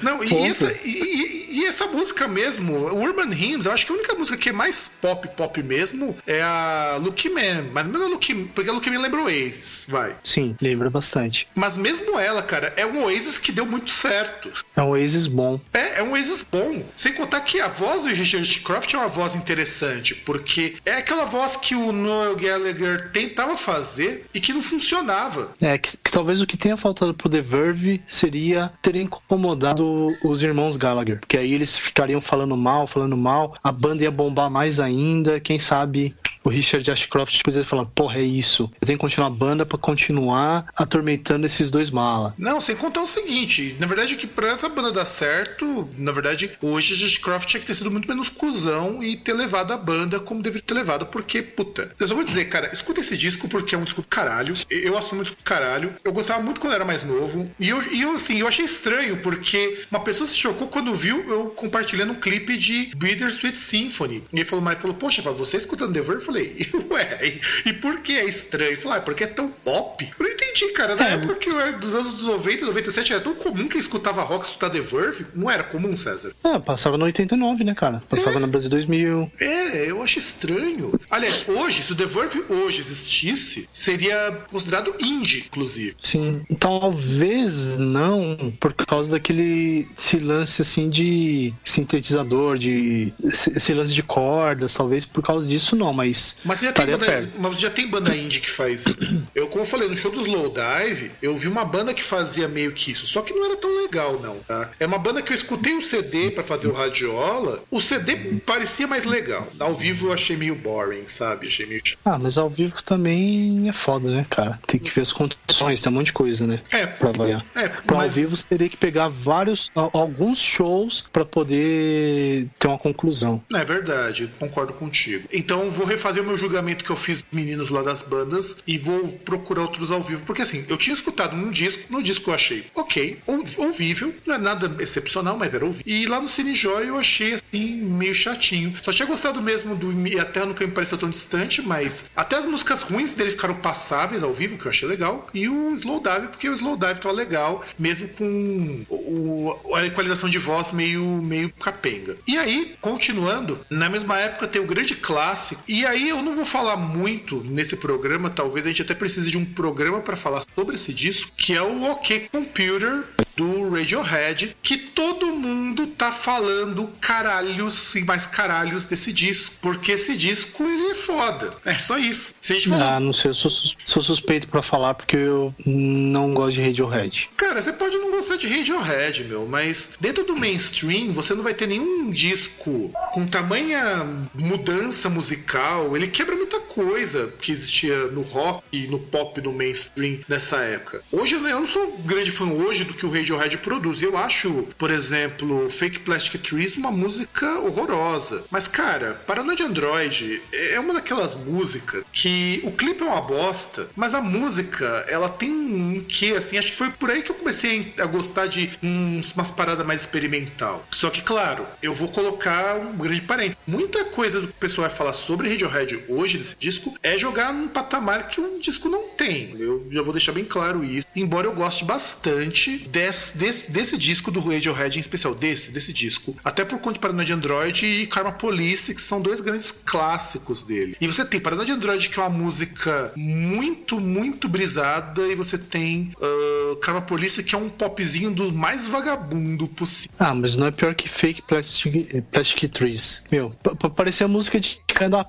Não, 0.02 0.22
e, 0.22 0.34
essa, 0.46 0.72
e, 0.84 1.50
e- 1.50 1.64
essa 1.66 1.86
música 1.86 2.28
mesmo, 2.28 2.74
Urban 2.94 3.32
Hymns, 3.34 3.66
eu 3.66 3.72
acho 3.72 3.84
que 3.84 3.92
a 3.92 3.94
única 3.94 4.14
música 4.14 4.36
que 4.36 4.48
é 4.48 4.52
mais 4.52 4.90
pop, 5.00 5.28
pop 5.36 5.62
mesmo, 5.62 6.16
é 6.26 6.40
a 6.42 6.98
Lucky 7.00 7.28
Man. 7.28 7.66
Mas 7.72 7.86
não 7.86 8.02
é 8.02 8.04
a 8.04 8.08
Lucky 8.08 8.34
porque 8.54 8.70
a 8.70 8.72
Lucky 8.72 8.90
Man 8.90 9.00
lembra 9.00 9.20
o 9.20 9.24
Oasis, 9.24 9.84
vai. 9.88 10.16
Sim, 10.22 10.56
lembra 10.60 10.88
bastante. 10.88 11.48
Mas 11.54 11.76
mesmo 11.76 12.18
ela, 12.18 12.42
cara, 12.42 12.72
é 12.76 12.86
um 12.86 13.04
Oasis 13.04 13.38
que 13.38 13.52
deu 13.52 13.66
muito 13.66 13.90
certo. 13.90 14.50
É 14.74 14.82
um 14.82 14.90
Oasis 14.90 15.26
bom. 15.26 15.60
É, 15.72 16.00
é 16.00 16.02
um 16.02 16.12
Oasis 16.12 16.44
bom. 16.50 16.84
Sem 16.94 17.12
contar 17.12 17.40
que 17.40 17.60
a 17.60 17.68
voz 17.68 18.02
do 18.04 18.08
Richard 18.08 18.60
Croft 18.60 18.92
é 18.94 18.98
uma 18.98 19.08
voz 19.08 19.34
interessante, 19.34 20.14
porque 20.14 20.76
é 20.84 20.92
aquela 20.94 21.24
voz 21.24 21.56
que 21.56 21.74
o 21.74 21.92
Noel 21.92 22.36
Gallagher 22.36 23.10
tentava 23.10 23.56
fazer 23.56 24.26
e 24.32 24.40
que 24.40 24.52
não 24.52 24.62
funcionava. 24.62 25.52
É, 25.60 25.76
que, 25.78 25.96
que 25.96 26.10
talvez 26.10 26.40
o 26.40 26.46
que 26.46 26.56
tenha 26.56 26.76
faltado 26.76 27.12
pro 27.14 27.28
The 27.28 27.40
Verve 27.40 28.02
seria 28.06 28.55
ter 28.82 28.96
incomodado 28.96 30.16
os 30.22 30.42
irmãos 30.42 30.76
Gallagher. 30.76 31.20
Porque 31.20 31.36
aí 31.36 31.52
eles 31.52 31.76
ficariam 31.76 32.20
falando 32.20 32.56
mal, 32.56 32.86
falando 32.86 33.16
mal, 33.16 33.54
a 33.62 33.72
banda 33.72 34.02
ia 34.02 34.10
bombar 34.10 34.50
mais 34.50 34.80
ainda, 34.80 35.40
quem 35.40 35.58
sabe 35.58 36.14
o 36.46 36.48
Richard 36.48 36.88
Ashcroft 36.88 37.42
poderia 37.42 37.66
falar, 37.66 37.86
porra, 37.86 38.18
é 38.18 38.22
isso. 38.22 38.70
Eu 38.80 38.86
tenho 38.86 38.96
que 38.96 39.00
continuar 39.00 39.26
a 39.26 39.30
banda 39.30 39.66
pra 39.66 39.76
continuar 39.76 40.66
atormentando 40.76 41.44
esses 41.44 41.70
dois 41.70 41.90
malas. 41.90 42.34
Não, 42.38 42.60
sem 42.60 42.76
contar 42.76 43.02
o 43.02 43.06
seguinte, 43.06 43.76
na 43.80 43.86
verdade 43.86 44.14
que 44.14 44.28
pra 44.28 44.52
essa 44.52 44.68
banda 44.68 44.92
dar 44.92 45.04
certo, 45.04 45.88
na 45.98 46.12
verdade, 46.12 46.52
o 46.60 46.76
Richard 46.76 47.18
Croft 47.18 47.48
tinha 47.48 47.60
que 47.60 47.66
ter 47.66 47.74
sido 47.74 47.90
muito 47.90 48.06
menos 48.06 48.28
cuzão 48.28 49.02
e 49.02 49.16
ter 49.16 49.32
levado 49.32 49.72
a 49.72 49.76
banda 49.76 50.20
como 50.20 50.42
deveria 50.42 50.62
ter 50.64 50.74
levado, 50.74 51.06
porque, 51.06 51.42
puta, 51.42 51.92
eu 51.98 52.06
só 52.06 52.14
vou 52.14 52.22
dizer, 52.22 52.44
cara, 52.44 52.70
escuta 52.72 53.00
esse 53.00 53.16
disco 53.16 53.48
porque 53.48 53.74
é 53.74 53.78
um 53.78 53.84
disco 53.84 54.04
caralho, 54.08 54.54
eu 54.70 54.96
assumo 54.96 55.22
um 55.22 55.24
disco 55.24 55.42
caralho, 55.42 55.94
eu 56.04 56.12
gostava 56.12 56.42
muito 56.42 56.60
quando 56.60 56.74
era 56.74 56.84
mais 56.84 57.02
novo, 57.02 57.50
e 57.58 57.68
eu, 57.68 57.82
e 57.92 58.02
eu 58.02 58.12
assim, 58.12 58.38
eu 58.38 58.46
achei 58.46 58.64
estranho, 58.64 59.16
porque 59.16 59.84
uma 59.90 60.00
pessoa 60.00 60.26
se 60.26 60.36
chocou 60.36 60.68
quando 60.68 60.94
viu 60.94 61.24
eu 61.28 61.46
compartilhando 61.50 62.12
um 62.12 62.20
clipe 62.20 62.56
de 62.56 62.92
Bittersweet 62.96 63.58
Symphony, 63.58 64.22
e 64.32 64.36
ele 64.36 64.44
falou, 64.44 64.64
mas 64.64 64.78
falou, 64.78 64.96
poxa, 64.96 65.22
você 65.22 65.56
escutando 65.56 65.92
The 65.92 66.00
Verve? 66.00 66.35
Falei, 66.36 66.66
ué, 66.90 67.38
e, 67.64 67.72
por 67.72 68.00
que 68.00 68.12
é 68.18 68.24
estranho? 68.26 68.72
Ele 68.72 68.76
falou, 68.80 68.98
ah, 68.98 69.00
porque 69.00 69.24
é 69.24 69.26
tão 69.26 69.48
pop. 69.48 70.06
Eu 70.18 70.26
não 70.26 70.32
entendi, 70.32 70.68
cara, 70.72 70.94
na 70.94 71.08
É. 71.08 71.12
época 71.14 71.36
que 71.36 71.48
eu 71.48 71.58
era 71.58 71.72
dos 71.72 71.94
anos 71.94 72.22
90, 72.22 72.66
97 72.66 73.12
era 73.12 73.22
tão 73.22 73.34
comum 73.34 73.66
que 73.66 73.78
escutava 73.78 74.22
rock, 74.22 74.44
escutar 74.44 74.68
The 74.70 74.80
Verve, 74.80 75.26
não 75.34 75.50
era 75.50 75.62
comum, 75.62 75.94
César? 75.96 76.32
Ah, 76.44 76.60
passava 76.60 76.98
no 76.98 77.04
89, 77.06 77.64
né, 77.64 77.74
cara? 77.74 78.02
Passava 78.08 78.38
no 78.38 78.46
Brasil 78.46 78.68
2000. 78.68 79.30
É, 79.40 79.90
eu 79.90 80.02
acho 80.02 80.18
estranho. 80.18 80.98
Aliás, 81.10 81.46
hoje, 81.48 81.82
se 81.82 81.92
o 81.92 81.96
The 81.96 82.04
Verve 82.06 82.44
hoje 82.48 82.80
existisse, 82.80 83.68
seria 83.72 84.38
considerado 84.50 84.94
indie, 85.00 85.44
inclusive. 85.46 85.94
Sim, 86.02 86.42
talvez 86.58 87.78
não, 87.78 88.52
por 88.60 88.72
causa 88.74 89.10
daquele 89.10 89.86
esse 89.96 90.18
lance 90.18 90.62
assim 90.62 90.88
de 90.90 91.52
sintetizador, 91.64 92.58
de 92.58 93.12
esse 93.24 93.72
lance 93.72 93.94
de 93.94 94.02
cordas, 94.02 94.74
talvez 94.74 95.04
por 95.06 95.22
causa 95.22 95.46
disso 95.46 95.76
não, 95.76 95.92
mas, 95.92 96.25
Mas 96.44 96.58
você, 96.58 96.66
já 96.66 96.72
tem 96.72 96.86
banda, 96.86 97.06
perto. 97.06 97.40
mas 97.40 97.54
você 97.56 97.62
já 97.62 97.70
tem 97.70 97.88
banda 97.88 98.14
indie 98.16 98.40
que 98.40 98.50
faz. 98.50 98.84
Eu, 99.34 99.48
como 99.48 99.64
eu 99.64 99.68
falei, 99.68 99.86
no 99.86 99.96
show 99.96 100.10
do 100.10 100.20
Slowdive, 100.22 101.10
eu 101.20 101.36
vi 101.36 101.46
uma 101.46 101.62
banda 101.62 101.92
que 101.92 102.02
fazia 102.02 102.48
meio 102.48 102.72
que 102.72 102.90
isso. 102.90 103.06
Só 103.06 103.20
que 103.20 103.34
não 103.34 103.44
era 103.44 103.56
tão 103.56 103.70
legal, 103.82 104.18
não, 104.18 104.36
tá? 104.38 104.70
É 104.80 104.86
uma 104.86 104.96
banda 104.96 105.20
que 105.20 105.30
eu 105.30 105.34
escutei 105.36 105.74
o 105.74 105.82
CD 105.82 106.30
pra 106.30 106.42
fazer 106.42 106.68
o 106.68 106.72
Radiola. 106.72 107.62
O 107.70 107.78
CD 107.78 108.16
parecia 108.46 108.86
mais 108.86 109.04
legal. 109.04 109.46
Ao 109.60 109.74
vivo 109.74 110.06
eu 110.08 110.12
achei 110.14 110.36
meio 110.36 110.54
boring, 110.54 111.06
sabe? 111.06 111.48
Achei 111.48 111.66
meio. 111.66 111.82
chato. 111.84 111.98
Ah, 112.02 112.18
mas 112.18 112.38
ao 112.38 112.48
vivo 112.48 112.82
também 112.82 113.68
é 113.68 113.72
foda, 113.72 114.10
né, 114.10 114.24
cara? 114.30 114.58
Tem 114.66 114.80
que 114.80 114.90
ver 114.90 115.02
as 115.02 115.12
condições, 115.12 115.82
tem 115.82 115.92
um 115.92 115.96
monte 115.96 116.06
de 116.06 116.12
coisa, 116.14 116.46
né? 116.46 116.62
É. 116.70 116.86
Pra 116.86 117.10
avaliar. 117.10 117.44
É, 117.54 117.68
Pra 117.68 117.96
ao 117.96 118.02
mas- 118.04 118.14
vivo 118.14 118.34
você 118.36 118.48
teria 118.48 118.70
que 118.70 118.76
pegar 118.78 119.08
vários, 119.08 119.70
alguns 119.74 120.38
shows 120.38 121.04
pra 121.12 121.26
poder 121.26 122.46
ter 122.58 122.68
uma 122.68 122.78
conclusão. 122.78 123.42
É 123.52 123.64
verdade, 123.64 124.30
concordo 124.38 124.72
contigo. 124.72 125.28
Então 125.32 125.68
vou 125.70 125.86
refazer 125.86 126.05
fazer 126.06 126.20
o 126.20 126.24
meu 126.24 126.38
julgamento 126.38 126.84
que 126.84 126.90
eu 126.90 126.96
fiz 126.96 127.24
meninos 127.32 127.68
lá 127.68 127.82
das 127.82 128.00
bandas 128.00 128.58
e 128.64 128.78
vou 128.78 129.08
procurar 129.24 129.62
outros 129.62 129.90
ao 129.90 130.00
vivo. 130.02 130.22
Porque 130.24 130.42
assim, 130.42 130.64
eu 130.68 130.76
tinha 130.76 130.94
escutado 130.94 131.36
num 131.36 131.50
disco, 131.50 131.82
no 131.90 132.00
disco 132.00 132.30
eu 132.30 132.34
achei 132.34 132.66
ok, 132.76 133.18
ou- 133.26 133.44
ouvível, 133.56 134.14
não 134.24 134.36
é 134.36 134.38
nada 134.38 134.76
excepcional, 134.80 135.36
mas 135.36 135.52
era 135.52 135.64
ouvível. 135.64 135.84
E 135.92 136.06
lá 136.06 136.20
no 136.20 136.28
Cine 136.28 136.54
Joy 136.54 136.88
eu 136.88 136.96
achei 136.98 137.34
assim, 137.34 137.76
meio 137.82 138.14
chatinho. 138.14 138.72
Só 138.82 138.92
tinha 138.92 139.06
gostado 139.06 139.42
mesmo 139.42 139.74
do 139.74 139.90
E 140.06 140.18
a 140.20 140.24
Terra 140.24 140.46
Nunca 140.46 140.64
Me 140.64 140.72
Pareceu 140.72 140.96
Tão 140.96 141.08
Distante, 141.10 141.60
mas 141.60 142.08
até 142.14 142.36
as 142.36 142.46
músicas 142.46 142.82
ruins 142.82 143.12
dele 143.12 143.30
ficaram 143.30 143.54
passáveis 143.56 144.22
ao 144.22 144.32
vivo, 144.32 144.56
que 144.56 144.66
eu 144.66 144.70
achei 144.70 144.86
legal. 144.88 145.28
E 145.34 145.48
o 145.48 145.74
Slow 145.74 146.00
Dive, 146.00 146.28
porque 146.28 146.48
o 146.48 146.54
Slow 146.54 146.76
Dive 146.76 147.00
tava 147.00 147.14
legal, 147.14 147.64
mesmo 147.78 148.08
com 148.10 148.84
o- 148.88 149.74
a 149.74 149.84
equalização 149.86 150.28
de 150.28 150.38
voz 150.38 150.70
meio, 150.70 151.02
meio 151.22 151.50
capenga. 151.52 152.16
E 152.28 152.36
aí, 152.38 152.76
continuando, 152.80 153.58
na 153.68 153.88
mesma 153.90 154.18
época 154.18 154.46
tem 154.46 154.60
o 154.62 154.66
grande 154.66 154.94
clássico. 154.94 155.62
E 155.66 155.84
aí 155.86 155.95
eu 156.02 156.22
não 156.22 156.34
vou 156.34 156.44
falar 156.46 156.76
muito 156.76 157.42
nesse 157.44 157.76
programa, 157.76 158.30
talvez 158.30 158.64
a 158.66 158.68
gente 158.68 158.82
até 158.82 158.94
precise 158.94 159.30
de 159.30 159.38
um 159.38 159.44
programa 159.44 160.00
para 160.00 160.16
falar 160.16 160.44
sobre 160.54 160.74
esse 160.74 160.92
disco, 160.92 161.30
que 161.36 161.54
é 161.54 161.62
o 161.62 161.84
OK 161.90 162.28
Computer 162.30 163.04
do 163.36 163.68
Radiohead, 163.68 164.56
que 164.62 164.78
todo 164.78 165.26
mundo 165.26 165.86
tá 165.88 166.10
falando 166.10 166.90
caralhos 167.00 167.94
e 167.94 168.02
mais 168.02 168.26
caralhos 168.26 168.86
desse 168.86 169.12
disco, 169.12 169.56
porque 169.60 169.92
esse 169.92 170.16
disco 170.16 170.62
ele 170.64 170.92
é 170.92 170.94
foda. 170.94 171.50
É 171.64 171.74
só 171.74 171.98
isso. 171.98 172.34
Se 172.40 172.54
a 172.54 172.56
gente 172.56 172.70
falar 172.70 172.96
Ah, 172.96 173.00
não 173.00 173.12
sei, 173.12 173.30
eu 173.30 173.34
sou, 173.34 173.50
sou 173.50 174.02
suspeito 174.02 174.48
pra 174.48 174.62
falar 174.62 174.94
porque 174.94 175.16
eu 175.16 175.54
não 175.66 176.32
gosto 176.32 176.56
de 176.56 176.62
Radiohead. 176.62 177.28
Cara, 177.36 177.60
você 177.60 177.72
pode 177.72 177.98
não 177.98 178.10
gostar 178.10 178.36
de 178.36 178.46
Radiohead, 178.48 179.24
meu, 179.24 179.46
mas 179.46 179.92
dentro 180.00 180.24
do 180.24 180.34
mainstream 180.34 181.12
você 181.12 181.34
não 181.34 181.42
vai 181.42 181.52
ter 181.52 181.66
nenhum 181.66 182.10
disco 182.10 182.90
com 183.12 183.26
tamanha 183.26 184.06
mudança 184.34 185.10
musical. 185.10 185.85
Ele 185.94 186.08
quebra 186.08 186.34
muita 186.34 186.58
coisa 186.60 187.32
que 187.40 187.52
existia 187.52 188.06
no 188.06 188.22
rock 188.22 188.62
e 188.72 188.86
no 188.88 188.98
pop 188.98 189.40
no 189.40 189.52
mainstream 189.52 190.18
nessa 190.28 190.56
época. 190.56 191.02
Hoje 191.12 191.34
eu 191.34 191.40
não 191.40 191.66
sou 191.66 191.96
grande 192.04 192.30
fã 192.30 192.46
hoje 192.46 192.84
do 192.84 192.94
que 192.94 193.04
o 193.04 193.10
Radiohead 193.10 193.58
produz. 193.58 194.02
Eu 194.02 194.16
acho, 194.16 194.68
por 194.78 194.90
exemplo, 194.90 195.68
Fake 195.68 196.00
Plastic 196.00 196.40
Trees 196.42 196.76
uma 196.76 196.90
música 196.90 197.60
horrorosa. 197.60 198.44
Mas, 198.50 198.66
cara, 198.68 199.20
Paranoid 199.26 199.62
Android 199.62 200.42
é 200.52 200.80
uma 200.80 200.94
daquelas 200.94 201.34
músicas 201.34 202.04
que 202.12 202.60
o 202.64 202.72
clipe 202.72 203.02
é 203.02 203.06
uma 203.06 203.20
bosta, 203.20 203.88
mas 203.94 204.14
a 204.14 204.20
música, 204.20 205.04
ela 205.08 205.28
tem 205.28 205.50
um 205.50 206.04
quê, 206.06 206.34
assim, 206.36 206.58
acho 206.58 206.70
que 206.70 206.76
foi 206.76 206.90
por 206.90 207.10
aí 207.10 207.22
que 207.22 207.30
eu 207.30 207.34
comecei 207.34 207.92
a 207.98 208.06
gostar 208.06 208.46
de 208.46 208.70
uns, 208.82 209.32
umas 209.32 209.50
paradas 209.50 209.86
mais 209.86 210.02
experimental. 210.02 210.86
Só 210.90 211.10
que, 211.10 211.22
claro, 211.22 211.66
eu 211.82 211.92
vou 211.92 212.08
colocar 212.08 212.76
um 212.76 212.96
grande 212.96 213.22
parênteses. 213.22 213.58
Muita 213.66 214.04
coisa 214.04 214.40
do 214.40 214.48
que 214.48 214.54
o 214.54 214.56
pessoal 214.60 214.88
vai 214.88 214.96
falar 214.96 215.12
sobre 215.12 215.48
Radiohead 215.48 215.75
hoje, 216.08 216.38
nesse 216.38 216.56
disco, 216.58 216.94
é 217.02 217.18
jogar 217.18 217.52
num 217.52 217.68
patamar 217.68 218.28
que 218.28 218.40
o 218.40 218.58
disco 218.60 218.88
não 218.88 219.08
tem. 219.10 219.54
Eu 219.58 219.86
já 219.90 220.02
vou 220.02 220.12
deixar 220.12 220.32
bem 220.32 220.44
claro 220.44 220.84
isso. 220.84 221.06
Embora 221.14 221.46
eu 221.46 221.52
goste 221.54 221.84
bastante 221.84 222.78
desse, 222.88 223.36
desse, 223.36 223.70
desse 223.70 223.96
disco 223.98 224.30
do 224.30 224.40
Radiohead, 224.40 224.96
em 224.96 225.00
especial 225.00 225.34
desse, 225.34 225.70
desse 225.70 225.92
disco. 225.92 226.36
Até 226.44 226.64
por 226.64 226.78
conta 226.78 226.94
de 226.94 226.98
Paranoid 227.00 227.32
Android 227.32 227.86
e 227.86 228.06
Karma 228.06 228.32
Police, 228.32 228.94
que 228.94 229.00
são 229.02 229.20
dois 229.20 229.40
grandes 229.40 229.72
clássicos 229.72 230.62
dele. 230.62 230.96
E 231.00 231.06
você 231.06 231.24
tem 231.24 231.40
Paranoid 231.40 231.70
Android, 231.72 232.08
que 232.08 232.18
é 232.18 232.22
uma 232.22 232.30
música 232.30 233.12
muito, 233.16 234.00
muito 234.00 234.48
brisada, 234.48 235.26
e 235.26 235.34
você 235.34 235.58
tem 235.58 236.12
ah, 236.20 236.76
Karma 236.80 237.00
Police, 237.02 237.42
que 237.42 237.54
é 237.54 237.58
um 237.58 237.68
popzinho 237.68 238.30
do 238.30 238.52
mais 238.52 238.86
vagabundo 238.88 239.66
possível. 239.68 240.14
Ah, 240.18 240.34
mas 240.34 240.56
não 240.56 240.66
é 240.66 240.70
pior 240.70 240.94
que 240.94 241.08
Fake 241.08 241.42
Plastic, 241.42 242.22
Plastic 242.30 242.70
Trees. 242.72 243.22
Meu, 243.30 243.50
pa- 243.62 243.74
pa- 243.74 243.90
parecia 243.90 244.28
música 244.28 244.58
de 244.60 244.78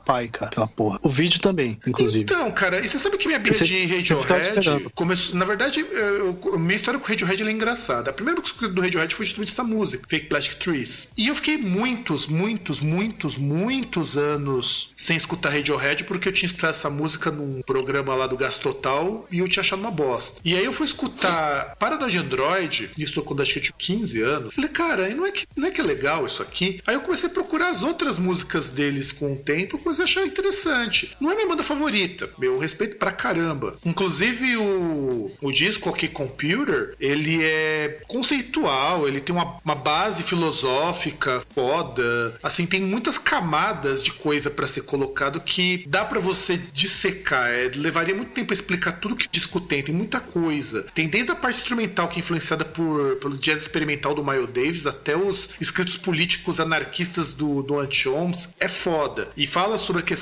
Pai, 0.05 0.29
cara, 0.37 0.45
aquela 0.51 0.67
porra. 0.67 0.99
O 1.01 1.09
vídeo 1.09 1.39
também, 1.39 1.79
inclusive. 1.87 2.23
Então, 2.23 2.49
cara, 2.51 2.79
e 2.83 2.87
você 2.89 2.97
sabe 2.99 3.17
que 3.17 3.27
minha 3.27 3.39
birra 3.39 3.55
de 3.55 3.87
ficava 4.13 4.41
Radiohead 4.43 4.89
começou. 4.95 5.35
Na 5.35 5.45
verdade, 5.45 5.79
eu- 5.89 6.57
minha 6.59 6.75
história 6.75 6.99
com 6.99 7.05
o 7.05 7.09
Radiohead 7.09 7.43
é 7.43 7.51
engraçada. 7.51 8.09
A 8.09 8.13
primeira 8.13 8.39
música 8.39 8.67
do 8.67 8.81
Radiohead 8.81 9.13
foi 9.15 9.25
justamente 9.25 9.51
essa 9.51 9.63
música, 9.63 10.05
Fake 10.07 10.27
Plastic 10.27 10.55
Trees. 10.57 11.07
E 11.17 11.27
eu 11.27 11.35
fiquei 11.35 11.57
muitos, 11.57 12.27
muitos, 12.27 12.79
muitos, 12.79 13.37
muitos 13.37 14.17
anos 14.17 14.91
sem 14.95 15.17
escutar 15.17 15.49
Radiohead 15.49 16.03
porque 16.05 16.29
eu 16.29 16.33
tinha 16.33 16.47
escutado 16.47 16.71
essa 16.71 16.89
música 16.89 17.31
num 17.31 17.61
programa 17.61 18.13
lá 18.15 18.27
do 18.27 18.37
Gasto 18.37 18.61
Total 18.61 19.27
e 19.31 19.39
eu 19.39 19.47
tinha 19.49 19.61
achado 19.61 19.79
uma 19.79 19.91
bosta. 19.91 20.41
E 20.43 20.55
aí 20.55 20.65
eu 20.65 20.73
fui 20.73 20.85
escutar 20.85 21.75
Paranoid 21.79 22.17
Android, 22.17 22.89
isso 22.97 23.21
quando 23.23 23.41
acho 23.41 23.53
que 23.53 23.59
eu 23.59 23.63
tinha 23.63 23.75
15 23.77 24.21
anos. 24.21 24.55
Falei, 24.55 24.69
cara, 24.69 25.09
não 25.15 25.25
é, 25.25 25.31
que, 25.31 25.45
não 25.55 25.67
é 25.67 25.71
que 25.71 25.81
é 25.81 25.83
legal 25.83 26.25
isso 26.25 26.41
aqui? 26.41 26.81
Aí 26.85 26.95
eu 26.95 27.01
comecei 27.01 27.29
a 27.29 27.33
procurar 27.33 27.69
as 27.69 27.83
outras 27.83 28.17
músicas 28.17 28.69
deles 28.69 29.11
com 29.11 29.33
o 29.33 29.35
tempo 29.37 29.77
comecei 29.77 30.03
a 30.03 30.07
achar 30.07 30.26
interessante. 30.27 31.15
Não 31.19 31.31
é 31.31 31.35
minha 31.35 31.47
banda 31.47 31.63
favorita, 31.63 32.29
meu 32.37 32.57
respeito 32.57 32.97
pra 32.97 33.11
caramba. 33.11 33.77
Inclusive 33.85 34.57
o, 34.57 35.31
o 35.41 35.51
disco 35.51 35.89
OK 35.89 36.07
Computer, 36.09 36.95
ele 36.99 37.43
é 37.43 37.99
conceitual, 38.07 39.07
ele 39.07 39.21
tem 39.21 39.35
uma, 39.35 39.57
uma 39.63 39.75
base 39.75 40.23
filosófica 40.23 41.41
foda. 41.53 42.37
Assim, 42.41 42.65
tem 42.65 42.81
muitas 42.81 43.17
camadas 43.17 44.01
de 44.03 44.11
coisa 44.11 44.49
pra 44.49 44.67
ser 44.67 44.81
colocado 44.81 45.39
que 45.41 45.85
dá 45.87 46.05
pra 46.05 46.19
você 46.19 46.57
dissecar. 46.71 47.49
É, 47.49 47.71
levaria 47.75 48.15
muito 48.15 48.31
tempo 48.31 48.53
explicar 48.53 48.93
tudo 48.93 49.15
que 49.15 49.25
o 49.25 49.29
disco 49.31 49.59
tem. 49.61 49.83
Tem 49.83 49.93
muita 49.93 50.19
coisa. 50.19 50.83
Tem 50.93 51.07
desde 51.07 51.31
a 51.31 51.35
parte 51.35 51.57
instrumental, 51.57 52.07
que 52.07 52.17
é 52.17 52.19
influenciada 52.19 52.65
por, 52.65 53.17
pelo 53.17 53.37
jazz 53.37 53.61
experimental 53.61 54.13
do 54.13 54.23
Miles 54.23 54.47
Davis, 54.47 54.85
até 54.85 55.15
os 55.15 55.49
escritos 55.59 55.97
políticos 55.97 56.59
anarquistas 56.59 57.33
do, 57.33 57.61
do 57.61 57.79
Anti-Holmes. 57.79 58.49
É 58.59 58.67
foda. 58.67 59.29
E 59.35 59.45
fala 59.45 59.77
sobre 59.77 60.01
a 60.01 60.05
questão 60.05 60.16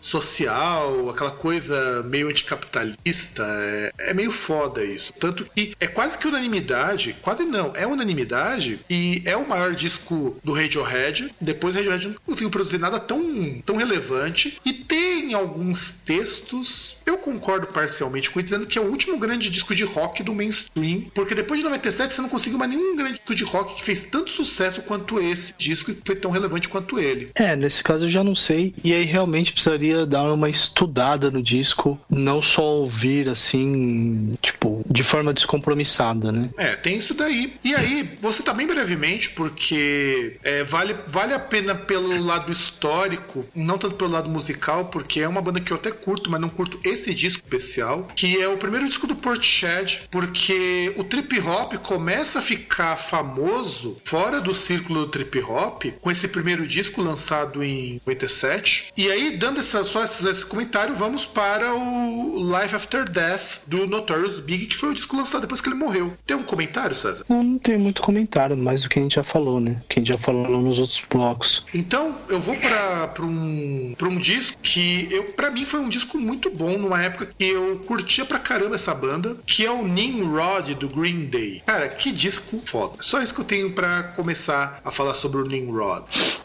social, 0.00 1.10
aquela 1.10 1.30
coisa 1.30 2.02
meio 2.04 2.28
anticapitalista. 2.28 3.42
É, 3.42 3.92
é 4.10 4.14
meio 4.14 4.30
foda 4.30 4.84
isso. 4.84 5.12
Tanto 5.18 5.44
que 5.44 5.74
é 5.80 5.86
quase 5.86 6.18
que 6.18 6.26
unanimidade, 6.26 7.16
quase 7.22 7.44
não, 7.44 7.72
é 7.74 7.86
unanimidade, 7.86 8.80
e 8.88 9.22
é 9.24 9.36
o 9.36 9.48
maior 9.48 9.74
disco 9.74 10.38
do 10.42 10.52
Radiohead. 10.52 11.30
Depois 11.40 11.74
o 11.74 11.78
Radiohead 11.78 12.08
não 12.08 12.14
conseguiu 12.24 12.50
produzir 12.50 12.78
nada 12.78 12.98
tão, 12.98 13.60
tão 13.64 13.76
relevante. 13.76 14.58
E 14.64 14.72
tem 14.72 15.34
alguns 15.34 15.92
textos, 16.04 16.98
eu 17.04 17.18
concordo 17.18 17.66
parcialmente 17.68 18.30
com 18.30 18.38
ele, 18.38 18.44
dizendo 18.44 18.66
que 18.66 18.78
é 18.78 18.82
o 18.82 18.90
último 18.90 19.18
grande 19.18 19.50
disco 19.50 19.74
de 19.74 19.84
rock 19.84 20.22
do 20.22 20.34
mainstream, 20.34 21.02
porque 21.14 21.34
depois 21.34 21.58
de 21.58 21.64
97 21.64 22.14
você 22.14 22.22
não 22.22 22.28
conseguiu 22.28 22.58
mais 22.58 22.70
nenhum 22.70 22.96
grande 22.96 23.14
disco 23.14 23.34
de 23.34 23.44
rock 23.44 23.76
que 23.76 23.84
fez 23.84 24.04
tanto 24.04 24.30
sucesso 24.30 24.82
quanto 24.82 25.20
esse 25.20 25.54
disco 25.58 25.90
e 25.90 25.98
foi 26.04 26.16
tão 26.16 26.30
relevante 26.30 26.68
quanto 26.68 26.98
ele. 26.98 27.30
É, 27.34 27.56
nesse 27.56 27.82
caso 27.82 28.04
eu 28.04 28.08
já 28.08 28.22
não 28.22 28.34
sei. 28.34 28.74
E 28.84 28.92
aí 28.92 29.04
realmente 29.16 29.52
precisaria 29.52 30.04
dar 30.04 30.30
uma 30.30 30.50
estudada 30.50 31.30
no 31.30 31.42
disco, 31.42 31.98
não 32.10 32.42
só 32.42 32.62
ouvir 32.62 33.30
assim, 33.30 34.34
tipo, 34.42 34.84
de 34.90 35.02
forma 35.02 35.32
descompromissada, 35.32 36.30
né? 36.30 36.50
É, 36.58 36.76
tem 36.76 36.98
isso 36.98 37.14
daí. 37.14 37.54
E 37.64 37.74
aí, 37.74 38.08
você 38.20 38.42
tá 38.42 38.52
bem 38.52 38.66
brevemente, 38.66 39.30
porque 39.30 40.36
é, 40.44 40.62
vale, 40.64 40.94
vale 41.06 41.32
a 41.32 41.38
pena 41.38 41.74
pelo 41.74 42.22
lado 42.22 42.52
histórico, 42.52 43.46
não 43.54 43.78
tanto 43.78 43.94
pelo 43.94 44.10
lado 44.10 44.28
musical, 44.28 44.86
porque 44.86 45.20
é 45.20 45.28
uma 45.28 45.40
banda 45.40 45.60
que 45.60 45.72
eu 45.72 45.76
até 45.76 45.90
curto, 45.90 46.30
mas 46.30 46.40
não 46.40 46.50
curto 46.50 46.78
esse 46.84 47.14
disco 47.14 47.42
especial, 47.42 48.08
que 48.14 48.38
é 48.40 48.48
o 48.48 48.58
primeiro 48.58 48.86
disco 48.86 49.06
do 49.06 49.16
Portishead, 49.16 50.02
porque 50.10 50.92
o 50.96 51.04
trip 51.04 51.40
hop 51.40 51.72
começa 51.76 52.40
a 52.40 52.42
ficar 52.42 52.96
famoso 52.96 53.96
fora 54.04 54.42
do 54.42 54.52
círculo 54.52 55.00
do 55.00 55.08
trip 55.08 55.38
hop 55.40 55.84
com 56.02 56.10
esse 56.10 56.28
primeiro 56.28 56.66
disco 56.66 57.00
lançado 57.00 57.64
em 57.64 58.00
97. 58.06 58.92
E 58.96 59.10
aí, 59.10 59.36
dando 59.36 59.60
essa, 59.60 59.84
só 59.84 60.02
esse, 60.02 60.26
esse 60.26 60.44
comentário, 60.44 60.94
vamos 60.94 61.26
para 61.26 61.74
o 61.74 62.38
Life 62.38 62.74
After 62.74 63.08
Death 63.08 63.60
do 63.66 63.86
Notorious 63.86 64.40
Big, 64.40 64.66
que 64.66 64.76
foi 64.76 64.90
o 64.90 64.94
disco 64.94 65.14
lançado 65.14 65.42
depois 65.42 65.60
que 65.60 65.68
ele 65.68 65.76
morreu. 65.76 66.14
Tem 66.24 66.34
um 66.34 66.42
comentário, 66.42 66.96
César? 66.96 67.24
Não, 67.28 67.42
não 67.42 67.58
tem 67.58 67.76
muito 67.76 68.00
comentário, 68.00 68.56
mais 68.56 68.82
do 68.82 68.88
que 68.88 68.98
a 68.98 69.02
gente 69.02 69.16
já 69.16 69.22
falou, 69.22 69.60
né? 69.60 69.82
Que 69.86 69.98
a 69.98 70.00
gente 70.00 70.08
já 70.08 70.18
falou 70.18 70.62
nos 70.62 70.78
outros 70.78 71.02
blocos. 71.10 71.64
Então, 71.74 72.16
eu 72.30 72.40
vou 72.40 72.56
pra 72.56 73.12
um, 73.20 73.94
pra 73.98 74.08
um 74.08 74.18
disco 74.18 74.56
que 74.62 75.08
eu 75.10 75.24
para 75.24 75.50
mim 75.50 75.66
foi 75.66 75.80
um 75.80 75.88
disco 75.88 76.18
muito 76.18 76.50
bom 76.50 76.78
numa 76.78 77.02
época 77.02 77.26
que 77.38 77.44
eu 77.44 77.78
curtia 77.86 78.24
pra 78.24 78.38
caramba 78.38 78.76
essa 78.76 78.94
banda, 78.94 79.36
que 79.46 79.66
é 79.66 79.70
o 79.70 79.86
Nimrod 79.86 80.74
do 80.74 80.88
Green 80.88 81.26
Day. 81.26 81.62
Cara, 81.66 81.88
que 81.88 82.10
disco 82.10 82.62
foda. 82.64 82.94
Só 83.00 83.20
isso 83.20 83.34
que 83.34 83.40
eu 83.40 83.44
tenho 83.44 83.72
pra 83.72 84.04
começar 84.04 84.80
a 84.82 84.90
falar 84.90 85.12
sobre 85.12 85.42
o 85.42 85.44
Nimrod. 85.44 86.04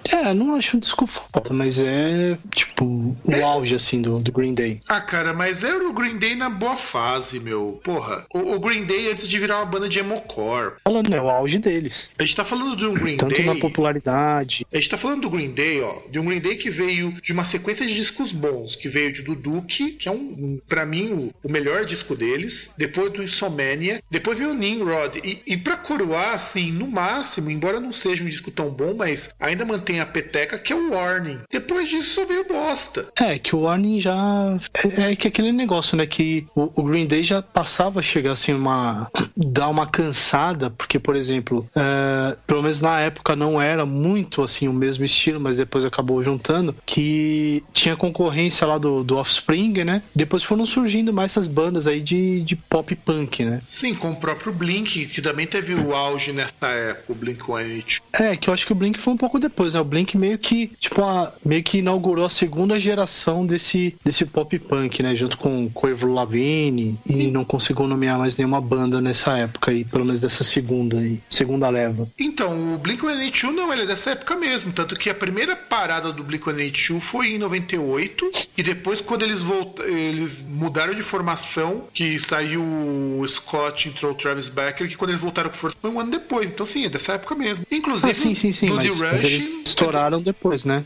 É, 0.09 0.33
não 0.33 0.55
acho 0.55 0.75
um 0.75 0.79
disco 0.79 1.07
foda, 1.07 1.53
mas 1.53 1.79
é 1.79 2.37
tipo 2.53 3.15
o 3.23 3.45
auge 3.45 3.75
assim 3.75 4.01
do, 4.01 4.19
do 4.19 4.31
Green 4.31 4.53
Day. 4.53 4.79
Ah, 4.87 5.01
cara, 5.01 5.33
mas 5.33 5.63
era 5.63 5.87
o 5.87 5.93
Green 5.93 6.17
Day 6.17 6.35
na 6.35 6.49
boa 6.49 6.75
fase, 6.75 7.39
meu. 7.39 7.79
Porra, 7.83 8.25
o, 8.33 8.55
o 8.55 8.59
Green 8.59 8.85
Day 8.85 9.11
antes 9.11 9.27
de 9.27 9.39
virar 9.39 9.57
uma 9.57 9.65
banda 9.65 9.87
de 9.87 9.99
emocore. 9.99 10.75
Falando, 10.83 11.13
é 11.13 11.21
o 11.21 11.29
auge 11.29 11.59
deles. 11.59 12.09
A 12.17 12.23
gente 12.23 12.35
tá 12.35 12.45
falando 12.45 12.75
de 12.75 12.85
um 12.85 12.93
Green 12.93 13.17
Tanto 13.17 13.35
Day. 13.35 13.45
na 13.45 13.55
popularidade. 13.55 14.65
A 14.71 14.77
gente 14.77 14.89
tá 14.89 14.97
falando 14.97 15.21
do 15.21 15.29
Green 15.29 15.51
Day, 15.51 15.81
ó, 15.81 15.93
de 16.09 16.19
um 16.19 16.25
Green 16.25 16.39
Day 16.39 16.55
que 16.55 16.69
veio 16.69 17.13
de 17.21 17.33
uma 17.33 17.43
sequência 17.43 17.85
de 17.85 17.93
discos 17.93 18.31
bons, 18.31 18.75
que 18.75 18.87
veio 18.87 19.11
de 19.11 19.21
do 19.21 19.35
Duke, 19.35 19.93
que 19.93 20.07
é 20.07 20.11
um, 20.11 20.15
um 20.15 20.61
para 20.67 20.85
mim 20.85 21.11
o, 21.13 21.33
o 21.47 21.51
melhor 21.51 21.85
disco 21.85 22.15
deles, 22.15 22.71
depois 22.77 23.11
do 23.11 23.23
Insomnia, 23.23 24.01
depois 24.09 24.37
veio 24.37 24.51
o 24.51 24.53
Nimrod 24.53 25.19
e, 25.23 25.41
e 25.45 25.57
para 25.57 25.77
coroar 25.77 26.33
assim, 26.33 26.71
no 26.71 26.87
máximo, 26.87 27.49
embora 27.49 27.79
não 27.79 27.91
seja 27.91 28.23
um 28.23 28.29
disco 28.29 28.51
tão 28.51 28.69
bom, 28.69 28.93
mas 28.93 29.29
ainda 29.39 29.65
mantém 29.65 29.99
a 29.99 30.05
peteca, 30.05 30.57
que 30.57 30.73
é 30.73 30.75
o 30.75 30.91
Warning. 30.91 31.39
Depois 31.49 31.89
disso 31.89 32.25
só 32.31 32.43
veio 32.43 32.45
bosta. 32.47 33.07
É, 33.19 33.37
que 33.37 33.55
o 33.55 33.61
Warning 33.61 33.99
já. 33.99 34.57
É, 34.97 35.11
é 35.11 35.15
que 35.15 35.27
aquele 35.27 35.51
negócio, 35.51 35.97
né? 35.97 36.05
Que 36.05 36.45
o, 36.55 36.71
o 36.75 36.83
Green 36.83 37.05
Day 37.05 37.23
já 37.23 37.41
passava 37.41 37.99
a 37.99 38.03
chegar 38.03 38.31
assim, 38.31 38.53
uma. 38.53 39.11
dar 39.35 39.67
uma 39.67 39.85
cansada, 39.85 40.69
porque, 40.69 40.97
por 40.97 41.15
exemplo, 41.15 41.67
é, 41.75 42.35
pelo 42.47 42.61
menos 42.61 42.81
na 42.81 42.99
época 43.01 43.35
não 43.35 43.61
era 43.61 43.85
muito 43.85 44.43
assim 44.43 44.67
o 44.67 44.73
mesmo 44.73 45.03
estilo, 45.03 45.39
mas 45.39 45.57
depois 45.57 45.85
acabou 45.85 46.23
juntando, 46.23 46.75
que 46.85 47.63
tinha 47.73 47.95
concorrência 47.95 48.65
lá 48.65 48.77
do, 48.77 49.03
do 49.03 49.17
Offspring, 49.17 49.83
né? 49.83 50.01
Depois 50.15 50.43
foram 50.43 50.65
surgindo 50.65 51.11
mais 51.11 51.31
essas 51.31 51.47
bandas 51.47 51.87
aí 51.87 52.01
de, 52.01 52.41
de 52.41 52.55
pop 52.55 52.93
punk, 52.95 53.43
né? 53.45 53.61
Sim, 53.67 53.93
com 53.95 54.11
o 54.11 54.15
próprio 54.15 54.53
Blink, 54.53 55.05
que 55.07 55.21
também 55.21 55.47
teve 55.47 55.73
o 55.73 55.93
auge 55.93 56.31
nessa 56.31 56.67
época, 56.67 57.11
o 57.11 57.15
Blink 57.15 57.43
182. 57.43 58.01
É, 58.13 58.35
que 58.35 58.49
eu 58.49 58.53
acho 58.53 58.65
que 58.65 58.71
o 58.71 58.75
Blink 58.75 58.99
foi 58.99 59.13
um 59.13 59.17
pouco 59.17 59.39
depois, 59.39 59.73
né? 59.73 59.81
O 59.81 59.85
Blink 59.85 60.17
meio 60.17 60.37
que, 60.37 60.67
tipo, 60.79 61.03
a, 61.03 61.33
meio 61.45 61.63
que 61.63 61.79
inaugurou 61.79 62.20
a 62.25 62.29
segunda 62.29 62.79
geração 62.79 63.45
desse, 63.45 63.95
desse 64.03 64.25
pop 64.25 64.57
punk, 64.59 65.01
né? 65.03 65.15
Junto 65.15 65.37
com 65.37 65.65
o 65.73 65.87
Avril 65.87 66.13
Lavigne 66.13 66.97
e 67.05 67.27
não 67.27 67.43
consigo 67.43 67.85
nomear 67.87 68.17
mais 68.17 68.37
nenhuma 68.37 68.61
banda 68.61 69.01
nessa 69.01 69.37
época 69.37 69.71
aí, 69.71 69.83
pelo 69.85 70.05
menos 70.05 70.19
dessa 70.21 70.43
segunda 70.43 70.99
aí, 70.99 71.19
segunda 71.29 71.69
leva. 71.69 72.07
Então, 72.19 72.75
o 72.75 72.77
Blink 72.77 73.01
182 73.01 73.55
não, 73.55 73.71
ele 73.73 73.83
é 73.83 73.85
dessa 73.85 74.11
época 74.11 74.35
mesmo. 74.35 74.71
Tanto 74.71 74.95
que 74.95 75.09
a 75.09 75.15
primeira 75.15 75.55
parada 75.55 76.11
do 76.11 76.23
Blink 76.23 76.43
182 76.45 77.03
foi 77.03 77.35
em 77.35 77.37
98. 77.37 78.31
E 78.57 78.63
depois, 78.63 79.01
quando 79.01 79.23
eles 79.23 79.41
voltaram, 79.41 79.89
eles 79.89 80.43
mudaram 80.47 80.93
de 80.93 81.01
formação, 81.01 81.83
que 81.93 82.17
saiu 82.19 82.61
o 82.63 83.27
Scott, 83.27 83.89
entrou 83.89 84.11
o 84.11 84.15
Travis 84.15 84.49
Becker, 84.49 84.87
que 84.87 84.95
quando 84.95 85.11
eles 85.11 85.21
voltaram 85.21 85.49
com 85.49 85.55
força 85.55 85.75
foi 85.81 85.89
um 85.89 85.99
ano 85.99 86.11
depois. 86.11 86.47
Então, 86.47 86.65
sim, 86.65 86.85
é 86.85 86.89
dessa 86.89 87.13
época 87.13 87.35
mesmo. 87.35 87.65
Inclusive, 87.71 88.11
Ah, 88.11 88.15
sim, 88.15 88.33
sim, 88.33 88.51
sim, 88.51 88.69
mas, 88.69 88.87
The 88.95 88.99
mas 88.99 89.11
Rush. 89.13 89.23
eles 89.23 89.43
estouraram 89.65 90.21
depois, 90.21 90.65
né? 90.65 90.83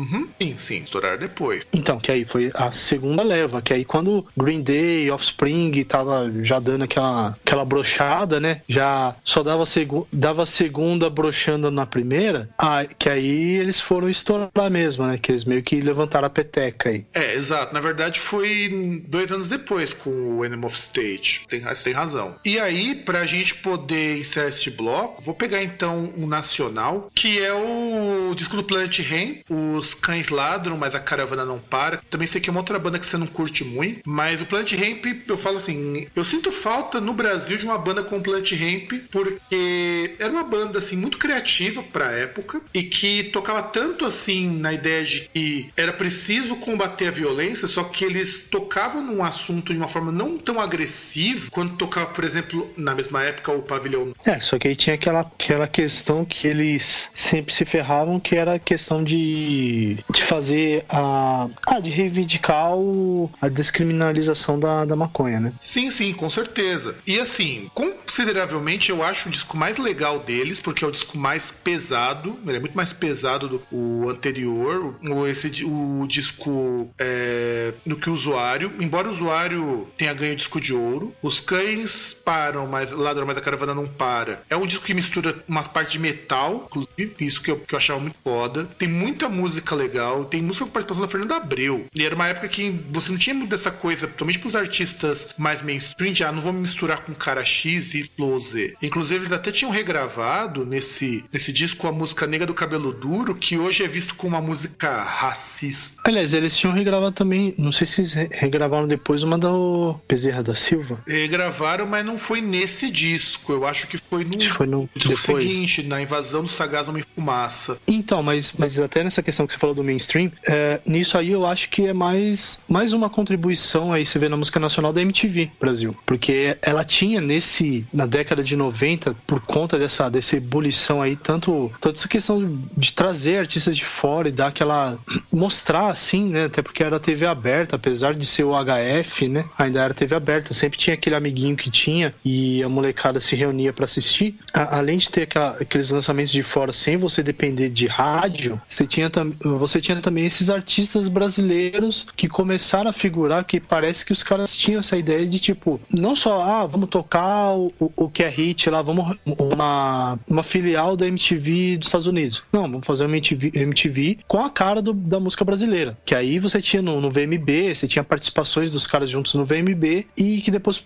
Uhum, 0.00 0.28
sim, 0.40 0.54
sim, 0.58 0.76
estouraram 0.78 1.18
depois. 1.18 1.66
Então, 1.72 1.98
que 1.98 2.10
aí 2.10 2.24
foi 2.24 2.50
a 2.54 2.72
segunda 2.72 3.22
leva, 3.22 3.60
que 3.60 3.74
aí 3.74 3.84
quando 3.84 4.26
Green 4.36 4.62
Day, 4.62 5.10
Offspring 5.10 5.70
tava 5.84 6.30
já 6.42 6.58
dando 6.58 6.84
aquela, 6.84 7.36
aquela 7.44 7.64
brochada, 7.64 8.40
né? 8.40 8.62
Já 8.66 9.14
só 9.24 9.42
dava, 9.42 9.66
segu 9.66 10.08
dava 10.10 10.44
a 10.44 10.46
segunda 10.46 11.10
brochando 11.10 11.70
na 11.70 11.84
primeira, 11.84 12.48
ah, 12.58 12.84
que 12.98 13.10
aí 13.10 13.56
eles 13.56 13.78
foram 13.78 14.08
estourar 14.08 14.70
mesmo, 14.70 15.06
né? 15.06 15.18
Que 15.18 15.32
eles 15.32 15.44
meio 15.44 15.62
que 15.62 15.80
levantaram 15.80 16.26
a 16.26 16.30
peteca 16.30 16.88
aí. 16.88 17.04
É, 17.12 17.34
exato. 17.34 17.74
Na 17.74 17.80
verdade, 17.80 18.18
foi 18.18 19.02
dois 19.06 19.30
anos 19.30 19.48
depois 19.48 19.92
com 19.92 20.38
o 20.38 20.42
Animal 20.42 20.70
of 20.70 20.78
State. 20.78 21.42
Tem, 21.48 21.60
você 21.60 21.84
tem 21.84 21.92
razão. 21.92 22.36
E 22.44 22.58
aí, 22.58 22.94
pra 22.94 23.26
gente 23.26 23.54
poder 23.56 24.18
encerrar 24.18 24.48
este 24.48 24.70
bloco, 24.70 25.22
vou 25.22 25.34
pegar 25.34 25.62
então 25.62 26.12
um 26.16 26.26
nacional, 26.26 27.08
que 27.14 27.38
é 27.38 27.52
o 27.52 28.34
disco 28.34 28.56
do 28.56 28.64
Planet 28.64 28.98
Rain, 29.00 29.40
Os 29.48 29.89
Cães 29.94 30.28
Ladram, 30.28 30.76
mas 30.76 30.94
a 30.94 31.00
Caravana 31.00 31.44
Não 31.44 31.58
Para. 31.58 32.00
Também 32.10 32.26
sei 32.26 32.40
que 32.40 32.48
é 32.48 32.52
uma 32.52 32.60
outra 32.60 32.78
banda 32.78 32.98
que 32.98 33.06
você 33.06 33.16
não 33.16 33.26
curte 33.26 33.64
muito, 33.64 34.00
mas 34.04 34.40
o 34.40 34.46
Planet 34.46 34.72
Ramp, 34.72 35.04
eu 35.28 35.36
falo 35.36 35.56
assim, 35.56 36.06
eu 36.14 36.24
sinto 36.24 36.50
falta 36.52 37.00
no 37.00 37.12
Brasil 37.12 37.56
de 37.56 37.64
uma 37.64 37.78
banda 37.78 38.02
com 38.02 38.16
o 38.16 38.22
Ramp, 38.22 38.92
porque 39.10 40.14
era 40.18 40.30
uma 40.30 40.44
banda 40.44 40.78
assim 40.78 40.96
muito 40.96 41.18
criativa 41.18 41.82
pra 41.82 42.12
época 42.12 42.60
e 42.72 42.82
que 42.82 43.24
tocava 43.24 43.62
tanto 43.62 44.04
assim 44.04 44.48
na 44.48 44.72
ideia 44.72 45.04
de 45.04 45.28
que 45.32 45.70
era 45.76 45.92
preciso 45.92 46.56
combater 46.56 47.08
a 47.08 47.10
violência, 47.10 47.68
só 47.68 47.84
que 47.84 48.04
eles 48.04 48.48
tocavam 48.50 49.02
num 49.02 49.22
assunto 49.22 49.72
de 49.72 49.78
uma 49.78 49.88
forma 49.88 50.12
não 50.12 50.36
tão 50.38 50.60
agressiva 50.60 51.48
quando 51.50 51.76
tocava, 51.76 52.06
por 52.06 52.24
exemplo, 52.24 52.72
na 52.76 52.94
mesma 52.94 53.22
época 53.22 53.52
o 53.52 53.62
Pavilhão 53.62 54.12
É, 54.24 54.40
só 54.40 54.58
que 54.58 54.68
aí 54.68 54.76
tinha 54.76 54.94
aquela, 54.94 55.20
aquela 55.20 55.66
questão 55.66 56.24
que 56.24 56.46
eles 56.46 57.10
sempre 57.14 57.52
se 57.52 57.64
ferravam, 57.64 58.20
que 58.20 58.36
era 58.36 58.54
a 58.54 58.58
questão 58.58 59.02
de, 59.02 59.79
de 60.10 60.22
fazer 60.22 60.84
a. 60.88 61.48
Ah, 61.66 61.80
de 61.80 61.90
reivindicar 61.90 62.74
o, 62.74 63.30
a 63.40 63.48
descriminalização 63.48 64.58
da, 64.58 64.84
da 64.84 64.96
maconha, 64.96 65.40
né? 65.40 65.52
Sim, 65.60 65.90
sim, 65.90 66.12
com 66.12 66.28
certeza. 66.28 66.96
E 67.06 67.18
assim, 67.18 67.70
consideravelmente 67.74 68.90
eu 68.90 69.02
acho 69.02 69.28
o 69.28 69.32
disco 69.32 69.56
mais 69.56 69.76
legal 69.78 70.18
deles, 70.18 70.60
porque 70.60 70.84
é 70.84 70.88
o 70.88 70.90
disco 70.90 71.16
mais 71.16 71.50
pesado. 71.50 72.38
Ele 72.46 72.56
é 72.56 72.60
muito 72.60 72.76
mais 72.76 72.92
pesado 72.92 73.48
do 73.48 73.58
que 73.58 73.66
o 73.72 74.08
anterior. 74.08 74.96
O, 75.04 75.26
esse, 75.26 75.64
o 75.64 76.06
disco 76.06 76.92
é, 76.98 77.72
do 77.86 77.96
que 77.96 78.10
o 78.10 78.12
usuário. 78.12 78.72
Embora 78.80 79.08
o 79.08 79.10
usuário 79.10 79.88
tenha 79.96 80.12
ganho 80.12 80.32
o 80.32 80.36
disco 80.36 80.60
de 80.60 80.72
ouro. 80.72 81.14
Os 81.22 81.40
cães 81.40 82.12
param, 82.12 82.66
mas 82.66 82.92
ladram, 82.92 83.26
mas 83.26 83.36
a 83.36 83.40
caravana 83.40 83.74
não 83.74 83.86
para. 83.86 84.42
É 84.48 84.56
um 84.56 84.66
disco 84.66 84.84
que 84.84 84.94
mistura 84.94 85.42
uma 85.48 85.62
parte 85.62 85.92
de 85.92 85.98
metal, 85.98 86.66
inclusive, 86.66 87.14
isso 87.20 87.42
que 87.42 87.50
eu, 87.50 87.58
que 87.58 87.74
eu 87.74 87.78
achava 87.78 88.00
muito 88.00 88.16
foda. 88.22 88.64
Tem 88.78 88.88
muita 88.88 89.28
música 89.28 89.69
legal. 89.74 90.24
Tem 90.24 90.42
música 90.42 90.64
com 90.64 90.70
participação 90.70 91.02
da 91.02 91.08
Fernanda 91.10 91.36
Abreu. 91.36 91.86
E 91.94 92.04
era 92.04 92.14
uma 92.14 92.26
época 92.28 92.48
que 92.48 92.70
você 92.90 93.10
não 93.10 93.18
tinha 93.18 93.34
muito 93.34 93.50
dessa 93.50 93.70
coisa, 93.70 94.06
principalmente 94.06 94.38
pros 94.38 94.54
artistas 94.56 95.28
mais 95.38 95.62
mainstream, 95.62 96.12
de 96.12 96.24
ah, 96.24 96.32
não 96.32 96.40
vou 96.40 96.52
me 96.52 96.60
misturar 96.60 97.02
com 97.04 97.14
cara 97.14 97.44
X, 97.44 97.94
Y 97.94 98.08
ou 98.18 98.38
Z. 98.40 98.74
Inclusive, 98.82 99.20
eles 99.20 99.32
até 99.32 99.50
tinham 99.52 99.70
regravado 99.72 100.64
nesse, 100.66 101.24
nesse 101.32 101.52
disco 101.52 101.86
a 101.86 101.92
música 101.92 102.26
Nega 102.26 102.46
do 102.46 102.54
Cabelo 102.54 102.92
Duro, 102.92 103.34
que 103.34 103.56
hoje 103.58 103.82
é 103.82 103.88
visto 103.88 104.14
como 104.14 104.36
uma 104.36 104.40
música 104.46 105.02
racista. 105.02 106.00
Aliás, 106.04 106.34
eles 106.34 106.56
tinham 106.56 106.72
regravado 106.74 107.12
também, 107.12 107.54
não 107.58 107.72
sei 107.72 107.86
se 107.86 108.00
eles 108.00 108.12
re- 108.12 108.28
regravaram 108.32 108.86
depois 108.86 109.22
uma 109.22 109.38
do 109.38 109.98
Bezerra 110.08 110.42
da 110.42 110.54
Silva. 110.54 111.00
Regravaram, 111.06 111.86
mas 111.86 112.04
não 112.04 112.16
foi 112.18 112.40
nesse 112.40 112.90
disco. 112.90 113.52
Eu 113.52 113.66
acho 113.66 113.86
que 113.86 113.96
foi 113.98 114.24
no, 114.24 114.40
foi 114.50 114.66
no- 114.66 114.88
disco 114.94 115.14
depois. 115.16 115.50
seguinte, 115.50 115.82
na 115.82 116.00
invasão 116.02 116.42
do 116.42 116.48
Sagaz 116.48 116.88
Homem 116.88 117.02
Fumaça. 117.20 117.78
Então, 117.86 118.22
mas, 118.22 118.54
mas 118.58 118.78
até 118.80 119.04
nessa 119.04 119.22
questão 119.22 119.46
que 119.46 119.52
você 119.52 119.58
falou 119.58 119.74
do 119.74 119.84
mainstream, 119.84 120.32
é, 120.48 120.80
nisso 120.86 121.18
aí 121.18 121.30
eu 121.30 121.44
acho 121.44 121.68
que 121.68 121.86
é 121.86 121.92
mais, 121.92 122.60
mais 122.66 122.92
uma 122.94 123.10
contribuição 123.10 123.92
aí, 123.92 124.06
você 124.06 124.18
vê 124.18 124.28
na 124.28 124.36
música 124.38 124.58
nacional 124.58 124.90
da 124.92 125.02
MTV 125.02 125.50
Brasil. 125.60 125.94
Porque 126.06 126.56
ela 126.62 126.82
tinha 126.84 127.20
nesse, 127.20 127.86
na 127.92 128.06
década 128.06 128.42
de 128.42 128.56
90, 128.56 129.14
por 129.26 129.40
conta 129.40 129.78
dessa, 129.78 130.08
dessa 130.08 130.36
ebulição 130.36 131.02
aí, 131.02 131.14
tanto, 131.14 131.70
tanto 131.78 131.98
essa 131.98 132.08
questão 132.08 132.58
de 132.76 132.92
trazer 132.94 133.38
artistas 133.38 133.76
de 133.76 133.84
fora 133.84 134.28
e 134.28 134.32
dar 134.32 134.46
aquela. 134.48 134.98
mostrar 135.30 135.88
assim, 135.88 136.28
né? 136.28 136.44
Até 136.46 136.62
porque 136.62 136.82
era 136.82 136.98
TV 136.98 137.26
aberta, 137.26 137.76
apesar 137.76 138.14
de 138.14 138.24
ser 138.24 138.44
o 138.44 138.52
HF, 138.54 139.28
né? 139.28 139.44
Ainda 139.58 139.80
era 139.82 139.92
TV 139.94 140.14
aberta, 140.14 140.54
sempre 140.54 140.78
tinha 140.78 140.94
aquele 140.94 141.16
amiguinho 141.16 141.54
que 141.56 141.70
tinha 141.70 142.14
e 142.24 142.62
a 142.62 142.68
molecada 142.68 143.20
se 143.20 143.36
reunia 143.36 143.72
pra 143.72 143.84
assistir. 143.84 144.36
A- 144.54 144.78
além 144.78 144.96
de 144.96 145.10
ter 145.10 145.22
aquela- 145.22 145.56
aqueles 145.60 145.90
lançamentos 145.90 146.32
de 146.32 146.42
fora 146.42 146.72
sem 146.72 146.96
você 146.96 147.09
depender 147.22 147.68
de 147.70 147.86
rádio, 147.86 148.60
você 148.68 148.86
tinha, 148.86 149.10
você 149.58 149.80
tinha 149.80 150.00
também 150.00 150.24
esses 150.26 150.48
artistas 150.50 151.08
brasileiros 151.08 152.06
que 152.16 152.28
começaram 152.28 152.90
a 152.90 152.92
figurar 152.92 153.44
que 153.44 153.60
parece 153.60 154.04
que 154.04 154.12
os 154.12 154.22
caras 154.22 154.54
tinham 154.54 154.78
essa 154.80 154.96
ideia 154.96 155.26
de 155.26 155.38
tipo, 155.38 155.80
não 155.92 156.14
só, 156.14 156.40
ah, 156.42 156.66
vamos 156.66 156.88
tocar 156.88 157.54
o, 157.54 157.72
o- 157.96 158.08
que 158.08 158.22
é 158.22 158.28
hit 158.28 158.68
lá, 158.70 158.82
vamos 158.82 159.16
uma, 159.24 160.18
uma 160.28 160.42
filial 160.42 160.96
da 160.96 161.06
MTV 161.06 161.76
dos 161.78 161.88
Estados 161.88 162.06
Unidos. 162.06 162.42
Não, 162.52 162.62
vamos 162.62 162.86
fazer 162.86 163.04
uma 163.04 163.16
MTV, 163.16 163.52
MTV 163.54 164.18
com 164.28 164.40
a 164.44 164.50
cara 164.50 164.82
do- 164.82 164.92
da 164.92 165.18
música 165.20 165.44
brasileira. 165.44 165.96
Que 166.04 166.14
aí 166.14 166.38
você 166.38 166.60
tinha 166.60 166.82
no, 166.82 167.00
no 167.00 167.10
VMB, 167.10 167.74
você 167.74 167.86
tinha 167.88 168.04
participações 168.04 168.70
dos 168.70 168.86
caras 168.86 169.08
juntos 169.10 169.34
no 169.34 169.44
VMB 169.44 170.06
e 170.16 170.40
que 170.40 170.50
depois 170.50 170.78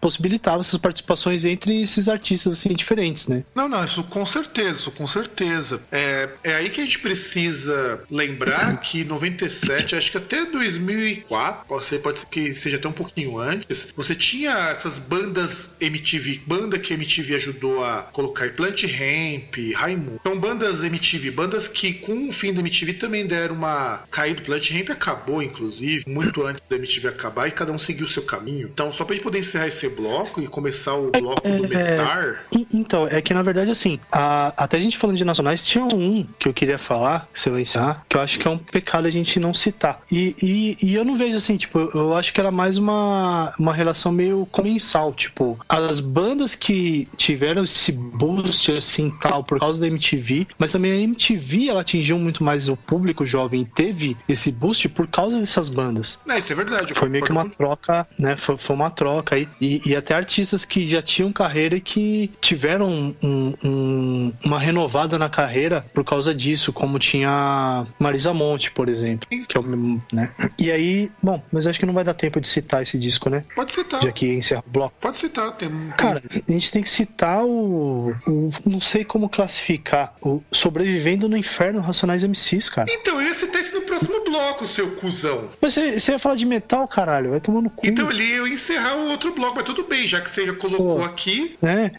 possibilitava 0.00 0.60
essas 0.60 0.78
participações 0.78 1.44
entre 1.44 1.82
esses 1.82 2.08
artistas 2.08 2.52
assim 2.54 2.74
diferentes, 2.74 3.26
né? 3.28 3.44
Não, 3.54 3.68
não, 3.68 3.84
isso 3.84 4.02
com 4.04 4.24
certeza, 4.26 4.80
isso 4.80 4.90
com 4.90 5.06
certeza. 5.06 5.55
É, 5.92 6.28
é 6.44 6.54
aí 6.54 6.70
que 6.70 6.80
a 6.80 6.84
gente 6.84 6.98
precisa 6.98 8.02
lembrar 8.10 8.76
que 8.82 9.04
97, 9.04 9.94
acho 9.96 10.10
que 10.10 10.16
até 10.18 10.44
2004, 10.46 11.66
pode 11.66 11.84
ser, 11.84 11.98
pode 12.00 12.18
ser 12.20 12.26
que 12.26 12.54
seja 12.54 12.76
até 12.76 12.88
um 12.88 12.92
pouquinho 12.92 13.38
antes, 13.38 13.88
você 13.96 14.14
tinha 14.14 14.52
essas 14.70 14.98
bandas 14.98 15.70
MTV, 15.80 16.40
banda 16.46 16.78
que 16.78 16.92
a 16.92 16.96
MTV 16.96 17.34
ajudou 17.36 17.84
a 17.84 18.02
colocar 18.12 18.50
Plant 18.50 18.82
Ramp, 18.84 19.56
Raimundo. 19.74 20.20
São 20.24 20.38
bandas 20.38 20.82
MTV, 20.82 21.30
bandas 21.30 21.68
que 21.68 21.94
com 21.94 22.28
o 22.28 22.32
fim 22.32 22.52
da 22.52 22.60
MTV 22.60 22.94
também 22.94 23.26
deram 23.26 23.54
uma 23.54 24.02
caída. 24.10 24.42
Plant 24.42 24.70
Ramp 24.70 24.90
acabou, 24.90 25.42
inclusive, 25.42 26.04
muito 26.06 26.44
antes 26.44 26.62
da 26.68 26.76
MTV 26.76 27.08
acabar 27.08 27.48
e 27.48 27.50
cada 27.50 27.72
um 27.72 27.78
seguiu 27.78 28.06
o 28.06 28.08
seu 28.08 28.22
caminho. 28.22 28.68
Então, 28.72 28.90
só 28.92 29.04
pra 29.04 29.14
gente 29.14 29.22
poder 29.22 29.38
encerrar 29.38 29.66
esse 29.68 29.88
bloco 29.88 30.40
e 30.40 30.46
começar 30.46 30.94
o 30.94 31.10
bloco 31.10 31.40
do 31.48 31.68
Metar. 31.68 32.44
E- 32.52 32.66
Então, 32.72 33.06
é 33.08 33.20
que 33.22 33.32
na 33.32 33.42
verdade, 33.42 33.70
assim, 33.70 33.98
a- 34.12 34.52
até 34.56 34.76
a 34.76 34.80
gente 34.80 34.96
falando 34.98 35.16
de 35.16 35.24
nacionais, 35.46 35.64
tinha 35.66 35.84
um 35.84 36.26
que 36.38 36.48
eu 36.48 36.54
queria 36.54 36.78
falar, 36.78 37.28
que 37.32 37.38
você 37.40 37.50
vai 37.50 37.60
encerrar, 37.62 38.04
que 38.08 38.16
eu 38.16 38.20
acho 38.20 38.38
que 38.38 38.46
é 38.46 38.50
um 38.50 38.58
pecado 38.58 39.06
a 39.06 39.10
gente 39.10 39.38
não 39.38 39.54
citar. 39.54 40.00
E, 40.10 40.34
e, 40.42 40.76
e 40.82 40.94
eu 40.94 41.04
não 41.04 41.14
vejo 41.16 41.36
assim, 41.36 41.56
tipo, 41.56 41.78
eu- 41.78 42.14
acho 42.16 42.32
que 42.32 42.40
era 42.40 42.50
mais 42.50 42.78
uma, 42.78 43.52
uma 43.58 43.72
relação 43.74 44.10
meio 44.12 44.46
comensal, 44.50 45.12
tipo, 45.12 45.58
as 45.68 46.00
bandas 46.00 46.54
que 46.54 47.06
tiveram 47.16 47.64
esse 47.64 47.92
boost, 47.92 48.72
assim, 48.72 49.10
tal, 49.20 49.44
por 49.44 49.58
causa 49.58 49.80
da 49.80 49.86
MTV, 49.86 50.46
mas 50.58 50.72
também 50.72 50.92
a 50.92 50.96
MTV, 50.96 51.68
ela 51.68 51.80
atingiu 51.82 52.18
muito 52.18 52.42
mais 52.42 52.68
o 52.68 52.76
público 52.76 53.24
jovem 53.24 53.62
e 53.62 53.64
teve 53.64 54.16
esse 54.28 54.50
boost 54.50 54.88
por 54.88 55.06
causa 55.06 55.38
dessas 55.38 55.68
bandas. 55.68 56.18
É, 56.28 56.38
isso 56.38 56.52
é 56.52 56.56
verdade. 56.56 56.94
Foi 56.94 57.08
meio 57.08 57.24
que 57.24 57.32
uma 57.32 57.48
troca, 57.48 58.06
né? 58.18 58.34
Foi, 58.36 58.56
foi 58.56 58.74
uma 58.76 58.90
troca 58.90 59.36
aí. 59.36 59.48
E, 59.60 59.82
e 59.86 59.94
até 59.96 60.14
artistas 60.14 60.64
que 60.64 60.88
já 60.88 61.02
tinham 61.02 61.32
carreira 61.32 61.76
e 61.76 61.80
que 61.80 62.30
tiveram 62.40 63.14
um- 63.22 63.54
um- 63.62 64.32
uma 64.44 64.58
renovada 64.58 65.18
na 65.18 65.28
carreira 65.36 65.84
por 65.92 66.02
causa 66.02 66.34
disso, 66.34 66.72
como 66.72 66.98
tinha 66.98 67.86
Marisa 67.98 68.32
Monte, 68.32 68.70
por 68.70 68.88
exemplo, 68.88 69.28
que 69.28 69.56
é 69.56 69.60
o 69.60 69.66
né? 70.12 70.30
E 70.58 70.70
aí, 70.72 71.10
bom, 71.22 71.42
mas 71.52 71.66
acho 71.66 71.78
que 71.78 71.84
não 71.84 71.92
vai 71.92 72.04
dar 72.04 72.14
tempo 72.14 72.40
de 72.40 72.48
citar 72.48 72.82
esse 72.82 72.98
disco, 72.98 73.28
né? 73.28 73.44
Pode 73.54 73.72
citar. 73.72 74.02
Já 74.02 74.10
que 74.12 74.26
encerra 74.32 74.64
o 74.66 74.70
bloco. 74.70 74.94
Pode 75.00 75.16
citar. 75.16 75.52
Tem, 75.52 75.68
Cara, 75.96 76.22
a 76.48 76.52
gente 76.52 76.70
tem 76.70 76.82
que 76.82 76.88
citar 76.88 77.44
o, 77.44 78.14
o- 78.26 78.50
Não 78.66 78.80
sei 78.80 79.04
como 79.04 79.28
classificar. 79.28 80.14
O 80.22 80.42
Sobrevivendo 80.50 81.28
no 81.28 81.36
Inferno 81.36 81.80
Racionais 81.80 82.24
MCs, 82.24 82.68
cara. 82.68 82.88
Então, 82.90 83.20
eu 83.20 83.26
ia 83.26 83.34
citar 83.34 83.60
isso 83.60 83.74
no 83.74 83.82
próximo 83.82 84.24
bloco, 84.24 84.66
seu 84.66 84.90
cuzão. 84.92 85.50
Mas 85.60 85.74
você, 85.74 86.00
você 86.00 86.12
ia 86.12 86.18
falar 86.18 86.36
de 86.36 86.46
metal, 86.46 86.86
caralho. 86.88 87.30
Vai 87.30 87.40
tomar 87.40 87.60
no 87.60 87.70
cu. 87.70 87.86
Então 87.86 88.08
ali 88.08 88.32
eu 88.32 88.46
ia 88.46 88.54
encerrar 88.54 88.94
o 88.96 89.10
outro 89.10 89.32
bloco, 89.34 89.56
mas 89.56 89.64
tudo 89.64 89.84
bem, 89.84 90.06
já 90.08 90.20
que 90.20 90.30
você 90.30 90.46
já 90.46 90.54
colocou 90.54 90.98
Pô. 90.98 91.04
aqui. 91.04 91.56
né? 91.60 91.90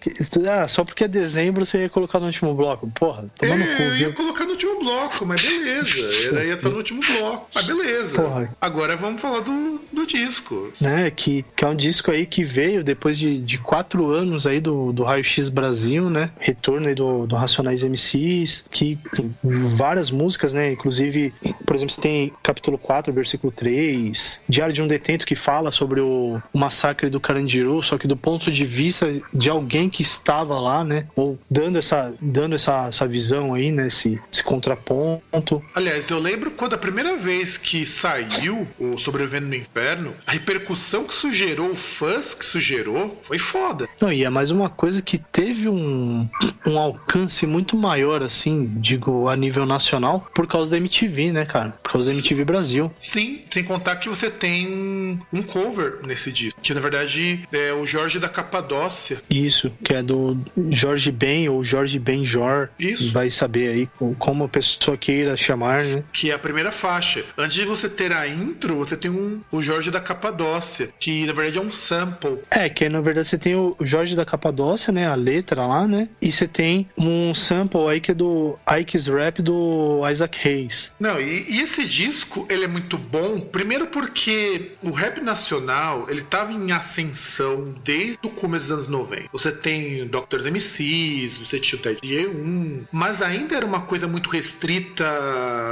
Ah, 0.50 0.68
só 0.68 0.84
porque 0.84 1.04
é 1.04 1.08
dezembro 1.08 1.66
você 1.66 1.80
ia 1.84 1.90
colocar 1.90 2.20
no 2.20 2.26
último 2.26 2.54
bloco. 2.56 2.90
Porra, 2.96 3.27
É, 3.42 3.88
eu 3.88 3.96
ia 3.98 4.14
colocar 4.14 4.46
no 4.46 4.52
último 4.52 4.80
bloco, 4.80 5.26
mas 5.26 5.46
beleza. 5.46 6.28
Era, 6.28 6.46
ia 6.46 6.54
estar 6.54 6.70
no 6.70 6.78
último 6.78 7.02
bloco, 7.02 7.48
mas 7.54 7.66
beleza. 7.66 8.22
Porra. 8.22 8.56
Agora 8.60 8.96
vamos 8.96 9.22
falar 9.22 9.42
do, 9.42 9.80
do 9.92 10.06
disco. 10.06 10.72
né, 10.80 11.12
que, 11.12 11.46
que 11.56 11.64
é 11.64 11.68
um 11.68 11.76
disco 11.76 12.12
aí 12.12 12.26
que 12.26 12.44
veio 12.44 12.84
depois 12.84 13.18
de, 13.18 13.38
de 13.38 13.58
quatro 13.58 14.10
anos 14.10 14.46
aí 14.48 14.60
do, 14.60 14.92
do 14.92 15.04
Raio 15.04 15.24
X 15.24 15.50
Brasil, 15.50 16.10
né, 16.10 16.32
retorno 16.40 16.88
aí 16.88 16.96
do, 16.96 17.26
do 17.26 17.36
Racionais 17.36 17.84
MCs, 17.84 18.66
que 18.70 18.98
assim, 19.12 19.34
várias 19.44 20.10
músicas, 20.10 20.54
né, 20.54 20.72
inclusive, 20.72 21.34
por 21.66 21.76
exemplo, 21.76 21.94
você 21.94 22.02
tem 22.02 22.34
capítulo 22.44 22.78
4, 22.78 23.14
versículo 23.14 23.52
3, 23.52 24.40
Diário 24.48 24.74
de 24.74 24.82
um 24.82 24.88
Detento 24.88 25.26
que 25.26 25.36
fala 25.36 25.72
sobre 25.72 26.00
o, 26.00 26.42
o 26.54 26.58
massacre 26.58 27.10
do 27.10 27.20
Carandiru, 27.20 27.82
só 27.82 27.98
que 27.98 28.08
do 28.08 28.18
ponto 28.18 28.52
de 28.52 28.66
vista 28.66 29.08
de 29.34 29.50
alguém 29.50 29.90
que 29.90 30.02
estava 30.02 30.60
lá, 30.60 30.84
né, 30.84 31.06
ou 31.16 31.38
dando 31.50 31.78
essa, 31.78 32.14
dando 32.22 32.56
essa, 32.56 32.88
essa 32.88 33.08
visão 33.18 33.56
aí, 33.56 33.72
né, 33.72 33.88
esse, 33.88 34.20
esse 34.32 34.44
contraponto. 34.44 35.64
Aliás, 35.74 36.08
eu 36.10 36.20
lembro 36.20 36.52
quando 36.52 36.76
a 36.76 36.78
primeira 36.78 37.18
vez 37.18 37.58
que 37.58 37.84
saiu 37.84 38.68
o 38.78 38.96
Sobrevivendo 38.96 39.48
no 39.48 39.56
Inferno, 39.56 40.14
a 40.28 40.32
repercussão 40.32 41.04
que 41.04 41.14
isso 41.14 41.34
gerou, 41.34 41.72
o 41.72 41.76
fãs 41.76 42.36
que 42.36 42.44
isso 42.44 42.60
gerou, 42.60 43.18
foi 43.24 43.40
foda. 43.40 43.90
Não, 44.00 44.14
e 44.14 44.24
é 44.24 44.30
mais 44.30 44.52
uma 44.52 44.70
coisa 44.70 45.02
que 45.02 45.18
teve 45.18 45.68
um, 45.68 46.30
um 46.66 46.78
alcance 46.78 47.48
muito 47.48 47.76
maior, 47.76 48.22
assim, 48.22 48.72
digo, 48.76 49.28
a 49.28 49.36
nível 49.36 49.66
nacional, 49.66 50.30
por 50.36 50.46
causa 50.46 50.70
da 50.70 50.78
MTV, 50.78 51.32
né, 51.32 51.46
cara? 51.46 51.72
Por 51.82 51.94
causa 51.94 52.12
da 52.12 52.14
MTV 52.14 52.46
Brasil. 52.46 52.92
Sim, 53.00 53.42
sem 53.50 53.64
contar 53.64 53.96
que 53.96 54.08
você 54.08 54.30
tem 54.30 55.20
um 55.34 55.42
cover 55.42 56.00
nesse 56.06 56.32
disco, 56.32 56.60
que 56.62 56.74
na 56.74 56.80
verdade 56.80 57.48
é 57.52 57.74
o 57.74 57.88
Jorge 57.88 58.20
da 58.20 58.30
Capadócia. 58.30 59.18
Isso, 59.28 59.72
que 59.84 59.94
é 59.94 60.04
do 60.04 60.38
Jorge 60.70 61.12
Ben 61.12 61.50
ou 61.50 61.64
Jorge 61.64 61.98
Benjor. 61.98 62.70
Isso. 62.78 63.07
Vai 63.12 63.30
saber 63.30 63.70
aí 63.70 63.90
co- 63.98 64.16
como 64.20 64.44
a 64.46 64.50
pessoa 64.50 64.98
queira 64.98 65.36
chamar, 65.38 65.84
né? 65.84 66.04
que 66.14 66.32
é 66.32 66.34
a 66.34 66.40
primeira 66.40 66.72
faixa. 66.72 67.24
Antes 67.38 67.54
de 67.56 67.66
você 67.66 67.90
ter 67.90 68.12
a 68.14 68.28
intro, 68.28 68.76
você 68.78 68.96
tem 68.98 69.10
um, 69.12 69.42
o 69.52 69.62
Jorge 69.62 69.92
da 69.92 70.00
Capadócia, 70.00 70.90
que 71.00 71.26
na 71.26 71.34
verdade 71.34 71.58
é 71.58 71.62
um 71.62 71.72
sample. 71.72 72.40
É, 72.50 72.70
que 72.70 72.88
na 72.90 73.02
verdade 73.02 73.28
você 73.28 73.38
tem 73.38 73.56
o 73.56 73.76
Jorge 73.82 74.16
da 74.16 74.26
Capadócia, 74.26 74.92
né? 74.92 75.08
A 75.08 75.16
letra 75.16 75.66
lá, 75.66 75.88
né? 75.88 76.10
E 76.22 76.32
você 76.32 76.48
tem 76.48 76.88
um 76.98 77.34
sample 77.34 77.88
aí 77.88 78.00
que 78.02 78.12
é 78.12 78.14
do 78.14 78.58
Ike's 78.80 79.08
Rap 79.08 79.42
do 79.42 80.02
Isaac 80.10 80.48
Hayes. 80.48 80.92
Não, 81.00 81.20
e, 81.20 81.46
e 81.50 81.62
esse 81.62 81.86
disco, 81.86 82.46
ele 82.50 82.64
é 82.66 82.68
muito 82.68 82.98
bom, 82.98 83.40
primeiro 83.40 83.88
porque 83.88 84.72
o 84.84 84.92
rap 84.92 85.22
nacional, 85.22 86.08
ele 86.10 86.22
tava 86.22 86.52
em 86.54 86.72
ascensão 86.72 87.74
desde 87.84 88.20
o 88.24 88.30
começo 88.30 88.66
dos 88.66 88.72
anos 88.72 88.88
90. 88.88 89.30
Você 89.32 89.52
tem 89.52 90.02
o 90.04 90.06
Dr. 90.06 90.42
MCs, 90.52 91.38
você 91.38 91.60
tinha 91.60 91.80
o 91.80 91.82
Ted 91.82 92.00
E1, 92.02 92.88
mas 92.98 93.22
ainda 93.22 93.56
era 93.56 93.66
uma 93.66 93.82
coisa 93.82 94.08
muito 94.08 94.28
restrita 94.28 95.06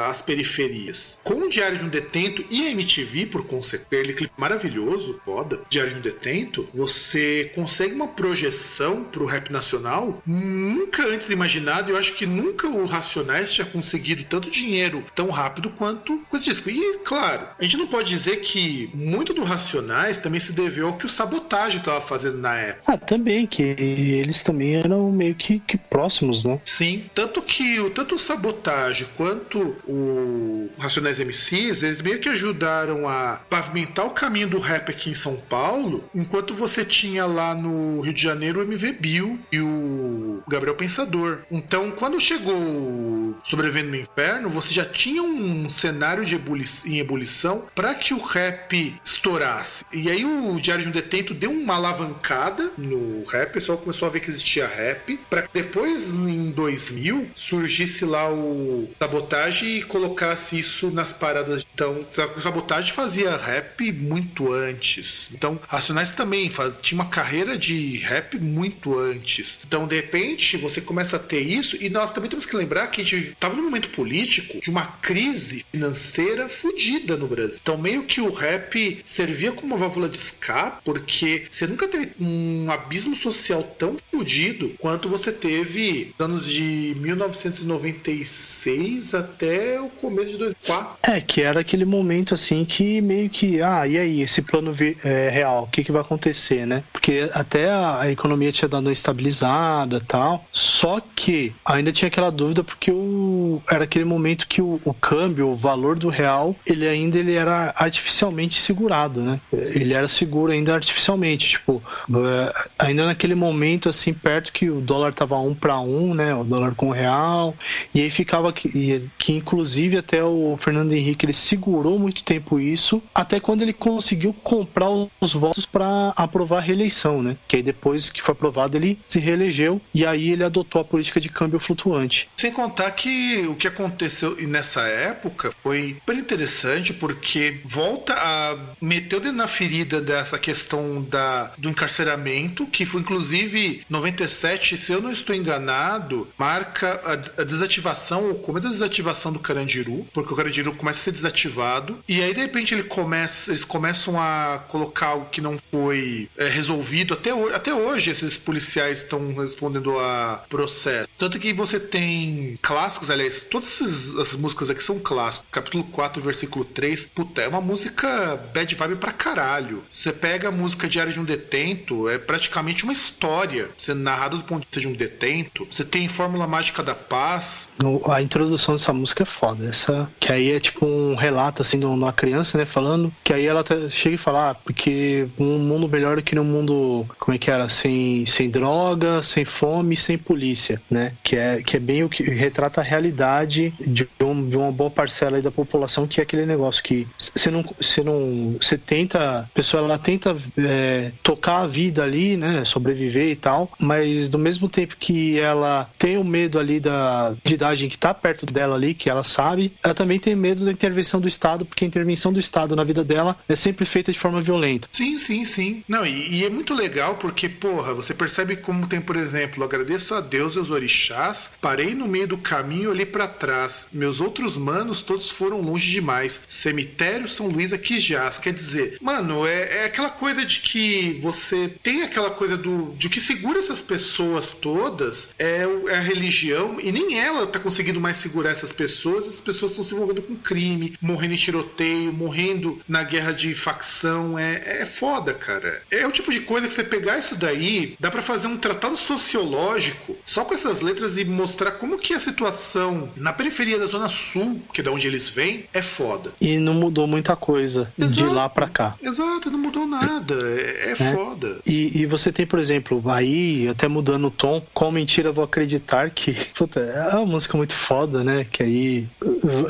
às 0.07 0.21
periferias. 0.21 1.19
Com 1.23 1.33
o 1.45 1.49
Diário 1.49 1.79
de 1.79 1.83
um 1.83 1.89
Detento 1.89 2.45
e 2.51 2.67
a 2.67 2.69
MTV, 2.69 3.25
por 3.25 3.45
consequência, 3.45 3.85
aquele 3.85 4.13
clipe 4.13 4.33
maravilhoso, 4.37 5.19
foda, 5.25 5.59
Diário 5.67 5.93
de 5.93 5.99
um 5.99 6.01
Detento, 6.01 6.69
você 6.71 7.51
consegue 7.55 7.95
uma 7.95 8.09
projeção 8.09 9.03
pro 9.03 9.25
rap 9.25 9.51
nacional 9.51 10.21
nunca 10.25 11.03
antes 11.07 11.31
imaginado. 11.31 11.91
Eu 11.91 11.97
acho 11.97 12.13
que 12.13 12.27
nunca 12.27 12.67
o 12.67 12.85
Racionais 12.85 13.51
tinha 13.51 13.65
conseguido 13.65 14.23
tanto 14.25 14.51
dinheiro 14.51 15.03
tão 15.15 15.31
rápido 15.31 15.71
quanto 15.71 16.19
com 16.29 16.35
esse 16.35 16.45
disco. 16.45 16.69
E, 16.69 16.99
claro, 16.99 17.47
a 17.59 17.63
gente 17.63 17.77
não 17.77 17.87
pode 17.87 18.07
dizer 18.07 18.41
que 18.41 18.91
muito 18.93 19.33
do 19.33 19.43
Racionais 19.43 20.19
também 20.19 20.39
se 20.39 20.51
deveu 20.51 20.87
ao 20.87 20.93
que 20.93 21.07
o 21.07 21.09
Sabotagem 21.09 21.79
estava 21.79 22.01
fazendo 22.01 22.37
na 22.37 22.55
época. 22.55 22.93
Ah, 22.93 22.97
também, 22.97 23.47
que 23.47 23.63
eles 23.63 24.43
também 24.43 24.75
eram 24.75 25.11
meio 25.11 25.33
que, 25.33 25.59
que 25.59 25.75
próximos, 25.77 26.45
né? 26.45 26.59
Sim, 26.63 27.09
tanto 27.15 27.41
que 27.41 27.79
o 27.79 27.89
tanto 27.89 28.15
o 28.15 28.19
Sabotagem 28.19 29.07
quanto 29.15 29.75
o 29.87 30.69
Racionais 30.77 31.17
MCs, 31.17 31.81
eles 31.81 32.01
meio 32.01 32.19
que 32.19 32.27
ajudaram 32.27 33.07
a 33.07 33.41
pavimentar 33.49 34.05
o 34.05 34.09
caminho 34.09 34.49
do 34.49 34.59
rap 34.59 34.89
aqui 34.89 35.09
em 35.09 35.15
São 35.15 35.37
Paulo, 35.37 36.03
enquanto 36.13 36.53
você 36.53 36.83
tinha 36.83 37.25
lá 37.25 37.55
no 37.55 38.01
Rio 38.01 38.13
de 38.13 38.21
Janeiro 38.21 38.59
o 38.59 38.63
MV 38.63 38.91
Bill 38.93 39.39
e 39.51 39.61
o 39.61 40.43
Gabriel 40.47 40.75
Pensador. 40.75 41.39
Então, 41.49 41.89
quando 41.91 42.19
chegou 42.19 43.39
Sobrevivendo 43.43 43.91
no 43.91 43.95
Inferno, 43.95 44.49
você 44.49 44.73
já 44.73 44.83
tinha 44.83 45.23
um 45.23 45.69
cenário 45.69 46.25
de 46.25 46.35
ebuli 46.35 46.65
em 46.85 46.99
ebulição 46.99 47.63
para 47.73 47.95
que 47.95 48.13
o 48.13 48.17
rap 48.17 48.99
estourasse. 49.03 49.85
E 49.93 50.09
aí 50.09 50.25
o 50.25 50.59
Diário 50.59 50.83
de 50.83 50.89
um 50.89 50.91
Detento 50.91 51.33
deu 51.33 51.51
uma 51.51 51.75
alavancada 51.75 52.71
no 52.77 53.23
rap, 53.25 53.49
o 53.49 53.53
pessoal 53.53 53.77
começou 53.77 54.07
a 54.07 54.11
ver 54.11 54.19
que 54.19 54.29
existia 54.29 54.67
rap, 54.67 55.17
para 55.29 55.47
depois, 55.53 56.13
em 56.13 56.51
2000, 56.51 57.04
surgisse 57.35 58.05
lá 58.05 58.31
o 58.31 58.89
Sabotagem 58.99 59.77
e 59.77 59.83
colocasse 59.83 60.57
isso 60.57 60.91
nas 60.91 61.11
paradas. 61.11 61.65
Então, 61.73 61.97
o 62.35 62.39
Sabotagem 62.39 62.93
fazia 62.93 63.35
rap 63.35 63.91
muito 63.91 64.53
antes. 64.53 65.29
Então, 65.33 65.59
Racionais 65.67 66.11
também 66.11 66.49
faz, 66.49 66.77
tinha 66.81 66.99
uma 66.99 67.09
carreira 67.09 67.57
de 67.57 67.97
rap 67.97 68.37
muito 68.39 68.97
antes. 68.97 69.59
Então, 69.65 69.87
de 69.87 69.95
repente, 69.95 70.57
você 70.57 70.79
começa 70.79 71.17
a 71.17 71.19
ter 71.19 71.41
isso, 71.41 71.77
e 71.79 71.89
nós 71.89 72.11
também 72.11 72.29
temos 72.29 72.45
que 72.45 72.55
lembrar 72.55 72.87
que 72.87 73.01
a 73.01 73.03
gente 73.03 73.31
estava 73.31 73.55
num 73.55 73.63
momento 73.63 73.89
político 73.89 74.59
de 74.61 74.69
uma 74.69 74.85
crise 74.85 75.65
financeira 75.71 76.47
fodida 76.47 77.17
no 77.17 77.27
Brasil. 77.27 77.59
Então, 77.61 77.77
meio 77.77 78.03
que 78.03 78.21
o 78.21 78.31
rap 78.31 79.01
servia 79.03 79.51
como 79.51 79.73
uma 79.73 79.77
válvula 79.77 80.07
de 80.07 80.17
escape, 80.17 80.81
porque 80.83 81.47
você 81.49 81.67
nunca 81.67 81.87
teve 81.87 82.11
um 82.19 82.69
abismo 82.69 83.15
social 83.15 83.63
tão 83.77 83.97
fodido 84.11 84.69
quanto 84.79 85.09
você 85.09 85.31
teve 85.31 86.13
nos 86.19 86.25
anos 86.25 86.45
de 86.47 86.94
1996 86.95 89.13
até 89.13 89.79
o 89.79 89.89
começo 89.89 90.31
de 90.31 90.37
2004. 90.37 90.97
É, 91.03 91.21
que 91.21 91.41
era 91.41 91.59
aquele 91.59 91.85
momento 91.85 92.33
assim 92.33 92.65
que 92.65 93.01
meio 93.01 93.29
que, 93.29 93.61
ah, 93.61 93.87
e 93.87 93.97
aí, 93.97 94.21
esse 94.21 94.41
plano 94.41 94.73
é, 95.03 95.29
real, 95.29 95.63
o 95.63 95.67
que, 95.67 95.83
que 95.83 95.91
vai 95.91 96.01
acontecer, 96.01 96.65
né? 96.65 96.83
Porque 96.91 97.29
até 97.33 97.69
a, 97.69 98.01
a 98.01 98.11
economia 98.11 98.51
tinha 98.51 98.69
dado 98.69 98.87
uma 98.87 98.93
estabilizada 98.93 100.01
tal, 100.07 100.45
só 100.51 101.01
que 101.15 101.53
ainda 101.65 101.91
tinha 101.91 102.07
aquela 102.07 102.31
dúvida 102.31 102.63
porque 102.63 102.91
o, 102.91 103.61
era 103.69 103.83
aquele 103.83 104.05
momento 104.05 104.47
que 104.47 104.61
o, 104.61 104.79
o 104.83 104.93
câmbio, 104.93 105.49
o 105.49 105.53
valor 105.53 105.97
do 105.97 106.09
real, 106.09 106.55
ele 106.65 106.87
ainda 106.87 107.17
ele 107.17 107.33
era 107.33 107.73
artificialmente 107.75 108.59
segurado, 108.59 109.21
né? 109.21 109.39
Ele 109.51 109.93
era 109.93 110.07
seguro 110.07 110.51
ainda 110.51 110.73
artificialmente, 110.73 111.49
tipo, 111.49 111.81
é, 112.09 112.53
ainda 112.79 113.05
naquele 113.05 113.35
momento 113.35 113.89
assim, 113.89 114.13
perto 114.13 114.51
que 114.51 114.69
o 114.69 114.81
dólar 114.81 115.13
tava 115.13 115.37
um 115.39 115.53
para 115.53 115.79
um, 115.79 116.13
né? 116.13 116.33
O 116.33 116.43
dólar 116.43 116.73
com 116.75 116.84
o 116.89 116.91
real, 116.91 117.55
e 117.93 118.01
aí 118.01 118.09
ficava 118.09 118.51
que, 118.51 119.09
que 119.17 119.33
inclusive 119.33 119.97
até 119.97 120.23
o 120.23 120.57
Fernando 120.59 120.93
Henrique 120.93 121.25
ele 121.25 121.33
segurou 121.33 121.99
muito 121.99 122.23
tempo 122.23 122.59
isso, 122.59 123.01
até 123.13 123.39
quando 123.39 123.61
ele 123.61 123.73
conseguiu 123.73 124.33
comprar 124.33 124.89
os 124.89 125.33
votos 125.33 125.65
para 125.65 126.13
aprovar 126.15 126.57
a 126.57 126.61
reeleição, 126.61 127.21
né? 127.21 127.35
Que 127.47 127.57
aí 127.57 127.63
depois 127.63 128.09
que 128.09 128.21
foi 128.21 128.33
aprovado 128.33 128.77
ele 128.77 128.99
se 129.07 129.19
reelegeu 129.19 129.81
e 129.93 130.05
aí 130.05 130.31
ele 130.31 130.43
adotou 130.43 130.81
a 130.81 130.85
política 130.85 131.19
de 131.19 131.29
câmbio 131.29 131.59
flutuante. 131.59 132.29
Sem 132.37 132.51
contar 132.51 132.91
que 132.91 133.45
o 133.47 133.55
que 133.55 133.67
aconteceu 133.67 134.35
nessa 134.47 134.81
época 134.81 135.53
foi 135.63 135.97
super 135.99 136.15
interessante 136.15 136.93
porque 136.93 137.61
volta 137.63 138.13
a 138.13 138.57
meter 138.81 139.17
o 139.17 139.19
dedo 139.19 139.33
na 139.33 139.47
ferida 139.47 140.01
dessa 140.01 140.37
questão 140.37 141.01
da, 141.03 141.51
do 141.57 141.69
encarceramento, 141.69 142.65
que 142.67 142.85
foi 142.85 143.01
inclusive 143.01 143.83
97, 143.89 144.77
se 144.77 144.91
eu 144.91 145.01
não 145.01 145.11
estou 145.11 145.35
enganado, 145.35 146.27
marca 146.37 146.64
a, 146.65 147.41
a 147.41 147.43
desativação 147.43 148.29
ou 148.29 148.35
começo 148.35 148.65
da 148.65 148.71
desativação 148.71 149.31
do 149.31 149.39
Carandiru, 149.39 150.05
porque 150.13 150.33
o 150.33 150.35
Carandiru 150.35 150.73
começa 150.75 150.99
a 150.99 151.03
ser 151.03 151.11
desativado 151.11 151.99
e 152.07 152.21
aí 152.21 152.33
de 152.33 152.41
repente 152.41 152.73
ele 152.73 152.83
começa, 152.83 153.51
eles 153.51 153.63
começam 153.63 154.19
a 154.19 154.63
colocar 154.67 155.07
algo 155.07 155.29
que 155.29 155.41
não 155.41 155.57
foi 155.71 156.29
é, 156.37 156.47
resolvido 156.47 157.13
até 157.13 157.33
hoje, 157.33 157.55
até 157.55 157.73
hoje 157.73 158.11
esses 158.11 158.37
policiais 158.37 158.99
estão 158.99 159.33
respondendo 159.35 159.97
a 159.99 160.43
processo. 160.49 161.07
Tanto 161.17 161.39
que 161.39 161.53
você 161.53 161.79
tem 161.79 162.59
clássicos, 162.61 163.09
aliás, 163.09 163.43
todas 163.43 163.69
essas, 163.69 164.15
as 164.17 164.35
músicas 164.35 164.69
aqui 164.69 164.83
são 164.83 164.99
clássicos. 164.99 165.47
Capítulo 165.51 165.83
4, 165.85 166.21
versículo 166.21 166.65
3, 166.65 167.05
puta, 167.05 167.41
é 167.41 167.47
uma 167.47 167.61
música 167.61 168.35
bad 168.53 168.75
vibe 168.75 168.95
pra 168.97 169.11
caralho. 169.11 169.83
Você 169.89 170.11
pega 170.11 170.49
a 170.49 170.51
música 170.51 170.87
Diário 170.87 171.13
de 171.13 171.19
um 171.19 171.25
Detento, 171.25 172.09
é 172.09 172.17
praticamente 172.17 172.83
uma 172.83 172.93
história, 172.93 173.69
sendo 173.77 174.01
narrada 174.01 174.37
do 174.37 174.43
ponto 174.43 174.61
de 174.61 174.67
vista 174.67 174.79
de 174.79 174.87
um 174.87 174.93
detento. 174.93 175.67
Você 175.69 175.83
tem 175.83 176.07
Fórmula 176.07 176.47
Mágica 176.55 176.81
da 176.81 176.95
Paz. 176.95 177.67
A 178.09 178.21
introdução 178.21 178.75
dessa 178.75 178.93
música 178.93 179.23
é 179.23 179.25
foda. 179.25 179.67
Essa, 179.67 180.09
que 180.17 180.31
aí 180.31 180.51
é 180.51 180.59
tipo 180.59 180.85
um 180.85 181.13
relato 181.13 181.61
assim 181.61 181.77
de 181.77 181.85
uma 181.85 182.13
criança, 182.13 182.57
né? 182.57 182.65
Falando. 182.65 183.11
Que 183.25 183.33
aí 183.33 183.45
ela 183.45 183.59
até 183.59 183.89
chega 183.89 184.15
e 184.15 184.17
fala, 184.17 184.51
ah, 184.51 184.55
porque 184.55 185.27
um 185.37 185.59
mundo 185.59 185.89
melhor 185.89 186.15
do 186.15 186.23
que 186.23 186.33
num 186.33 186.45
mundo, 186.45 187.05
como 187.19 187.35
é 187.35 187.37
que 187.37 187.51
era? 187.51 187.67
Sem, 187.67 188.25
sem 188.25 188.49
droga, 188.49 189.21
sem 189.21 189.43
fome, 189.43 189.97
sem 189.97 190.17
polícia, 190.17 190.81
né? 190.89 191.11
Que 191.21 191.35
é, 191.35 191.61
que 191.61 191.75
é 191.75 191.79
bem 191.79 192.05
o 192.05 192.09
que 192.09 192.23
retrata 192.23 192.79
a 192.79 192.83
realidade 192.85 193.73
de, 193.85 194.07
um- 194.21 194.47
de 194.47 194.55
uma 194.55 194.71
boa 194.71 194.89
parcela 194.89 195.41
da 195.41 195.51
população, 195.51 196.07
que 196.07 196.21
é 196.21 196.23
aquele 196.23 196.45
negócio 196.45 196.81
que 196.81 197.05
você 197.17 197.51
não. 197.51 197.65
Você 197.81 198.01
não. 198.01 198.55
Tenta. 198.85 199.39
A 199.39 199.43
pessoa 199.53 199.83
ela 199.83 199.97
tenta 199.97 200.33
é, 200.57 201.11
tocar 201.21 201.63
a 201.63 201.67
vida 201.67 202.01
ali, 202.01 202.37
né? 202.37 202.63
Sobreviver 202.63 203.27
e 203.27 203.35
tal, 203.35 203.69
mas 203.77 204.29
do 204.29 204.37
mesmo 204.39 204.69
tempo 204.69 204.95
que 204.97 205.37
ela 205.37 205.89
tem 205.97 206.17
o 206.17 206.23
medo 206.23 206.44
ali 206.59 206.79
da 206.79 207.35
de 207.43 207.53
idade 207.53 207.87
que 207.87 207.97
tá 207.97 208.13
perto 208.13 208.45
dela 208.45 208.75
ali, 208.75 208.93
que 208.93 209.09
ela 209.09 209.23
sabe, 209.23 209.73
ela 209.83 209.93
também 209.93 210.19
tem 210.19 210.35
medo 210.35 210.65
da 210.65 210.71
intervenção 210.71 211.19
do 211.19 211.27
Estado, 211.27 211.65
porque 211.65 211.85
a 211.85 211.87
intervenção 211.87 212.33
do 212.33 212.39
Estado 212.39 212.75
na 212.75 212.83
vida 212.83 213.03
dela 213.03 213.37
é 213.47 213.55
sempre 213.55 213.85
feita 213.85 214.11
de 214.11 214.19
forma 214.19 214.41
violenta. 214.41 214.87
Sim, 214.91 215.17
sim, 215.17 215.45
sim. 215.45 215.83
Não, 215.87 216.05
e, 216.05 216.39
e 216.39 216.45
é 216.45 216.49
muito 216.49 216.73
legal 216.73 217.15
porque, 217.15 217.47
porra, 217.47 217.93
você 217.93 218.13
percebe 218.13 218.55
como 218.55 218.87
tem, 218.87 219.01
por 219.01 219.15
exemplo, 219.15 219.63
agradeço 219.63 220.13
a 220.13 220.21
Deus 220.21 220.55
e 220.55 220.59
aos 220.59 220.71
orixás, 220.71 221.51
parei 221.61 221.93
no 221.93 222.07
meio 222.07 222.27
do 222.27 222.37
caminho 222.37 222.95
olhei 222.95 223.05
pra 223.05 223.27
trás. 223.27 223.85
Meus 223.91 224.19
outros 224.21 224.57
manos 224.57 225.01
todos 225.01 225.29
foram 225.29 225.61
longe 225.61 225.91
demais. 225.91 226.41
Cemitério 226.47 227.27
São 227.27 227.47
Luís 227.47 227.73
aqui 227.73 227.99
jaz. 227.99 228.39
Quer 228.39 228.53
dizer, 228.53 228.97
mano, 229.01 229.45
é, 229.45 229.83
é 229.83 229.85
aquela 229.85 230.09
coisa 230.09 230.45
de 230.45 230.61
que 230.61 231.19
você 231.21 231.69
tem 231.83 232.03
aquela 232.03 232.31
coisa 232.31 232.57
do 232.57 232.93
de 232.97 233.09
que 233.09 233.19
segura 233.19 233.59
essas 233.59 233.81
pessoas 233.81 234.53
todas 234.53 235.29
é, 235.37 235.65
é 235.87 235.97
a 235.97 236.01
religião 236.01 236.34
e 236.81 236.91
nem 236.91 237.19
ela 237.19 237.47
tá 237.47 237.59
conseguindo 237.59 237.99
mais 237.99 238.17
segurar 238.17 238.51
essas 238.51 238.71
pessoas. 238.71 239.27
As 239.27 239.41
pessoas 239.41 239.71
estão 239.71 239.83
se 239.83 239.93
envolvendo 239.93 240.21
com 240.21 240.35
crime, 240.35 240.97
morrendo 241.01 241.33
em 241.33 241.37
tiroteio, 241.37 242.13
morrendo 242.13 242.79
na 242.87 243.03
guerra 243.03 243.31
de 243.31 243.53
facção. 243.55 244.37
É, 244.37 244.81
é 244.81 244.85
foda, 244.85 245.33
cara. 245.33 245.81
É 245.91 246.05
o 246.05 246.11
tipo 246.11 246.31
de 246.31 246.41
coisa 246.41 246.67
que 246.67 246.73
você 246.73 246.83
pegar 246.83 247.17
isso 247.17 247.35
daí, 247.35 247.95
dá 247.99 248.11
pra 248.11 248.21
fazer 248.21 248.47
um 248.47 248.57
tratado 248.57 248.95
sociológico 248.95 250.15
só 250.25 250.43
com 250.43 250.53
essas 250.53 250.81
letras 250.81 251.17
e 251.17 251.25
mostrar 251.25 251.71
como 251.71 251.97
que 251.97 252.13
a 252.13 252.19
situação 252.19 253.09
na 253.15 253.33
periferia 253.33 253.77
da 253.77 253.85
Zona 253.85 254.09
Sul, 254.09 254.61
que 254.73 254.81
é 254.81 254.83
da 254.83 254.91
onde 254.91 255.07
eles 255.07 255.29
vêm, 255.29 255.65
é 255.73 255.81
foda. 255.81 256.33
E 256.41 256.57
não 256.57 256.73
mudou 256.73 257.07
muita 257.07 257.35
coisa 257.35 257.91
de 257.97 258.05
Exato. 258.05 258.33
lá 258.33 258.49
pra 258.49 258.67
cá. 258.67 258.95
Exato, 259.01 259.51
não 259.51 259.59
mudou 259.59 259.85
nada. 259.85 260.35
É, 260.35 260.91
é 260.91 260.95
foda. 260.95 261.59
E, 261.65 262.01
e 262.01 262.05
você 262.05 262.31
tem, 262.31 262.45
por 262.45 262.59
exemplo, 262.59 263.01
aí, 263.09 263.67
até 263.67 263.87
mudando 263.87 264.27
o 264.27 264.31
tom, 264.31 264.65
qual 264.73 264.91
mentira 264.91 265.31
vou 265.31 265.43
acreditar 265.43 266.09
que. 266.09 266.24
Puta, 266.55 266.79
é 266.79 267.15
uma 267.15 267.25
música 267.25 267.57
muito 267.57 267.73
foda, 267.73 268.23
né? 268.23 268.45
Que 268.49 268.63
aí. 268.63 269.07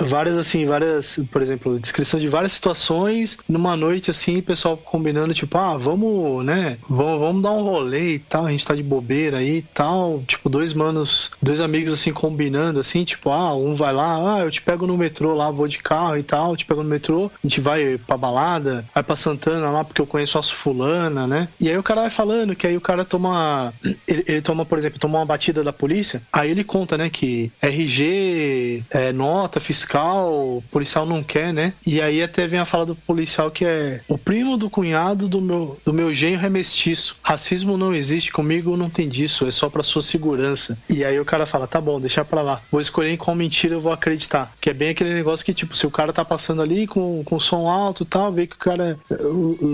Várias, 0.07 0.37
assim, 0.37 0.65
várias. 0.65 1.19
Por 1.31 1.41
exemplo, 1.41 1.79
descrição 1.79 2.19
de 2.19 2.27
várias 2.27 2.53
situações 2.53 3.37
numa 3.47 3.75
noite, 3.75 4.11
assim, 4.11 4.41
pessoal 4.41 4.77
combinando, 4.77 5.33
tipo, 5.33 5.57
ah, 5.57 5.77
vamos, 5.77 6.45
né? 6.45 6.77
Vamos, 6.89 7.19
vamos 7.19 7.41
dar 7.41 7.51
um 7.51 7.63
rolê 7.63 8.15
e 8.15 8.19
tal, 8.19 8.45
a 8.45 8.51
gente 8.51 8.65
tá 8.65 8.75
de 8.75 8.83
bobeira 8.83 9.37
aí 9.37 9.57
e 9.57 9.61
tal. 9.61 10.23
Tipo, 10.27 10.49
dois 10.49 10.73
manos, 10.73 11.31
dois 11.41 11.61
amigos, 11.61 11.93
assim, 11.93 12.11
combinando, 12.11 12.79
assim, 12.79 13.03
tipo, 13.03 13.29
ah, 13.29 13.55
um 13.55 13.73
vai 13.73 13.93
lá, 13.93 14.35
ah, 14.35 14.39
eu 14.41 14.51
te 14.51 14.61
pego 14.61 14.87
no 14.87 14.97
metrô 14.97 15.33
lá, 15.33 15.49
vou 15.51 15.67
de 15.67 15.79
carro 15.79 16.17
e 16.17 16.23
tal, 16.23 16.55
te 16.55 16.65
pego 16.65 16.83
no 16.83 16.89
metrô, 16.89 17.31
a 17.43 17.47
gente 17.47 17.61
vai 17.61 17.97
pra 17.97 18.17
balada, 18.17 18.85
vai 18.93 19.03
pra 19.03 19.15
Santana 19.15 19.69
lá 19.69 19.83
porque 19.83 20.01
eu 20.01 20.07
conheço 20.07 20.37
as 20.37 20.49
fulana, 20.49 21.25
né? 21.25 21.47
E 21.59 21.69
aí 21.69 21.77
o 21.77 21.83
cara 21.83 22.01
vai 22.01 22.09
falando 22.09 22.55
que 22.55 22.67
aí 22.67 22.77
o 22.77 22.81
cara 22.81 23.03
toma. 23.03 23.73
Ele, 24.07 24.23
ele 24.27 24.41
toma, 24.41 24.65
por 24.65 24.77
exemplo, 24.77 24.99
toma 24.99 25.19
uma 25.19 25.25
batida 25.25 25.63
da 25.63 25.73
polícia, 25.73 26.21
aí 26.31 26.44
ele 26.51 26.63
conta, 26.63 26.97
né, 26.97 27.09
que 27.09 27.51
RG, 27.61 28.83
é, 28.91 29.11
nota, 29.11 29.59
fiscal, 29.59 30.63
policial 30.71 31.05
não 31.05 31.23
quer, 31.23 31.53
né? 31.53 31.73
E 31.85 32.01
aí 32.01 32.21
até 32.21 32.47
vem 32.47 32.59
a 32.59 32.65
fala 32.65 32.85
do 32.85 32.95
policial 32.95 33.51
que 33.51 33.65
é 33.65 34.01
o 34.07 34.17
primo 34.17 34.57
do 34.57 34.69
cunhado 34.69 35.27
do 35.27 35.41
meu, 35.41 35.79
do 35.83 35.93
meu 35.93 36.13
genro 36.13 36.45
é 36.45 36.49
mestiço. 36.49 37.17
Racismo 37.21 37.77
não 37.77 37.93
existe 37.93 38.31
comigo, 38.31 38.77
não 38.77 38.89
tem 38.89 39.07
disso, 39.07 39.47
é 39.47 39.51
só 39.51 39.69
pra 39.69 39.83
sua 39.83 40.01
segurança. 40.01 40.77
E 40.89 41.03
aí 41.03 41.19
o 41.19 41.25
cara 41.25 41.45
fala, 41.45 41.67
tá 41.67 41.79
bom, 41.79 41.99
deixa 41.99 42.23
pra 42.25 42.41
lá. 42.41 42.61
Vou 42.71 42.81
escolher 42.81 43.11
em 43.11 43.17
qual 43.17 43.35
mentira 43.35 43.75
eu 43.75 43.81
vou 43.81 43.91
acreditar. 43.91 44.51
Que 44.59 44.69
é 44.69 44.73
bem 44.73 44.89
aquele 44.89 45.13
negócio 45.13 45.45
que, 45.45 45.53
tipo, 45.53 45.75
se 45.75 45.87
o 45.87 45.91
cara 45.91 46.13
tá 46.13 46.23
passando 46.23 46.61
ali 46.61 46.87
com, 46.87 47.23
com 47.23 47.39
som 47.39 47.67
alto 47.67 48.03
e 48.03 48.05
tal, 48.05 48.31
vê 48.31 48.47
que 48.47 48.55
o 48.55 48.59
cara. 48.59 48.97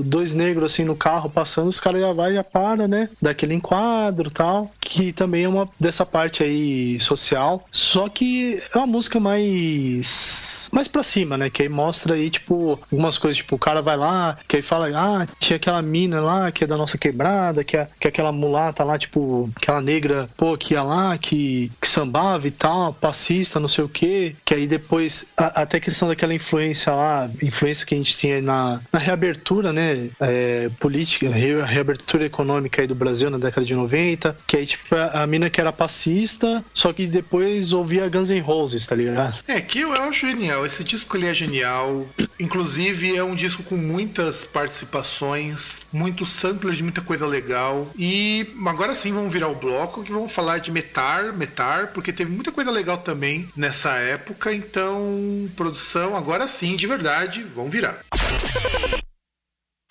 dois 0.05 0.33
negros 0.33 0.71
assim 0.71 0.83
no 0.83 0.95
carro 0.95 1.29
passando, 1.29 1.69
os 1.69 1.79
caras 1.79 2.01
já 2.01 2.13
vai, 2.13 2.33
já 2.33 2.43
para, 2.43 2.87
né? 2.87 3.09
Daquele 3.21 3.53
enquadro 3.53 4.29
tal. 4.29 4.71
Que 4.79 5.11
também 5.11 5.43
é 5.43 5.49
uma 5.49 5.69
dessa 5.79 6.05
parte 6.05 6.43
aí 6.43 6.60
social. 6.99 7.65
Só 7.71 8.09
que 8.09 8.61
é 8.73 8.77
uma 8.77 8.87
música 8.87 9.19
mais. 9.19 10.60
Mais 10.71 10.87
pra 10.87 11.03
cima, 11.03 11.37
né? 11.37 11.49
Que 11.49 11.63
aí 11.63 11.69
mostra 11.69 12.15
aí, 12.15 12.29
tipo, 12.29 12.79
algumas 12.91 13.17
coisas, 13.17 13.37
tipo, 13.37 13.55
o 13.55 13.59
cara 13.59 13.81
vai 13.81 13.97
lá, 13.97 14.37
que 14.47 14.55
aí 14.57 14.61
fala, 14.61 14.89
ah, 14.95 15.27
tinha 15.39 15.57
aquela 15.57 15.81
mina 15.81 16.21
lá, 16.21 16.51
que 16.51 16.63
é 16.63 16.67
da 16.67 16.77
nossa 16.77 16.97
quebrada, 16.97 17.63
que 17.63 17.75
é, 17.77 17.87
que 17.99 18.07
é 18.07 18.09
aquela 18.09 18.31
mulata 18.31 18.83
lá, 18.83 18.97
tipo, 18.97 19.49
aquela 19.55 19.81
negra, 19.81 20.29
pô, 20.37 20.57
que 20.57 20.73
ia 20.73 20.83
lá, 20.83 21.17
que, 21.17 21.71
que 21.81 21.87
sambava 21.87 22.47
e 22.47 22.51
tal, 22.51 22.93
passista, 22.93 23.59
não 23.59 23.67
sei 23.67 23.83
o 23.83 23.89
quê, 23.89 24.35
que 24.45 24.53
aí 24.53 24.67
depois, 24.67 25.25
a- 25.37 25.61
até 25.61 25.77
a 25.77 25.81
questão 25.81 26.07
daquela 26.07 26.33
influência 26.33 26.93
lá, 26.93 27.29
influência 27.41 27.85
que 27.85 27.93
a 27.93 27.97
gente 27.97 28.15
tinha 28.15 28.41
na, 28.41 28.79
na 28.91 28.99
reabertura, 28.99 29.73
né, 29.73 30.09
é, 30.19 30.69
política, 30.79 31.29
re- 31.29 31.61
reabertura 31.63 32.25
econômica 32.25 32.81
aí 32.81 32.87
do 32.87 32.95
Brasil 32.95 33.29
na 33.29 33.37
década 33.37 33.65
de 33.65 33.75
90, 33.75 34.37
que 34.47 34.57
aí, 34.57 34.65
tipo, 34.65 34.95
a, 34.95 35.23
a 35.23 35.27
mina 35.27 35.49
que 35.49 35.59
era 35.59 35.71
passista, 35.71 36.63
só 36.73 36.91
que 36.93 37.05
depois 37.07 37.73
ouvia 37.73 38.07
Guns 38.09 38.29
N' 38.29 38.39
Roses, 38.39 38.85
tá 38.85 38.95
ligado? 38.95 39.37
É, 39.47 39.59
que 39.61 39.79
eu, 39.81 39.91
acho 39.93 40.27
genial. 40.27 40.60
Esse 40.65 40.83
disco 40.83 41.15
ele 41.17 41.27
é 41.27 41.33
genial. 41.33 42.07
Inclusive, 42.39 43.15
é 43.15 43.23
um 43.23 43.35
disco 43.35 43.63
com 43.63 43.75
muitas 43.75 44.43
participações, 44.43 45.81
muitos 45.91 46.29
samplers 46.29 46.77
de 46.77 46.83
muita 46.83 47.01
coisa 47.01 47.25
legal. 47.25 47.89
E 47.97 48.47
agora 48.65 48.95
sim 48.95 49.13
vamos 49.13 49.31
virar 49.31 49.47
o 49.47 49.55
bloco 49.55 50.03
que 50.03 50.11
vamos 50.11 50.31
falar 50.31 50.59
de 50.59 50.71
Metar, 50.71 51.33
Metar, 51.33 51.87
porque 51.93 52.11
teve 52.13 52.31
muita 52.31 52.51
coisa 52.51 52.71
legal 52.71 52.97
também 52.97 53.49
nessa 53.55 53.91
época. 53.91 54.53
Então, 54.53 55.49
produção, 55.55 56.15
agora 56.15 56.47
sim, 56.47 56.75
de 56.75 56.87
verdade, 56.87 57.43
vamos 57.55 57.71
virar. 57.71 57.99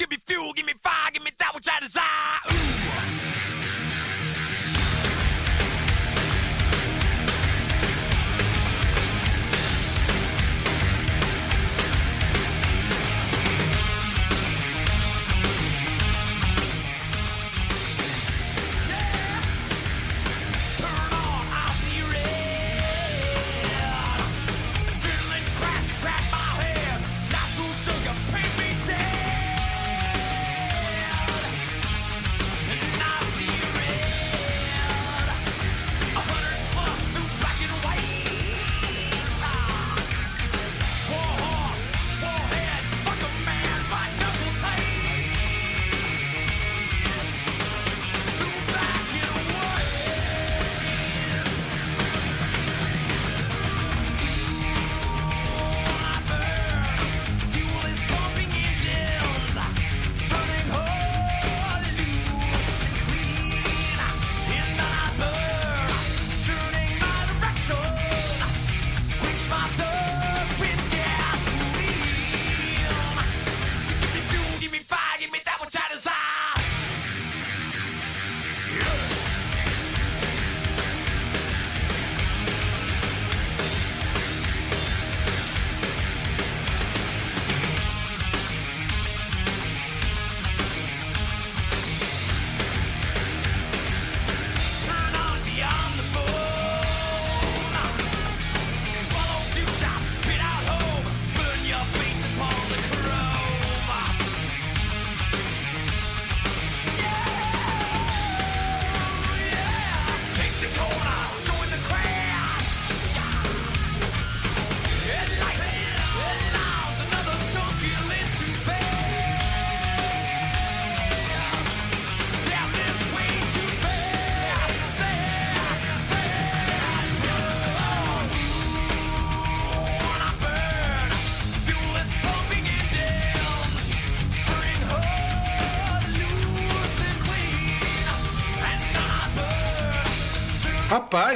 Give 0.00 0.08
me 0.10 0.18
fuel, 0.26 0.52
give 0.56 0.66
me 0.66 0.74
fire, 0.82 1.12
give 1.12 1.24
me 1.24 1.30
that 1.32 1.54
which 1.54 1.68
I 1.68 1.80
desire. 1.80 2.40
Ooh. 2.50 3.29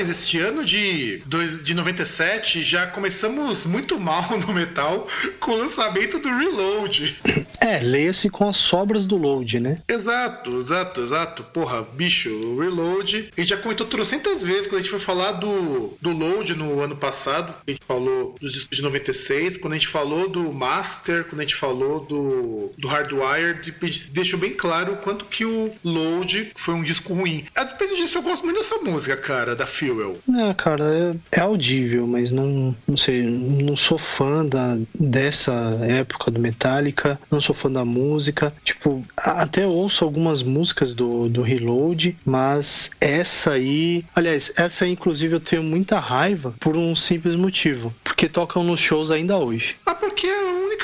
Este 0.00 0.38
ano 0.38 0.64
de, 0.64 1.22
de 1.62 1.74
97 1.74 2.62
já 2.62 2.86
começamos 2.86 3.64
muito 3.64 3.98
mal 3.98 4.38
no 4.38 4.52
metal 4.52 5.06
com 5.38 5.52
o 5.52 5.56
lançamento 5.56 6.18
do 6.18 6.28
Reload. 6.28 7.16
É, 7.60 7.80
leia-se 7.80 8.28
com 8.28 8.48
as 8.48 8.56
sobras 8.56 9.04
do 9.06 9.16
load, 9.16 9.58
né? 9.58 9.78
Exato, 9.94 10.58
exato, 10.58 11.00
exato. 11.00 11.44
Porra, 11.44 11.82
bicho, 11.82 12.28
o 12.28 12.60
Reload. 12.60 13.30
A 13.36 13.40
gente 13.40 13.50
já 13.50 13.56
comentou 13.56 13.86
trocentas 13.86 14.42
vezes 14.42 14.66
quando 14.66 14.76
a 14.76 14.80
gente 14.80 14.90
foi 14.90 14.98
falar 14.98 15.32
do, 15.32 15.96
do 16.00 16.12
Load 16.12 16.54
no 16.54 16.80
ano 16.80 16.96
passado. 16.96 17.54
A 17.66 17.70
gente 17.70 17.82
falou 17.86 18.34
dos 18.40 18.52
discos 18.52 18.76
de 18.76 18.82
96, 18.82 19.56
quando 19.58 19.74
a 19.74 19.76
gente 19.76 19.86
falou 19.86 20.28
do 20.28 20.52
Master, 20.52 21.24
quando 21.24 21.40
a 21.40 21.44
gente 21.44 21.54
falou 21.54 22.00
do, 22.00 22.72
do 22.76 22.88
Hardwired, 22.88 23.74
a 23.80 23.86
gente 23.86 24.10
deixou 24.10 24.38
bem 24.38 24.52
claro 24.52 24.94
o 24.94 24.96
quanto 24.96 25.26
que 25.26 25.44
o 25.44 25.72
Load 25.84 26.50
foi 26.56 26.74
um 26.74 26.82
disco 26.82 27.14
ruim. 27.14 27.44
A 27.54 27.62
despeito 27.62 27.96
disso, 27.96 28.18
eu 28.18 28.22
gosto 28.22 28.44
muito 28.44 28.58
dessa 28.58 28.76
música, 28.78 29.16
cara, 29.16 29.54
da 29.54 29.66
Fuel. 29.66 30.18
É, 30.36 30.54
cara, 30.54 30.84
é, 31.32 31.38
é 31.38 31.40
audível, 31.40 32.06
mas 32.06 32.32
não, 32.32 32.74
não 32.86 32.96
sei, 32.96 33.22
não 33.22 33.76
sou 33.76 33.98
fã 33.98 34.44
da, 34.44 34.76
dessa 34.92 35.52
época 35.82 36.30
do 36.30 36.40
Metallica, 36.40 37.18
não 37.30 37.40
sou 37.40 37.54
fã 37.54 37.70
da 37.70 37.84
música. 37.84 38.52
Tipo, 38.64 39.04
até 39.16 39.66
ouço 39.84 40.04
algumas 40.04 40.42
músicas 40.42 40.94
do, 40.94 41.28
do 41.28 41.42
Reload, 41.42 42.16
mas 42.24 42.90
essa 43.00 43.52
aí. 43.52 44.04
Aliás, 44.14 44.52
essa 44.56 44.84
aí, 44.84 44.92
inclusive, 44.92 45.34
eu 45.34 45.40
tenho 45.40 45.62
muita 45.62 45.98
raiva 45.98 46.54
por 46.58 46.76
um 46.76 46.96
simples 46.96 47.36
motivo. 47.36 47.94
Porque 48.02 48.28
tocam 48.28 48.64
nos 48.64 48.80
shows 48.80 49.10
ainda 49.10 49.36
hoje. 49.36 49.76
Ah, 49.84 49.94
porque 49.94 50.26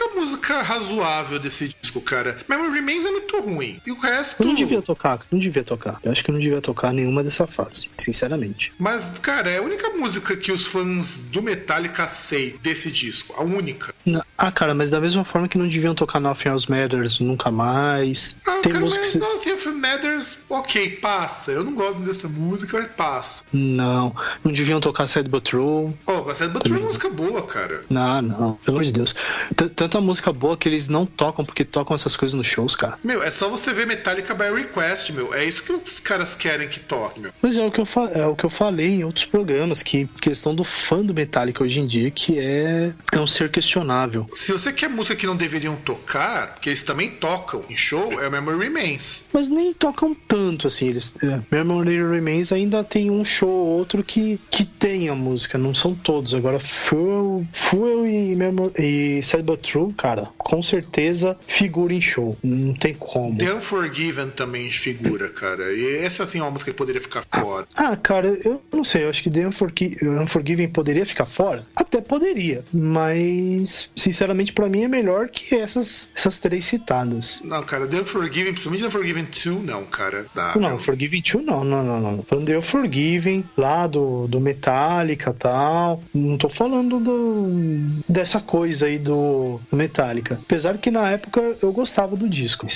única 0.01 0.21
música 0.21 0.63
razoável 0.63 1.39
desse 1.39 1.75
disco, 1.81 2.01
cara. 2.01 2.39
Memory 2.49 2.73
Remains 2.75 3.05
é 3.05 3.11
muito 3.11 3.41
ruim. 3.41 3.81
E 3.87 3.91
o 3.93 3.99
resto. 3.99 4.37
Eu 4.43 4.47
não 4.47 4.55
devia 4.55 4.81
tocar, 4.83 5.21
não 5.31 5.39
devia 5.39 5.65
tocar. 5.65 5.99
Eu 6.03 6.13
acho 6.13 6.25
que 6.25 6.31
eu 6.31 6.33
não 6.33 6.41
devia 6.41 6.61
tocar 6.61 6.93
nenhuma 6.93 7.23
dessa 7.23 7.47
fase, 7.47 7.89
sinceramente. 7.99 8.73
Mas, 8.79 9.11
cara, 9.21 9.51
é 9.51 9.59
a 9.59 9.63
única 9.63 9.91
música 9.91 10.37
que 10.37 10.53
os 10.53 10.67
fãs 10.67 11.21
do 11.21 11.43
Metallica 11.43 12.07
sei 12.09 12.59
desse 12.63 12.91
disco. 12.91 13.35
A 13.37 13.43
única. 13.43 13.95
Na- 14.05 14.25
Ah, 14.43 14.51
cara, 14.51 14.75
mas 14.75 14.89
da 14.89 14.99
mesma 14.99 15.23
forma 15.23 15.47
que 15.49 15.59
não 15.59 15.69
deviam 15.69 15.95
tocar 15.95 16.19
Nothing 16.19 16.49
Else 16.49 16.71
Matters 16.71 17.21
nunca 17.21 17.51
mais. 17.51 18.39
Ah, 18.47 18.61
Tem 18.63 18.73
cara, 18.73 18.85
música 18.85 19.03
mas 19.03 19.13
que. 19.13 19.19
Nothing 19.19 19.51
Else 19.51 19.69
Matters, 19.69 20.39
ok, 20.49 20.91
passa. 20.97 21.51
Eu 21.53 21.63
não 21.65 21.75
gosto 21.75 22.01
dessa 22.01 22.27
música, 22.29 22.79
mas 22.79 22.89
passa. 22.97 23.45
Não, 23.53 24.15
não 24.43 24.51
deviam 24.53 24.81
tocar 24.81 25.07
Sad 25.07 25.29
But 25.29 25.45
True. 25.45 25.95
Oh, 26.07 26.23
mas 26.27 26.41
é 26.41 26.49
Butcher 26.49 26.73
é 26.73 26.79
uma 26.79 26.87
música 26.87 27.11
boa, 27.11 27.43
cara. 27.43 27.85
Não, 27.91 28.23
não, 28.23 28.53
pelo 28.55 28.79
amor 28.79 28.85
de 28.87 28.93
Deus. 28.93 29.15
T- 29.55 29.69
Tanta 29.91 30.01
música 30.05 30.33
boa 30.33 30.57
que 30.57 30.69
eles 30.69 30.87
não 30.87 31.05
tocam 31.05 31.45
porque 31.45 31.65
tocam 31.65 31.97
essas 31.97 32.17
coisas 32.17 32.33
nos 32.33 32.47
shows, 32.47 32.77
cara. 32.77 32.97
Meu, 33.03 33.25
é 33.25 33.31
só 33.31 33.49
você 33.49 33.73
ver 33.73 33.89
Metallica 33.89 34.33
by 34.35 34.45
Request, 34.55 35.13
meu. 35.13 35.35
É 35.35 35.45
isso 35.45 35.65
que 35.65 35.73
os 35.73 35.99
caras 35.99 36.37
querem 36.37 36.69
que 36.69 36.79
toque, 36.79 37.19
meu. 37.19 37.33
Mas 37.43 37.57
é 37.57 37.67
o 37.67 37.73
que 37.73 37.81
eu, 37.81 37.87
é 38.15 38.25
o 38.25 38.37
que 38.37 38.45
eu 38.45 38.51
falei 38.51 38.87
em 38.91 39.05
outros 39.05 39.25
programas, 39.25 39.83
que 39.83 40.07
questão 40.21 40.55
do 40.55 40.63
fã 40.63 41.03
do 41.05 41.13
Metallica 41.13 41.65
hoje 41.65 41.81
em 41.81 41.89
dia, 41.89 42.09
que 42.09 42.39
é, 42.39 42.93
é 43.13 43.19
um 43.19 43.27
ser 43.27 43.51
questionável. 43.51 44.29
Se 44.33 44.53
você 44.53 44.73
quer 44.73 44.89
música 44.89 45.17
que 45.17 45.27
não 45.27 45.35
deveriam 45.37 45.75
tocar, 45.75 46.55
porque 46.55 46.69
eles 46.69 46.85
também 46.85 47.11
tocam 47.11 47.65
em 47.69 47.77
show, 47.77 48.13
é 48.23 48.29
o 48.29 48.31
Memory 48.31 48.59
Remains. 48.59 49.25
Mas 49.33 49.49
nem 49.49 49.73
tocam 49.73 50.15
tanto 50.15 50.69
assim. 50.69 50.87
Eles, 50.87 51.17
é, 51.21 51.41
Memory 51.51 51.97
Remains 52.09 52.53
ainda 52.53 52.85
tem 52.85 53.11
um 53.11 53.25
show 53.25 53.49
ou 53.51 53.67
outro 53.79 54.05
que, 54.05 54.39
que 54.53 54.65
tem 54.65 55.09
a 55.09 55.17
música, 55.17 55.59
não 55.59 55.75
são 55.75 55.97
todos. 55.97 56.33
Agora, 56.33 56.61
Fuel, 56.61 57.45
Fuel 57.53 58.07
e, 58.07 58.37
Memo- 58.37 58.71
e 58.79 59.21
Sad 59.25 59.43
But 59.43 59.61
True, 59.69 59.80
cara, 59.89 60.29
com 60.39 60.63
certeza 60.63 61.37
figura 61.47 61.93
em 61.95 62.01
show. 62.01 62.37
Não 62.43 62.75
tem 62.75 62.95
como. 62.95 63.37
The 63.39 63.55
Unforgiven 63.55 64.31
também 64.31 64.71
figura, 64.71 65.29
cara. 65.31 65.73
E 65.73 65.97
essa, 66.05 66.25
assim, 66.25 66.39
é 66.39 66.43
uma 66.43 66.51
música 66.51 66.71
que 66.71 66.77
poderia 66.77 67.01
ficar 67.01 67.23
fora. 67.35 67.67
Ah, 67.77 67.97
cara, 67.97 68.29
eu 68.45 68.61
não 68.73 68.85
sei. 68.85 69.05
Eu 69.05 69.11
acho 69.11 69.23
que 69.23 69.31
The 69.31 69.47
Unforgi- 69.47 69.99
Unforgiven 70.03 70.69
poderia 70.69 71.07
ficar 71.07 71.27
fora? 71.27 71.67
Até 71.75 72.01
poderia. 72.01 72.65
Mas, 72.73 73.91
sinceramente, 73.97 74.53
pra 74.53 74.69
mim 74.69 74.83
é 74.85 74.89
melhor 74.89 75.29
que 75.29 75.55
essas, 75.55 76.11
essas 76.15 76.39
três 76.39 76.65
citadas. 76.65 77.41
Não, 77.45 77.63
cara, 77.63 77.87
The 77.87 78.01
Unforgiven, 78.01 78.53
principalmente 78.53 78.83
The 78.83 78.89
Unforgiven 78.89 79.25
2, 79.25 79.65
não, 79.65 79.85
cara. 79.85 80.27
Dá, 80.35 80.55
Não, 80.57 80.71
meu. 80.71 80.79
Forgiven 80.79 81.23
2 81.23 81.45
não, 81.45 81.65
não, 81.65 81.83
não, 81.85 82.01
não. 82.01 82.23
Falando 82.23 82.47
de 82.47 82.61
Forgiven, 82.61 83.45
lá 83.57 83.87
do, 83.87 84.27
do 84.29 84.41
Metallica 84.41 85.33
tal. 85.33 86.03
Não 86.15 86.37
tô 86.37 86.49
falando 86.49 86.99
do, 87.01 88.03
dessa 88.09 88.41
coisa 88.41 88.87
aí 88.87 88.99
do 88.99 89.61
Metallica. 89.77 90.39
Apesar 90.43 90.79
que 90.79 90.91
na 90.91 91.11
época 91.11 91.57
eu 91.63 91.73
gostava 91.73 92.17
do 92.17 92.29
disco. 92.29 92.67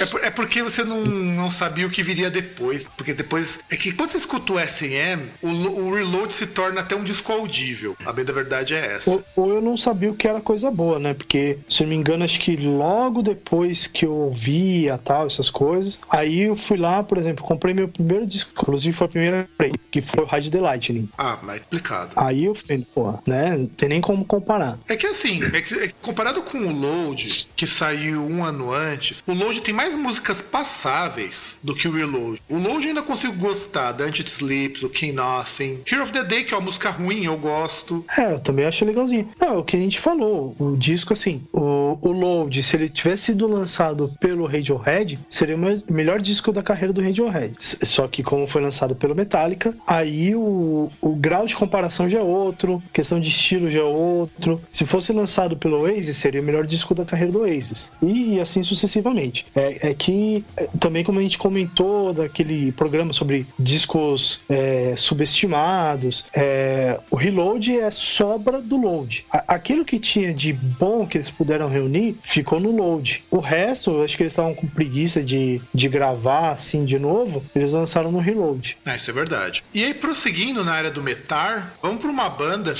É, 0.00 0.06
por- 0.06 0.24
é 0.24 0.30
porque 0.30 0.62
você 0.62 0.84
não, 0.84 1.04
não 1.04 1.50
sabia 1.50 1.86
o 1.86 1.90
que 1.90 2.02
viria 2.02 2.30
depois. 2.30 2.88
Porque 2.96 3.12
depois. 3.14 3.58
É 3.70 3.76
que 3.76 3.92
quando 3.92 4.10
você 4.10 4.18
escuta 4.18 4.52
o 4.54 4.58
SM, 4.58 5.20
o, 5.42 5.48
o 5.48 5.94
Reload 5.94 6.32
se 6.32 6.46
torna 6.46 6.80
até 6.80 6.94
um 6.96 7.04
disco 7.04 7.32
audível. 7.32 7.96
A 8.04 8.12
bem 8.12 8.24
da 8.24 8.32
verdade 8.32 8.74
é 8.74 8.94
essa. 8.94 9.10
Ou, 9.10 9.24
ou 9.36 9.54
eu 9.54 9.60
não 9.60 9.76
sabia 9.76 10.10
o 10.10 10.14
que 10.14 10.26
era 10.28 10.40
coisa 10.40 10.70
boa, 10.70 10.98
né? 10.98 11.14
Porque, 11.14 11.58
se 11.68 11.82
eu 11.82 11.86
não 11.86 11.94
me 11.94 12.00
engano, 12.00 12.24
acho 12.24 12.40
que 12.40 12.56
logo 12.56 13.22
depois 13.22 13.86
que 13.86 14.04
eu 14.06 14.12
ouvia 14.12 14.98
tal, 14.98 15.26
essas 15.26 15.50
coisas, 15.50 16.00
aí 16.10 16.42
eu 16.42 16.56
fui 16.56 16.76
lá, 16.76 17.02
por 17.02 17.18
exemplo, 17.18 17.44
comprei 17.44 17.74
meu 17.74 17.88
primeiro 17.88 18.26
disco, 18.26 18.50
inclusive 18.52 18.94
foi 18.96 19.06
a 19.06 19.10
primeira 19.10 19.48
que 19.90 20.00
foi 20.00 20.24
o 20.24 20.26
Ride 20.26 20.50
the 20.50 20.60
Lightning. 20.60 21.08
Ah, 21.16 21.38
mas 21.42 21.56
explicado. 21.60 22.12
Aí 22.16 22.44
eu 22.44 22.54
falei, 22.54 22.86
pô, 22.94 23.18
né? 23.26 23.56
Não 23.56 23.66
tem 23.66 23.88
nem 23.88 24.00
como 24.00 24.24
comparar. 24.24 24.78
É 24.88 24.96
que 24.96 25.06
assim, 25.06 25.42
é 25.44 25.60
que- 25.60 25.74
é 25.74 25.88
que 25.88 25.94
comparado 26.02 26.37
com 26.42 26.58
o 26.58 26.72
Load, 26.72 27.48
que 27.56 27.66
saiu 27.66 28.22
um 28.24 28.44
ano 28.44 28.72
antes, 28.72 29.22
o 29.26 29.32
Load 29.32 29.60
tem 29.60 29.74
mais 29.74 29.94
músicas 29.96 30.40
passáveis 30.42 31.58
do 31.62 31.74
que 31.74 31.88
o 31.88 31.92
Reload. 31.92 32.40
O 32.48 32.58
Load 32.58 32.86
ainda 32.86 33.02
consigo 33.02 33.34
gostar, 33.34 33.92
da 33.92 34.04
Until 34.06 34.22
It 34.24 34.30
Sleeps, 34.30 34.82
o 34.82 34.88
King 34.88 35.12
Nothing. 35.12 35.80
Hero 35.90 36.02
of 36.02 36.12
the 36.12 36.24
Day, 36.24 36.44
que 36.44 36.54
é 36.54 36.56
uma 36.56 36.64
música 36.64 36.90
ruim, 36.90 37.24
eu 37.24 37.36
gosto. 37.36 38.04
É, 38.16 38.32
eu 38.34 38.40
também 38.40 38.64
acho 38.64 38.84
legalzinho. 38.84 39.28
É 39.40 39.50
o 39.50 39.64
que 39.64 39.76
a 39.76 39.80
gente 39.80 39.98
falou, 39.98 40.54
o 40.58 40.76
disco, 40.76 41.12
assim, 41.12 41.42
o, 41.52 41.98
o 42.00 42.12
Load, 42.12 42.62
se 42.62 42.76
ele 42.76 42.88
tivesse 42.88 43.24
sido 43.24 43.46
lançado 43.48 44.12
pelo 44.20 44.46
Radiohead, 44.46 45.18
seria 45.28 45.56
o 45.56 45.58
me- 45.58 45.82
melhor 45.90 46.20
disco 46.20 46.52
da 46.52 46.62
carreira 46.62 46.92
do 46.92 47.02
Radiohead. 47.02 47.54
Só 47.60 48.06
que 48.08 48.22
como 48.22 48.46
foi 48.46 48.62
lançado 48.62 48.94
pelo 48.94 49.14
Metallica, 49.14 49.74
aí 49.86 50.34
o, 50.34 50.90
o 51.00 51.14
grau 51.16 51.46
de 51.46 51.56
comparação 51.56 52.08
já 52.08 52.18
é 52.18 52.22
outro, 52.22 52.82
questão 52.92 53.20
de 53.20 53.28
estilo 53.28 53.68
já 53.70 53.80
é 53.80 53.82
outro. 53.82 54.60
Se 54.70 54.84
fosse 54.84 55.12
lançado 55.12 55.56
pelo 55.56 55.80
Oasis, 55.82 56.16
seria 56.28 56.42
o 56.42 56.44
melhor 56.44 56.66
disco 56.66 56.94
da 56.94 57.06
carreira 57.06 57.32
do 57.32 57.40
Oasis. 57.40 57.92
E 58.02 58.38
assim 58.38 58.62
sucessivamente. 58.62 59.46
É, 59.54 59.90
é 59.90 59.94
que, 59.94 60.44
é, 60.56 60.68
também 60.78 61.02
como 61.02 61.18
a 61.18 61.22
gente 61.22 61.38
comentou 61.38 62.12
daquele 62.12 62.70
programa 62.72 63.14
sobre 63.14 63.46
discos 63.58 64.40
é, 64.48 64.94
subestimados, 64.96 66.26
é, 66.34 67.00
o 67.10 67.16
Reload 67.16 67.80
é 67.80 67.90
sobra 67.90 68.60
do 68.60 68.76
Load. 68.76 69.24
Aquilo 69.30 69.84
que 69.84 69.98
tinha 69.98 70.34
de 70.34 70.52
bom 70.52 71.06
que 71.06 71.16
eles 71.16 71.30
puderam 71.30 71.68
reunir, 71.68 72.18
ficou 72.22 72.60
no 72.60 72.70
Load. 72.70 73.24
O 73.30 73.38
resto, 73.38 74.02
acho 74.02 74.16
que 74.16 74.22
eles 74.22 74.32
estavam 74.32 74.54
com 74.54 74.66
preguiça 74.66 75.22
de, 75.22 75.60
de 75.72 75.88
gravar 75.88 76.50
assim 76.50 76.84
de 76.84 76.98
novo, 76.98 77.42
eles 77.54 77.72
lançaram 77.72 78.12
no 78.12 78.18
Reload. 78.18 78.76
Ah, 78.84 78.96
isso 78.96 79.10
é 79.10 79.14
verdade. 79.14 79.64
E 79.72 79.82
aí, 79.82 79.94
prosseguindo 79.94 80.62
na 80.62 80.72
área 80.72 80.90
do 80.90 81.02
metar, 81.02 81.74
vamos 81.82 82.02
pra 82.02 82.10
uma 82.10 82.28
banda 82.28 82.74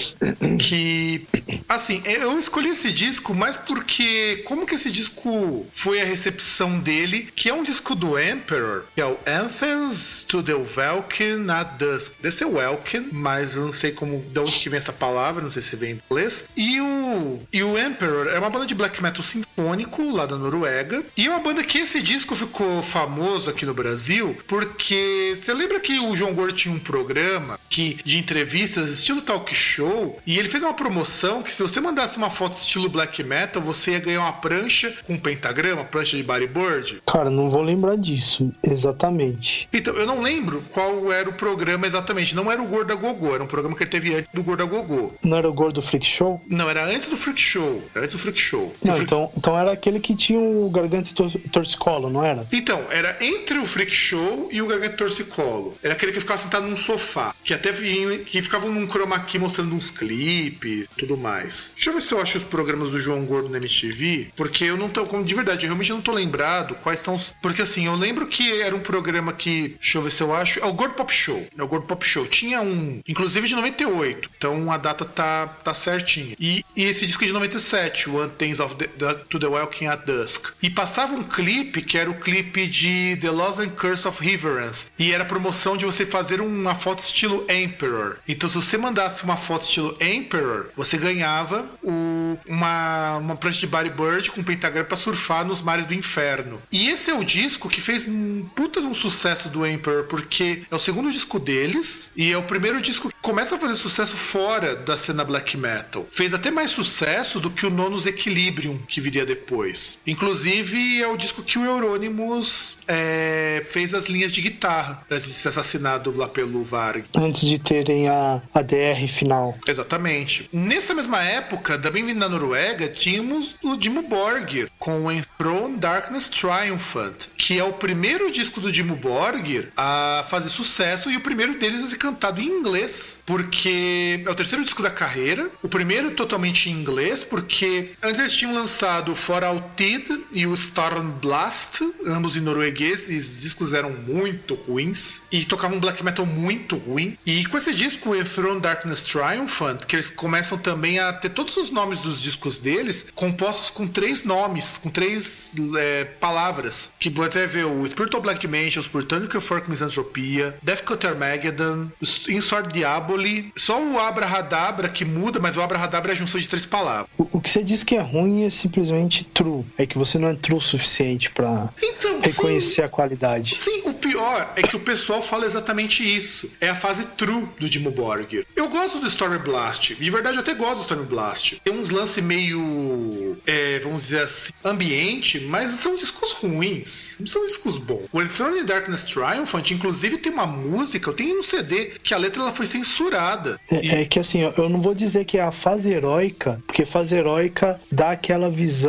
que. 0.59 1.27
Assim, 1.69 2.03
eu 2.05 2.39
escolhi 2.39 2.69
esse 2.69 2.93
disco 2.93 3.28
mais 3.35 3.57
porque. 3.57 4.43
Como 4.45 4.67
que 4.67 4.75
esse 4.75 4.91
disco 4.91 5.67
foi 5.73 6.01
a 6.01 6.05
recepção 6.05 6.79
dele? 6.79 7.31
Que 7.35 7.49
é 7.49 7.55
um 7.55 7.63
disco 7.63 7.95
do 7.95 8.19
Emperor, 8.19 8.85
que 8.95 9.01
é 9.01 9.07
o 9.07 9.19
Anthems 9.27 10.25
to 10.27 10.43
the 10.43 10.55
Welkin 10.55 11.51
at 11.51 11.79
Dusk. 11.79 12.15
Deve 12.21 12.35
ser 12.35 12.47
Welkin, 12.47 13.09
mas 13.13 13.55
eu 13.55 13.67
não 13.67 13.73
sei 13.73 13.93
como, 13.93 14.21
de 14.21 14.39
onde 14.39 14.53
que 14.53 14.69
vem 14.69 14.79
essa 14.79 14.93
palavra, 14.93 15.43
não 15.43 15.51
sei 15.51 15.63
se 15.63 15.77
vem 15.77 15.93
em 15.93 16.03
inglês. 16.11 16.49
E 16.57 16.81
o, 16.81 17.41
e 17.53 17.63
o 17.63 17.79
Emperor 17.79 18.29
é 18.29 18.39
uma 18.39 18.51
banda 18.51 18.67
de 18.67 18.75
black 18.75 19.03
metal 19.03 19.23
sinfônico 19.23 19.48
lá 19.63 20.27
da 20.27 20.37
Noruega. 20.37 21.03
E 21.17 21.27
é 21.27 21.31
uma 21.31 21.41
banda 21.41 21.65
que 21.65 21.79
esse 21.79 22.01
disco 22.01 22.35
ficou 22.37 22.83
famoso 22.83 23.51
aqui 23.51 23.67
no 23.67 23.75
Brasil 23.75 24.37
porque 24.47 25.35
você 25.37 25.53
lembra 25.53 25.81
que 25.81 25.99
o 25.99 26.17
João 26.17 26.33
Gordo 26.35 26.53
tinha 26.53 26.75
um 26.75 26.79
programa 26.79 27.59
que, 27.69 27.99
de 28.05 28.19
entrevistas 28.19 28.91
estilo 28.91 29.21
talk 29.21 29.53
show 29.55 30.19
e 30.27 30.39
ele 30.39 30.49
fez 30.49 30.63
uma 30.63 30.75
promoção 30.75 31.43
que 31.43 31.53
se 31.53 31.63
você 31.63 31.81
mandasse 31.81 32.17
uma 32.17 32.31
foto 32.31 32.55
estilo 32.55 32.89
black 32.89 33.23
metal 33.23 33.61
você 33.63 33.93
ia 33.93 33.99
ganhar 34.01 34.21
uma 34.21 34.33
prancha 34.33 34.95
com 35.07 35.15
um 35.15 35.19
pentagrama, 35.19 35.85
prancha 35.85 36.17
de 36.17 36.23
bodyboard. 36.23 37.03
Cara, 37.07 37.31
não 37.31 37.51
vou 37.51 37.63
lembrar 37.63 37.97
disso 37.97 38.53
exatamente. 38.63 39.69
Então, 39.73 39.95
eu 39.95 40.07
não 40.07 40.23
lembro 40.23 40.63
qual 40.73 41.13
era 41.13 41.29
o 41.29 41.33
programa 41.33 41.87
exatamente. 41.87 42.35
Não 42.35 42.51
era 42.51 42.63
o 42.63 42.67
Gorda 42.67 42.95
Gogô, 42.95 43.35
era 43.35 43.43
um 43.43 43.47
programa 43.47 43.77
que 43.77 43.83
ele 43.83 43.91
teve 43.91 44.15
antes 44.15 44.31
do 44.33 44.43
Gorda 44.43 44.65
Gogô. 44.65 45.13
Não 45.23 45.37
era 45.37 45.49
o 45.49 45.53
Gordo 45.53 45.83
Freak 45.83 46.07
Show? 46.07 46.41
Não, 46.49 46.69
era 46.69 46.85
antes 46.85 47.09
do 47.09 47.17
Freak 47.17 47.41
Show. 47.41 47.83
Era 47.95 48.05
antes 48.05 48.15
do 48.15 48.19
Freak 48.21 48.39
Show. 48.41 48.75
Não, 48.83 48.95
Freak- 48.95 49.05
então, 49.13 49.31
então 49.37 49.48
Então 49.49 49.59
era 49.59 49.73
aquele 49.73 49.99
que 49.99 50.15
tinha 50.15 50.39
o 50.39 50.69
garganta 50.69 51.09
tor- 51.15 51.33
torcicolo, 51.51 52.11
não 52.11 52.23
era? 52.23 52.47
Então, 52.53 52.85
era 52.91 53.17
entre 53.19 53.57
o 53.59 53.67
Freak 53.67 53.91
Show 53.91 54.47
e 54.53 54.61
o 54.61 54.67
Garganta 54.67 54.97
Torcicolo. 54.99 55.75
Era 55.83 55.95
aquele 55.95 56.13
que 56.13 56.21
ficava 56.21 56.37
sentado 56.37 56.67
num 56.67 56.77
sofá. 56.77 57.35
Que 57.43 57.55
até 57.55 57.73
vinha, 57.73 58.19
que 58.19 58.43
ficavam 58.43 58.71
num 58.71 58.87
chroma 58.87 59.19
key 59.21 59.39
mostrando 59.39 59.75
uns 59.75 59.91
clipes 59.91 60.87
tudo 60.99 61.17
mais. 61.17 61.73
Deixa 61.75 61.89
eu 61.89 61.95
ver 61.95 62.03
se 62.03 62.13
eu 62.13 62.21
acho 62.21 62.37
os 62.37 62.45
programas 62.45 62.91
do 62.91 63.01
João 63.01 63.25
Gordo 63.25 63.49
na 63.49 63.57
MTV. 63.57 64.33
Porque 64.37 64.65
eu 64.65 64.77
não 64.77 64.91
tô. 64.91 65.07
como 65.07 65.25
De 65.25 65.35
verdade, 65.35 65.65
eu 65.65 65.69
realmente 65.69 65.91
não 65.93 66.03
tô 66.03 66.13
lembrado 66.13 66.75
quais 66.83 67.01
são 67.01 67.15
os. 67.15 67.33
Porque 67.41 67.63
assim, 67.63 67.87
eu 67.87 67.95
lembro 67.95 68.27
que 68.27 68.61
era 68.61 68.77
um 68.77 68.81
programa 68.81 69.33
que. 69.33 69.77
Deixa 69.81 69.97
eu 69.97 70.03
ver 70.03 70.11
se 70.11 70.23
eu 70.23 70.35
acho. 70.35 70.61
É 70.61 70.67
o 70.67 70.75
Gordo 70.75 70.93
Pop 70.95 71.11
Show. 71.11 71.47
É 71.57 71.63
o 71.63 71.67
Gordo 71.69 71.87
Pop 71.87 72.05
Show. 72.05 72.27
Tinha 72.27 72.61
um. 72.61 73.01
Inclusive 73.09 73.49
de 73.49 73.55
98. 73.55 74.29
Então 74.37 74.71
a 74.71 74.77
data 74.77 75.07
tá, 75.07 75.47
tá 75.65 75.73
certinha. 75.73 76.37
E, 76.39 76.63
e 76.77 76.85
esse 76.85 77.07
disco 77.07 77.25
é 77.25 77.27
de 77.29 77.33
97, 77.33 78.11
One 78.11 78.31
Things 78.37 78.61
of 78.61 78.75
the, 78.77 78.89
the- 78.89 79.15
to 79.39 79.47
the 79.47 79.47
Walking 79.47 79.87
at 79.87 80.05
Dusk. 80.05 80.49
E 80.63 80.69
passava 80.71 81.15
um 81.15 81.23
clipe 81.23 81.83
que 81.83 81.97
era 81.99 82.11
o 82.11 82.15
clipe 82.15 82.67
de 82.67 83.17
The 83.21 83.31
Lost 83.31 83.61
and 83.61 83.71
Curse 83.71 84.07
of 84.09 84.25
Reverence. 84.25 84.87
E 84.99 85.13
era 85.13 85.25
promoção 85.25 85.77
de 85.77 85.85
você 85.85 86.05
fazer 86.07 86.41
uma 86.41 86.75
foto 86.75 87.01
estilo 87.01 87.47
Emperor. 87.49 88.17
Então, 88.27 88.49
se 88.49 88.57
você 88.57 88.77
mandasse 88.77 89.25
uma 89.25 89.37
foto 89.37 89.63
estilo 89.63 89.97
Emperor, 90.01 90.69
você 90.77 90.97
ganhava 90.97 91.69
o- 91.83 92.39
uma, 92.49 93.17
uma 93.19 93.37
prancha 93.37 93.61
de 93.61 93.67
bodyboard 93.67 94.31
com 94.31 94.43
pentagrama 94.43 94.87
pra 94.87 94.97
surfar 94.97 95.45
nos 95.45 95.61
mares 95.63 95.87
do 95.87 95.95
inferno. 95.95 96.61
E 96.71 96.89
esse 96.91 97.11
é 97.11 97.15
o 97.15 97.25
disco 97.25 97.69
que 97.69 97.81
fez 97.81 98.07
um 98.09 98.47
puta 98.55 98.81
de 98.81 98.87
um 98.87 98.95
sucesso 98.95 99.49
do 99.49 99.67
Emperor, 99.67 100.05
porque 100.05 100.63
é 100.71 100.75
o 100.75 100.79
segundo 100.79 101.11
disco 101.13 101.39
deles 101.39 102.11
e 102.17 102.33
é 102.33 102.37
o 102.39 102.43
primeiro 102.43 102.81
disco 102.81 103.09
que 103.09 103.15
começa 103.21 103.55
a 103.57 103.59
fazer 103.59 103.75
sucesso 103.75 104.17
fora 104.17 104.75
da 104.75 104.97
cena 104.97 105.25
black 105.25 105.57
metal. 105.57 106.07
Fez 106.11 106.33
até 106.35 106.51
mais 106.51 106.71
sucesso 106.71 107.41
do 107.41 107.51
que 107.51 107.67
o 107.67 107.71
Nonus 107.71 108.07
Equilibrium, 108.07 108.79
que 108.89 109.01
viria 109.01 109.25
depois. 109.29 109.99
Inclusive, 110.07 111.03
é 111.03 111.07
o 111.07 111.17
disco 111.17 111.43
que 111.43 111.59
o 111.59 111.65
Euronymous 111.65 112.79
é, 112.89 113.63
fez 113.71 113.95
as 113.95 114.07
linhas 114.07 114.33
de 114.33 114.41
guitarra 114.41 115.05
antes 115.11 115.27
de 115.27 115.35
ser 115.35 115.49
assassinado 115.49 116.17
lá 116.17 116.27
pelo 116.27 116.65
Varg. 116.65 117.05
Antes 117.17 117.43
de 117.43 117.59
terem 117.59 118.09
a, 118.09 118.43
a 118.53 118.63
DR 118.63 119.07
final. 119.07 119.57
Exatamente. 119.67 120.49
Nessa 120.53 120.95
mesma 120.95 121.23
época, 121.23 121.79
também 121.79 122.05
vindo 122.05 122.21
da 122.21 122.29
Noruega, 122.29 122.89
tínhamos 122.89 123.55
o 123.63 123.77
Dimmu 123.77 124.03
Borgir 124.03 124.71
com 124.79 125.05
o 125.05 125.13
Enthroned 125.13 125.79
Darkness 125.79 126.29
Triumphant, 126.29 127.29
que 127.37 127.59
é 127.59 127.65
o 127.65 127.73
primeiro 127.73 128.31
disco 128.31 128.61
do 128.61 128.73
Dimmu 128.73 128.97
Borgir 128.97 129.71
a 129.77 130.25
fazer 130.29 130.49
sucesso 130.49 131.11
e 131.11 131.17
o 131.17 131.21
primeiro 131.21 131.59
deles 131.59 131.85
a 131.85 131.87
ser 131.87 131.99
cantado 131.99 132.41
em 132.41 132.47
inglês, 132.47 133.21
porque 133.27 134.23
é 134.25 134.31
o 134.31 134.35
terceiro 134.35 134.65
disco 134.65 134.83
da 134.83 134.91
carreira, 134.91 135.51
o 135.63 135.69
primeiro 135.69 136.13
totalmente 136.13 136.71
em 136.71 136.73
inglês, 136.73 137.23
porque 137.23 137.91
antes 138.03 138.19
eles 138.19 138.33
tinham 138.33 138.55
lançado 138.55 139.08
For 139.15 139.45
Altid 139.45 140.25
e 140.33 140.47
o 140.47 140.55
Stormblast, 140.55 141.81
ambos 142.07 142.37
em 142.37 142.41
norueguês, 142.41 143.09
e 143.09 143.17
os 143.17 143.41
discos 143.41 143.73
eram 143.73 143.91
muito 143.91 144.55
ruins 144.55 145.23
e 145.31 145.45
tocavam 145.45 145.77
um 145.77 145.81
black 145.81 146.05
metal 146.05 146.27
muito 146.27 146.77
ruim. 146.77 147.17
E 147.25 147.45
com 147.47 147.57
esse 147.57 147.75
disco, 147.75 148.15
Enthroned 148.15 148.61
Darkness 148.61 149.03
Triumphant, 149.03 149.85
que 149.87 149.97
eles 149.97 150.11
começam 150.11 150.59
também 150.59 150.99
a 150.99 151.13
ter 151.13 151.31
todos 151.31 151.57
os 151.57 151.71
nomes 151.71 152.01
dos 152.01 152.21
discos 152.21 152.59
deles 152.59 153.07
compostos 153.15 153.71
com 153.71 153.87
três 153.87 154.25
nomes, 154.25 154.79
com 154.79 154.91
três 154.91 155.55
é, 155.77 156.05
palavras, 156.05 156.91
que 156.99 157.11
você 157.11 157.47
vê 157.47 157.65
o 157.65 157.87
Spiritual 157.87 158.23
Black 158.23 158.41
Dimensions, 158.41 158.87
Purtanic 158.87 159.39
Fork 159.41 159.71
Misanthropia, 159.71 160.57
Death 160.63 160.83
Cutter 160.85 161.17
Mageddon, 161.17 161.91
Insort 162.29 162.73
Diaboli, 162.73 163.53
só 163.57 163.81
o 163.83 163.99
Abrahadabra 163.99 164.89
que 164.89 165.05
muda, 165.05 165.41
mas 165.41 165.57
o 165.57 165.63
Abrahadabra 165.63 166.13
é 166.13 166.15
a 166.15 166.17
junção 166.17 166.41
de 166.41 166.49
três 166.49 166.67
palavras. 166.67 167.09
O, 167.17 167.27
o 167.33 167.41
que 167.41 167.51
você 167.51 167.63
diz 167.63 167.83
que 167.83 167.97
é 167.97 168.01
ruim 168.01 168.45
é 168.45 168.51
simplesmente 168.51 168.98
true. 169.07 169.65
É 169.77 169.87
que 169.87 169.97
você 169.99 170.19
não 170.19 170.29
é 170.29 170.35
true 170.35 170.59
o 170.59 170.61
suficiente 170.61 171.31
pra 171.31 171.69
Então, 171.83 172.21
reconhecer 172.21 172.75
sim. 172.77 172.83
a 172.83 172.89
qualidade. 172.89 173.55
Sim, 173.55 173.83
o 173.85 173.95
pior 173.95 174.53
é 174.57 174.63
que 174.63 174.77
o 174.77 174.81
pessoal 174.81 175.23
fala 175.23 175.47
exatamente 175.47 176.03
isso. 176.03 176.51
É 176.61 176.69
a 176.71 176.75
fase 176.75 177.05
true 177.17 177.49
do 177.59 177.69
Dimmu 177.69 177.91
Borgir. 177.91 178.47
Eu 178.57 178.69
gosto 178.69 178.99
do 178.99 179.07
Storm 179.07 179.39
Blast. 179.39 179.95
De 179.95 180.11
verdade, 180.11 180.37
eu 180.37 180.41
até 180.41 180.55
gosto 180.55 180.77
do 180.77 180.81
Storm 180.81 181.05
Blast. 181.05 181.61
Tem 181.65 181.75
uns 181.75 181.91
lances 181.91 182.23
meio, 182.23 183.37
é, 183.47 183.79
vamos 183.81 184.03
dizer 184.03 184.23
assim, 184.23 184.53
ambiente, 184.65 185.41
mas 185.41 185.71
são 185.73 185.97
discos 185.97 186.33
ruins. 186.33 187.17
Não 187.21 187.27
são 187.27 187.47
discos 187.47 187.77
bons. 187.77 188.07
O 188.13 188.21
Enthroned 188.23 188.65
Darkness 188.65 189.05
Triumphant, 189.05 189.71
inclusive, 189.71 190.19
tem 190.19 190.33
uma 190.33 190.47
música, 190.47 191.11
eu 191.11 191.15
tenho 191.15 191.39
um 191.39 191.43
CD, 191.43 191.93
que 192.03 192.15
a 192.15 192.19
letra 192.19 192.43
ela 192.43 192.53
foi 192.53 192.67
censurada. 192.67 193.61
E- 193.71 193.89
É, 193.91 194.03
é 194.03 194.05
que 194.05 194.19
assim, 194.19 194.41
eu 194.57 194.69
não 194.69 194.81
vou 194.81 194.95
dizer 194.95 195.25
que 195.25 195.39
é 195.39 195.43
a 195.43 195.53
fase 195.53 195.91
heróica, 195.91 196.63
porque 196.67 196.85
fase 196.85 197.17
heróica 197.17 197.81
dá 197.91 198.11
aquela 198.13 198.51
visão 198.51 198.88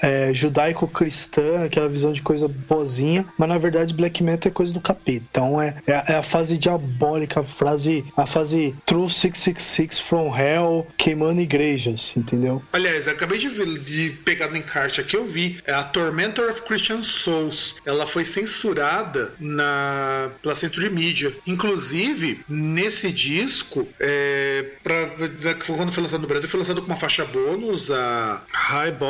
é, 0.00 0.32
judaico-cristã, 0.34 1.64
aquela 1.64 1.88
visão 1.88 2.12
de 2.12 2.22
coisa 2.22 2.48
boazinha, 2.48 3.26
mas 3.38 3.48
na 3.48 3.58
verdade 3.58 3.94
black 3.94 4.22
metal 4.22 4.50
é 4.50 4.54
coisa 4.54 4.72
do 4.72 4.80
capeta. 4.80 5.24
Então 5.30 5.60
é, 5.60 5.74
é, 5.86 5.94
a- 5.94 6.04
é 6.18 6.22
fase 6.22 6.56
diabólica, 6.58 7.40
a 7.40 7.44
fase, 7.44 8.04
a 8.16 8.26
fase 8.26 8.74
True 8.86 9.10
666 9.10 9.98
from 9.98 10.36
Hell 10.36 10.86
queimando 10.96 11.40
igrejas, 11.40 12.16
entendeu? 12.16 12.62
Aliás, 12.72 13.06
acabei 13.08 13.38
de, 13.38 13.48
ver- 13.48 13.78
de 13.80 14.10
pegar 14.24 14.48
no 14.48 14.56
encarte 14.56 15.00
aqui, 15.00 15.16
eu 15.16 15.26
vi. 15.26 15.58
É 15.66 15.72
a 15.72 15.82
Tormentor 15.84 16.50
of 16.50 16.62
Christian 16.62 17.02
Souls. 17.02 17.76
Ela 17.84 18.06
foi 18.06 18.24
censurada 18.24 19.32
na, 19.38 20.30
pela 20.40 20.54
Century 20.54 20.90
Media. 20.90 21.32
Inclusive, 21.46 22.40
nesse 22.48 23.10
disco, 23.10 23.86
é, 24.00 24.64
pra, 24.82 25.10
quando 25.66 25.92
foi 25.92 26.02
lançado 26.02 26.20
no 26.22 26.28
Brasil, 26.28 26.48
foi 26.48 26.60
lançado 26.60 26.80
com 26.80 26.86
uma 26.86 26.96
faixa 26.96 27.24
bônus, 27.24 27.90
a 27.90 28.42
Highborn 28.52 29.01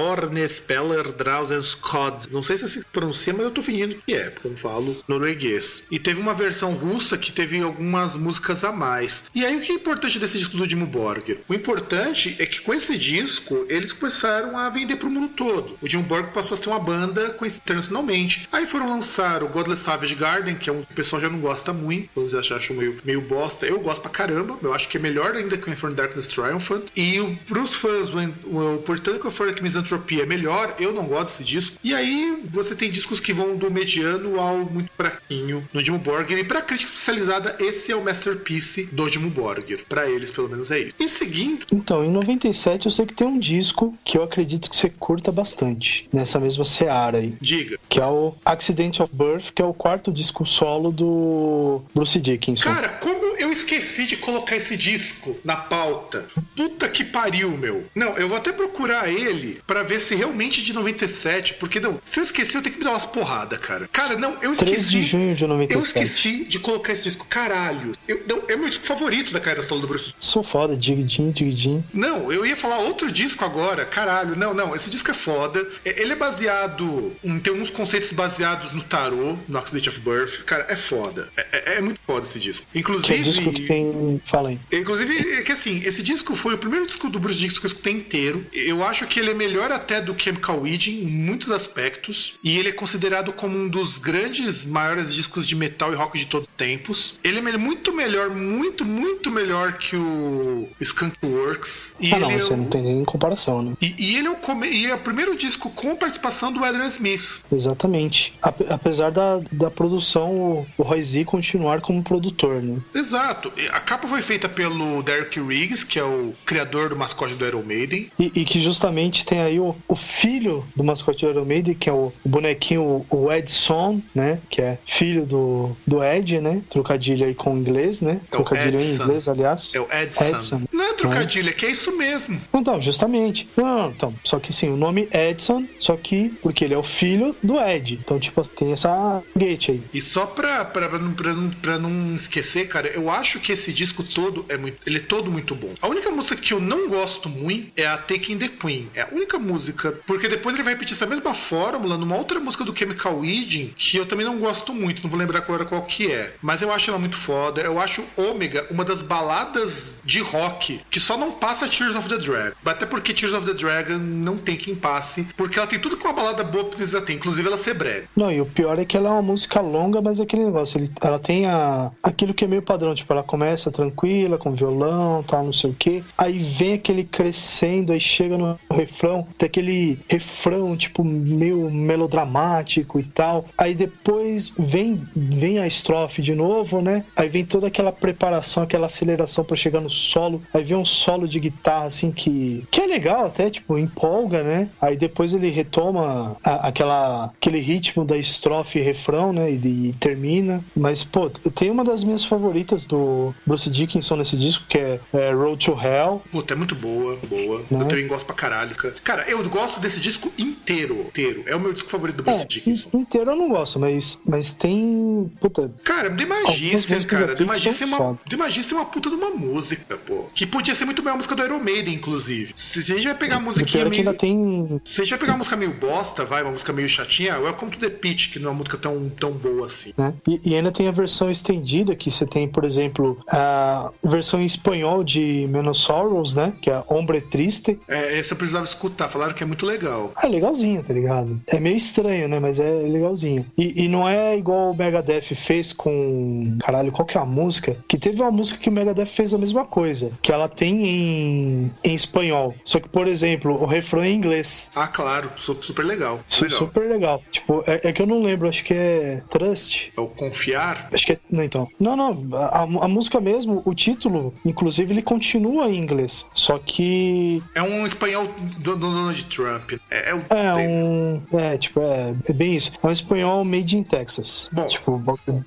Speller 0.48 1.12
Drausens 1.12 1.74
Cod. 1.74 2.28
Não 2.30 2.42
sei 2.42 2.56
se 2.56 2.68
se 2.68 2.84
pronuncia, 2.92 3.32
mas 3.32 3.44
eu 3.44 3.50
tô 3.50 3.62
fingindo 3.62 3.96
que 4.06 4.14
é, 4.14 4.30
porque 4.30 4.46
eu 4.46 4.52
não 4.52 4.58
falo 4.58 4.96
norueguês. 5.06 5.84
E 5.90 5.98
teve 5.98 6.20
uma 6.20 6.34
versão 6.34 6.72
russa 6.72 7.18
que 7.18 7.32
teve 7.32 7.60
algumas 7.60 8.14
músicas 8.14 8.64
a 8.64 8.72
mais. 8.72 9.24
E 9.34 9.44
aí, 9.44 9.56
o 9.56 9.60
que 9.60 9.72
é 9.72 9.74
importante 9.74 10.18
desse 10.18 10.38
disco 10.38 10.56
do 10.56 10.86
Borgir? 10.86 11.40
O 11.48 11.54
importante 11.54 12.36
é 12.38 12.46
que 12.46 12.60
com 12.60 12.72
esse 12.72 12.96
disco, 12.96 13.66
eles 13.68 13.92
começaram 13.92 14.56
a 14.58 14.68
vender 14.68 14.96
pro 14.96 15.10
mundo 15.10 15.28
todo. 15.28 15.78
O 15.82 16.02
Borgir 16.02 16.32
passou 16.32 16.54
a 16.54 16.58
ser 16.58 16.68
uma 16.68 16.80
banda 16.80 17.30
conhecida 17.30 17.62
internacionalmente. 17.64 18.48
Aí 18.52 18.66
foram 18.66 18.88
lançar 18.88 19.42
o 19.42 19.48
Godless 19.48 19.82
Savage 19.82 20.14
Garden, 20.14 20.56
que 20.56 20.70
é 20.70 20.72
um 20.72 20.82
que 20.82 20.92
o 20.92 20.96
pessoal 20.96 21.22
já 21.22 21.28
não 21.28 21.40
gosta 21.40 21.72
muito, 21.72 22.08
eles 22.16 22.34
acham 22.34 22.76
meio, 22.76 22.98
meio 23.04 23.20
bosta. 23.22 23.66
Eu 23.66 23.80
gosto 23.80 24.00
pra 24.00 24.10
caramba, 24.10 24.58
eu 24.62 24.72
acho 24.72 24.88
que 24.88 24.96
é 24.96 25.00
melhor 25.00 25.34
ainda 25.36 25.56
que 25.56 25.68
o 25.68 25.72
Inferno 25.72 25.96
Darkness 25.96 26.26
Triumphant. 26.26 26.84
E 26.96 27.20
o, 27.20 27.36
pros 27.46 27.74
fãs, 27.74 28.10
o, 28.12 28.18
o, 28.48 28.74
o 28.76 28.78
Portanical 28.78 29.30
Fork 29.30 29.62
Misanthropia 29.82 30.22
é 30.22 30.26
melhor, 30.26 30.76
eu 30.78 30.92
não 30.92 31.04
gosto 31.04 31.38
desse 31.38 31.44
disco. 31.44 31.76
E 31.82 31.94
aí 31.94 32.42
você 32.50 32.74
tem 32.74 32.90
discos 32.90 33.18
que 33.20 33.32
vão 33.32 33.56
do 33.56 33.70
mediano 33.70 34.38
ao 34.40 34.58
muito 34.58 34.90
fraquinho 34.96 35.66
no 35.72 35.82
Dimmu 35.82 35.98
Borgir. 35.98 36.38
E 36.38 36.44
pra 36.44 36.62
crítica 36.62 36.88
especializada, 36.90 37.56
esse 37.60 37.90
é 37.90 37.96
o 37.96 38.04
masterpiece 38.04 38.84
do 38.92 39.10
Dimmu 39.10 39.30
Borgir. 39.30 39.84
Pra 39.88 40.08
eles, 40.08 40.30
pelo 40.30 40.48
menos, 40.48 40.70
é 40.70 40.78
isso. 40.78 40.94
E 40.98 41.08
seguindo, 41.08 41.66
Então, 41.72 42.04
em 42.04 42.10
97 42.10 42.86
eu 42.86 42.92
sei 42.92 43.06
que 43.06 43.14
tem 43.14 43.26
um 43.26 43.38
disco 43.38 43.96
que 44.04 44.16
eu 44.16 44.22
acredito 44.22 44.70
que 44.70 44.76
você 44.76 44.88
curta 44.88 45.32
bastante, 45.32 46.08
nessa 46.12 46.38
mesma 46.38 46.64
seara 46.64 47.18
aí. 47.18 47.34
diga. 47.40 47.78
Que 47.88 48.00
é 48.00 48.06
o 48.06 48.34
Accident 48.44 49.00
of 49.00 49.12
Birth, 49.14 49.50
que 49.54 49.60
é 49.60 49.64
o 49.64 49.74
quarto 49.74 50.12
disco 50.12 50.46
solo 50.46 50.92
do 50.92 51.82
Bruce 51.94 52.18
Dickinson. 52.20 52.72
Cara, 52.72 52.88
como 52.88 53.36
eu 53.36 53.50
esqueci 53.50 54.06
de 54.06 54.16
colocar 54.16 54.56
esse 54.56 54.76
disco 54.76 55.36
na 55.44 55.56
pauta? 55.56 56.26
Puta 56.56 56.88
que 56.88 57.04
pariu, 57.04 57.50
meu. 57.56 57.84
Não, 57.94 58.16
eu 58.16 58.28
vou 58.28 58.36
até 58.38 58.52
procurar 58.52 59.08
ele 59.10 59.60
pra 59.72 59.82
ver 59.82 59.98
se 59.98 60.14
realmente 60.14 60.60
é 60.60 60.64
de 60.64 60.72
97, 60.74 61.54
porque 61.54 61.80
não, 61.80 61.98
se 62.04 62.20
eu 62.20 62.24
esqueci, 62.24 62.54
eu 62.54 62.60
tenho 62.62 62.74
que 62.74 62.78
me 62.78 62.84
dar 62.84 62.90
umas 62.90 63.06
porradas, 63.06 63.58
cara. 63.58 63.88
Cara, 63.90 64.16
não, 64.18 64.32
eu 64.42 64.52
3 64.52 64.60
esqueci. 64.62 64.90
de 64.90 65.02
junho 65.04 65.34
de 65.34 65.46
97. 65.46 65.74
Eu 65.74 65.80
esqueci 65.82 66.44
de 66.44 66.58
colocar 66.58 66.92
esse 66.92 67.02
disco. 67.02 67.26
Caralho. 67.26 67.92
Eu, 68.06 68.22
não, 68.28 68.42
é 68.48 68.54
meu 68.56 68.68
disco 68.68 68.84
favorito 68.84 69.32
da 69.32 69.40
carreira 69.40 69.62
solo 69.66 69.80
do 69.80 69.86
Bruce. 69.88 70.12
Sou 70.20 70.42
foda, 70.42 70.76
Digidin, 70.76 71.30
Digidin. 71.30 71.82
Não, 71.94 72.30
eu 72.30 72.44
ia 72.44 72.54
falar 72.54 72.78
outro 72.80 73.10
disco 73.10 73.44
agora. 73.46 73.86
Caralho, 73.86 74.36
não, 74.36 74.52
não. 74.52 74.74
Esse 74.76 74.90
disco 74.90 75.10
é 75.10 75.14
foda. 75.14 75.66
É- 75.84 76.02
Ele 76.02 76.12
é 76.12 76.16
baseado. 76.16 77.12
Em, 77.24 77.38
tem 77.38 77.52
uns 77.54 77.70
conceitos 77.70 78.12
baseados 78.12 78.72
no 78.72 78.82
tarô, 78.82 79.38
no 79.48 79.58
Accident 79.58 79.86
of 79.86 80.00
Birth. 80.00 80.42
Cara, 80.44 80.66
é 80.68 80.76
foda. 80.76 81.30
É, 81.36 81.74
é- 81.74 81.78
é 81.78 81.80
muito 81.80 82.00
foda 82.06 82.26
esse 82.26 82.38
disco. 82.38 82.66
Que 82.72 82.78
é 82.78 82.80
Inclusive. 82.80 83.22
disco 83.22 83.52
que 83.52 83.62
tem. 83.62 84.20
Fala 84.26 84.50
aí. 84.50 84.58
Inclusive, 84.72 85.34
é 85.34 85.42
que 85.42 85.52
assim, 85.52 85.80
esse 85.84 86.02
disco 86.02 86.34
foi 86.36 86.54
o 86.54 86.58
primeiro 86.58 86.84
disco 86.86 87.08
do 87.08 87.18
Bruce 87.18 87.38
Dickinson 87.38 87.60
que 87.60 87.66
eu 87.66 87.70
escutei 87.70 87.92
inteiro. 87.92 88.44
Eu 88.52 88.82
acho 88.84 89.06
que 89.06 89.20
ele 89.20 89.30
é 89.30 89.34
melhor 89.34 89.61
até 89.70 90.00
do 90.00 90.14
Chemical 90.18 90.60
Wedding 90.62 91.02
em 91.04 91.06
muitos 91.06 91.50
aspectos. 91.50 92.34
E 92.42 92.58
ele 92.58 92.70
é 92.70 92.72
considerado 92.72 93.32
como 93.32 93.56
um 93.56 93.68
dos 93.68 93.98
grandes, 93.98 94.64
maiores 94.64 95.14
discos 95.14 95.46
de 95.46 95.54
metal 95.54 95.92
e 95.92 95.96
rock 95.96 96.18
de 96.18 96.26
todos 96.26 96.48
os 96.48 96.54
tempos. 96.56 97.18
Ele 97.22 97.38
é 97.38 97.56
muito 97.56 97.92
melhor, 97.92 98.30
muito, 98.30 98.84
muito 98.84 99.30
melhor 99.30 99.74
que 99.74 99.96
o 99.96 100.68
Skunk 100.80 101.16
Works. 101.24 101.94
E 102.00 102.12
ah, 102.12 102.18
não, 102.18 102.30
é 102.30 102.38
você 102.40 102.54
o- 102.54 102.56
não 102.56 102.64
tem 102.66 102.82
nem 102.82 103.04
comparação, 103.04 103.62
né? 103.62 103.72
E, 103.80 103.94
e 103.98 104.16
ele 104.16 104.28
é 104.28 104.30
o, 104.30 104.36
come... 104.36 104.68
e 104.68 104.86
é 104.86 104.94
o 104.94 104.98
primeiro 104.98 105.36
disco 105.36 105.70
com 105.70 105.94
participação 105.94 106.52
do 106.52 106.64
Adrian 106.64 106.86
Smith. 106.86 107.40
Exatamente. 107.52 108.34
Ape- 108.42 108.66
apesar 108.68 109.10
da, 109.10 109.40
da 109.50 109.70
produção, 109.70 110.66
o, 110.76 110.82
Roy 110.82 111.02
Z 111.02 111.24
continuar 111.24 111.80
como 111.80 112.02
produtor, 112.02 112.62
né? 112.62 112.78
Exato. 112.94 113.12
Exato. 113.12 113.52
A 113.72 113.78
capa 113.80 114.08
foi 114.08 114.22
feita 114.22 114.48
pelo 114.48 115.02
Derek 115.02 115.38
Riggs, 115.38 115.84
que 115.84 115.98
é 115.98 116.02
o 116.02 116.32
criador 116.44 116.88
do 116.88 116.96
mascote 116.96 117.34
do 117.34 117.46
Iron 117.46 117.62
Maiden. 117.62 118.10
E, 118.18 118.32
e 118.34 118.44
que 118.44 118.60
justamente 118.60 119.24
tem 119.24 119.40
aí 119.40 119.51
o, 119.60 119.74
o 119.88 119.96
filho 119.96 120.64
do 120.76 120.82
mascote 120.84 121.24
do 121.24 121.30
Iron 121.30 121.44
Maiden, 121.44 121.74
que 121.74 121.88
é 121.88 121.92
o, 121.92 122.12
o 122.24 122.28
bonequinho, 122.28 123.04
o 123.10 123.32
Edson, 123.32 124.00
né? 124.14 124.38
Que 124.50 124.60
é 124.62 124.78
filho 124.86 125.24
do, 125.26 125.76
do 125.86 126.02
Ed, 126.04 126.40
né? 126.40 126.62
Trocadilho 126.70 127.26
aí 127.26 127.34
com 127.34 127.54
o 127.54 127.58
inglês, 127.58 128.00
né? 128.00 128.20
É 128.28 128.30
Trocadilho 128.30 128.80
em 128.80 128.94
inglês, 128.94 129.28
aliás. 129.28 129.74
É 129.74 129.80
o 129.80 129.86
Edson. 129.92 130.24
Edson. 130.24 130.62
Não 130.72 130.84
é 130.84 130.92
trocadilho, 130.94 131.48
é 131.48 131.52
que 131.52 131.66
é 131.66 131.70
isso 131.70 131.96
mesmo. 131.96 132.40
Então, 132.54 132.80
justamente. 132.80 133.48
Não, 133.56 133.90
então, 133.90 134.14
só 134.24 134.38
que 134.38 134.52
sim, 134.52 134.70
o 134.70 134.76
nome 134.76 135.08
Edson, 135.12 135.64
só 135.78 135.96
que 135.96 136.30
porque 136.42 136.64
ele 136.64 136.74
é 136.74 136.78
o 136.78 136.82
filho 136.82 137.34
do 137.42 137.58
Ed. 137.60 137.98
Então, 138.02 138.18
tipo, 138.18 138.46
tem 138.46 138.72
essa 138.72 139.22
gate 139.36 139.70
aí. 139.70 139.82
E 139.92 140.00
só 140.00 140.26
pra, 140.26 140.64
pra, 140.64 140.88
pra, 140.88 140.98
não- 140.98 141.12
pra, 141.12 141.34
pra 141.60 141.78
não 141.78 142.14
esquecer, 142.14 142.66
cara, 142.68 142.88
eu 142.88 143.10
acho 143.10 143.40
que 143.40 143.52
esse 143.52 143.72
disco 143.72 144.02
todo 144.02 144.44
é 144.48 144.56
muito. 144.56 144.78
Ele 144.86 144.98
é 144.98 145.00
todo 145.00 145.30
muito 145.30 145.54
bom. 145.54 145.70
A 145.80 145.88
única 145.88 146.10
música 146.10 146.36
que 146.36 146.52
eu 146.52 146.60
não 146.60 146.88
gosto 146.88 147.28
muito 147.28 147.70
é 147.76 147.86
a 147.86 147.96
Taking 147.96 148.38
the 148.38 148.48
Queen. 148.48 148.88
É 148.94 149.02
a 149.02 149.08
única 149.12 149.38
música. 149.42 149.92
Porque 150.06 150.28
depois 150.28 150.54
ele 150.54 150.62
vai 150.62 150.72
repetir 150.74 150.94
essa 150.96 151.06
mesma 151.06 151.34
fórmula 151.34 151.96
numa 151.98 152.16
outra 152.16 152.40
música 152.40 152.64
do 152.64 152.76
Chemical 152.76 153.18
Wedding, 153.18 153.74
que 153.76 153.96
eu 153.96 154.06
também 154.06 154.24
não 154.24 154.38
gosto 154.38 154.72
muito, 154.72 155.02
não 155.02 155.10
vou 155.10 155.18
lembrar 155.18 155.38
agora 155.40 155.64
qual 155.64 155.82
que 155.82 156.10
é. 156.10 156.34
Mas 156.40 156.62
eu 156.62 156.72
acho 156.72 156.88
ela 156.90 156.98
muito 156.98 157.16
foda. 157.16 157.60
Eu 157.60 157.78
acho 157.80 158.02
Ômega 158.16 158.66
uma 158.70 158.84
das 158.84 159.02
baladas 159.02 159.96
de 160.04 160.20
rock 160.20 160.80
que 160.90 161.00
só 161.00 161.16
não 161.16 161.32
passa 161.32 161.68
Tears 161.68 161.94
of 161.96 162.08
the 162.08 162.18
Dragon. 162.18 162.54
Até 162.64 162.86
porque 162.86 163.12
Tears 163.12 163.34
of 163.34 163.46
the 163.46 163.54
Dragon 163.54 163.98
não 163.98 164.36
tem 164.36 164.56
quem 164.56 164.74
passe, 164.74 165.26
porque 165.36 165.58
ela 165.58 165.66
tem 165.66 165.78
tudo 165.78 165.96
que 165.96 166.04
uma 166.04 166.12
balada 166.12 166.44
boa 166.44 166.64
precisa 166.64 167.00
ter, 167.00 167.14
inclusive 167.14 167.46
ela 167.48 167.58
ser 167.58 167.74
brega. 167.74 168.04
Não, 168.16 168.30
e 168.30 168.40
o 168.40 168.46
pior 168.46 168.78
é 168.78 168.84
que 168.84 168.96
ela 168.96 169.08
é 169.08 169.12
uma 169.12 169.22
música 169.22 169.60
longa, 169.60 170.00
mas 170.00 170.20
é 170.20 170.22
aquele 170.22 170.44
negócio, 170.44 170.78
ele- 170.78 170.90
ela 171.00 171.18
tem 171.18 171.46
a, 171.46 171.90
aquilo 172.02 172.34
que 172.34 172.44
é 172.44 172.48
meio 172.48 172.62
padrão, 172.62 172.94
tipo, 172.94 173.12
ela 173.12 173.22
começa 173.22 173.70
tranquila, 173.70 174.38
com 174.38 174.52
violão, 174.52 175.22
tal, 175.22 175.44
não 175.44 175.52
sei 175.52 175.70
o 175.70 175.74
que, 175.74 176.04
aí 176.16 176.38
vem 176.38 176.74
aquele 176.74 177.04
crescendo, 177.04 177.92
aí 177.92 178.00
chega 178.00 178.36
no 178.38 178.58
refrão, 178.70 179.21
tem 179.38 179.46
aquele 179.46 179.98
refrão, 180.08 180.76
tipo, 180.76 181.02
meio 181.04 181.70
melodramático 181.70 182.98
e 183.00 183.04
tal, 183.04 183.44
aí 183.56 183.74
depois 183.74 184.52
vem, 184.58 185.00
vem 185.14 185.58
a 185.58 185.66
estrofe 185.66 186.20
de 186.22 186.34
novo, 186.34 186.80
né, 186.80 187.04
aí 187.16 187.28
vem 187.28 187.44
toda 187.44 187.66
aquela 187.66 187.92
preparação, 187.92 188.62
aquela 188.62 188.86
aceleração 188.86 189.44
pra 189.44 189.56
chegar 189.56 189.80
no 189.80 189.90
solo, 189.90 190.42
aí 190.52 190.62
vem 190.62 190.76
um 190.76 190.84
solo 190.84 191.26
de 191.26 191.40
guitarra, 191.40 191.86
assim, 191.86 192.10
que, 192.10 192.64
que 192.70 192.80
é 192.80 192.86
legal 192.86 193.26
até, 193.26 193.50
tipo, 193.50 193.78
empolga, 193.78 194.42
né, 194.42 194.68
aí 194.80 194.96
depois 194.96 195.32
ele 195.34 195.48
retoma 195.50 196.36
a- 196.44 196.68
aquela, 196.68 197.26
aquele 197.26 197.58
ritmo 197.58 198.04
da 198.04 198.16
estrofe 198.16 198.78
e 198.78 198.82
refrão, 198.82 199.32
né? 199.32 199.50
E, 199.50 199.88
e 199.88 199.92
termina. 199.94 200.62
Mas, 200.76 201.04
pô, 201.04 201.28
tem 201.30 201.70
uma 201.70 201.84
das 201.84 202.02
minhas 202.04 202.24
favoritas 202.24 202.84
do 202.84 203.34
Bruce 203.46 203.68
Dickinson 203.70 204.16
nesse 204.16 204.36
disco, 204.36 204.64
que 204.68 204.78
é, 204.78 205.00
é 205.12 205.32
Road 205.32 205.64
to 205.64 205.72
Hell. 205.72 206.22
Puta, 206.30 206.54
é 206.54 206.56
muito 206.56 206.74
boa, 206.74 207.18
boa. 207.28 207.58
Né? 207.70 207.82
Eu 207.82 207.86
também 207.86 208.06
gosto 208.06 208.26
pra 208.26 208.34
caralho. 208.34 208.74
cara. 208.74 208.94
Cara, 209.12 209.28
eu 209.28 209.46
gosto 209.50 209.78
desse 209.78 210.00
disco 210.00 210.32
inteiro, 210.38 210.94
inteiro. 211.00 211.42
É 211.46 211.54
o 211.54 211.60
meu 211.60 211.70
disco 211.72 211.86
favorito 211.90 212.16
do 212.16 212.22
Bruce 212.22 212.40
É, 212.42 212.44
Dickinson. 212.46 212.88
in- 212.94 213.00
inteiro 213.02 213.30
eu 213.30 213.36
não 213.36 213.48
gosto, 213.50 213.78
mas, 213.78 214.18
mas 214.24 214.54
tem. 214.54 215.30
Puta. 215.38 215.70
Cara, 215.84 216.08
The 216.10 216.24
Magician, 216.24 217.02
cara. 217.02 217.36
The 217.36 217.44
Magician, 217.44 217.84
é 217.84 217.94
uma. 217.96 218.18
The 218.28 218.36
Magician 218.38 218.76
é 218.76 218.80
uma 218.80 218.86
puta 218.86 219.10
de 219.10 219.16
uma 219.16 219.28
música, 219.30 219.98
pô. 219.98 220.24
Que 220.34 220.46
podia 220.46 220.74
ser 220.74 220.86
muito 220.86 221.02
bem 221.02 221.12
a 221.12 221.16
música 221.16 221.34
do 221.34 221.44
Iron 221.44 221.58
Maiden, 221.60 221.94
inclusive. 221.94 222.54
Se, 222.56 222.82
se 222.82 222.90
a 222.92 222.94
gente 222.94 223.04
vai 223.04 223.14
pegar 223.14 223.36
a 223.36 223.40
musiquinha 223.40 223.84
é 223.84 223.88
meio... 223.88 224.00
ainda 224.00 224.14
tem. 224.14 224.80
Se 224.82 225.02
a 225.02 225.04
gente 225.04 225.10
vai 225.10 225.18
pegar 225.18 225.32
uma 225.32 225.38
música 225.38 225.56
meio 225.56 225.74
bosta, 225.74 226.24
vai, 226.24 226.40
uma 226.42 226.52
música 226.52 226.72
meio 226.72 226.88
chatinha, 226.88 227.38
Welcome 227.38 227.70
to 227.72 227.78
the 227.78 227.90
Pitch, 227.90 228.32
que 228.32 228.38
não 228.38 228.48
é 228.48 228.50
uma 228.52 228.58
música 228.58 228.78
tão, 228.78 229.10
tão 229.10 229.32
boa 229.32 229.66
assim. 229.66 229.92
Né? 229.94 230.14
E, 230.26 230.40
e 230.42 230.54
ainda 230.54 230.72
tem 230.72 230.88
a 230.88 230.90
versão 230.90 231.30
estendida, 231.30 231.94
que 231.94 232.10
você 232.10 232.24
tem, 232.26 232.48
por 232.48 232.64
exemplo, 232.64 233.22
a 233.28 233.90
versão 234.02 234.40
em 234.40 234.46
espanhol 234.46 235.04
de 235.04 235.46
Menos 235.50 235.80
Sorrows, 235.80 236.34
né? 236.34 236.54
Que 236.62 236.70
é 236.70 236.82
Hombre 236.88 237.20
Triste. 237.20 237.78
É, 237.86 238.18
esse 238.18 238.32
eu 238.32 238.36
precisava 238.38 238.64
escutar, 238.64 239.01
falaram 239.08 239.34
que 239.34 239.42
é 239.42 239.46
muito 239.46 239.66
legal. 239.66 240.12
Ah, 240.16 240.26
é 240.26 240.28
legalzinho, 240.30 240.82
tá 240.82 240.92
ligado? 240.92 241.40
É 241.46 241.58
meio 241.60 241.76
estranho, 241.76 242.28
né? 242.28 242.38
Mas 242.40 242.58
é 242.58 242.70
legalzinho. 242.70 243.46
E, 243.56 243.84
e 243.84 243.88
não 243.88 244.08
é 244.08 244.36
igual 244.36 244.70
o 244.72 244.76
Megadeth 244.76 245.34
fez 245.34 245.72
com. 245.72 246.56
Caralho, 246.64 246.92
qual 246.92 247.06
que 247.06 247.16
é 247.16 247.20
a 247.20 247.24
música? 247.24 247.76
Que 247.88 247.98
teve 247.98 248.20
uma 248.20 248.30
música 248.30 248.58
que 248.58 248.68
o 248.68 248.72
Megadeth 248.72 249.06
fez 249.06 249.34
a 249.34 249.38
mesma 249.38 249.64
coisa. 249.64 250.12
Que 250.22 250.32
ela 250.32 250.48
tem 250.48 250.86
em, 250.86 251.70
em 251.84 251.94
espanhol. 251.94 252.54
Só 252.64 252.80
que, 252.80 252.88
por 252.88 253.06
exemplo, 253.08 253.54
o 253.60 253.66
refrão 253.66 254.02
é 254.02 254.10
em 254.10 254.16
inglês. 254.16 254.68
Ah, 254.74 254.86
claro, 254.86 255.30
su- 255.36 255.56
super 255.60 255.84
legal. 255.84 256.20
Legal. 256.40 256.58
Super 256.58 256.88
legal. 256.90 257.22
Tipo, 257.30 257.62
é, 257.66 257.88
é 257.88 257.92
que 257.92 258.02
eu 258.02 258.06
não 258.06 258.22
lembro, 258.22 258.48
acho 258.48 258.64
que 258.64 258.74
é 258.74 259.22
Trust. 259.30 259.92
É 259.96 260.00
o 260.00 260.06
Confiar. 260.08 260.88
Acho 260.92 261.06
que 261.06 261.12
é. 261.12 261.18
Não, 261.30 261.42
então. 261.44 261.68
Não, 261.78 261.96
não. 261.96 262.26
A, 262.36 262.62
a 262.62 262.88
música 262.88 263.20
mesmo, 263.20 263.62
o 263.64 263.74
título, 263.74 264.34
inclusive, 264.44 264.92
ele 264.92 265.02
continua 265.02 265.68
em 265.68 265.76
inglês. 265.78 266.26
Só 266.34 266.58
que. 266.58 267.42
É 267.54 267.62
um 267.62 267.84
espanhol 267.86 268.26
do, 268.58 268.76
do 268.76 268.90
Donald 268.92 269.24
Trump. 269.26 269.72
É, 269.90 270.10
é 270.10 270.14
o. 270.14 270.24
É 270.30 270.54
um. 270.54 271.22
É, 271.32 271.58
tipo, 271.58 271.80
é, 271.80 272.14
é 272.28 272.32
bem 272.32 272.56
isso. 272.56 272.72
É 272.82 272.86
um 272.86 272.90
espanhol 272.90 273.44
made 273.44 273.76
in 273.76 273.82
Texas. 273.82 274.48
Bom. 274.52 274.66
Tipo, 274.66 275.02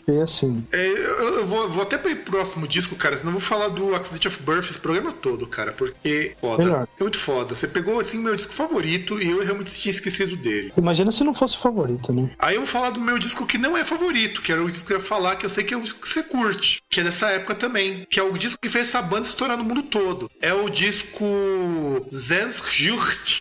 bem 0.06 0.22
assim. 0.22 0.66
É, 0.72 0.88
eu, 0.88 1.36
eu 1.40 1.48
vou, 1.48 1.70
vou 1.70 1.84
até 1.84 1.98
pro 1.98 2.16
próximo 2.16 2.68
disco, 2.68 2.96
cara, 2.96 3.18
senão 3.18 3.30
eu 3.30 3.40
vou 3.40 3.42
falar 3.42 3.70
do 3.70 3.96
Accident 3.96 4.26
of 4.26 4.42
Birth 4.44 4.70
esse 4.70 4.80
programa 4.80 5.12
todo, 5.12 5.48
cara, 5.48 5.72
porque 5.72 6.36
foda. 6.40 6.64
Melhor. 6.64 6.88
É 7.00 7.04
muito 7.04 7.18
foda. 7.18 7.56
Você 7.56 7.68
pegou, 7.68 8.00
assim, 8.00 8.18
o 8.18 8.22
meu 8.22 8.36
disco 8.36 8.54
favorito 8.54 9.22
e 9.22 9.30
eu 9.30 9.44
realmente 9.44 9.74
tinha 9.74 9.92
esquecido 9.92 10.36
dele. 10.36 10.74
Imagina 10.78 11.12
se 11.12 11.24
não 11.24 11.34
fosse 11.34 11.56
o 11.56 11.60
favorito, 11.60 12.14
né? 12.14 12.30
Aí 12.40 12.56
eu 12.56 12.62
vou 12.62 12.68
falar 12.68 12.90
do 12.92 13.00
meu 13.00 13.18
disco 13.20 13.46
que 13.46 13.58
não 13.58 13.78
é 13.78 13.84
favorito, 13.84 14.42
que 14.42 14.52
era 14.52 14.64
o 14.64 14.70
disco 14.70 14.88
que 14.88 14.94
eu 14.94 14.98
ia 14.98 15.04
falar, 15.04 15.36
que 15.36 15.46
eu 15.46 15.50
sei 15.50 15.64
que 15.64 15.74
é 15.74 15.78
o 15.78 15.82
disco 15.82 16.02
que 16.02 16.10
você 16.10 16.24
curte, 16.24 16.82
que 16.90 17.00
é 17.00 17.04
dessa 17.04 17.28
época 17.30 17.56
também, 17.56 18.06
que 18.10 18.20
é 18.20 18.24
o 18.24 18.32
disco 18.38 18.60
que 18.62 18.70
fez 18.70 18.90
essa 18.90 19.02
banda 19.02 19.28
estourar 19.28 19.58
no 19.58 19.64
mundo 19.64 19.84
todo. 19.84 20.30
É 20.42 20.54
o 20.54 20.70
disco 20.70 21.26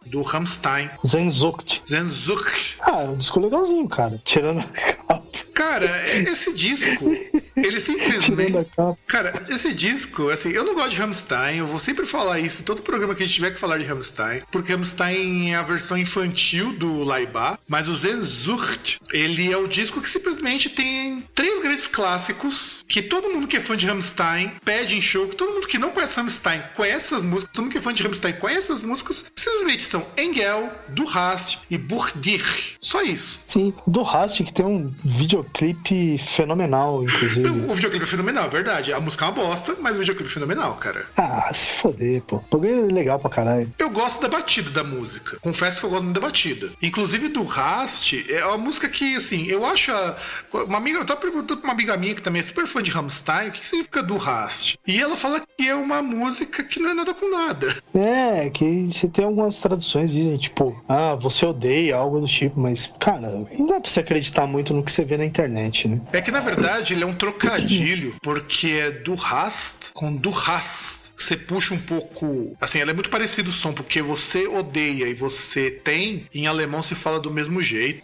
Do 0.07 0.23
Rammstein. 0.23 0.91
Zenzucht. 1.07 1.83
Zensjucht. 1.89 2.77
Ah, 2.81 3.03
é 3.03 3.09
um 3.09 3.17
disco 3.17 3.41
legalzinho, 3.41 3.89
cara. 3.89 4.21
Tirando 4.25 4.61
a 4.61 4.65
capa. 4.65 5.23
Cara, 5.55 5.89
esse 6.15 6.53
disco, 6.53 7.11
ele 7.57 7.81
Tirando 7.81 7.81
simplesmente... 7.81 8.57
a 8.57 8.65
capa. 8.65 8.99
Cara, 9.07 9.45
esse 9.49 9.73
disco, 9.73 10.29
assim, 10.29 10.51
eu 10.51 10.65
não 10.65 10.75
gosto 10.75 10.91
de 10.91 10.97
Rammstein, 10.97 11.59
eu 11.59 11.67
vou 11.67 11.79
sempre 11.79 12.07
falar 12.07 12.41
isso 12.41 12.61
em 12.61 12.65
todo 12.65 12.83
programa 12.83 13.15
que 13.15 13.23
a 13.23 13.27
gente 13.27 13.37
tiver 13.37 13.53
que 13.53 13.61
falar 13.61 13.79
de 13.79 13.85
Rammstein, 13.85 14.43
porque 14.51 14.73
Rammstein 14.73 15.53
é 15.53 15.57
a 15.57 15.63
versão 15.63 15.97
infantil 15.97 16.73
do 16.73 17.05
Laibá, 17.05 17.59
mas 17.69 17.89
o 17.89 17.95
Zenzurt, 17.95 18.97
ele 19.13 19.53
é 19.53 19.57
o 19.57 19.69
disco 19.69 20.01
que 20.01 20.09
simplesmente 20.09 20.69
tem 20.69 21.25
três 21.35 21.61
grandes 21.63 21.87
clássicos 21.87 22.85
que 22.89 23.03
todo 23.03 23.31
mundo 23.31 23.47
que 23.47 23.57
é 23.57 23.61
fã 23.61 23.77
de 23.77 23.87
Rammstein 23.87 24.53
pede 24.65 24.97
em 24.97 25.03
show, 25.03 25.29
que 25.29 25.37
todo 25.37 25.55
mundo 25.55 25.67
que 25.67 25.79
não 25.79 25.91
conhece 25.91 26.17
Rammstein 26.17 26.63
conhece 26.75 27.15
as 27.15 27.23
músicas, 27.23 27.53
todo 27.53 27.65
mundo 27.65 27.73
que 27.73 27.79
é 27.79 27.81
fã 27.81 27.93
de 27.93 28.03
Rammstein 28.03 28.35
conhece 28.35 28.73
as 28.73 28.83
músicas, 28.83 29.31
simplesmente 29.37 29.84
são 29.87 30.05
Engel, 30.19 30.71
Du 30.91 31.05
Hast 31.09 31.59
e 31.71 31.77
Burdir. 31.79 32.45
Só 32.81 33.03
isso. 33.03 33.41
Sim, 33.47 33.73
do 33.87 34.03
Rast, 34.03 34.43
que 34.45 34.53
tem 34.53 34.65
um 34.67 34.93
videoclipe 35.05 36.19
fenomenal, 36.19 37.03
inclusive. 37.03 37.49
O 37.49 37.75
videoclipe 37.75 38.05
é 38.05 38.07
fenomenal, 38.09 38.45
é 38.45 38.49
verdade. 38.49 38.93
A 38.93 39.01
música 39.01 39.25
é 39.25 39.29
uma 39.29 39.35
bosta, 39.35 39.77
mas 39.81 39.97
o 39.97 40.01
videoclipe 40.01 40.31
é 40.31 40.33
fenomenal, 40.33 40.75
cara. 40.77 41.07
Ah, 41.17 41.53
se 41.53 41.71
foder, 41.71 42.23
pô. 42.23 42.37
O 42.37 42.59
bagulho 42.59 42.89
é 42.91 42.93
legal 42.93 43.19
pra 43.19 43.31
caralho. 43.31 43.73
Eu 43.79 43.91
gosto 43.91 44.21
da 44.23 44.29
batida 44.29 44.71
da 44.71 44.85
música. 44.85 45.39
Confesso 45.41 45.81
que 45.81 45.87
eu 45.87 45.91
gosto 45.91 46.05
muito 46.05 46.21
da 46.21 46.27
batida. 46.27 46.71
Inclusive 46.83 47.29
do 47.29 47.43
Rast, 47.43 48.13
é 48.31 48.45
uma 48.47 48.59
música 48.59 48.89
que, 48.89 49.17
assim, 49.17 49.47
eu 49.47 49.65
acho. 49.65 49.91
a- 49.93 50.17
Uma 50.53 50.79
amiga, 50.79 50.99
eu 50.99 51.05
tava 51.05 51.21
perguntando 51.21 51.61
pra 51.61 51.69
uma 51.69 51.75
amiga 51.75 51.97
minha 51.97 52.15
que 52.15 52.23
também 52.23 52.41
é 52.43 52.47
super 52.47 52.67
fã 52.67 52.83
de 52.83 52.91
Rammstein, 52.91 53.49
o 53.49 53.53
que 53.53 53.67
significa 53.67 54.03
do 54.03 54.17
Rast? 54.17 54.77
E 54.87 55.01
ela 55.01 55.17
fala 55.17 55.41
que 55.41 55.69
é 55.69 55.75
uma 55.75 56.03
música 56.03 56.63
que 56.63 56.81
não 56.81 56.91
é 56.91 56.95
nada 56.95 57.13
com 57.15 57.31
nada. 57.31 57.75
É, 57.95 58.51
que 58.51 58.91
você 58.93 59.09
tem 59.09 59.25
algumas 59.25 59.59
traduções 59.75 60.13
dizem, 60.13 60.37
tipo, 60.37 60.83
ah, 60.89 61.15
você 61.15 61.45
odeia, 61.45 61.97
algo 61.97 62.21
do 62.21 62.27
tipo, 62.27 62.59
mas, 62.59 62.95
cara, 62.99 63.31
não 63.31 63.67
dá 63.67 63.81
pra 63.81 63.91
você 63.91 64.01
acreditar 64.01 64.47
muito 64.47 64.73
no 64.73 64.83
que 64.83 64.93
você 64.93 65.05
vê 65.05 65.17
na 65.17 65.25
internet, 65.25 65.89
né? 65.89 66.01
É 66.13 66.21
que 66.21 66.31
na 66.31 66.41
verdade 66.41 66.95
ele 66.95 67.03
é 67.03 67.07
um 67.07 67.15
trocadilho, 67.15 68.15
porque 68.23 68.69
é 68.69 68.91
do 68.91 69.15
Rast 69.15 69.93
com 69.93 70.15
do 70.15 70.31
Rast. 70.31 71.04
Você 71.17 71.37
puxa 71.37 71.75
um 71.75 71.79
pouco. 71.79 72.57
Assim, 72.61 72.81
ela 72.81 72.91
é 72.91 72.95
muito 72.95 73.11
parecido 73.11 73.51
o 73.51 73.53
som, 73.53 73.73
porque 73.73 74.03
você 74.03 74.47
odeia 74.47 75.07
e 75.07 75.15
você 75.15 75.71
tem, 75.71 76.27
em 76.35 76.47
alemão 76.47 76.83
se 76.83 76.95
fala 76.95 77.21
do 77.21 77.31
mesmo 77.31 77.61
jeito. 77.63 78.03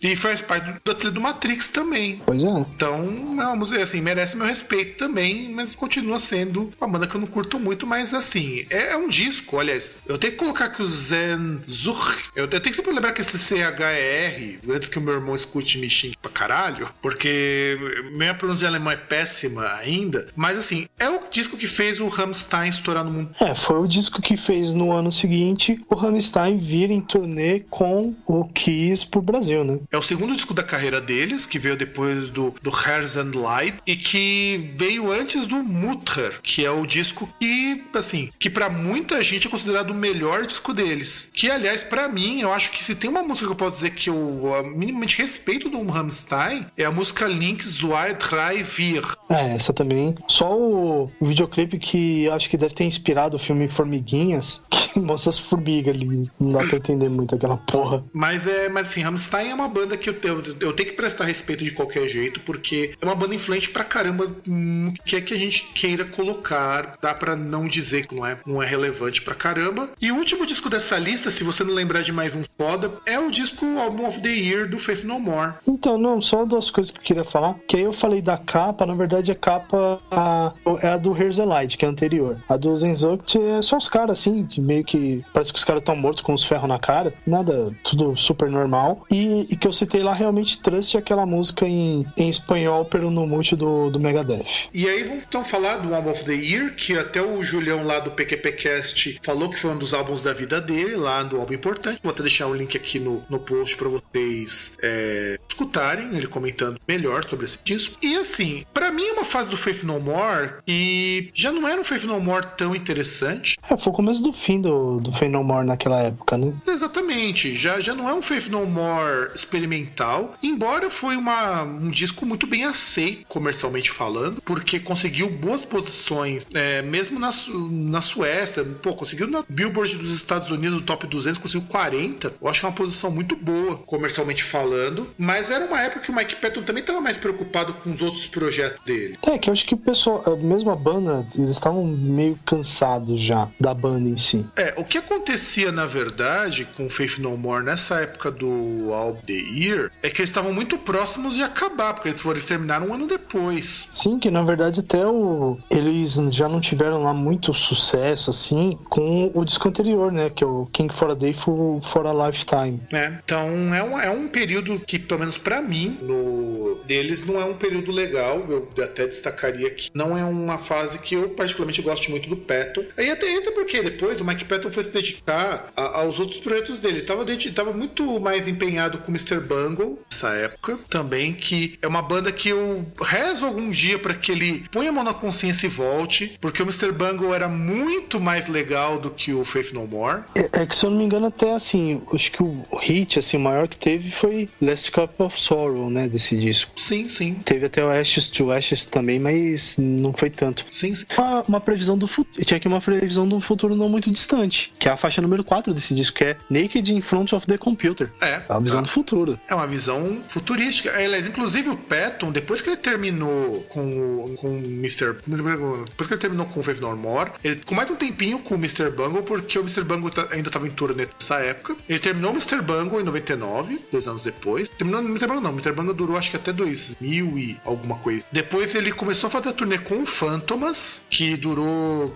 E 0.00 0.16
faz 0.16 0.40
parte 0.40 0.78
da 0.84 0.94
trilha 0.94 1.12
do 1.12 1.20
Matrix 1.20 1.68
também. 1.70 2.20
Pois 2.24 2.42
é. 2.42 2.48
Então, 2.74 2.96
é 3.40 3.44
uma 3.46 3.56
música 3.56 3.82
assim, 3.82 4.00
merece 4.00 4.36
meu 4.36 4.46
respeito 4.46 4.96
também, 4.96 5.50
mas 5.52 5.74
continua 5.74 6.18
sendo 6.18 6.70
uma 6.80 6.88
banda 6.88 7.06
que 7.06 7.14
eu 7.14 7.20
não 7.20 7.26
curto 7.26 7.58
muito, 7.58 7.86
mas 7.86 8.12
assim, 8.12 8.66
é, 8.70 8.92
é 8.92 8.96
um 8.96 9.08
disco, 9.08 9.58
aliás, 9.58 10.00
eu 10.06 10.18
tenho 10.18 10.32
que 10.32 10.38
colocar 10.38 10.68
que 10.70 10.82
o 10.82 10.86
Zen 10.86 11.60
Zur, 11.70 12.16
eu, 12.34 12.44
eu 12.44 12.48
tenho 12.48 12.62
que 12.62 12.74
sempre 12.74 12.92
lembrar 12.92 13.12
que 13.12 13.20
esse 13.20 13.38
CHR, 13.38 14.58
antes 14.74 14.88
que 14.88 14.98
o 14.98 15.02
meu 15.02 15.14
irmão 15.14 15.34
escute 15.34 15.78
me 15.78 15.88
xingue 15.88 16.16
pra 16.20 16.30
caralho, 16.30 16.90
porque 17.00 17.78
minha 18.12 18.34
pronúncia 18.34 18.60
de 18.60 18.66
alemão 18.66 18.92
é 18.92 18.96
péssima 18.96 19.72
ainda, 19.74 20.28
mas 20.34 20.58
assim, 20.58 20.86
é 20.98 21.08
o 21.08 21.20
disco 21.30 21.56
que 21.56 21.66
fez 21.66 22.00
o 22.00 22.08
Rammstein 22.48 22.68
estourar 22.68 23.04
no 23.04 23.10
mundo. 23.10 23.30
É, 23.40 23.54
foi 23.54 23.78
o 23.78 23.86
disco 23.86 24.22
que 24.22 24.36
fez 24.36 24.72
no 24.72 24.92
ano 24.92 25.12
seguinte 25.12 25.80
o 25.88 25.94
Rammstein 25.94 26.58
vir 26.58 26.90
em 26.90 27.00
turnê 27.00 27.60
com 27.70 28.14
o 28.26 28.44
Kiss 28.46 29.06
pro 29.06 29.20
Brasil, 29.20 29.62
né? 29.64 29.78
É 29.92 29.98
o 29.98 30.02
segundo 30.02 30.34
disco 30.34 30.54
da 30.54 30.62
carreira 30.62 31.00
deles, 31.00 31.46
que 31.46 31.58
veio 31.58 31.76
depois 31.76 32.28
do, 32.28 32.54
do 32.62 32.70
Hairs 32.74 33.16
and 33.16 33.32
Light, 33.34 33.76
e 33.86 33.96
que 33.96 34.70
veio 34.76 35.12
antes 35.12 35.46
do 35.46 35.56
Mutter, 35.62 36.40
que 36.42 36.64
é 36.64 36.70
o 36.70 36.86
disco 36.86 37.28
que, 37.38 37.82
assim, 37.94 38.30
que 38.38 38.48
para 38.48 38.70
muita 38.70 39.22
gente 39.22 39.46
é 39.46 39.50
considerado 39.50 39.90
o 39.90 39.94
melhor 39.94 40.46
disco 40.46 40.72
deles. 40.72 41.28
Que, 41.32 41.50
aliás, 41.50 41.82
para 41.82 42.08
mim, 42.08 42.40
eu 42.40 42.52
acho 42.52 42.70
que 42.70 42.82
se 42.82 42.94
tem 42.94 43.10
uma 43.10 43.22
música 43.22 43.46
que 43.46 43.52
eu 43.52 43.56
posso 43.56 43.76
dizer 43.76 43.90
que 43.90 44.08
eu 44.08 44.72
minimamente 44.74 45.18
respeito 45.18 45.68
do 45.68 45.84
Rammstein, 45.86 46.66
é 46.76 46.84
a 46.84 46.90
música 46.90 47.26
Links 47.26 47.78
Zwei, 47.78 48.14
Drei, 48.14 48.62
Vier. 48.62 49.04
É, 49.28 49.54
essa 49.54 49.72
também. 49.72 50.14
Só 50.26 50.56
o, 50.56 51.10
o 51.20 51.26
videoclipe 51.26 51.78
que 51.78 52.28
acho 52.38 52.48
que 52.48 52.56
deve 52.56 52.74
ter 52.74 52.84
inspirado 52.84 53.36
o 53.36 53.38
filme 53.38 53.68
Formiguinhas, 53.68 54.64
que 54.70 54.98
mostra 54.98 55.30
as 55.30 55.38
formigas 55.38 55.94
ali. 55.94 56.30
Não 56.40 56.52
dá 56.52 56.60
pra 56.60 56.76
entender 56.78 57.08
muito 57.08 57.34
aquela 57.34 57.56
porra. 57.56 58.02
Mas 58.12 58.46
é, 58.46 58.68
mas 58.68 58.86
assim, 58.88 59.02
Rammstein 59.02 59.50
é 59.50 59.54
uma 59.54 59.68
banda 59.68 59.96
que 59.96 60.08
eu, 60.08 60.16
eu, 60.24 60.42
eu 60.60 60.72
tenho 60.72 60.88
que 60.90 60.96
prestar 60.96 61.24
respeito 61.24 61.62
de 61.64 61.72
qualquer 61.72 62.08
jeito, 62.08 62.40
porque 62.40 62.94
é 63.00 63.04
uma 63.04 63.14
banda 63.14 63.34
influente 63.34 63.68
pra 63.68 63.84
caramba 63.84 64.30
no 64.46 64.92
que 65.04 65.16
é 65.16 65.20
que 65.20 65.34
a 65.34 65.38
gente 65.38 65.64
queira 65.74 66.04
colocar. 66.04 66.96
Dá 67.02 67.14
pra 67.14 67.36
não 67.36 67.66
dizer 67.66 68.06
que 68.06 68.14
não 68.14 68.24
é, 68.26 68.38
não 68.46 68.62
é 68.62 68.66
relevante 68.66 69.22
pra 69.22 69.34
caramba. 69.34 69.90
E 70.00 70.10
o 70.12 70.16
último 70.16 70.46
disco 70.46 70.70
dessa 70.70 70.98
lista, 70.98 71.30
se 71.30 71.44
você 71.44 71.64
não 71.64 71.74
lembrar 71.74 72.02
de 72.02 72.12
mais 72.12 72.34
um 72.34 72.42
foda, 72.58 72.92
é 73.06 73.18
o 73.18 73.30
disco 73.30 73.64
Album 73.78 74.06
of 74.06 74.20
the 74.20 74.28
Year 74.28 74.68
do 74.68 74.78
Faith 74.78 75.04
No 75.04 75.18
More. 75.18 75.54
Então, 75.66 75.98
não, 75.98 76.20
só 76.22 76.44
duas 76.44 76.70
coisas 76.70 76.90
que 76.92 76.98
eu 76.98 77.02
queria 77.02 77.24
falar. 77.24 77.56
Que 77.66 77.76
aí 77.76 77.82
eu 77.82 77.92
falei 77.92 78.22
da 78.22 78.36
capa, 78.38 78.86
na 78.86 78.94
verdade 78.94 79.32
a 79.32 79.34
capa 79.34 80.00
a- 80.10 80.52
é 80.82 80.88
a 80.88 80.96
do 80.96 81.16
Herzlite, 81.16 81.76
que 81.78 81.84
é 81.84 81.88
a 81.88 81.90
anterior. 82.28 82.36
A 82.48 82.56
do 82.56 82.76
Zenzukt 82.76 83.38
é 83.38 83.62
só 83.62 83.76
os 83.76 83.88
caras, 83.88 84.18
assim, 84.18 84.44
que 84.44 84.60
meio 84.60 84.84
que. 84.84 85.24
Parece 85.32 85.52
que 85.52 85.58
os 85.58 85.64
caras 85.64 85.82
estão 85.82 85.96
mortos 85.96 86.22
com 86.22 86.34
os 86.34 86.44
ferros 86.44 86.68
na 86.68 86.78
cara. 86.78 87.12
Nada, 87.26 87.72
tudo 87.82 88.16
super 88.16 88.50
normal. 88.50 89.06
E, 89.10 89.46
e 89.50 89.56
que 89.56 89.66
eu 89.66 89.72
citei 89.72 90.02
lá 90.02 90.12
realmente 90.12 90.60
Trust 90.60 90.96
é 90.96 91.00
aquela 91.00 91.24
música 91.24 91.66
em, 91.66 92.06
em 92.16 92.28
espanhol, 92.28 92.84
pelo 92.84 93.10
no 93.10 93.26
multi 93.26 93.56
do, 93.56 93.90
do 93.90 94.00
Megadeth. 94.00 94.68
E 94.72 94.88
aí 94.88 95.04
vamos 95.04 95.24
então 95.26 95.44
falar 95.44 95.78
do 95.78 95.94
Album 95.94 96.10
of 96.10 96.24
the 96.24 96.34
Year, 96.34 96.74
que 96.74 96.96
até 96.96 97.22
o 97.22 97.42
Julião 97.42 97.84
lá 97.84 97.98
do 97.98 98.10
PQPcast 98.10 99.20
falou 99.22 99.48
que 99.48 99.58
foi 99.58 99.70
um 99.70 99.78
dos 99.78 99.94
álbuns 99.94 100.22
da 100.22 100.32
vida 100.32 100.60
dele, 100.60 100.96
lá 100.96 101.22
do 101.22 101.38
álbum 101.38 101.54
importante. 101.54 102.00
Vou 102.02 102.12
até 102.12 102.22
deixar 102.22 102.46
o 102.46 102.54
link 102.54 102.76
aqui 102.76 102.98
no, 102.98 103.22
no 103.28 103.38
post 103.38 103.76
pra 103.76 103.88
vocês 103.88 104.76
é, 104.82 105.38
escutarem, 105.48 106.16
ele 106.16 106.26
comentando 106.26 106.78
melhor 106.86 107.28
sobre 107.28 107.46
esse 107.46 107.58
disco. 107.64 107.96
E 108.02 108.16
assim, 108.16 108.64
pra 108.72 108.90
mim 108.90 109.06
é 109.06 109.12
uma 109.12 109.24
fase 109.24 109.48
do 109.48 109.56
Faith 109.56 109.84
No 109.84 110.00
More 110.00 110.54
que 110.66 111.30
já 111.34 111.52
não 111.52 111.66
era 111.66 111.80
um 111.80 111.84
Faith 111.84 112.04
No 112.04 112.17
More 112.20 112.46
tão 112.56 112.74
interessante. 112.74 113.56
É, 113.68 113.76
foi 113.76 113.92
o 113.92 113.96
começo 113.96 114.22
do 114.22 114.32
fim 114.32 114.60
do, 114.60 115.00
do 115.00 115.12
Fey 115.12 115.28
No 115.28 115.42
More 115.44 115.66
naquela 115.66 116.00
época, 116.02 116.36
né? 116.36 116.52
Exatamente, 116.66 117.54
já, 117.54 117.80
já 117.80 117.94
não 117.94 118.08
é 118.08 118.14
um 118.14 118.22
Faith 118.22 118.48
No 118.48 118.66
More 118.66 119.30
experimental, 119.34 120.34
embora 120.42 120.90
foi 120.90 121.16
uma, 121.16 121.62
um 121.62 121.90
disco 121.90 122.24
muito 122.24 122.46
bem 122.46 122.64
aceito, 122.64 123.26
comercialmente 123.28 123.90
falando, 123.90 124.40
porque 124.42 124.78
conseguiu 124.80 125.30
boas 125.30 125.64
posições, 125.64 126.46
é, 126.54 126.82
mesmo 126.82 127.18
na, 127.18 127.30
na 127.70 128.00
Suécia, 128.00 128.64
pô, 128.82 128.94
conseguiu 128.94 129.26
na 129.26 129.44
Billboard 129.48 129.96
dos 129.96 130.12
Estados 130.12 130.50
Unidos, 130.50 130.80
no 130.80 130.86
top 130.86 131.06
200, 131.06 131.38
conseguiu 131.38 131.66
40, 131.68 132.34
eu 132.40 132.48
acho 132.48 132.60
que 132.60 132.66
é 132.66 132.68
uma 132.68 132.74
posição 132.74 133.10
muito 133.10 133.36
boa, 133.36 133.76
comercialmente 133.76 134.42
falando, 134.42 135.08
mas 135.18 135.50
era 135.50 135.64
uma 135.64 135.80
época 135.80 136.00
que 136.00 136.10
o 136.10 136.14
Mike 136.14 136.36
Patton 136.36 136.62
também 136.62 136.80
estava 136.80 137.00
mais 137.00 137.18
preocupado 137.18 137.74
com 137.74 137.90
os 137.90 138.02
outros 138.02 138.26
projetos 138.26 138.82
dele. 138.84 139.18
É, 139.26 139.38
que 139.38 139.48
eu 139.48 139.52
acho 139.52 139.64
que 139.64 139.74
o 139.74 139.78
pessoal, 139.78 140.22
a 140.26 140.36
mesma 140.36 140.74
banda, 140.74 141.26
eles 141.34 141.50
estavam 141.50 141.86
meio 142.08 142.38
cansados 142.44 143.20
já 143.20 143.48
da 143.58 143.72
banda 143.74 144.08
em 144.08 144.16
si. 144.16 144.44
É, 144.56 144.74
o 144.76 144.84
que 144.84 144.98
acontecia 144.98 145.70
na 145.72 145.86
verdade 145.86 146.66
com 146.76 146.88
Faith 146.88 147.18
No 147.18 147.36
More 147.36 147.64
nessa 147.64 148.00
época 148.00 148.30
do 148.30 148.92
All 148.92 149.14
The 149.14 149.32
Year 149.32 149.90
é 150.02 150.08
que 150.10 150.20
eles 150.20 150.30
estavam 150.30 150.52
muito 150.52 150.78
próximos 150.78 151.34
de 151.34 151.42
acabar, 151.42 151.94
porque 151.94 152.08
eles, 152.08 152.20
foram, 152.20 152.36
eles 152.36 152.46
terminaram 152.46 152.88
um 152.88 152.94
ano 152.94 153.06
depois. 153.06 153.86
Sim, 153.90 154.18
que 154.18 154.30
na 154.30 154.42
verdade 154.42 154.80
até 154.80 155.06
o. 155.06 155.58
Eles 155.70 156.14
já 156.34 156.48
não 156.48 156.60
tiveram 156.60 157.02
lá 157.02 157.12
muito 157.12 157.52
sucesso, 157.54 158.30
assim, 158.30 158.78
com 158.88 159.30
o 159.34 159.44
disco 159.44 159.68
anterior, 159.68 160.10
né? 160.12 160.30
Que 160.30 160.44
é 160.44 160.46
o 160.46 160.66
King 160.72 160.94
for 160.94 161.10
a 161.10 161.14
Day 161.14 161.32
for, 161.32 161.80
for 161.82 162.06
a 162.06 162.26
Lifetime. 162.26 162.80
né? 162.92 163.20
Então 163.24 163.74
é 163.74 163.82
um, 163.82 163.98
é 163.98 164.10
um 164.10 164.28
período 164.28 164.78
que, 164.80 164.98
pelo 164.98 165.20
menos 165.20 165.38
pra 165.38 165.60
mim, 165.60 165.98
no 166.02 166.80
deles 166.86 167.26
não 167.26 167.40
é 167.40 167.44
um 167.44 167.54
período 167.54 167.90
legal. 167.92 168.44
Eu 168.48 168.68
até 168.82 169.06
destacaria 169.06 169.70
que 169.70 169.90
não 169.94 170.16
é 170.16 170.24
uma 170.24 170.58
fase 170.58 170.98
que 170.98 171.14
eu 171.14 171.28
particularmente 171.30 171.82
gosto 171.82 171.97
muito 172.06 172.28
do 172.28 172.36
Patton. 172.36 172.84
Aí 172.96 173.10
até 173.10 173.28
entra 173.34 173.50
porque 173.52 173.82
depois 173.82 174.20
o 174.20 174.24
Mike 174.24 174.44
Patton 174.44 174.70
foi 174.70 174.82
se 174.82 174.90
dedicar 174.90 175.72
a- 175.76 176.00
aos 176.00 176.20
outros 176.20 176.38
projetos 176.38 176.78
dele. 176.78 176.98
Ele 176.98 177.06
tava, 177.06 177.24
dedi- 177.24 177.50
tava 177.52 177.72
muito 177.72 178.18
mais 178.20 178.46
empenhado 178.48 178.98
com 178.98 179.08
o 179.08 179.14
Mr. 179.14 179.40
Bungle 179.40 179.98
nessa 180.10 180.28
época 180.30 180.78
também, 180.88 181.32
que 181.32 181.78
é 181.82 181.86
uma 181.88 182.02
banda 182.02 182.30
que 182.32 182.48
eu 182.48 182.84
rezo 183.00 183.44
algum 183.44 183.70
dia 183.70 183.98
pra 183.98 184.14
que 184.14 184.32
ele 184.32 184.64
ponha 184.70 184.90
a 184.90 184.92
mão 184.92 185.04
na 185.04 185.14
consciência 185.14 185.66
e 185.66 185.70
volte, 185.70 186.36
porque 186.40 186.62
o 186.62 186.64
Mr. 186.66 186.92
Bungle 186.92 187.34
era 187.34 187.48
muito 187.48 188.20
mais 188.20 188.48
legal 188.48 188.98
do 188.98 189.10
que 189.10 189.32
o 189.32 189.44
Faith 189.44 189.72
No 189.72 189.86
More. 189.86 190.22
É, 190.36 190.62
é 190.62 190.66
que 190.66 190.74
se 190.74 190.84
eu 190.84 190.90
não 190.90 190.98
me 190.98 191.04
engano, 191.04 191.26
até 191.26 191.52
assim, 191.54 192.02
acho 192.12 192.32
que 192.32 192.42
o 192.42 192.62
hit 192.80 193.18
assim, 193.18 193.36
o 193.36 193.40
maior 193.40 193.68
que 193.68 193.76
teve 193.76 194.10
foi 194.10 194.48
Last 194.60 194.90
Cup 194.90 195.20
of 195.20 195.40
Sorrow, 195.40 195.88
né? 195.90 196.08
Desse 196.08 196.36
disco. 196.36 196.72
Sim, 196.76 197.08
sim. 197.08 197.34
Teve 197.44 197.66
até 197.66 197.84
o 197.84 197.88
Ashes 197.88 198.28
to 198.28 198.50
Ashes 198.50 198.86
também, 198.86 199.18
mas 199.18 199.76
não 199.78 200.12
foi 200.12 200.30
tanto. 200.30 200.64
Sim, 200.70 200.94
sim. 200.94 201.04
Uma, 201.16 201.42
uma 201.42 201.60
previsão 201.60 201.87
do 201.96 202.06
futuro. 202.06 202.44
Tinha 202.44 202.56
aqui 202.58 202.68
uma 202.68 202.80
previsão 202.80 203.26
de 203.28 203.34
um 203.34 203.40
futuro 203.40 203.74
não 203.74 203.88
muito 203.88 204.10
distante. 204.10 204.72
Que 204.78 204.88
é 204.88 204.92
a 204.92 204.96
faixa 204.96 205.20
número 205.22 205.44
4 205.44 205.72
desse 205.72 205.94
disco, 205.94 206.16
que 206.16 206.24
é 206.24 206.36
Naked 206.50 206.92
in 206.94 207.00
Front 207.00 207.32
of 207.32 207.46
the 207.46 207.56
Computer. 207.58 208.10
É. 208.20 208.42
É 208.48 208.52
uma 208.52 208.60
visão 208.60 208.82
do 208.82 208.88
futuro. 208.88 209.38
É 209.48 209.54
uma 209.54 209.66
visão 209.66 210.20
futurística. 210.26 210.90
Aliás, 210.94 211.26
inclusive 211.26 211.70
o 211.70 211.76
Patton, 211.76 212.30
depois 212.30 212.60
que 212.60 212.68
ele 212.70 212.76
terminou 212.76 213.62
com 213.68 213.80
o 214.24 214.34
com 214.38 214.48
o 214.48 214.58
Mr. 214.58 215.14
Depois 215.26 216.06
que 216.06 216.14
ele 216.14 216.20
terminou 216.20 216.46
com 216.46 216.60
o 216.60 216.62
Faith 216.62 216.80
No 216.80 216.94
More, 216.96 217.30
ele 217.42 217.56
ficou 217.56 217.76
mais 217.76 217.90
um 217.90 217.94
tempinho 217.96 218.38
com 218.38 218.54
o 218.54 218.58
Mr. 218.58 218.90
Bungle, 218.90 219.22
porque 219.22 219.58
o 219.58 219.62
Mr. 219.62 219.82
Bungle 219.84 220.10
ta- 220.10 220.28
ainda 220.30 220.48
estava 220.48 220.66
em 220.66 220.70
turnê 220.70 221.06
nessa 221.18 221.36
época. 221.40 221.76
Ele 221.88 221.98
terminou 221.98 222.30
o 222.30 222.34
Mr. 222.34 222.60
Bungle 222.62 223.00
em 223.00 223.04
99, 223.04 223.80
dois 223.92 224.06
anos 224.06 224.24
depois. 224.24 224.68
Terminou 224.68 225.02
no 225.02 225.08
Mr. 225.08 225.26
Bungle 225.26 225.42
não, 225.42 225.50
o 225.50 225.54
Mr. 225.54 225.72
Bungle 225.72 225.94
durou 225.94 226.16
acho 226.16 226.30
que 226.30 226.36
até 226.36 226.52
2000 226.52 227.38
e 227.38 227.58
alguma 227.64 227.96
coisa. 227.98 228.24
Depois 228.32 228.74
ele 228.74 228.92
começou 228.92 229.28
a 229.28 229.30
fazer 229.30 229.48
a 229.50 229.52
turnê 229.52 229.78
com 229.78 230.02
o 230.02 230.06
Phantomas, 230.06 231.02
que 231.10 231.36
durou 231.36 231.66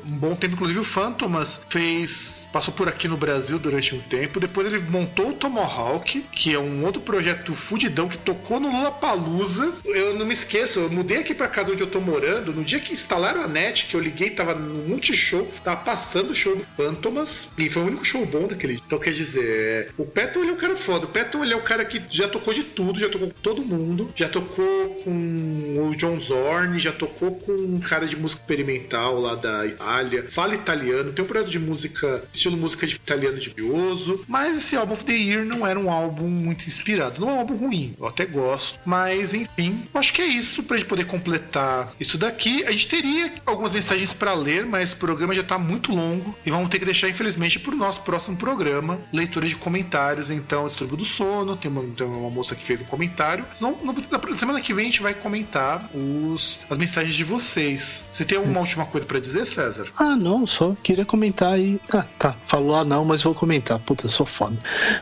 um 0.07 0.19
bom 0.19 0.35
tempo. 0.35 0.55
Inclusive 0.55 0.81
o 0.81 0.85
Phantomas 0.85 1.61
fez 1.69 2.47
passou 2.53 2.75
por 2.75 2.89
aqui 2.89 3.09
no 3.09 3.17
Brasil 3.17 3.59
durante 3.59 3.95
um 3.95 4.01
tempo. 4.01 4.39
Depois 4.39 4.67
ele 4.67 4.79
montou 4.79 5.31
o 5.31 5.33
Tomahawk, 5.33 6.25
que 6.33 6.53
é 6.53 6.59
um 6.59 6.85
outro 6.85 7.01
projeto 7.01 7.55
fudidão 7.55 8.09
que 8.09 8.19
tocou 8.19 8.61
no 8.61 8.71
Lula 8.71 8.93
Palusa. 8.93 9.73
Eu 9.85 10.15
não 10.15 10.27
me 10.27 10.35
esqueço, 10.35 10.81
eu 10.81 10.91
mudei 10.91 11.19
aqui 11.19 11.35
pra 11.35 11.49
casa 11.49 11.73
onde 11.73 11.83
eu 11.83 11.87
tô 11.87 12.01
morando. 12.01 12.53
No 12.53 12.63
dia 12.63 12.79
que 12.79 12.93
instalaram 12.93 13.43
a 13.43 13.49
net, 13.49 13.87
que 13.87 13.95
eu 13.95 14.01
liguei, 14.01 14.31
tava 14.31 14.55
no 14.55 14.89
Multishow, 14.89 15.49
tava 15.65 15.79
passando 15.79 16.31
o 16.31 16.35
show 16.35 16.55
do 16.55 16.65
Phantomas. 16.77 17.51
E 17.57 17.69
foi 17.69 17.83
o 17.83 17.87
único 17.87 18.05
show 18.05 18.25
bom 18.27 18.47
daquele. 18.47 18.81
Então 18.87 18.99
quer 18.99 19.13
dizer, 19.13 19.45
é, 19.45 19.89
o 19.97 20.05
Patton 20.05 20.41
ele 20.41 20.51
é 20.51 20.53
um 20.53 20.57
cara 20.57 20.77
foda. 20.77 21.07
O 21.07 21.09
Patton 21.09 21.43
ele 21.45 21.55
é 21.55 21.57
um 21.57 21.63
cara 21.63 21.85
que 21.85 22.03
já 22.11 22.29
tocou 22.29 22.53
de 22.53 22.65
tudo, 22.65 23.01
já 23.01 23.09
tocou 23.09 23.29
com 23.29 23.41
todo 23.41 23.65
mundo, 23.65 24.13
já 24.15 24.29
tocou 24.29 25.01
com 25.05 25.89
o 25.89 25.97
John 25.97 26.19
Zorn, 26.21 26.79
já 26.79 26.93
tocou 26.93 27.35
com 27.37 27.53
um 27.53 27.81
cara 27.81 28.07
de 28.07 28.17
música 28.17 28.43
experimental 28.43 29.19
lá 29.19 29.35
da 29.43 29.67
Itália, 29.67 30.27
fala 30.31 30.55
italiano, 30.55 31.13
tem 31.13 31.25
um 31.25 31.29
projeto 31.29 31.51
de 31.51 31.59
música, 31.59 32.25
estilo 32.33 32.57
música 32.57 32.87
de 32.87 32.95
italiano 32.95 33.39
de 33.39 33.51
bioso, 33.51 34.25
mas 34.29 34.57
esse 34.57 34.77
álbum 34.77 34.95
of 34.95 35.05
the 35.05 35.13
Year 35.13 35.45
não 35.45 35.67
era 35.67 35.79
um 35.79 35.91
álbum 35.91 36.29
muito 36.29 36.67
inspirado. 36.67 37.21
Não 37.21 37.29
é 37.29 37.33
um 37.33 37.39
álbum 37.41 37.57
ruim, 37.57 37.95
eu 37.99 38.07
até 38.07 38.25
gosto, 38.25 38.79
mas 38.85 39.35
enfim, 39.35 39.83
eu 39.93 40.01
acho 40.01 40.13
que 40.13 40.23
é 40.23 40.27
isso 40.27 40.63
pra 40.63 40.77
gente 40.77 40.87
poder 40.87 41.05
completar 41.05 41.93
isso 41.99 42.17
daqui. 42.17 42.65
A 42.65 42.71
gente 42.71 42.89
teria 42.89 43.33
algumas 43.45 43.73
mensagens 43.73 44.15
pra 44.15 44.33
ler, 44.35 44.65
mas 44.65 44.93
o 44.93 44.97
programa 44.97 45.35
já 45.35 45.43
tá 45.43 45.59
muito 45.59 45.93
longo 45.93 46.37
e 46.47 46.51
vamos 46.51 46.69
ter 46.69 46.79
que 46.79 46.85
deixar, 46.85 47.09
infelizmente, 47.09 47.59
pro 47.59 47.77
nosso 47.77 48.03
próximo 48.03 48.37
programa, 48.37 49.01
leitura 49.13 49.47
de 49.47 49.57
comentários. 49.57 50.31
Então, 50.31 50.69
Distúrbio 50.69 50.97
do 50.97 51.05
Sono, 51.05 51.57
tem 51.57 51.71
uma, 51.71 51.83
tem 51.83 52.07
uma 52.07 52.31
moça 52.31 52.55
que 52.55 52.65
fez 52.65 52.81
um 52.81 52.85
comentário. 52.85 53.45
Na 53.61 54.37
semana 54.37 54.61
que 54.61 54.73
vem 54.73 54.87
a 54.87 54.91
gente 54.91 55.03
vai 55.03 55.15
comentar 55.15 55.91
os, 55.95 56.61
as 56.71 56.79
mensagens 56.79 57.15
de 57.15 57.25
vocês. 57.25 58.05
Você 58.13 58.25
tem 58.25 58.39
alguma 58.39 58.61
última 58.61 58.87
coisa 58.87 59.07
pra 59.07 59.19
dizer, 59.19 59.32
César? 59.45 59.87
Ah, 59.97 60.17
não, 60.17 60.47
só 60.47 60.75
queria 60.83 61.05
comentar 61.05 61.55
aí. 61.55 61.81
Ah, 61.93 62.05
tá. 62.19 62.37
Falou 62.47 62.77
ah, 62.77 62.85
não, 62.85 63.05
mas 63.05 63.23
vou 63.23 63.35
comentar. 63.35 63.79
Puta, 63.81 64.07
eu 64.07 64.11
sou 64.11 64.27
foda. 64.27 64.57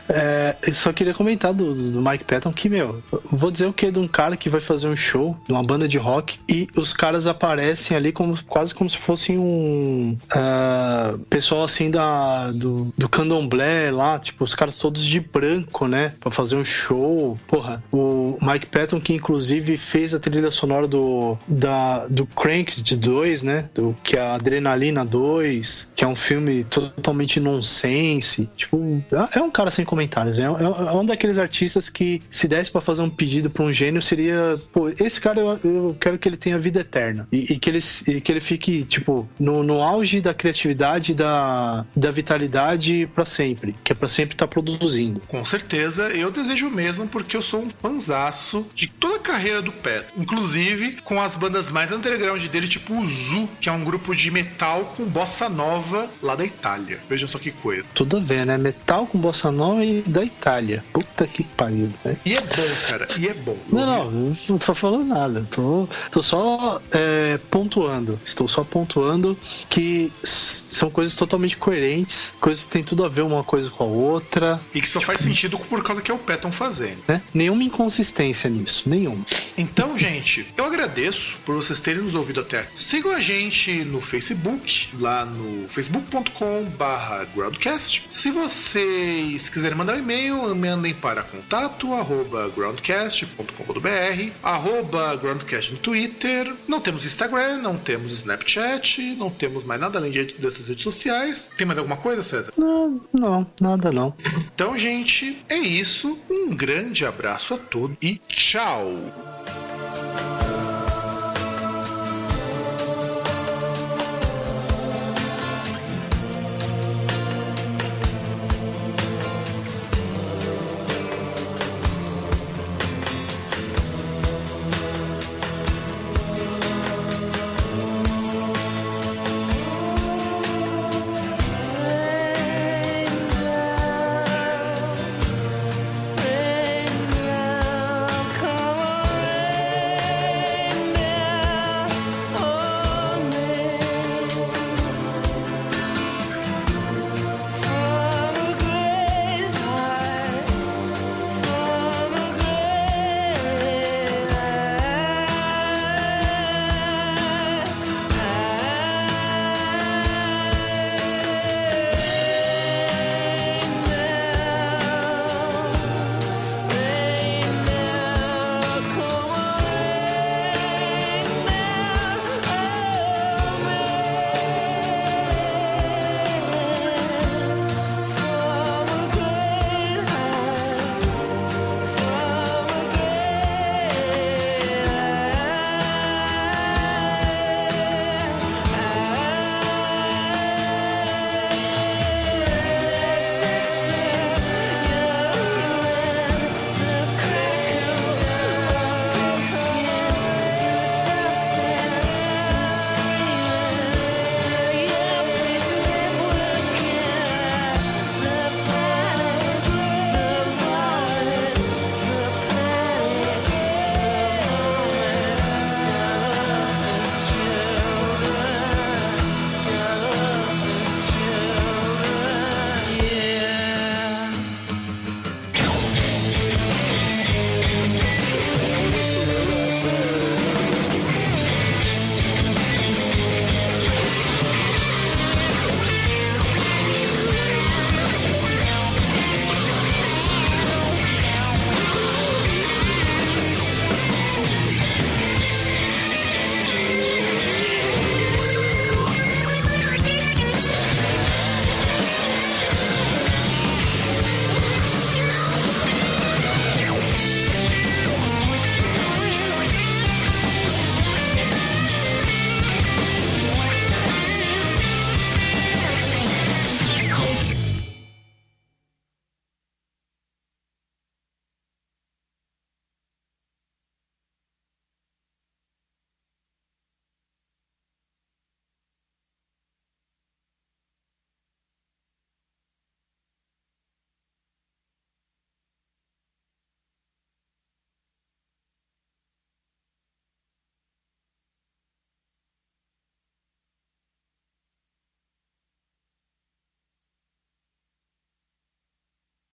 É, 0.09 0.55
só 0.73 0.91
queria 0.93 1.13
comentar 1.13 1.53
do, 1.53 1.73
do 1.73 2.01
Mike 2.01 2.23
Patton 2.23 2.51
que, 2.51 2.69
meu, 2.69 3.01
vou 3.31 3.51
dizer 3.51 3.65
o 3.65 3.73
que 3.73 3.91
de 3.91 3.99
um 3.99 4.07
cara 4.07 4.35
que 4.35 4.49
vai 4.49 4.61
fazer 4.61 4.87
um 4.87 4.95
show 4.95 5.37
uma 5.49 5.63
banda 5.63 5.87
de 5.87 5.97
rock 5.97 6.39
e 6.47 6.67
os 6.75 6.93
caras 6.93 7.27
aparecem 7.27 7.95
ali 7.95 8.11
como 8.11 8.37
quase 8.45 8.73
como 8.73 8.89
se 8.89 8.97
fossem 8.97 9.37
um 9.37 10.17
ah, 10.29 11.15
pessoal 11.29 11.63
assim 11.63 11.89
da 11.89 12.51
do, 12.51 12.93
do 12.97 13.09
candomblé 13.09 13.91
lá, 13.91 14.19
tipo, 14.19 14.43
os 14.43 14.55
caras 14.55 14.77
todos 14.77 15.05
de 15.05 15.19
branco, 15.19 15.87
né? 15.87 16.13
Pra 16.19 16.31
fazer 16.31 16.55
um 16.55 16.65
show. 16.65 17.37
Porra, 17.47 17.83
o 17.91 18.37
Mike 18.41 18.67
Patton, 18.67 18.99
que 18.99 19.13
inclusive 19.13 19.77
fez 19.77 20.13
a 20.13 20.19
trilha 20.19 20.51
sonora 20.51 20.87
do, 20.87 21.37
da, 21.47 22.07
do 22.07 22.25
Crank 22.25 22.81
de 22.81 22.95
2, 22.95 23.43
né? 23.43 23.69
Do, 23.73 23.95
que 24.03 24.17
é 24.17 24.20
a 24.21 24.35
Adrenalina 24.35 25.03
2, 25.05 25.93
que 25.95 26.03
é 26.03 26.07
um 26.07 26.15
filme 26.15 26.63
totalmente 26.63 27.39
nonsense. 27.39 28.49
Tipo, 28.55 29.03
é 29.35 29.39
é 29.39 29.41
um 29.41 29.49
cara 29.51 29.71
sem 29.71 29.85
comentários. 29.85 30.39
É, 30.39 30.43
é- 30.43 30.45
é 30.45 30.91
um 30.95 31.05
daqueles 31.05 31.37
artistas 31.37 31.89
que, 31.89 32.21
se 32.29 32.47
desse 32.47 32.71
pra 32.71 32.81
fazer 32.81 33.01
um 33.01 33.09
pedido 33.09 33.49
pra 33.49 33.63
um 33.63 33.73
gênio, 33.73 34.01
seria. 34.01 34.59
Pô, 34.71 34.89
esse 34.89 35.19
cara 35.19 35.39
eu, 35.39 35.59
eu 35.63 35.97
quero 35.99 36.17
que 36.17 36.27
ele 36.27 36.37
tenha 36.37 36.57
vida 36.59 36.79
eterna. 36.81 37.27
E, 37.31 37.53
e 37.53 37.59
que, 37.59 37.69
ele, 37.69 37.79
e 38.07 38.21
que 38.21 38.31
ele 38.31 38.39
fique, 38.39 38.83
tipo, 38.83 39.27
no, 39.39 39.63
no 39.63 39.81
auge 39.81 40.21
da 40.21 40.33
criatividade 40.33 41.13
da, 41.13 41.85
da 41.95 42.11
vitalidade 42.11 43.09
pra 43.15 43.25
sempre. 43.25 43.75
Que 43.83 43.91
é 43.93 43.95
pra 43.95 44.07
sempre 44.07 44.35
estar 44.35 44.47
produzindo. 44.47 45.21
Com 45.27 45.43
certeza, 45.45 46.03
eu 46.09 46.29
desejo 46.31 46.69
mesmo 46.69 47.07
porque 47.07 47.35
eu 47.37 47.41
sou 47.41 47.61
um 47.61 47.69
fanzaço 47.69 48.65
de 48.75 48.87
toda 48.87 49.15
a 49.15 49.19
carreira 49.19 49.61
do 49.61 49.71
Pet. 49.71 50.05
Inclusive 50.17 50.97
com 51.03 51.21
as 51.21 51.35
bandas 51.35 51.69
mais 51.69 51.91
underground 51.91 52.43
dele, 52.47 52.67
tipo 52.67 52.93
o 52.97 53.05
Zu, 53.05 53.49
que 53.59 53.69
é 53.69 53.71
um 53.71 53.83
grupo 53.83 54.10
de 54.15 54.29
metal 54.31 54.93
com 54.95 55.05
bossa 55.05 55.47
nova 55.49 56.09
lá 56.21 56.35
da 56.35 56.45
Itália. 56.45 56.99
Veja 57.09 57.27
só 57.27 57.37
que 57.39 57.51
coisa. 57.51 57.83
Tudo 57.93 58.17
a 58.17 58.19
ver, 58.19 58.45
né? 58.45 58.57
Metal 58.57 59.05
com 59.07 59.17
bossa 59.19 59.51
nova 59.51 59.83
e 59.85 60.01
da 60.01 60.23
Itália. 60.23 60.83
Puta 60.93 61.25
que 61.27 61.43
pariu, 61.43 61.89
né? 62.03 62.17
E 62.25 62.33
é 62.33 62.41
bom, 62.41 62.87
cara, 62.89 63.07
e 63.19 63.27
é 63.27 63.33
bom. 63.33 63.57
Não, 63.69 64.11
não, 64.11 64.37
não 64.49 64.57
tô 64.57 64.73
falando 64.73 65.05
nada. 65.05 65.47
Tô, 65.49 65.87
tô 66.11 66.21
só 66.23 66.81
é, 66.91 67.39
pontuando. 67.49 68.19
Estou 68.25 68.47
só 68.47 68.63
pontuando 68.63 69.37
que 69.69 70.11
são 70.23 70.89
coisas 70.89 71.15
totalmente 71.15 71.57
coerentes, 71.57 72.33
coisas 72.39 72.63
que 72.65 72.71
têm 72.71 72.83
tudo 72.83 73.03
a 73.03 73.07
ver 73.07 73.21
uma 73.21 73.43
coisa 73.43 73.69
com 73.69 73.83
a 73.83 73.87
outra, 73.87 74.61
E 74.73 74.81
que 74.81 74.89
só 74.89 74.99
faz 75.01 75.19
sentido 75.19 75.57
por 75.57 75.83
causa 75.83 76.01
que 76.01 76.11
é 76.11 76.13
o 76.13 76.17
Patton 76.17 76.51
fazendo. 76.51 76.99
né? 77.07 77.21
Nenhuma 77.33 77.63
inconsistência 77.63 78.49
nisso, 78.49 78.89
nenhuma. 78.89 79.23
Então, 79.57 79.97
gente, 79.97 80.45
eu 80.57 80.65
agradeço 80.65 81.35
por 81.45 81.55
vocês 81.55 81.79
terem 81.79 82.01
nos 82.01 82.15
ouvido 82.15 82.41
até 82.41 82.59
aqui. 82.59 82.71
Sigam 82.81 83.11
a 83.13 83.19
gente 83.19 83.83
no 83.85 84.00
Facebook, 84.01 84.89
lá 84.99 85.25
no 85.25 85.67
facebook.com 85.69 86.65
barra 86.77 87.23
groundcast. 87.25 88.05
Se 88.09 88.31
vocês 88.31 89.49
quiserem 89.49 89.77
mandar 89.77 89.95
um 89.95 89.99
e-mail, 89.99 90.55
mandem 90.55 90.93
para 90.93 91.23
contato 91.23 91.93
arroba 91.93 92.49
groundcast.com.br 92.55 94.31
arroba 94.43 95.15
groundcast 95.15 95.71
no 95.73 95.77
Twitter. 95.79 96.53
Não 96.67 96.79
temos 96.81 97.05
Instagram, 97.05 97.57
não 97.57 97.77
temos 97.77 98.11
Snapchat, 98.11 99.15
não 99.17 99.29
temos 99.29 99.63
mais 99.63 99.79
nada 99.79 99.97
além 99.99 100.11
de- 100.11 100.33
dessas 100.33 100.67
redes 100.67 100.83
sociais. 100.83 101.49
Tem 101.57 101.65
mais 101.67 101.77
alguma 101.79 101.97
coisa, 101.97 102.23
César? 102.23 102.51
Não, 102.57 103.01
não, 103.13 103.47
nada 103.59 103.91
não. 103.91 104.13
Então, 104.53 104.77
gente, 104.77 105.37
é 105.49 105.57
isso. 105.57 106.17
Um 106.29 106.49
grande 106.55 107.05
abraço 107.05 107.53
a 107.53 107.57
todos 107.57 107.97
e 108.01 108.19
tchau! 108.27 109.60